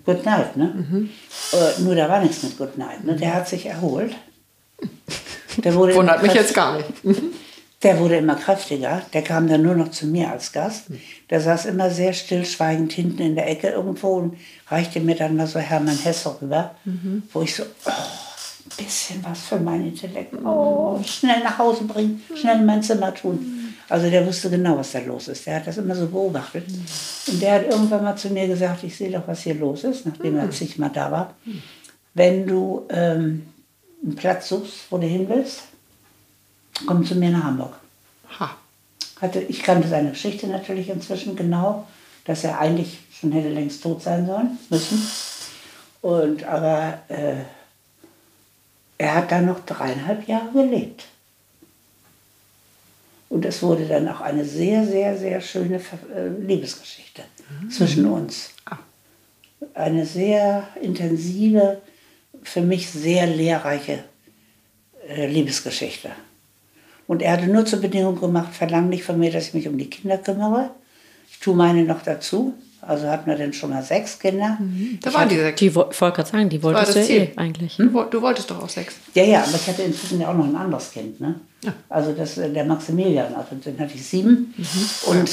Good 0.05 0.25
Night, 0.25 0.57
ne? 0.57 1.09
Äh, 1.53 1.81
nur 1.83 1.95
da 1.95 2.09
war 2.09 2.21
nichts 2.21 2.43
mit 2.43 2.59
Good 2.59 2.77
Night, 2.77 3.05
ne? 3.05 3.17
Der 3.17 3.35
hat 3.35 3.49
sich 3.49 3.67
erholt. 3.67 4.15
Der 5.57 5.75
wurde 5.75 5.95
Wundert 5.97 6.23
mich 6.23 6.35
jetzt 6.35 6.55
gar 6.55 6.77
nicht. 6.77 6.89
Der 7.83 7.99
wurde 7.99 8.17
immer 8.17 8.35
kräftiger. 8.35 9.03
Der 9.13 9.23
kam 9.23 9.47
dann 9.47 9.63
nur 9.63 9.75
noch 9.75 9.91
zu 9.91 10.07
mir 10.07 10.31
als 10.31 10.53
Gast. 10.53 10.87
Der 11.31 11.41
saß 11.41 11.67
immer 11.67 11.91
sehr 11.91 12.13
stillschweigend 12.15 12.93
hinten 12.93 13.23
in 13.23 13.35
der 13.35 13.49
Ecke 13.49 13.69
irgendwo 13.69 14.15
und 14.15 14.39
reichte 14.69 15.01
mir 15.01 15.17
dann 15.17 15.37
mal 15.37 15.47
so 15.47 15.59
Hermann 15.59 15.99
Hesse 15.99 16.35
rüber, 16.41 16.75
wo 17.33 17.43
ich 17.43 17.55
so, 17.55 17.63
oh, 17.63 17.91
ein 17.91 18.85
bisschen 18.85 19.23
was 19.23 19.43
für 19.43 19.59
mein 19.59 19.87
Intellekt. 19.87 20.35
Oh, 20.45 20.99
schnell 21.05 21.43
nach 21.43 21.59
Hause 21.59 21.85
bringen, 21.85 22.23
schnell 22.35 22.61
in 22.61 22.67
mein 22.67 22.83
Zimmer 22.83 23.15
tun. 23.15 23.54
Also 23.89 24.09
der 24.09 24.27
wusste 24.27 24.51
genau, 24.51 24.79
was 24.79 24.93
da 24.93 25.01
los 25.01 25.29
ist. 25.29 25.47
Der 25.47 25.57
hat 25.57 25.67
das 25.67 25.77
immer 25.77 25.95
so 25.95 26.07
beobachtet. 26.07 26.67
Und 27.29 27.43
der 27.43 27.55
hat 27.55 27.65
irgendwann 27.65 28.05
mal 28.05 28.17
zu 28.17 28.31
mir 28.31 28.47
gesagt, 28.47 28.83
ich 28.85 28.97
sehe 28.97 29.11
doch, 29.11 29.27
was 29.27 29.43
hier 29.43 29.55
los 29.55 29.85
ist, 29.85 30.07
nachdem 30.07 30.39
er 30.39 30.51
zigmal 30.51 30.91
da 30.91 31.11
war. 31.11 31.35
Wenn 32.15 32.47
du 32.47 32.87
ähm, 32.91 33.47
einen 34.03 34.17
Platz 34.17 34.49
suchst, 34.49 34.87
wo 34.91 34.99
du 34.99 35.07
hin 35.07 35.29
willst, 35.29 35.63
komm 36.87 37.05
zu 37.05 37.15
mir 37.15 37.31
nach 37.31 37.45
Hamburg. 37.45 37.75
Ha. 38.39 38.57
Hatte, 39.21 39.41
ich 39.41 39.63
kannte 39.63 39.89
seine 39.89 40.11
Geschichte 40.11 40.47
natürlich 40.47 40.89
inzwischen 40.89 41.37
genau, 41.37 41.87
dass 42.25 42.45
er 42.45 42.59
eigentlich 42.59 42.99
schon 43.13 43.33
hätte 43.33 43.51
längst 43.51 43.83
tot 43.83 44.03
sein 44.03 44.27
sollen, 44.27 44.59
müssen. 44.71 45.07
Und 46.01 46.45
aber 46.45 46.99
äh, 47.09 47.37
er 48.99 49.15
hat 49.15 49.31
dann 49.31 49.47
noch 49.47 49.61
dreieinhalb 49.61 50.27
Jahre 50.29 50.53
gelebt. 50.53 51.07
Und 53.29 53.45
es 53.45 53.63
wurde 53.63 53.87
dann 53.87 54.09
auch 54.09 54.21
eine 54.21 54.45
sehr, 54.45 54.87
sehr, 54.87 55.17
sehr 55.17 55.41
schöne 55.41 55.81
äh, 56.15 56.29
Liebesgeschichte 56.41 57.23
zwischen 57.71 58.07
uns. 58.07 58.51
Ah. 58.65 58.79
Eine 59.75 60.07
sehr 60.07 60.69
intensive, 60.81 61.81
für 62.43 62.61
mich 62.61 62.89
sehr 62.91 63.27
lehrreiche 63.27 64.05
äh, 65.09 65.27
Liebesgeschichte. 65.27 66.11
Und 67.07 67.23
er 67.23 67.33
hatte 67.33 67.47
nur 67.47 67.67
zur 67.67 67.81
Bedingung 67.81 68.19
gemacht, 68.19 68.55
verlang 68.55 68.89
nicht 68.89 69.05
von 69.05 69.19
mir, 69.19 69.31
dass 69.31 69.49
ich 69.49 69.55
mich 69.55 69.69
um 69.69 69.77
die 69.77 69.91
Kinder 69.91 70.19
kümmere. 70.19 70.71
Ich 71.31 71.39
tue 71.41 71.55
meine 71.55 71.85
noch 71.85 72.03
dazu. 72.03 72.55
Also 72.87 73.09
hatten 73.09 73.27
wir 73.31 73.37
dann 73.37 73.53
schon 73.53 73.71
mal 73.71 73.83
sechs 73.83 74.19
Kinder. 74.19 74.59
Da 75.03 75.09
Ich 75.11 75.15
waren 75.15 75.23
hatte- 75.25 75.35
die 75.35 75.41
sechs. 75.41 75.59
Die 75.61 75.75
wollte 75.75 75.95
gerade 75.97 76.25
sagen, 76.29 76.49
die 76.49 76.63
war 76.63 76.75
wolltest 76.75 76.97
das 76.97 77.07
du 77.07 77.13
eh 77.15 77.33
eigentlich. 77.37 77.77
Du, 77.77 77.93
woll- 77.93 78.09
du 78.11 78.21
wolltest 78.23 78.51
doch 78.51 78.63
auch 78.63 78.69
sechs. 78.69 78.95
Ja, 79.15 79.25
ja, 79.25 79.43
aber 79.43 79.55
ich 79.57 79.67
hatte 79.67 79.83
inzwischen 79.83 80.21
ja 80.21 80.29
auch 80.31 80.35
noch 80.37 80.47
ein 80.47 80.57
anderes 80.57 80.91
Kind. 80.93 81.21
Ne? 81.21 81.35
Also 81.89 82.13
das, 82.13 82.39
äh, 82.39 82.53
der 82.53 82.65
Maximilian, 82.65 83.35
also 83.35 83.55
den 83.57 83.79
hatte 83.79 83.95
ich 83.95 84.05
sieben. 84.07 84.55
Und 85.07 85.31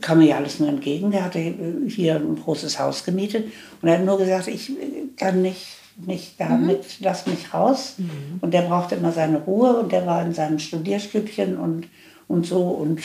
kam 0.00 0.18
mir 0.18 0.26
ja 0.26 0.36
alles 0.36 0.60
nur 0.60 0.68
entgegen. 0.68 1.10
Der 1.10 1.24
hatte 1.24 1.38
äh, 1.38 1.54
hier 1.88 2.16
ein 2.16 2.36
großes 2.42 2.78
Haus 2.78 3.04
gemietet. 3.04 3.46
Und 3.80 3.88
er 3.88 3.98
hat 3.98 4.04
nur 4.04 4.18
gesagt, 4.18 4.48
ich 4.48 4.70
äh, 4.70 4.74
kann 5.16 5.42
nicht, 5.42 5.66
nicht 6.04 6.34
damit, 6.38 6.84
lass 7.00 7.26
mich 7.26 7.54
raus. 7.54 7.94
Und 8.42 8.52
der 8.52 8.62
brauchte 8.62 8.96
immer 8.96 9.12
seine 9.12 9.38
Ruhe 9.38 9.78
und 9.80 9.92
der 9.92 10.06
war 10.06 10.22
in 10.24 10.34
seinem 10.34 10.58
Studierstübchen 10.58 11.56
und, 11.56 11.86
und 12.28 12.46
so 12.46 12.62
und 12.62 13.00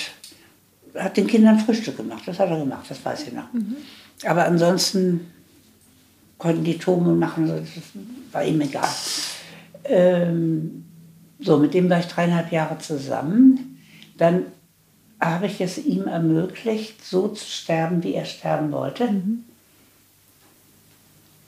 hat 0.95 1.17
den 1.17 1.27
Kindern 1.27 1.59
Frühstück 1.59 1.97
gemacht. 1.97 2.23
Das 2.25 2.39
hat 2.39 2.49
er 2.49 2.59
gemacht, 2.59 2.85
das 2.89 3.03
weiß 3.03 3.27
ich 3.27 3.33
noch. 3.33 3.47
Aber 4.25 4.45
ansonsten 4.45 5.31
konnten 6.37 6.63
die 6.63 6.79
und 6.85 7.19
machen, 7.19 7.47
das 7.47 7.67
war 8.31 8.43
ihm 8.43 8.61
egal. 8.61 8.89
Ähm, 9.83 10.85
so, 11.39 11.57
mit 11.57 11.73
dem 11.73 11.89
war 11.89 11.99
ich 11.99 12.07
dreieinhalb 12.07 12.51
Jahre 12.51 12.77
zusammen. 12.79 13.79
Dann 14.17 14.45
habe 15.19 15.47
ich 15.47 15.61
es 15.61 15.77
ihm 15.77 16.07
ermöglicht, 16.07 17.05
so 17.05 17.27
zu 17.27 17.45
sterben, 17.45 18.03
wie 18.03 18.13
er 18.13 18.25
sterben 18.25 18.71
wollte. 18.71 19.09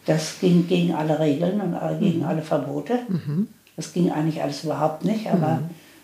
Das 0.06 0.40
ging 0.40 0.68
gegen 0.68 0.94
alle 0.94 1.20
Regeln 1.20 1.62
und 1.62 2.00
gegen 2.00 2.24
alle 2.24 2.42
Verbote. 2.42 3.00
Das 3.76 3.94
ging 3.94 4.12
eigentlich 4.12 4.42
alles 4.42 4.64
überhaupt 4.64 5.06
nicht, 5.06 5.28
aber 5.28 5.64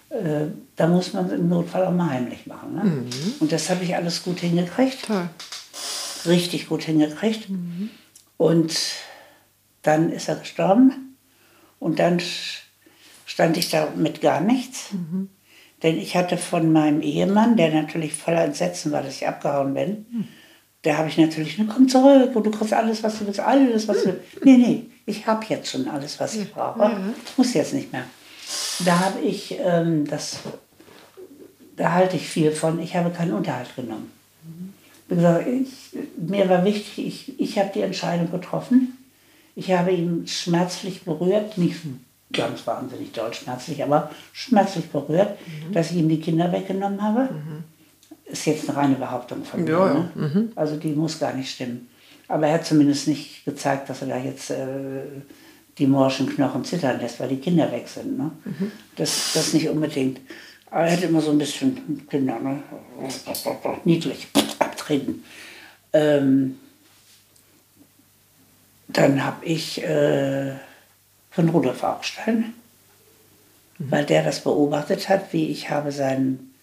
äh, 0.10 0.48
da 0.80 0.88
muss 0.88 1.12
man 1.14 1.30
im 1.30 1.50
Notfall 1.50 1.86
auch 1.86 1.92
mal 1.92 2.10
heimlich 2.10 2.48
machen. 2.48 2.74
Ne? 2.76 3.04
Und 3.42 3.52
das 3.52 3.70
habe 3.70 3.84
ich 3.84 3.96
alles 3.96 4.24
gut 4.24 4.40
hingekriegt 4.40 5.06
Toll. 5.08 5.30
richtig 6.26 6.70
gut 6.70 6.84
hingekriegt. 6.84 7.48
Und 8.38 8.74
dann 9.82 10.10
ist 10.10 10.30
er 10.30 10.36
gestorben. 10.38 11.18
Und 11.80 12.00
dann 12.00 12.22
stand 13.26 13.58
ich 13.58 13.70
da 13.70 13.90
mit 13.96 14.22
gar 14.22 14.40
nichts. 14.40 14.90
Denn 15.84 15.98
ich 15.98 16.16
hatte 16.16 16.38
von 16.38 16.72
meinem 16.72 17.02
Ehemann, 17.02 17.58
der 17.58 17.74
natürlich 17.74 18.14
voller 18.14 18.46
Entsetzen 18.46 18.92
war, 18.94 19.02
dass 19.04 19.16
ich 19.16 19.28
abgehauen 19.28 19.74
bin, 19.74 20.06
da 20.84 20.96
habe 20.98 21.10
ich 21.10 21.18
natürlich, 21.18 21.58
"Na, 21.58 21.66
komm 21.74 21.90
zurück 21.90 22.34
und 22.36 22.46
du 22.46 22.52
kriegst 22.52 22.74
alles, 22.74 23.04
was 23.04 23.20
du 23.20 23.28
willst, 23.28 23.42
alles, 23.42 23.86
was 23.90 24.04
du 24.04 24.06
willst. 24.08 24.46
Nee, 24.46 24.58
nee, 24.58 24.86
ich 25.06 25.28
habe 25.28 25.46
jetzt 25.50 25.70
schon 25.70 25.90
alles, 25.90 26.18
was 26.22 26.36
ich 26.36 26.54
brauche. 26.54 26.90
Ich 27.26 27.38
muss 27.38 27.54
jetzt 27.54 27.74
nicht 27.74 27.92
mehr. 27.92 28.06
Da 28.86 29.00
habe 29.00 29.20
ich, 29.20 29.58
ähm, 29.62 30.08
das, 30.08 30.40
da 31.80 31.94
halte 31.94 32.18
ich 32.18 32.28
viel 32.28 32.52
von, 32.52 32.78
ich 32.82 32.96
habe 32.98 33.10
keinen 33.10 33.32
Unterhalt 33.32 33.74
genommen. 33.74 34.12
Wie 35.08 35.16
gesagt, 35.16 35.48
ich, 35.48 35.98
mir 36.18 36.50
war 36.50 36.66
wichtig, 36.66 37.08
ich, 37.08 37.40
ich 37.40 37.58
habe 37.58 37.72
die 37.74 37.82
Entscheidung 37.82 38.30
getroffen. 38.30 38.98
Ich 39.56 39.72
habe 39.72 39.92
ihn 39.92 40.28
schmerzlich 40.28 41.04
berührt, 41.04 41.58
nicht 41.58 41.78
ganz 42.34 42.68
wahnsinnig 42.68 43.14
doll 43.14 43.34
schmerzlich, 43.34 43.82
aber 43.82 44.12
schmerzlich 44.34 44.90
berührt, 44.90 45.38
dass 45.72 45.92
ich 45.92 45.98
ihm 45.98 46.10
die 46.10 46.20
Kinder 46.20 46.52
weggenommen 46.52 47.02
habe. 47.02 47.30
Ist 48.26 48.46
jetzt 48.46 48.70
eine 48.70 48.78
reine 48.78 48.96
Behauptung 48.96 49.46
von 49.46 49.64
mir. 49.64 49.72
Ja. 49.72 49.94
Ne? 49.94 50.50
Also 50.56 50.76
die 50.76 50.90
muss 50.90 51.18
gar 51.18 51.34
nicht 51.34 51.50
stimmen. 51.50 51.88
Aber 52.28 52.48
er 52.48 52.56
hat 52.56 52.66
zumindest 52.66 53.08
nicht 53.08 53.46
gezeigt, 53.46 53.90
dass 53.90 54.02
er 54.02 54.10
da 54.10 54.18
jetzt 54.18 54.52
äh, 54.52 55.02
die 55.78 55.88
morschen 55.88 56.28
Knochen 56.28 56.66
zittern 56.66 57.00
lässt, 57.00 57.22
weil 57.22 57.30
die 57.30 57.38
Kinder 57.40 57.72
weg 57.72 57.88
sind. 57.88 58.18
Ne? 58.18 58.32
Das, 58.98 59.32
das 59.34 59.54
nicht 59.54 59.70
unbedingt. 59.70 60.20
Aber 60.72 60.86
er 60.86 60.92
hat 60.94 61.04
immer 61.04 61.22
so 61.22 61.32
ein 61.32 61.38
bisschen 61.38 62.08
Kinder, 62.08 62.40
ne? 62.40 62.62
niedlich 63.86 64.28
abtreten. 64.60 65.24
Ähm, 65.94 66.60
dann 68.88 69.24
habe 69.24 69.46
ich 69.46 69.84
äh, 69.84 70.54
von 71.32 71.50
Rudolf 71.50 71.84
Augstein, 71.84 72.54
weil 73.78 74.06
der 74.06 74.24
das 74.24 74.44
beobachtet 74.44 75.10
hat, 75.10 75.32
wie 75.32 75.50
ich 75.50 75.70
habe 75.70 75.92
seinen 75.92 76.54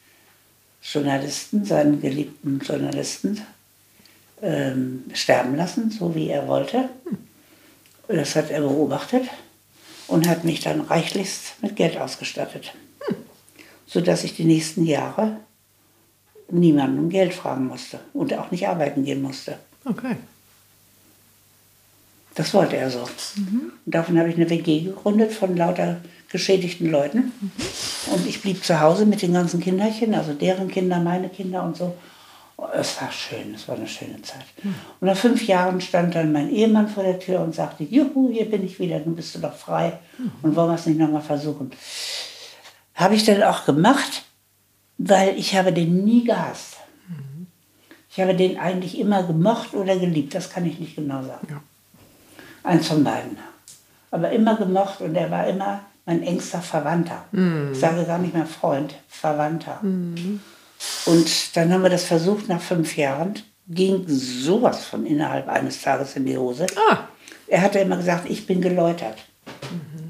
Journalisten, 0.83 1.65
seinen 1.65 2.01
geliebten 2.01 2.61
Journalisten 2.61 3.43
ähm, 4.43 5.05
sterben 5.15 5.57
lassen, 5.57 5.91
so 5.91 6.15
wie 6.15 6.29
er 6.29 6.47
wollte. 6.47 6.89
Das 8.09 8.37
hat 8.37 8.51
er 8.51 8.61
beobachtet 8.61 9.29
und 10.07 10.29
hat 10.29 10.45
mich 10.45 10.61
dann 10.61 10.81
reichlichst 10.83 11.63
mit 11.63 11.75
Geld 11.75 11.97
ausgestattet, 11.97 12.73
sodass 13.87 14.25
ich 14.25 14.35
die 14.35 14.45
nächsten 14.45 14.85
Jahre 14.85 15.37
niemanden 16.51 16.99
um 16.99 17.09
Geld 17.09 17.35
fragen 17.35 17.67
musste 17.67 18.01
und 18.13 18.33
auch 18.35 18.51
nicht 18.51 18.69
arbeiten 18.69 19.05
gehen 19.05 19.23
musste. 19.23 19.59
Okay. 19.85 20.17
Das 22.35 22.53
wollte 22.53 22.77
er 22.77 22.91
so. 22.91 23.01
Und 23.01 23.73
davon 23.87 24.19
habe 24.19 24.29
ich 24.29 24.37
eine 24.37 24.51
WG 24.51 24.81
gegründet 24.81 25.33
von 25.33 25.57
lauter 25.57 25.97
geschädigten 26.31 26.91
Leuten. 26.91 27.33
Und 28.13 28.27
ich 28.27 28.43
blieb 28.43 28.63
zu 28.63 28.79
Hause 28.79 29.07
mit 29.07 29.23
den 29.23 29.33
ganzen 29.33 29.61
Kinderchen, 29.61 30.15
also 30.15 30.35
deren 30.35 30.69
Kinder, 30.69 31.01
meine 31.01 31.31
Kinder 31.31 31.63
und 31.63 31.77
so. 31.77 31.97
Es 32.75 33.01
war 33.01 33.11
schön, 33.13 33.55
es 33.55 33.69
war 33.69 33.77
eine 33.77 33.87
schöne 33.89 34.21
Zeit. 34.23 34.45
Und 35.01 35.09
nach 35.09 35.17
fünf 35.17 35.47
Jahren 35.47 35.81
stand 35.81 36.15
dann 36.15 36.33
mein 36.33 36.51
Ehemann 36.51 36.89
vor 36.89 37.03
der 37.03 37.19
Tür 37.19 37.41
und 37.41 37.55
sagte, 37.55 37.85
Juhu, 37.85 38.31
hier 38.31 38.51
bin 38.51 38.65
ich 38.65 38.79
wieder, 38.79 38.99
nun 38.99 39.17
bist 39.17 39.35
du 39.35 39.39
doch 39.39 39.55
frei. 39.55 39.99
Und 40.43 40.57
wollen 40.57 40.71
wir 40.71 40.75
es 40.75 40.87
nicht 40.87 40.99
nochmal 40.99 41.23
versuchen? 41.23 41.71
Habe 42.97 43.15
ich 43.15 43.25
dann 43.25 43.43
auch 43.43 43.65
gemacht, 43.65 44.25
weil 44.99 45.37
ich 45.39 45.55
habe 45.57 45.73
den 45.73 46.05
nie 46.05 46.25
gehasst. 46.25 46.77
Ich 48.11 48.21
habe 48.21 48.35
den 48.35 48.59
eigentlich 48.59 48.99
immer 48.99 49.23
gemocht 49.23 49.75
oder 49.75 49.95
geliebt, 49.97 50.35
das 50.35 50.49
kann 50.51 50.65
ich 50.65 50.81
nicht 50.81 50.97
genau 50.97 51.23
sagen. 51.23 51.47
Ja. 51.51 51.61
Eins 52.63 52.89
von 52.89 53.05
beiden. 53.05 53.37
Aber 54.11 54.31
immer 54.33 54.57
gemocht 54.57 55.01
und 55.03 55.15
er 55.15 55.31
war 55.31 55.47
immer 55.47 55.81
mein 56.07 56.23
engster 56.23 56.63
Verwandter. 56.63 57.25
Ich 57.73 57.79
sage 57.79 58.05
gar 58.05 58.19
nicht 58.19 58.33
mehr 58.33 58.47
Freund, 58.47 58.95
Verwandter. 59.09 59.81
Und 59.83 61.57
dann 61.57 61.73
haben 61.73 61.83
wir 61.83 61.91
das 61.91 62.05
versucht 62.05 62.49
nach 62.49 62.61
fünf 62.61 62.97
Jahren. 62.97 63.35
Ging 63.69 64.05
sowas 64.07 64.85
von 64.85 65.05
innerhalb 65.05 65.49
eines 65.49 65.83
Tages 65.83 66.17
in 66.17 66.25
die 66.25 66.39
Hose. 66.39 66.67
Ah, 66.89 66.99
Er 67.49 67.61
hatte 67.61 67.81
immer 67.81 67.97
gesagt, 67.99 68.31
ich 68.31 68.47
bin 68.47 68.61
geläutert. 68.63 69.19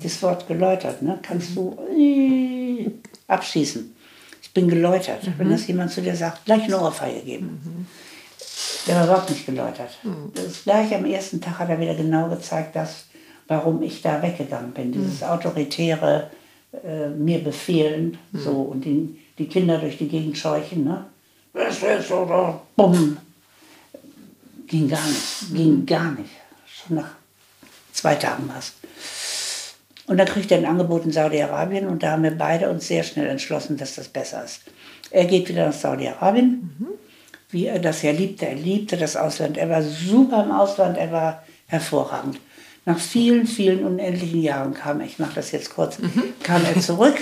Das 0.03 0.23
Wort 0.23 0.47
geläutert, 0.47 1.03
ne, 1.03 1.19
kannst 1.23 1.57
du 1.57 1.77
äh, 1.99 2.56
abschießen. 3.29 3.95
Ich 4.43 4.53
bin 4.53 4.69
geläutert. 4.69 5.23
Wenn 5.39 5.51
das 5.51 5.67
jemand 5.67 5.91
zu 5.91 6.01
dir 6.01 6.15
sagt, 6.15 6.45
gleich 6.45 6.65
eine 6.65 6.81
Ohrfeige 6.81 7.21
geben. 7.21 7.87
Der 8.87 8.97
war 8.97 9.05
überhaupt 9.05 9.31
nicht 9.31 9.45
geläutert. 9.45 9.99
Das 10.35 10.45
ist 10.45 10.65
gleich 10.65 10.95
am 10.95 11.05
ersten 11.05 11.41
Tag 11.41 11.59
hat 11.59 11.69
er 11.69 11.81
wieder 11.81 11.95
genau 11.95 12.29
gezeigt, 12.29 12.77
dass, 12.77 13.05
warum 13.49 13.83
ich 13.83 14.03
da 14.03 14.23
weggegangen 14.23 14.73
bin. 14.73 14.93
Dieses 14.93 15.23
autoritäre 15.23 16.31
äh, 16.85 17.09
mir 17.09 17.43
befehlen 17.43 18.19
so 18.33 18.53
und 18.53 18.85
die, 18.85 19.19
die 19.39 19.47
Kinder 19.47 19.79
durch 19.79 19.99
die 19.99 20.09
Gegend 20.09 20.39
scheuchen. 20.39 20.85
Ne? 20.85 21.05
Das 21.53 21.83
ist 21.83 22.11
oder 22.11 22.61
bumm. 22.77 23.17
Ging 24.67 24.89
gar 24.89 25.07
nicht. 25.07 25.55
Ging 25.55 25.87
gar 25.87 26.13
nicht. 26.13 26.31
Schon 26.67 26.97
nach 26.97 27.11
zwei 27.93 28.15
Tagen 28.15 28.51
was. 28.55 28.73
Und 30.07 30.19
dann 30.19 30.27
kriegt 30.29 30.51
er 30.53 30.59
ein 30.59 30.67
Angebot 30.67 31.05
in 31.05 31.13
Saudi-Arabien 31.13 31.87
und 31.89 32.03
da 32.03 32.13
haben 32.13 32.23
wir 32.23 32.31
beide 32.37 32.71
uns 32.71 32.87
sehr 32.87 33.03
schnell 33.03 33.27
entschlossen, 33.27 33.77
dass 33.77 33.97
das 33.97 34.09
besser 34.09 34.45
ist. 34.45 34.61
Er 35.11 35.25
geht 35.25 35.49
wieder 35.49 35.67
nach 35.67 35.73
Saudi-Arabien, 35.73 36.77
wie 37.51 37.67
er 37.67 37.79
das 37.81 38.03
ja 38.03 38.13
liebte. 38.13 38.47
Er 38.47 38.55
liebte 38.55 38.97
das 38.97 39.17
Ausland. 39.17 39.57
Er 39.57 39.69
war 39.69 39.83
super 39.83 40.45
im 40.45 40.53
Ausland, 40.53 40.97
er 40.97 41.11
war 41.11 41.43
hervorragend. 41.67 42.39
Nach 42.85 42.99
vielen, 42.99 43.47
vielen 43.49 43.85
unendlichen 43.85 44.43
Jahren 44.43 44.75
kam, 44.75 45.01
ich 45.01 45.19
mache 45.19 45.35
das 45.35 45.51
jetzt 45.51 45.75
kurz, 45.75 45.99
kam 46.45 46.63
er 46.65 46.81
zurück, 46.81 47.17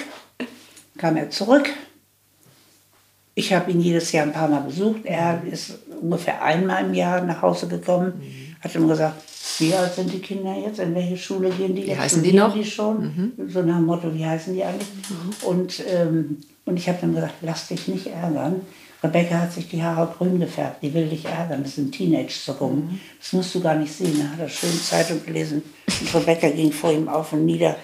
kam 0.99 1.17
er 1.17 1.31
zurück 1.31 1.71
Ich 3.35 3.53
habe 3.53 3.71
ihn 3.71 3.81
jedes 3.81 4.13
Jahr 4.13 4.27
ein 4.27 4.33
paar 4.33 4.49
Mal 4.49 4.61
besucht. 4.61 5.01
Er 5.05 5.43
ist 5.51 5.79
ungefähr 6.03 6.43
einmal 6.43 6.85
im 6.85 6.93
Jahr 6.95 7.23
nach 7.23 7.41
Hause 7.43 7.67
gekommen, 7.67 8.13
Mhm. 8.21 8.57
hat 8.63 8.75
immer 8.75 8.89
gesagt, 8.89 9.15
wie 9.59 9.75
alt 9.75 9.95
sind 9.95 10.13
die 10.13 10.21
Kinder 10.21 10.55
jetzt? 10.57 10.79
In 10.79 10.95
welche 10.95 11.17
Schule 11.17 11.51
gehen 11.51 11.75
die 11.75 11.83
jetzt? 11.83 11.99
heißen 11.99 12.23
die 12.23 12.33
noch? 12.33 12.55
Mhm. 12.55 12.59
Die 12.59 12.65
schon? 12.65 13.33
So 13.49 13.63
nach 13.63 13.77
dem 13.77 13.87
Motto, 13.87 14.15
wie 14.15 14.25
heißen 14.25 14.55
die 14.55 14.65
eigentlich? 14.65 14.89
Und, 15.43 15.83
ähm, 15.89 16.39
und 16.65 16.77
ich 16.77 16.89
habe 16.89 16.99
dann 17.01 17.15
gesagt, 17.15 17.35
lass 17.43 17.69
dich 17.69 17.89
nicht 17.89 18.07
ärgern. 18.07 18.63
Rebecca 19.03 19.39
hat 19.39 19.53
sich 19.53 19.69
die 19.69 19.83
Haare 19.83 20.15
grün 20.17 20.41
gefärbt, 20.41 20.83
die 20.83 20.95
will 20.95 21.07
dich 21.07 21.27
ärgern. 21.27 21.63
Das 21.63 21.75
sind 21.75 21.93
Teenage-Zuckungen. 21.93 22.87
Mhm. 22.87 23.01
Das 23.21 23.33
musst 23.35 23.55
du 23.55 23.61
gar 23.61 23.75
nicht 23.75 23.93
sehen. 23.93 24.19
Da 24.19 24.33
hat 24.33 24.41
er 24.41 24.49
schön 24.49 24.73
Zeitung 24.73 25.25
gelesen. 25.25 25.63
Und 26.01 26.15
Rebecca 26.15 26.49
ging 26.49 26.73
vor 26.73 26.91
ihm 26.91 27.09
auf 27.09 27.33
und 27.35 27.45
nieder. 27.45 27.77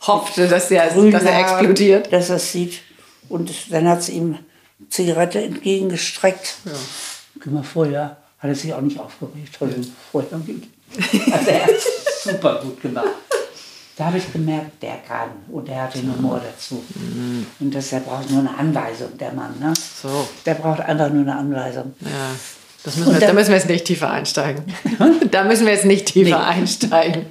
Hoffte, 0.00 0.48
dass 0.48 0.70
er, 0.70 0.88
dass 0.88 1.22
er 1.22 1.40
explodiert. 1.40 2.12
Dass 2.12 2.30
er 2.30 2.36
es 2.36 2.50
sieht. 2.50 2.80
Und 3.28 3.50
dann 3.70 3.88
hat 3.88 4.02
sie 4.02 4.12
ihm 4.12 4.38
Zigarette 4.88 5.42
entgegengestreckt. 5.42 6.56
Ja. 6.64 6.72
Geh 7.42 7.50
mal 7.50 7.62
vor, 7.62 7.86
ja. 7.86 8.16
Hat 8.38 8.50
er 8.50 8.54
sich 8.54 8.72
auch 8.72 8.80
nicht 8.80 8.98
aufgeregt. 8.98 9.56
Also, 9.60 9.76
vorher 10.10 10.38
geht. 10.40 10.64
Also 11.32 11.50
er 11.50 11.62
hat 11.64 11.70
es 11.70 12.24
super 12.24 12.60
gut 12.62 12.80
gemacht. 12.80 13.06
Da 13.96 14.06
habe 14.06 14.18
ich 14.18 14.32
gemerkt, 14.32 14.82
der 14.82 14.96
kann 15.06 15.28
und 15.52 15.68
der 15.68 15.82
hat 15.82 15.94
den 15.94 16.12
Humor 16.12 16.40
dazu. 16.44 16.82
Und 17.60 17.72
das, 17.74 17.90
der 17.90 18.00
braucht 18.00 18.28
nur 18.28 18.40
eine 18.40 18.56
Anweisung, 18.58 19.16
der 19.18 19.32
Mann. 19.32 19.54
Ne? 19.60 19.72
So. 20.02 20.28
Der 20.44 20.54
braucht 20.54 20.80
einfach 20.80 21.10
nur 21.10 21.22
eine 21.22 21.36
Anweisung. 21.36 21.94
Ja. 22.00 22.08
Das 22.82 22.96
müssen 22.96 23.10
wir, 23.10 23.14
Und 23.14 23.22
da 23.22 23.26
dann- 23.28 23.36
müssen 23.36 23.50
wir 23.50 23.56
jetzt 23.56 23.68
nicht 23.68 23.84
tiefer 23.84 24.10
einsteigen. 24.10 24.64
da 25.30 25.44
müssen 25.44 25.64
wir 25.64 25.72
jetzt 25.72 25.84
nicht 25.84 26.06
tiefer 26.06 26.44
einsteigen. 26.44 27.26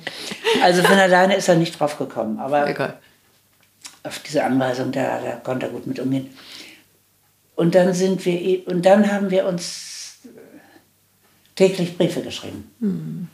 Also 0.63 0.83
von 0.83 0.97
alleine 0.97 1.35
ist 1.35 1.49
er 1.49 1.55
nicht 1.55 1.77
drauf 1.77 1.97
gekommen. 1.97 2.39
Aber 2.39 2.65
Egal. 2.67 2.97
auf 4.03 4.19
diese 4.19 4.43
Anweisung, 4.43 4.91
da, 4.93 5.19
da 5.19 5.31
konnte 5.43 5.65
er 5.65 5.71
gut 5.73 5.85
mit 5.85 5.99
umgehen. 5.99 6.29
Und 7.55 7.75
dann 7.75 7.93
sind 7.93 8.25
wir 8.25 8.65
und 8.67 8.83
dann 8.85 9.11
haben 9.11 9.29
wir 9.29 9.45
uns 9.45 10.15
täglich 11.55 11.97
Briefe 11.97 12.21
geschrieben. 12.21 13.29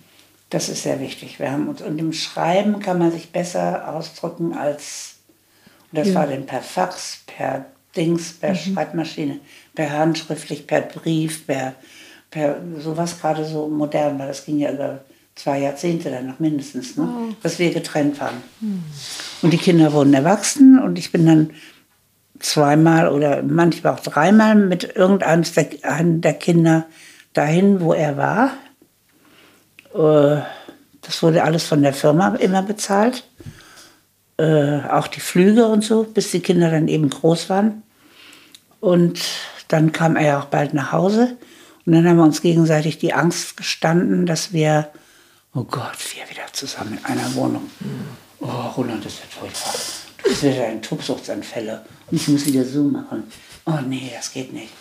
Das 0.50 0.70
ist 0.70 0.84
sehr 0.84 1.00
wichtig. 1.00 1.40
Wir 1.40 1.52
haben 1.52 1.68
uns 1.68 1.82
und 1.82 2.00
im 2.00 2.12
Schreiben 2.12 2.80
kann 2.80 2.98
man 2.98 3.12
sich 3.12 3.32
besser 3.32 3.94
ausdrücken 3.94 4.54
als 4.54 5.20
und 5.92 5.98
das 6.00 6.14
war 6.14 6.28
dann 6.28 6.46
per 6.46 6.62
Fax, 6.62 7.24
per 7.26 7.66
Dings, 7.96 8.34
per 8.34 8.54
Schreibmaschine, 8.54 9.40
per 9.74 9.92
handschriftlich, 9.92 10.68
per 10.68 10.82
Brief, 10.82 11.48
per, 11.48 11.74
per 12.30 12.62
sowas 12.78 13.20
gerade 13.20 13.46
so 13.46 13.68
modern 13.68 14.20
war. 14.20 14.28
Das 14.28 14.46
ging 14.46 14.60
ja 14.60 14.72
über 14.72 15.00
zwei 15.36 15.60
Jahrzehnte 15.60 16.12
dann 16.12 16.28
noch 16.28 16.40
mindestens, 16.40 16.96
ne? 16.96 17.08
dass 17.42 17.58
wir 17.58 17.74
getrennt 17.74 18.20
waren. 18.20 18.44
Und 19.42 19.52
die 19.52 19.58
Kinder 19.58 19.94
wurden 19.94 20.14
erwachsen 20.14 20.80
und 20.80 21.00
ich 21.00 21.12
bin 21.12 21.26
dann 21.26 21.52
zweimal 22.40 23.08
oder 23.10 23.42
manchmal 23.42 23.94
auch 23.94 24.00
dreimal 24.00 24.56
mit 24.56 24.96
irgendeinem 24.96 25.44
der, 25.56 26.04
der 26.04 26.34
Kinder 26.36 26.86
dahin, 27.34 27.82
wo 27.82 27.94
er 27.94 28.18
war. 28.18 28.52
Äh, 29.94 30.42
Das 31.02 31.24
wurde 31.24 31.44
alles 31.44 31.66
von 31.66 31.82
der 31.82 31.94
Firma 31.94 32.36
immer 32.36 32.62
bezahlt. 32.62 33.24
Äh, 34.38 34.82
auch 34.90 35.08
die 35.08 35.20
Flüge 35.22 35.66
und 35.66 35.84
so, 35.84 36.04
bis 36.04 36.32
die 36.32 36.42
Kinder 36.42 36.70
dann 36.70 36.88
eben 36.88 37.10
groß 37.10 37.50
waren. 37.50 37.84
Und 38.80 39.20
dann 39.70 39.92
kam 39.92 40.16
er 40.16 40.26
ja 40.26 40.40
auch 40.40 40.46
bald 40.46 40.74
nach 40.74 40.92
Hause. 40.92 41.38
Und 41.86 41.94
dann 41.94 42.08
haben 42.08 42.18
wir 42.18 42.24
uns 42.24 42.42
gegenseitig 42.42 43.00
die 43.00 43.14
Angst 43.14 43.58
gestanden, 43.58 44.26
dass 44.26 44.54
wir, 44.54 44.90
oh 45.56 45.64
Gott, 45.64 45.98
wir 46.14 46.30
wieder 46.30 46.46
zusammen 46.54 46.98
in 47.00 47.06
einer 47.06 47.34
Wohnung. 47.36 47.70
Oh, 48.40 48.48
Roland, 48.78 49.04
das 49.04 49.20
wird 49.20 49.32
furchtbar. 49.32 49.74
Das 50.24 50.44
wird 50.44 50.60
ein 50.60 50.82
Tobsuchtsanfälle. 50.82 51.84
Und 52.12 52.18
ich 52.18 52.28
muss 52.28 52.46
wieder 52.46 52.64
so 52.64 52.84
machen. 52.84 53.24
Oh 53.66 53.80
nee, 53.88 54.12
das 54.16 54.32
geht 54.32 54.54
nicht. 54.54 54.72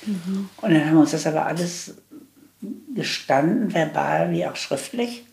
Und 0.61 0.75
dann 0.75 0.85
haben 0.85 0.95
wir 0.95 1.01
uns 1.01 1.13
das 1.13 1.27
aber 1.27 1.47
alles 1.47 1.95
gestanden, 2.95 3.73
verbal 3.73 4.33
wie 4.33 4.47
auch 4.47 4.57
schriftlich. 4.57 5.25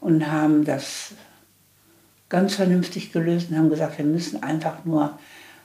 Und 0.00 0.30
haben 0.30 0.64
das 0.64 1.12
ganz 2.28 2.54
vernünftig 2.54 3.12
gelöst 3.12 3.50
und 3.50 3.58
haben 3.58 3.70
gesagt, 3.70 3.98
wir 3.98 4.04
müssen 4.04 4.42
einfach 4.42 4.84
nur, 4.84 5.18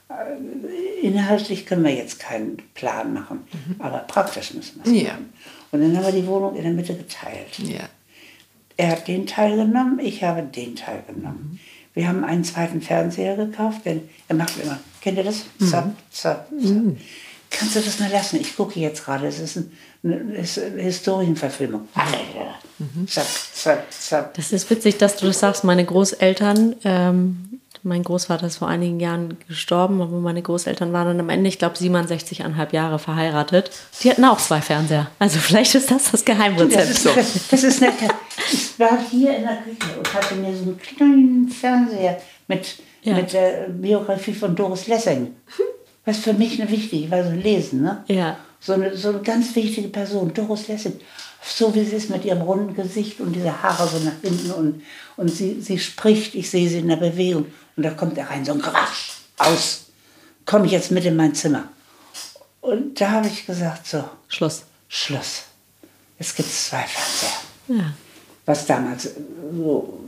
äh, 0.08 1.06
inhaltlich 1.06 1.66
können 1.66 1.84
wir 1.84 1.94
jetzt 1.94 2.18
keinen 2.20 2.56
Plan 2.74 3.12
machen, 3.14 3.40
aber 3.78 3.98
praktisch 3.98 4.54
müssen 4.54 4.80
wir 4.82 4.92
es 4.92 5.02
Ja. 5.02 5.12
machen. 5.12 5.32
Und 5.72 5.80
dann 5.82 5.96
haben 5.96 6.04
wir 6.06 6.20
die 6.20 6.26
Wohnung 6.26 6.56
in 6.56 6.62
der 6.64 6.72
Mitte 6.72 6.94
geteilt. 6.96 7.58
Ja. 7.58 7.88
Er 8.76 8.90
hat 8.92 9.08
den 9.08 9.26
Teil 9.26 9.56
genommen, 9.56 9.98
ich 10.00 10.22
habe 10.24 10.42
den 10.42 10.74
Teil 10.76 11.02
genommen. 11.06 11.60
Wir 11.94 12.08
haben 12.08 12.24
einen 12.24 12.42
zweiten 12.44 12.80
Fernseher 12.82 13.36
gekauft, 13.36 13.82
denn 13.84 14.08
er 14.28 14.34
macht 14.36 14.58
immer, 14.60 14.80
kennt 15.00 15.16
ihr 15.18 15.24
das? 15.24 15.44
Zap, 15.60 15.92
zap, 16.10 16.48
zap. 16.60 16.74
Kannst 17.50 17.76
du 17.76 17.80
das 17.80 18.00
mal 18.00 18.10
lassen? 18.10 18.40
Ich 18.40 18.56
gucke 18.56 18.80
jetzt 18.80 19.04
gerade, 19.04 19.26
es 19.28 19.38
ist 19.38 19.56
ein, 19.56 19.70
Historienverfilmung. 20.76 21.88
Zap, 23.06 23.26
zap, 23.54 23.86
zap. 23.90 24.34
Das 24.34 24.52
ist 24.52 24.68
witzig, 24.70 24.98
dass 24.98 25.16
du 25.16 25.26
das 25.26 25.40
sagst. 25.40 25.64
Meine 25.64 25.84
Großeltern, 25.84 26.76
ähm, 26.84 27.60
mein 27.82 28.02
Großvater 28.02 28.46
ist 28.46 28.56
vor 28.58 28.68
einigen 28.68 28.98
Jahren 29.00 29.36
gestorben, 29.48 30.00
aber 30.02 30.16
meine 30.18 30.42
Großeltern 30.42 30.92
waren 30.92 31.06
dann 31.08 31.20
am 31.20 31.28
Ende, 31.30 31.48
ich 31.48 31.58
glaube, 31.58 31.76
67,5 31.76 32.72
Jahre 32.72 32.98
verheiratet. 32.98 33.70
Die 34.02 34.10
hatten 34.10 34.24
auch 34.24 34.38
zwei 34.38 34.60
Fernseher. 34.60 35.10
Also 35.18 35.38
vielleicht 35.38 35.74
ist 35.74 35.90
das 35.90 36.04
das 36.04 36.10
Das 36.12 36.24
Geheimrezept. 36.24 36.90
ist, 36.90 37.06
das, 37.06 37.48
das 37.50 37.64
ist 37.64 37.80
nett. 37.80 37.92
Ich 38.52 38.78
war 38.78 38.98
hier 39.10 39.36
in 39.36 39.42
der 39.44 39.56
Küche 39.58 39.98
und 39.98 40.14
hatte 40.14 40.34
mir 40.34 40.54
so 40.54 40.62
einen 40.64 40.78
kleinen 40.80 41.48
Fernseher 41.48 42.18
mit, 42.48 42.76
Ja. 43.02 43.14
mit 43.14 43.32
der 43.32 43.68
Biografie 43.68 44.32
von 44.34 44.54
Doris 44.56 44.86
Lessing. 44.86 45.34
Was 46.06 46.18
für 46.18 46.34
mich 46.34 46.60
eine 46.60 46.70
wichtige, 46.70 47.10
weil 47.10 47.24
so 47.24 47.30
lesen, 47.32 47.82
ne? 47.82 48.04
Ja. 48.08 48.36
So 48.64 48.72
eine, 48.72 48.96
so 48.96 49.10
eine 49.10 49.20
ganz 49.20 49.54
wichtige 49.54 49.88
Person, 49.88 50.32
Doris 50.32 50.68
Lessing. 50.68 50.98
So 51.42 51.74
wie 51.74 51.84
sie 51.84 51.96
ist 51.96 52.08
mit 52.08 52.24
ihrem 52.24 52.40
runden 52.40 52.74
Gesicht 52.74 53.20
und 53.20 53.34
diese 53.34 53.62
Haare 53.62 53.86
so 53.86 53.98
nach 53.98 54.18
hinten 54.22 54.50
und, 54.52 54.82
und 55.18 55.28
sie, 55.28 55.60
sie 55.60 55.78
spricht, 55.78 56.34
ich 56.34 56.48
sehe 56.48 56.68
sie 56.68 56.78
in 56.78 56.88
der 56.88 56.96
Bewegung 56.96 57.46
und 57.76 57.82
da 57.82 57.90
kommt 57.90 58.16
er 58.16 58.30
rein, 58.30 58.44
so 58.44 58.52
ein 58.52 58.62
Quatsch, 58.62 59.10
aus. 59.36 59.82
Komme 60.46 60.64
ich 60.66 60.72
jetzt 60.72 60.90
mit 60.90 61.04
in 61.04 61.16
mein 61.16 61.34
Zimmer. 61.34 61.68
Und 62.62 62.98
da 62.98 63.10
habe 63.10 63.26
ich 63.26 63.44
gesagt, 63.44 63.86
so, 63.86 64.04
Schluss. 64.28 64.62
Schluss. 64.88 65.42
Es 66.18 66.34
gibt 66.34 66.50
zwei 66.50 66.84
Fernseher. 66.84 67.38
Ja. 67.68 67.92
Was 68.46 68.64
damals 68.64 69.10
so, 69.52 70.00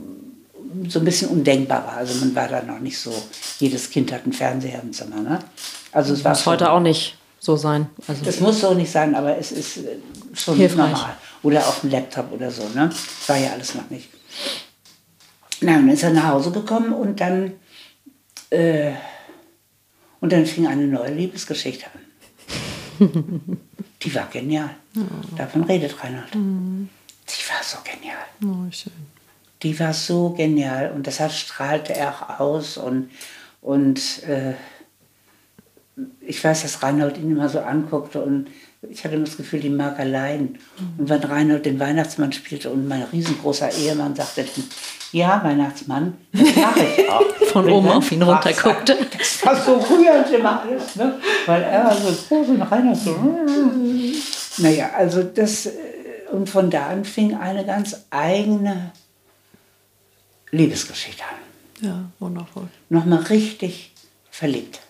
so 0.87 0.99
ein 0.99 1.05
bisschen 1.05 1.29
undenkbar 1.29 1.85
war. 1.85 1.97
Also 1.97 2.19
man 2.19 2.33
war 2.33 2.47
da 2.47 2.63
noch 2.63 2.79
nicht 2.79 2.97
so, 2.97 3.13
jedes 3.59 3.91
Kind 3.91 4.11
hat 4.11 4.23
einen 4.23 4.33
Fernseher 4.33 4.81
im 4.81 4.93
Zimmer. 4.93 5.21
Ne? 5.21 5.39
Also 5.91 6.13
es 6.13 6.23
war 6.23 6.31
Muss 6.31 6.45
heute 6.47 6.71
auch 6.71 6.79
nicht 6.79 7.16
so 7.39 7.55
sein. 7.55 7.89
Also, 8.07 8.25
Das 8.25 8.39
muss 8.39 8.59
so 8.61 8.73
nicht 8.73 8.91
sein, 8.91 9.15
aber 9.15 9.37
es 9.37 9.51
ist 9.51 9.77
äh, 9.77 9.97
schon 10.33 10.55
Hilfreich. 10.57 10.91
normal. 10.91 11.17
Oder 11.43 11.67
auf 11.67 11.81
dem 11.81 11.91
Laptop 11.91 12.31
oder 12.31 12.49
so. 12.51 12.63
Ne? 12.69 12.89
Das 12.89 13.29
war 13.29 13.37
ja 13.37 13.51
alles 13.51 13.75
noch 13.75 13.89
nicht. 13.89 14.09
Na, 15.61 15.75
und 15.77 15.87
dann 15.87 15.89
ist 15.89 16.03
er 16.03 16.11
nach 16.11 16.27
Hause 16.27 16.51
gekommen 16.51 16.93
und 16.93 17.19
dann, 17.19 17.53
äh, 18.49 18.91
und 20.19 20.31
dann 20.31 20.45
fing 20.45 20.67
eine 20.67 20.87
neue 20.87 21.13
Liebesgeschichte 21.13 21.85
an. 21.93 22.01
Die 24.01 24.13
war 24.13 24.27
genial. 24.27 24.69
Davon 25.35 25.63
redet 25.63 26.01
Reinhold. 26.03 26.31
Die 26.33 27.49
war 27.49 27.63
so 27.63 27.77
genial. 27.83 28.17
Oh, 28.43 28.71
schön. 28.71 28.93
Die 29.63 29.79
war 29.79 29.93
so 29.93 30.29
genial 30.31 30.91
und 30.91 31.07
deshalb 31.07 31.31
strahlte 31.31 31.95
er 31.95 32.11
auch 32.11 32.39
aus 32.39 32.77
und, 32.77 33.09
und 33.61 34.23
äh, 34.23 34.53
ich 36.21 36.43
weiß, 36.43 36.63
dass 36.63 36.83
Reinhold 36.83 37.17
ihn 37.17 37.31
immer 37.31 37.49
so 37.49 37.59
anguckte 37.59 38.21
und 38.21 38.47
ich 38.89 39.03
hatte 39.03 39.15
immer 39.15 39.25
das 39.25 39.37
Gefühl, 39.37 39.59
die 39.59 39.69
mag 39.69 39.99
allein. 39.99 40.59
Und 40.97 41.09
wenn 41.09 41.23
Reinhold 41.23 41.65
den 41.65 41.79
Weihnachtsmann 41.79 42.31
spielte 42.31 42.69
und 42.69 42.87
mein 42.87 43.03
riesengroßer 43.03 43.73
Ehemann 43.73 44.15
sagte, 44.15 44.45
ja, 45.11 45.41
Weihnachtsmann, 45.43 46.15
das 46.31 46.55
mache 46.55 46.83
ich 46.83 47.09
auch. 47.09 47.23
Von 47.47 47.69
oben 47.69 47.89
auf 47.89 48.11
ihn 48.11 48.21
runterguckte. 48.21 48.97
Das 49.17 49.45
war 49.45 49.55
so 49.55 49.77
rührend 49.77 50.29
immer 50.31 50.61
alles, 50.61 50.95
ne? 50.95 51.19
weil 51.45 51.63
er 51.63 51.85
war 51.85 51.95
so 51.95 52.13
groß 52.27 52.49
und 52.49 52.61
Reinhold 52.61 52.97
so. 52.97 53.37
Naja, 54.59 54.91
also 54.95 55.23
das, 55.23 55.65
äh, 55.65 55.71
und 56.31 56.49
von 56.49 56.69
da 56.69 56.87
an 56.87 57.05
fing 57.05 57.35
eine 57.35 57.65
ganz 57.65 58.05
eigene 58.09 58.91
Liebesgeschichte 60.51 61.23
an. 61.23 61.87
Ja, 61.87 62.03
wundervoll. 62.19 62.67
Nochmal 62.89 63.19
richtig 63.23 63.93
verliebt. 64.29 64.81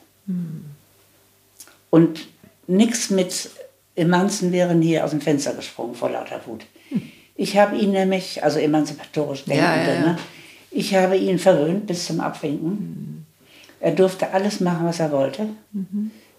Und 1.90 2.28
nichts 2.68 3.10
mit 3.10 3.50
Emanzen 3.96 4.52
wären 4.52 4.82
hier 4.82 5.04
aus 5.04 5.12
dem 5.12 5.22
Fenster 5.22 5.54
gesprungen 5.54 5.96
vor 5.96 6.10
lauter 6.10 6.42
Wut. 6.46 6.66
Ich 7.36 7.58
habe 7.58 7.78
ihn 7.78 7.92
nämlich, 7.92 8.44
also 8.44 8.60
emanzipatorisch 8.60 9.46
denkende, 9.46 9.88
Ja, 9.88 9.94
ja. 9.94 10.00
Ne? 10.02 10.18
ich 10.72 10.96
habe 10.96 11.18
ihn 11.18 11.40
verwöhnt 11.40 11.88
bis 11.88 12.06
zum 12.06 12.20
Abwinken. 12.20 13.26
Er 13.80 13.92
durfte 13.92 14.32
alles 14.32 14.60
machen, 14.60 14.88
was 14.88 15.00
er 15.00 15.12
wollte. 15.12 15.50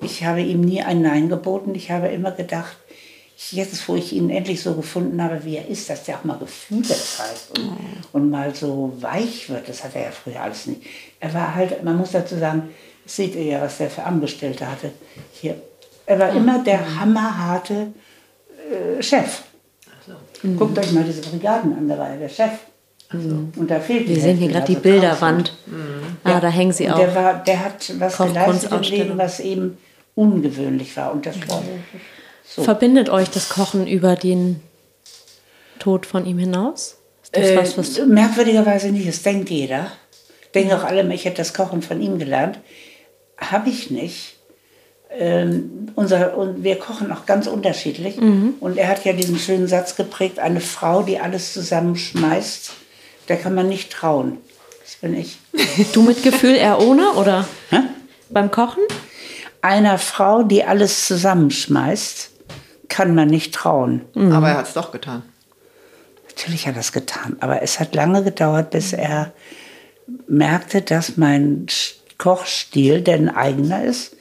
Ich 0.00 0.24
habe 0.24 0.40
ihm 0.40 0.60
nie 0.60 0.82
ein 0.82 1.02
Nein 1.02 1.28
geboten. 1.28 1.74
Ich 1.74 1.90
habe 1.90 2.08
immer 2.08 2.32
gedacht, 2.32 2.76
jetzt, 3.52 3.88
wo 3.88 3.94
ich 3.94 4.12
ihn 4.12 4.30
endlich 4.30 4.60
so 4.60 4.74
gefunden 4.74 5.22
habe, 5.22 5.44
wie 5.44 5.56
er 5.56 5.68
ist, 5.68 5.88
dass 5.88 6.04
der 6.04 6.18
auch 6.18 6.24
mal 6.24 6.38
Gefühle 6.38 6.82
zeigt 6.82 7.56
und, 7.56 7.70
und 8.12 8.30
mal 8.30 8.54
so 8.54 8.92
weich 9.00 9.48
wird. 9.48 9.68
Das 9.68 9.84
hat 9.84 9.94
er 9.94 10.02
ja 10.02 10.10
früher 10.10 10.42
alles 10.42 10.66
nicht. 10.66 10.82
Er 11.20 11.32
war 11.32 11.54
halt, 11.54 11.84
man 11.84 11.96
muss 11.96 12.10
dazu 12.10 12.36
sagen, 12.36 12.70
seht 13.10 13.35
ihr 13.35 13.44
ja, 13.44 13.60
was 13.60 13.78
der 13.78 13.90
für 13.90 14.05
Angestellte 14.05 14.70
hatte. 14.70 14.93
Hier 15.32 15.60
Er 16.06 16.18
war 16.18 16.32
immer 16.32 16.62
der 16.62 17.01
hammerharte 17.01 17.89
äh, 18.70 19.02
Chef. 19.02 19.43
Guckt 20.56 20.78
euch 20.78 20.93
mal 20.93 21.05
diese 21.05 21.22
Brigaden 21.22 21.76
an, 21.76 21.89
da 21.89 21.98
war 21.98 22.10
er 22.10 22.16
der 22.16 22.28
Chef. 22.28 22.52
Und 23.10 23.66
da 23.68 23.80
fehlt 23.80 24.09
Wir 24.09 24.20
sehen 24.20 24.36
hier 24.36 24.48
gerade 24.48 24.66
die 24.66 24.76
Bilderwand. 24.78 25.55
Ah, 26.24 26.40
da 26.40 26.48
hängen 26.48 26.72
sie 26.72 26.90
auch. 26.90 26.98
Der, 26.98 27.14
war, 27.14 27.43
der 27.43 27.64
hat 27.64 27.93
was 27.98 28.18
geleistet 28.18 28.70
im. 28.72 28.82
Leben, 28.82 29.18
was 29.18 29.40
eben 29.40 29.78
ungewöhnlich 30.14 30.97
war. 30.97 31.12
Und 31.12 31.24
das 31.24 31.36
war 31.48 31.62
so. 32.44 32.62
Verbindet 32.62 33.09
euch 33.09 33.30
das 33.30 33.48
Kochen 33.48 33.86
über 33.86 34.14
den 34.14 34.60
Tod 35.78 36.05
von 36.05 36.26
ihm 36.26 36.39
hinaus? 36.39 36.98
Äh, 37.32 37.56
was, 37.56 37.78
was 37.78 37.98
merkwürdigerweise 38.06 38.90
nicht, 38.90 39.09
das 39.09 39.22
denkt 39.22 39.51
jeder. 39.51 39.90
Denken 40.55 40.72
auch 40.72 40.85
alle, 40.85 41.02
ich 41.14 41.24
hätte 41.24 41.39
das 41.39 41.55
Kochen 41.55 41.82
von 41.82 42.01
ihm 42.01 42.18
gelernt. 42.18 42.59
Habe 43.39 43.70
ich 43.70 43.90
nicht. 43.90 44.36
Ähm, 45.10 45.89
unser, 45.94 46.36
und 46.36 46.62
wir 46.62 46.78
kochen 46.78 47.10
auch 47.12 47.24
ganz 47.24 47.47
unterschiedlich. 47.47 48.19
Mhm. 48.19 48.55
Und 48.60 48.77
er 48.77 48.89
hat 48.89 49.05
ja 49.05 49.12
diesen 49.12 49.39
schönen 49.39 49.66
Satz 49.66 49.97
geprägt, 49.97 50.39
eine 50.39 50.60
Frau, 50.60 51.02
die 51.02 51.19
alles 51.19 51.55
zusammenschmeißt, 51.55 52.73
der 53.28 53.36
kann 53.36 53.55
man 53.55 53.69
nicht 53.69 53.90
trauen. 53.90 54.39
Das 54.82 54.97
bin 54.97 55.16
ich. 55.16 55.39
du 55.93 56.02
mit 56.02 56.23
Gefühl, 56.23 56.55
er 56.55 56.81
ohne 56.81 57.12
oder 57.12 57.47
Hä? 57.70 57.81
beim 58.28 58.51
Kochen? 58.51 58.82
Einer 59.62 59.98
Frau, 59.98 60.43
die 60.43 60.65
alles 60.65 61.06
zusammenschmeißt, 61.06 62.31
kann 62.89 63.15
man 63.15 63.28
nicht 63.28 63.55
trauen. 63.55 64.02
Aber 64.15 64.48
er 64.48 64.59
hat 64.59 64.69
es 64.69 64.74
doch 64.74 64.93
getan. 64.93 65.23
Natürlich 66.28 66.66
hat 66.66 66.74
er 66.74 66.78
das 66.78 66.93
getan, 66.93 67.36
aber 67.40 67.62
es 67.62 67.81
hat 67.81 67.94
lange 67.94 68.23
gedauert, 68.23 68.70
bis 68.70 68.93
er 68.93 69.32
merkte, 70.28 70.82
dass 70.82 71.16
mein 71.16 71.66
Kochstil, 72.18 73.00
der 73.00 73.14
ein 73.14 73.28
eigener 73.28 73.84
ist, 73.84 74.16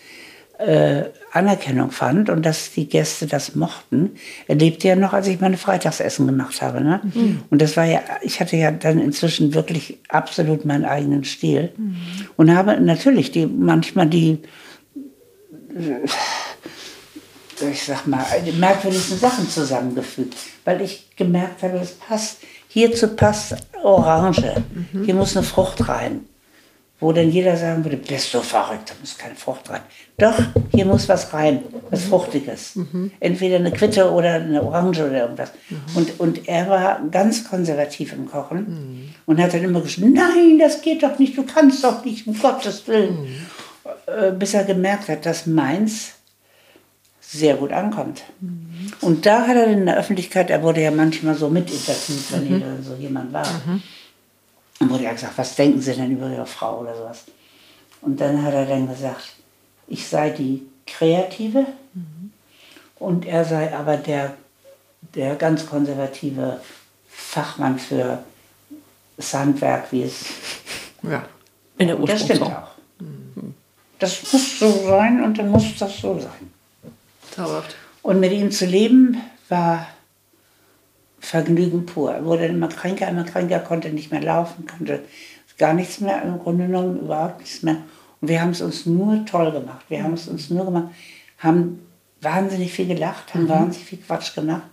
äh, 0.59 1.05
Anerkennung 1.33 1.91
fand 1.91 2.29
und 2.29 2.45
dass 2.45 2.71
die 2.71 2.87
Gäste 2.87 3.27
das 3.27 3.55
mochten. 3.55 4.11
Er 4.47 4.55
lebte 4.55 4.87
ja 4.87 4.95
noch, 4.95 5.13
als 5.13 5.27
ich 5.27 5.39
meine 5.39 5.57
Freitagsessen 5.57 6.25
gemacht 6.25 6.61
habe. 6.61 6.81
Ne? 6.81 7.01
Und 7.49 7.61
das 7.61 7.77
war 7.77 7.85
ja, 7.85 8.01
ich 8.21 8.39
hatte 8.39 8.57
ja 8.57 8.71
dann 8.71 8.99
inzwischen 8.99 9.53
wirklich 9.53 9.99
absolut 10.09 10.65
meinen 10.65 10.85
eigenen 10.85 11.23
Stil. 11.23 11.73
Und 12.37 12.55
habe 12.55 12.79
natürlich 12.79 13.31
die 13.31 13.45
manchmal 13.45 14.07
die 14.07 14.39
ich 17.71 17.83
sag 17.83 18.05
mal, 18.07 18.23
die 18.45 18.51
merkwürdigsten 18.51 19.17
Sachen 19.17 19.49
zusammengefügt, 19.49 20.35
weil 20.65 20.81
ich 20.81 21.09
gemerkt 21.15 21.63
habe, 21.63 21.77
es 21.77 21.91
passt. 21.91 22.39
Hierzu 22.67 23.07
passt 23.09 23.55
Orange. 23.83 24.63
Hier 25.05 25.15
muss 25.15 25.35
eine 25.35 25.45
Frucht 25.45 25.87
rein. 25.87 26.25
Wo 26.99 27.11
dann 27.11 27.29
jeder 27.29 27.55
sagen 27.55 27.83
würde, 27.85 27.97
bist 27.97 28.33
du 28.33 28.41
verrückt, 28.41 28.89
da 28.89 28.93
muss 28.99 29.15
keine 29.17 29.35
Frucht 29.35 29.69
rein. 29.69 29.81
Doch, 30.17 30.33
hier 30.73 30.83
muss 30.85 31.07
was 31.07 31.31
rein, 31.31 31.61
was 31.91 32.05
Fruchtiges. 32.05 32.73
Entweder 33.19 33.57
eine 33.57 33.71
Quitte 33.71 34.09
oder 34.11 34.33
eine 34.33 34.63
Orange 34.63 35.05
oder 35.05 35.21
irgendwas. 35.21 35.51
Und, 35.93 36.19
und 36.19 36.47
er 36.47 36.67
war 36.67 37.01
ganz 37.11 37.47
konservativ 37.47 38.13
im 38.13 38.25
Kochen 38.27 39.13
und 39.27 39.39
hat 39.39 39.53
dann 39.53 39.63
immer 39.63 39.81
gesagt, 39.81 40.07
nein, 40.11 40.57
das 40.59 40.81
geht 40.81 41.03
doch 41.03 41.19
nicht, 41.19 41.37
du 41.37 41.43
kannst 41.43 41.83
doch 41.83 42.03
nicht, 42.03 42.25
um 42.25 42.37
Gottes 42.39 42.87
Willen. 42.87 43.27
Äh, 44.07 44.31
Bis 44.31 44.55
er 44.55 44.63
gemerkt 44.63 45.07
hat, 45.07 45.25
dass 45.27 45.45
meins 45.45 46.13
sehr 47.21 47.55
gut 47.55 47.71
ankommt. 47.73 48.23
Und 49.01 49.25
da 49.25 49.45
hat 49.47 49.55
er 49.55 49.67
in 49.67 49.85
der 49.85 49.97
Öffentlichkeit, 49.97 50.49
er 50.49 50.63
wurde 50.63 50.81
ja 50.81 50.91
manchmal 50.91 51.35
so 51.35 51.47
mitinterviewt, 51.49 52.31
wenn 52.31 52.45
hier 52.47 52.77
so 52.81 52.95
jemand 52.95 53.33
war. 53.33 53.45
Dann 54.79 54.89
wurde 54.89 55.03
ja 55.03 55.13
gesagt, 55.13 55.37
was 55.37 55.55
denken 55.55 55.81
Sie 55.81 55.93
denn 55.93 56.11
über 56.11 56.29
Ihre 56.29 56.45
Frau 56.45 56.79
oder 56.81 56.95
sowas? 56.95 57.23
Und 58.01 58.19
dann 58.21 58.43
hat 58.43 58.53
er 58.53 58.65
dann 58.65 58.87
gesagt, 58.87 59.35
ich 59.87 60.07
sei 60.07 60.29
die 60.29 60.67
Kreative 60.85 61.65
und 62.99 63.25
er 63.25 63.43
sei 63.43 63.75
aber 63.75 63.97
der, 63.97 64.33
der 65.15 65.35
ganz 65.35 65.65
konservative 65.65 66.61
Fachmann 67.09 67.79
für 67.79 68.23
das 69.17 69.33
Handwerk, 69.33 69.91
wie 69.91 70.03
es 70.03 70.25
Ja. 71.01 71.25
In 71.77 71.87
der 71.87 71.97
das 71.97 72.23
stimmt 72.23 72.43
auch. 72.43 72.69
Das 73.99 74.31
muss 74.31 74.59
so 74.59 74.87
sein 74.87 75.23
und 75.23 75.37
dann 75.37 75.49
muss 75.49 75.75
das 75.77 75.97
so 75.97 76.19
sein. 76.19 76.51
Zauberhaft. 77.31 77.75
Und 78.03 78.19
mit 78.19 78.31
ihm 78.31 78.51
zu 78.51 78.65
leben 78.65 79.21
war 79.49 79.87
Vergnügen 81.27 81.85
pur. 81.85 82.13
Er 82.13 82.23
wurde 82.23 82.45
immer 82.45 82.69
kränker, 82.69 83.09
immer 83.09 83.25
kränker, 83.25 83.59
konnte 83.59 83.89
nicht 83.89 84.11
mehr 84.11 84.21
laufen, 84.21 84.65
konnte 84.65 85.01
gar 85.57 85.73
nichts 85.73 85.99
mehr, 85.99 86.21
im 86.23 86.39
Grunde 86.39 86.67
genommen 86.67 87.01
überhaupt 87.01 87.39
nichts 87.39 87.63
mehr. 87.63 87.77
Und 88.21 88.29
wir 88.29 88.41
haben 88.41 88.51
es 88.51 88.61
uns 88.61 88.85
nur 88.85 89.25
toll 89.25 89.51
gemacht. 89.51 89.85
Wir 89.89 90.03
haben 90.03 90.13
es 90.13 90.29
uns 90.29 90.49
nur 90.49 90.63
gemacht, 90.63 90.87
haben 91.39 91.85
wahnsinnig 92.21 92.71
viel 92.71 92.87
gelacht, 92.87 93.33
haben 93.33 93.49
wahnsinnig 93.49 93.85
viel 93.85 93.99
Quatsch 93.99 94.35
gemacht. 94.35 94.63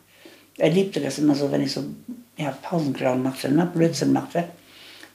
Er 0.57 0.71
liebte 0.71 1.01
das 1.01 1.19
immer 1.19 1.35
so, 1.35 1.51
wenn 1.51 1.61
ich 1.61 1.73
so 1.73 1.85
ja, 2.37 2.57
Pausenclown 2.63 3.23
machte, 3.23 3.51
ne, 3.51 3.69
Blödsinn 3.75 4.13
machte, 4.13 4.45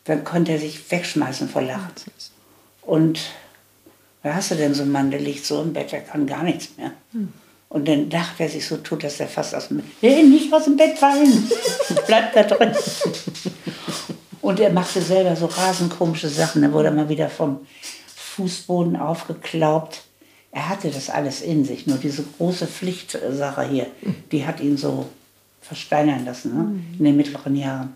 dann 0.03 0.25
konnte 0.25 0.51
er 0.51 0.59
sich 0.59 0.91
wegschmeißen 0.91 1.47
vor 1.47 1.61
Lachen. 1.61 1.93
Und 2.81 3.31
da 4.23 4.35
hast 4.35 4.51
du 4.51 4.55
denn 4.55 4.73
so 4.73 4.81
einen 4.81 4.91
Mann, 4.91 5.09
der 5.09 5.21
liegt 5.21 5.45
so 5.45 5.61
im 5.61 5.71
Bett, 5.71 5.93
der 5.93 6.01
kann 6.01 6.27
gar 6.27 6.43
nichts 6.43 6.75
mehr. 6.77 6.91
Und 7.69 7.87
dann 7.87 8.09
lacht 8.09 8.39
er 8.39 8.49
sich 8.49 8.65
so 8.65 8.77
tot, 8.77 9.03
dass 9.03 9.19
er 9.19 9.27
fast 9.27 9.53
aus 9.53 9.67
dem 9.67 9.77
Bett, 9.77 9.85
nee, 10.01 10.23
nicht 10.23 10.51
aus 10.51 10.65
dem 10.65 10.75
Bett 10.75 10.97
fallen, 10.97 11.49
bleibt 12.07 12.35
da 12.35 12.43
drin. 12.43 12.71
Und 14.41 14.59
er 14.59 14.71
machte 14.71 15.01
selber 15.01 15.35
so 15.35 15.45
rasend 15.45 15.95
komische 15.95 16.29
Sachen. 16.29 16.63
Er 16.63 16.73
wurde 16.73 16.89
mal 16.89 17.09
wieder 17.09 17.29
vom 17.29 17.59
Fußboden 18.15 18.95
aufgeklaubt. 18.95 20.01
Er 20.51 20.69
hatte 20.69 20.89
das 20.89 21.11
alles 21.11 21.41
in 21.41 21.63
sich, 21.63 21.85
nur 21.85 21.97
diese 21.97 22.23
große 22.23 22.65
Pflichtsache 22.65 23.69
hier, 23.69 23.87
die 24.31 24.47
hat 24.47 24.59
ihn 24.61 24.77
so 24.77 25.05
versteinern 25.61 26.25
lassen 26.25 26.55
ne? 26.55 26.79
in 26.97 27.05
den 27.05 27.17
mittleren 27.17 27.55
Jahren. 27.55 27.95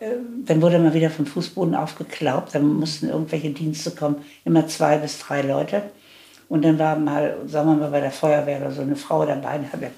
Äh, 0.00 0.10
Dann 0.44 0.60
wurde 0.60 0.76
er 0.76 0.80
mal 0.80 0.94
wieder 0.94 1.10
vom 1.10 1.26
Fußboden 1.26 1.76
aufgeklaubt, 1.76 2.54
dann 2.54 2.66
mussten 2.66 3.08
irgendwelche 3.08 3.50
Dienste 3.50 3.92
kommen, 3.92 4.16
immer 4.44 4.66
zwei 4.66 4.98
bis 4.98 5.18
drei 5.20 5.42
Leute. 5.42 5.82
Und 6.48 6.64
dann 6.64 6.78
war 6.78 6.96
mal, 6.96 7.36
sagen 7.46 7.68
wir 7.68 7.76
mal, 7.76 7.90
bei 7.90 8.00
der 8.00 8.10
Feuerwehr 8.10 8.60
oder 8.60 8.70
so 8.72 8.82
eine 8.82 8.96
Frau 8.96 9.24
dabei, 9.26 9.56
und 9.56 9.72
hat 9.72 9.82
er 9.82 9.90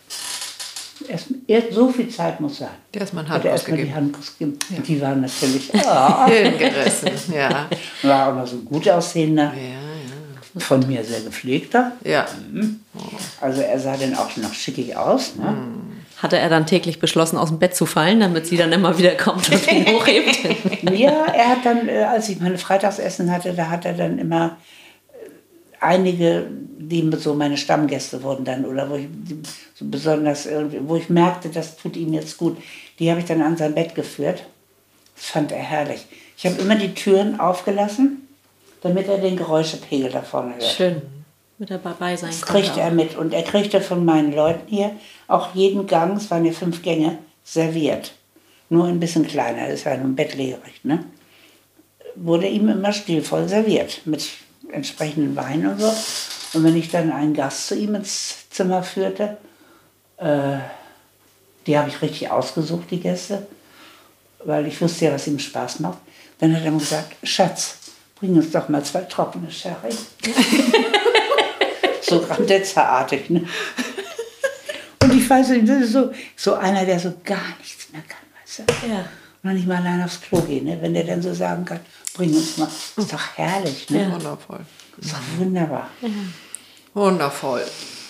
erst, 1.09 1.29
erst 1.47 1.73
so 1.73 1.89
viel 1.91 2.09
Zeit 2.09 2.41
muss 2.41 2.59
sein. 2.59 2.69
Der 2.93 3.03
ist 3.03 3.15
mal 3.15 3.21
eine 3.21 3.29
Hat 3.29 3.35
Hand 3.37 3.45
er 3.47 3.51
erstmal 3.53 3.77
die 3.77 3.83
ausgegeben. 3.85 4.07
Hand 4.07 4.19
ausgegeben. 4.19 4.59
Und 4.77 4.89
die 4.89 5.01
waren 5.01 5.21
natürlich, 5.21 5.75
ah, 5.87 6.27
Hingerissen. 6.27 7.35
Ja. 7.35 7.67
war 8.03 8.29
auch 8.29 8.35
noch 8.35 8.47
so 8.47 8.57
ein 8.57 8.65
gut 8.65 8.89
aussehender, 8.89 9.53
Ja, 9.55 10.61
von 10.61 10.85
mir 10.87 11.05
sehr 11.05 11.21
gepflegter. 11.21 11.93
ja. 12.05 12.27
Ja. 12.53 12.63
Also 13.41 13.63
er 13.63 13.79
sah 13.79 13.97
dann 13.97 14.15
auch 14.17 14.37
noch 14.37 14.53
schickig 14.53 14.97
aus. 14.97 15.37
Ne? 15.37 15.57
Hatte 16.19 16.37
er 16.37 16.49
dann 16.51 16.67
täglich 16.67 16.99
beschlossen, 16.99 17.39
aus 17.39 17.49
dem 17.49 17.59
Bett 17.61 17.75
zu 17.77 17.87
fallen, 17.87 18.19
damit 18.21 18.47
sie 18.49 18.57
dann 18.57 18.73
immer 18.73 18.99
wieder 18.99 19.13
kommt 19.15 19.49
und 19.51 19.71
ihn 19.73 19.87
hochhebt? 19.95 20.39
Ja, 20.91 21.25
er 21.33 21.49
hat 21.51 21.65
dann, 21.65 21.89
äh, 21.89 22.03
als 22.03 22.29
ich 22.29 22.41
meine 22.41 22.59
Freitagsessen 22.59 23.31
hatte, 23.31 23.55
da 23.55 23.69
hat 23.71 23.85
er 23.87 23.93
dann 23.95 24.19
immer 24.19 24.47
äh, 24.47 24.51
einige, 25.81 26.47
die 26.79 27.11
so 27.19 27.35
meine 27.35 27.57
Stammgäste 27.57 28.23
wurden 28.23 28.45
dann, 28.45 28.65
oder 28.65 28.89
wo 28.89 28.95
ich 28.95 29.09
besonders, 29.81 30.49
wo 30.83 30.97
ich 30.97 31.09
merkte, 31.09 31.49
das 31.49 31.77
tut 31.77 31.97
ihm 31.97 32.13
jetzt 32.13 32.37
gut, 32.37 32.59
die 32.99 33.11
habe 33.11 33.21
ich 33.21 33.27
dann 33.27 33.43
an 33.43 33.57
sein 33.57 33.75
Bett 33.75 33.95
geführt. 33.95 34.45
Das 35.17 35.27
fand 35.27 35.53
er 35.53 35.59
herrlich. 35.59 36.07
Ich 36.37 36.47
habe 36.47 36.61
immer 36.61 36.77
die 36.77 36.95
Türen 36.95 37.41
aufgelassen, 37.41 38.29
damit 38.83 39.09
er 39.09 39.19
den 39.19 39.37
Geräuschepegel 39.37 40.11
da 40.11 40.23
vorne 40.23 40.53
hört. 40.53 40.65
Schön. 40.65 41.03
Mit 41.59 41.71
dabei 41.71 42.17
sein 42.17 42.31
Das 42.31 42.41
konnte 42.41 42.63
kriegte 42.63 42.81
auch. 42.81 42.85
er 42.85 42.91
mit. 42.91 43.17
Und 43.17 43.35
er 43.35 43.43
kriegte 43.43 43.83
von 43.83 44.05
meinen 44.05 44.33
Leuten 44.33 44.67
hier 44.67 44.93
auch 45.29 45.55
jeden 45.55 45.87
Gang, 45.87 46.17
es 46.17 46.31
waren 46.31 46.47
ja 46.47 46.53
fünf 46.53 46.81
Gänge, 46.81 47.19
serviert. 47.45 48.13
Nur 48.71 48.87
ein 48.87 49.01
bisschen 49.01 49.27
kleiner, 49.27 49.69
das 49.69 49.85
war 49.85 49.97
nur 49.97 50.07
ein 50.07 50.17
bettlägerig, 50.17 50.85
ne? 50.85 51.05
Wurde 52.15 52.47
ihm 52.47 52.69
immer 52.69 52.93
stilvoll 52.93 53.49
serviert, 53.49 54.01
mit 54.05 54.27
entsprechendem 54.73 55.37
Wein 55.37 55.67
und 55.67 55.81
so. 55.81 55.93
Und 56.53 56.65
wenn 56.65 56.77
ich 56.77 56.91
dann 56.91 57.13
einen 57.13 57.35
Gast 57.35 57.69
zu 57.69 57.77
ihm 57.77 57.95
ins 57.95 58.49
Zimmer 58.51 58.83
führte, 58.83 59.37
äh, 60.17 60.59
die 61.67 61.79
habe 61.79 61.89
ich 61.89 62.03
richtig 62.03 62.31
ausgesucht, 62.31 62.91
die 62.91 63.01
Gäste, 63.01 63.47
weil 64.45 64.67
ich 64.67 64.81
wusste 64.81 65.07
ja, 65.07 65.13
was 65.13 65.27
ihm 65.27 65.39
Spaß 65.39 65.81
macht. 65.81 65.99
Dann 66.39 66.57
hat 66.57 66.65
er 66.65 66.71
mir 66.71 66.79
gesagt, 66.79 67.17
Schatz, 67.23 67.77
bring 68.19 68.35
uns 68.37 68.51
doch 68.51 68.69
mal 68.69 68.83
zwei 68.83 69.03
trockene 69.03 69.51
Sherry. 69.51 69.95
so 72.03 72.21
Grandezza-artig, 72.21 73.31
ne? 73.31 73.47
Und 75.03 75.15
ich 75.15 75.29
weiß 75.29 75.51
nicht, 75.51 75.69
das 75.69 75.83
ist 75.83 75.93
so, 75.93 76.11
so 76.37 76.55
einer, 76.55 76.85
der 76.85 76.99
so 76.99 77.13
gar 77.25 77.57
nichts 77.59 77.91
mehr 77.93 78.03
kann, 78.03 78.19
weißt 78.43 78.61
du? 78.61 78.89
Ja. 78.89 79.05
Noch 79.43 79.53
nicht 79.53 79.67
mal 79.67 79.79
allein 79.79 80.03
aufs 80.03 80.21
Klo 80.21 80.41
gehen, 80.43 80.65
ne? 80.65 80.79
Wenn 80.81 80.95
der 80.95 81.05
dann 81.05 81.23
so 81.23 81.33
sagen 81.33 81.65
kann, 81.65 81.81
bring 82.15 82.35
uns 82.35 82.57
mal, 82.57 82.69
ist 82.97 83.13
doch 83.13 83.37
herrlich, 83.37 83.89
ne? 83.91 84.11
Wundervoll. 84.13 84.61
Ist 85.01 85.13
doch 85.13 85.19
wunderbar. 85.39 85.89
Wundervoll. 86.95 87.65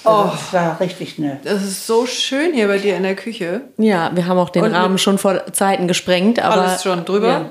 Oh. 0.04 0.30
Das 0.32 0.52
war 0.52 0.80
richtig 0.80 1.18
ne. 1.18 1.40
Das 1.44 1.62
ist 1.62 1.86
so 1.86 2.06
schön 2.06 2.54
hier 2.54 2.68
bei 2.68 2.78
dir 2.78 2.96
in 2.96 3.02
der 3.02 3.16
Küche. 3.16 3.62
Ja, 3.76 4.14
wir 4.14 4.26
haben 4.26 4.38
auch 4.38 4.48
den 4.48 4.64
Und 4.64 4.72
Rahmen 4.72 4.96
schon 4.98 5.18
vor 5.18 5.52
Zeiten 5.52 5.88
gesprengt, 5.88 6.38
aber 6.38 6.62
Alles 6.62 6.82
schon 6.82 7.04
drüber. 7.04 7.28
Ja. 7.28 7.50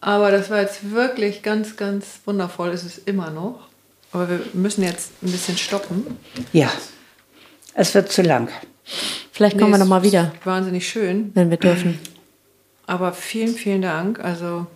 Aber 0.00 0.30
das 0.30 0.50
war 0.50 0.60
jetzt 0.60 0.92
wirklich 0.92 1.42
ganz, 1.42 1.76
ganz 1.76 2.20
wundervoll. 2.24 2.70
Ist 2.70 2.84
es 2.84 2.98
immer 2.98 3.30
noch. 3.30 3.66
Aber 4.12 4.28
wir 4.30 4.40
müssen 4.52 4.84
jetzt 4.84 5.10
ein 5.22 5.32
bisschen 5.32 5.58
stoppen. 5.58 6.18
Ja, 6.52 6.70
es 7.74 7.92
wird 7.94 8.12
zu 8.12 8.22
lang. 8.22 8.48
Vielleicht 9.32 9.58
kommen 9.58 9.72
wir 9.72 9.78
Nee, 9.78 9.84
noch 9.84 9.90
mal 9.90 9.98
es 9.98 10.04
wieder, 10.04 10.32
ist 10.38 10.46
Wahnsinnig 10.46 10.88
schön. 10.88 11.32
wenn 11.34 11.50
wir 11.50 11.56
dürfen. 11.56 11.98
Aber 12.86 13.12
vielen, 13.12 13.54
vielen 13.54 13.82
Dank. 13.82 14.20
Also 14.24 14.66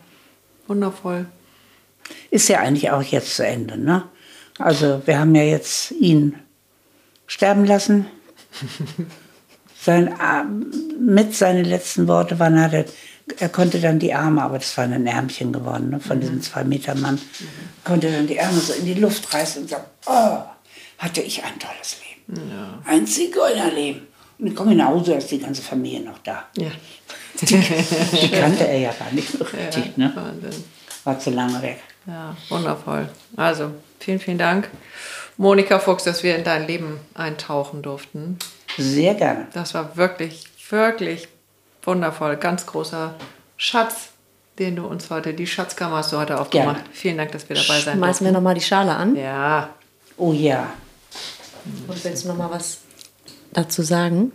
wundervoll. 0.70 1.26
Ist 2.30 2.48
ja 2.48 2.60
eigentlich 2.60 2.90
auch 2.90 3.02
jetzt 3.02 3.36
zu 3.36 3.44
Ende, 3.46 3.76
ne? 3.76 4.04
Also 4.58 5.02
wir 5.04 5.18
haben 5.18 5.34
ja 5.34 5.42
jetzt 5.42 5.90
ihn 5.90 6.36
sterben 7.26 7.66
lassen. 7.66 8.06
Sein, 9.82 10.18
Arm- 10.20 10.66
mit 10.98 11.34
seine 11.34 11.62
letzten 11.62 12.06
Worte 12.06 12.38
waren, 12.38 12.56
er, 12.56 12.84
er 13.38 13.48
konnte 13.48 13.80
dann 13.80 13.98
die 13.98 14.12
Arme, 14.12 14.42
aber 14.42 14.58
das 14.58 14.76
waren 14.76 14.92
ein 14.92 15.06
Ärmchen 15.06 15.54
geworden, 15.54 15.88
ne, 15.88 16.00
von 16.00 16.20
diesem 16.20 16.42
zwei 16.42 16.64
Meter 16.64 16.94
Mann, 16.94 17.18
konnte 17.84 18.12
dann 18.12 18.26
die 18.26 18.38
Arme 18.38 18.60
so 18.60 18.74
in 18.74 18.84
die 18.84 18.92
Luft 18.94 19.32
reißen 19.32 19.62
und 19.62 19.68
sagen, 19.70 19.84
oh, 20.04 20.38
hatte 20.98 21.22
ich 21.22 21.42
ein 21.42 21.58
tolles 21.58 21.96
Leben. 22.28 22.50
Ein 22.84 23.06
Zigeunerleben. 23.06 24.02
Und 24.40 24.46
ich 24.46 24.54
komme 24.56 24.74
nach 24.74 24.88
Hause, 24.88 25.12
da 25.12 25.18
ist 25.18 25.30
die 25.30 25.38
ganze 25.38 25.62
Familie 25.62 26.00
noch 26.00 26.18
da. 26.18 26.44
Ja. 26.56 26.70
Die 27.40 28.30
kannte 28.30 28.66
er 28.66 28.78
ja 28.78 28.92
gar 28.92 29.10
nicht 29.12 29.30
so 29.30 29.44
richtig, 29.52 29.96
ne? 29.96 30.12
Wahnsinn. 30.14 30.64
War 31.04 31.18
zu 31.18 31.30
lange 31.30 31.60
weg. 31.62 31.80
Ja, 32.06 32.36
wundervoll. 32.48 33.08
Also, 33.36 33.70
vielen, 33.98 34.18
vielen 34.18 34.38
Dank, 34.38 34.68
Monika 35.36 35.78
Fuchs, 35.78 36.04
dass 36.04 36.22
wir 36.22 36.36
in 36.36 36.44
dein 36.44 36.66
Leben 36.66 36.98
eintauchen 37.14 37.82
durften. 37.82 38.38
Sehr 38.76 39.14
gerne. 39.14 39.46
Das 39.52 39.74
war 39.74 39.96
wirklich, 39.96 40.44
wirklich 40.70 41.28
wundervoll. 41.82 42.36
Ganz 42.36 42.66
großer 42.66 43.14
Schatz, 43.56 44.08
den 44.58 44.76
du 44.76 44.86
uns 44.86 45.10
heute, 45.10 45.34
die 45.34 45.46
Schatzkammer 45.46 45.96
hast 45.98 46.12
du 46.12 46.18
heute 46.18 46.40
aufgemacht. 46.40 46.76
Gerne. 46.76 46.90
Vielen 46.92 47.16
Dank, 47.18 47.32
dass 47.32 47.48
wir 47.48 47.56
dabei 47.56 47.80
sein 47.80 47.96
Schmeißen 47.98 48.24
wir 48.26 48.32
durften. 48.32 48.32
noch 48.32 48.40
mal 48.42 48.54
die 48.54 48.60
Schale 48.60 48.94
an. 48.94 49.16
Ja, 49.16 49.70
Oh 50.16 50.32
ja. 50.34 50.70
Und 51.88 52.04
willst 52.04 52.24
du 52.24 52.28
noch 52.28 52.36
mal 52.36 52.50
was 52.50 52.80
dazu 53.52 53.82
sagen? 53.82 54.32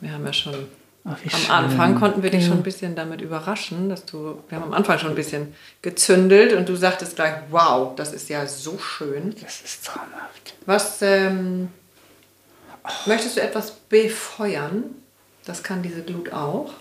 wir 0.00 0.12
haben 0.12 0.24
ja 0.24 0.32
schon 0.32 0.54
Ach, 1.04 1.16
am 1.22 1.30
schön. 1.30 1.50
Anfang 1.50 1.94
konnten 1.98 2.22
wir 2.22 2.30
dich 2.30 2.44
schon 2.44 2.58
ein 2.58 2.62
bisschen 2.62 2.94
damit 2.94 3.20
überraschen, 3.20 3.88
dass 3.88 4.04
du, 4.04 4.42
wir 4.48 4.58
haben 4.58 4.64
am 4.64 4.74
Anfang 4.74 4.98
schon 4.98 5.10
ein 5.10 5.14
bisschen 5.14 5.54
gezündelt 5.80 6.52
und 6.52 6.68
du 6.68 6.76
sagtest 6.76 7.16
gleich, 7.16 7.34
wow, 7.50 7.94
das 7.96 8.12
ist 8.12 8.28
ja 8.28 8.46
so 8.46 8.78
schön. 8.78 9.34
Das 9.42 9.62
ist 9.62 9.86
traumhaft. 9.86 10.54
Was 10.66 11.00
ähm, 11.02 11.70
möchtest 13.06 13.36
du 13.36 13.40
etwas 13.40 13.72
befeuern? 13.72 14.84
Das 15.44 15.62
kann 15.62 15.82
diese 15.82 16.02
Glut 16.02 16.32
auch. 16.32 16.74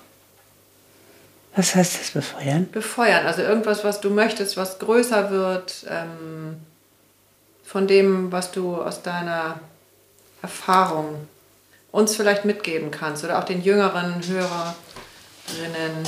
Was 1.55 1.73
heißt 1.73 1.99
das 1.99 2.11
befeuern? 2.11 2.69
Befeuern, 2.71 3.25
also 3.25 3.41
irgendwas, 3.41 3.83
was 3.83 4.01
du 4.01 4.09
möchtest, 4.09 4.57
was 4.57 4.77
größer 4.77 5.31
wird, 5.31 5.85
ähm, 5.89 6.57
von 7.63 7.87
dem, 7.87 8.31
was 8.31 8.51
du 8.51 8.75
aus 8.75 9.01
deiner 9.01 9.59
Erfahrung 10.41 11.27
uns 11.91 12.15
vielleicht 12.15 12.45
mitgeben 12.45 12.91
kannst 12.91 13.23
oder 13.23 13.39
auch 13.39 13.43
den 13.43 13.61
jüngeren 13.63 14.21
Hörerinnen. 14.27 16.03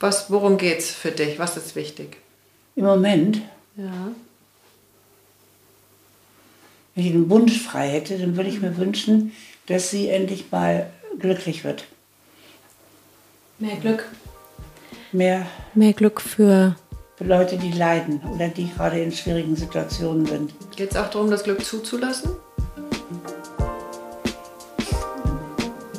Was, 0.00 0.30
worum 0.30 0.56
geht's 0.58 0.90
für 0.90 1.12
dich? 1.12 1.38
Was 1.38 1.56
ist 1.56 1.76
wichtig? 1.76 2.16
Im 2.74 2.84
Moment, 2.84 3.40
Ja. 3.76 4.08
wenn 6.94 7.06
ich 7.06 7.12
einen 7.12 7.30
Wunsch 7.30 7.60
frei 7.62 7.88
hätte, 7.88 8.18
dann 8.18 8.36
würde 8.36 8.50
ich 8.50 8.60
mir 8.60 8.76
wünschen, 8.76 9.32
dass 9.66 9.90
sie 9.90 10.08
endlich 10.08 10.50
mal 10.50 10.90
glücklich 11.18 11.64
wird. 11.64 11.84
Mehr 13.58 13.76
Glück. 13.76 14.04
Mehr 15.12 15.46
Mehr 15.74 15.92
Glück 15.92 16.20
für 16.20 16.74
für 16.74 16.76
Leute, 17.22 17.56
die 17.56 17.72
leiden 17.72 18.20
oder 18.34 18.48
die 18.48 18.70
gerade 18.72 19.00
in 19.00 19.12
schwierigen 19.12 19.56
Situationen 19.56 20.26
sind. 20.26 20.52
Geht 20.76 20.90
es 20.92 20.96
auch 20.96 21.08
darum, 21.10 21.30
das 21.30 21.44
Glück 21.44 21.64
zuzulassen? 21.64 22.30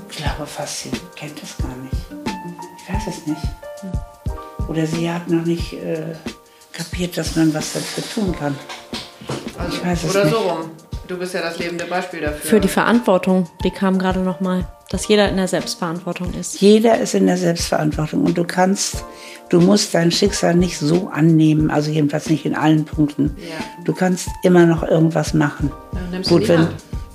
Ich 0.09 0.17
glaube 0.17 0.45
fast, 0.45 0.83
sie 0.83 0.91
kennt 1.15 1.41
das 1.41 1.57
gar 1.57 1.75
nicht. 1.77 1.95
Ich 2.77 2.93
weiß 2.93 3.07
es 3.07 3.27
nicht. 3.27 3.41
Oder 4.67 4.85
sie 4.87 5.09
hat 5.11 5.29
noch 5.29 5.45
nicht 5.45 5.73
äh, 5.73 6.15
kapiert, 6.71 7.17
dass 7.17 7.35
man 7.35 7.53
was 7.53 7.73
dafür 7.73 8.03
tun 8.13 8.35
kann. 8.37 8.55
Also, 9.57 9.77
Ich 9.77 9.85
weiß 9.85 10.03
es 10.03 10.09
oder 10.11 10.23
nicht. 10.25 10.33
so 10.33 10.39
rum. 10.41 10.71
Du 11.07 11.17
bist 11.17 11.33
ja 11.33 11.41
das 11.41 11.59
lebende 11.59 11.85
Beispiel 11.85 12.21
dafür. 12.21 12.49
für 12.49 12.59
die 12.59 12.67
Verantwortung. 12.67 13.49
Die 13.63 13.71
kam 13.71 13.99
gerade 13.99 14.19
noch 14.21 14.39
mal, 14.39 14.65
dass 14.89 15.07
jeder 15.07 15.27
in 15.29 15.35
der 15.35 15.47
Selbstverantwortung 15.47 16.33
ist. 16.33 16.61
Jeder 16.61 16.97
ist 16.99 17.13
in 17.13 17.25
der 17.25 17.37
Selbstverantwortung 17.37 18.23
und 18.23 18.37
du 18.37 18.45
kannst, 18.45 19.03
du 19.49 19.59
musst 19.59 19.93
dein 19.93 20.11
Schicksal 20.11 20.55
nicht 20.55 20.77
so 20.77 21.09
annehmen, 21.09 21.71
also 21.71 21.91
jedenfalls 21.91 22.29
nicht 22.29 22.45
in 22.45 22.55
allen 22.55 22.85
Punkten. 22.85 23.35
Ja. 23.37 23.83
Du 23.83 23.93
kannst 23.93 24.29
immer 24.43 24.65
noch 24.65 24.83
irgendwas 24.83 25.33
machen. 25.33 25.71
Dann 25.91 26.09
nimmst 26.09 26.29
du 26.31 26.39
Gut, 26.39 26.47
wenn, 26.47 26.67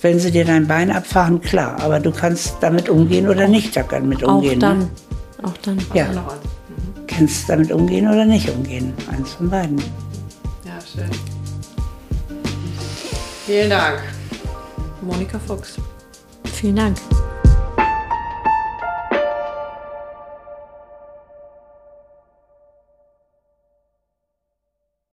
wenn 0.03 0.21
sie 0.21 0.31
dir 0.33 0.45
dein 0.45 0.67
Bein 0.67 0.91
abfahren, 0.91 1.41
klar, 1.41 1.81
aber 1.81 1.99
du 1.99 2.11
kannst 2.11 2.57
damit 2.61 2.89
umgehen 2.91 3.27
oder 3.29 3.49
nicht 3.49 3.75
damit 3.91 4.23
Auch 4.23 4.35
umgehen. 4.37 4.61
dann. 4.61 4.79
Ne? 4.81 4.89
Auch 5.45 5.57
dann. 5.63 5.79
Ja, 5.95 6.07
kannst 7.07 7.49
damit 7.49 7.73
umgehen 7.73 8.07
oder 8.07 8.25
nicht 8.25 8.51
umgehen. 8.51 8.93
Eins 9.11 9.33
von 9.33 9.49
beiden. 9.49 9.79
Ja, 10.65 10.79
schön. 10.81 11.11
Vielen 13.49 13.71
Dank. 13.71 14.01
Monika 15.01 15.39
Fuchs. 15.39 15.77
Vielen 16.53 16.77
Dank. 16.77 16.99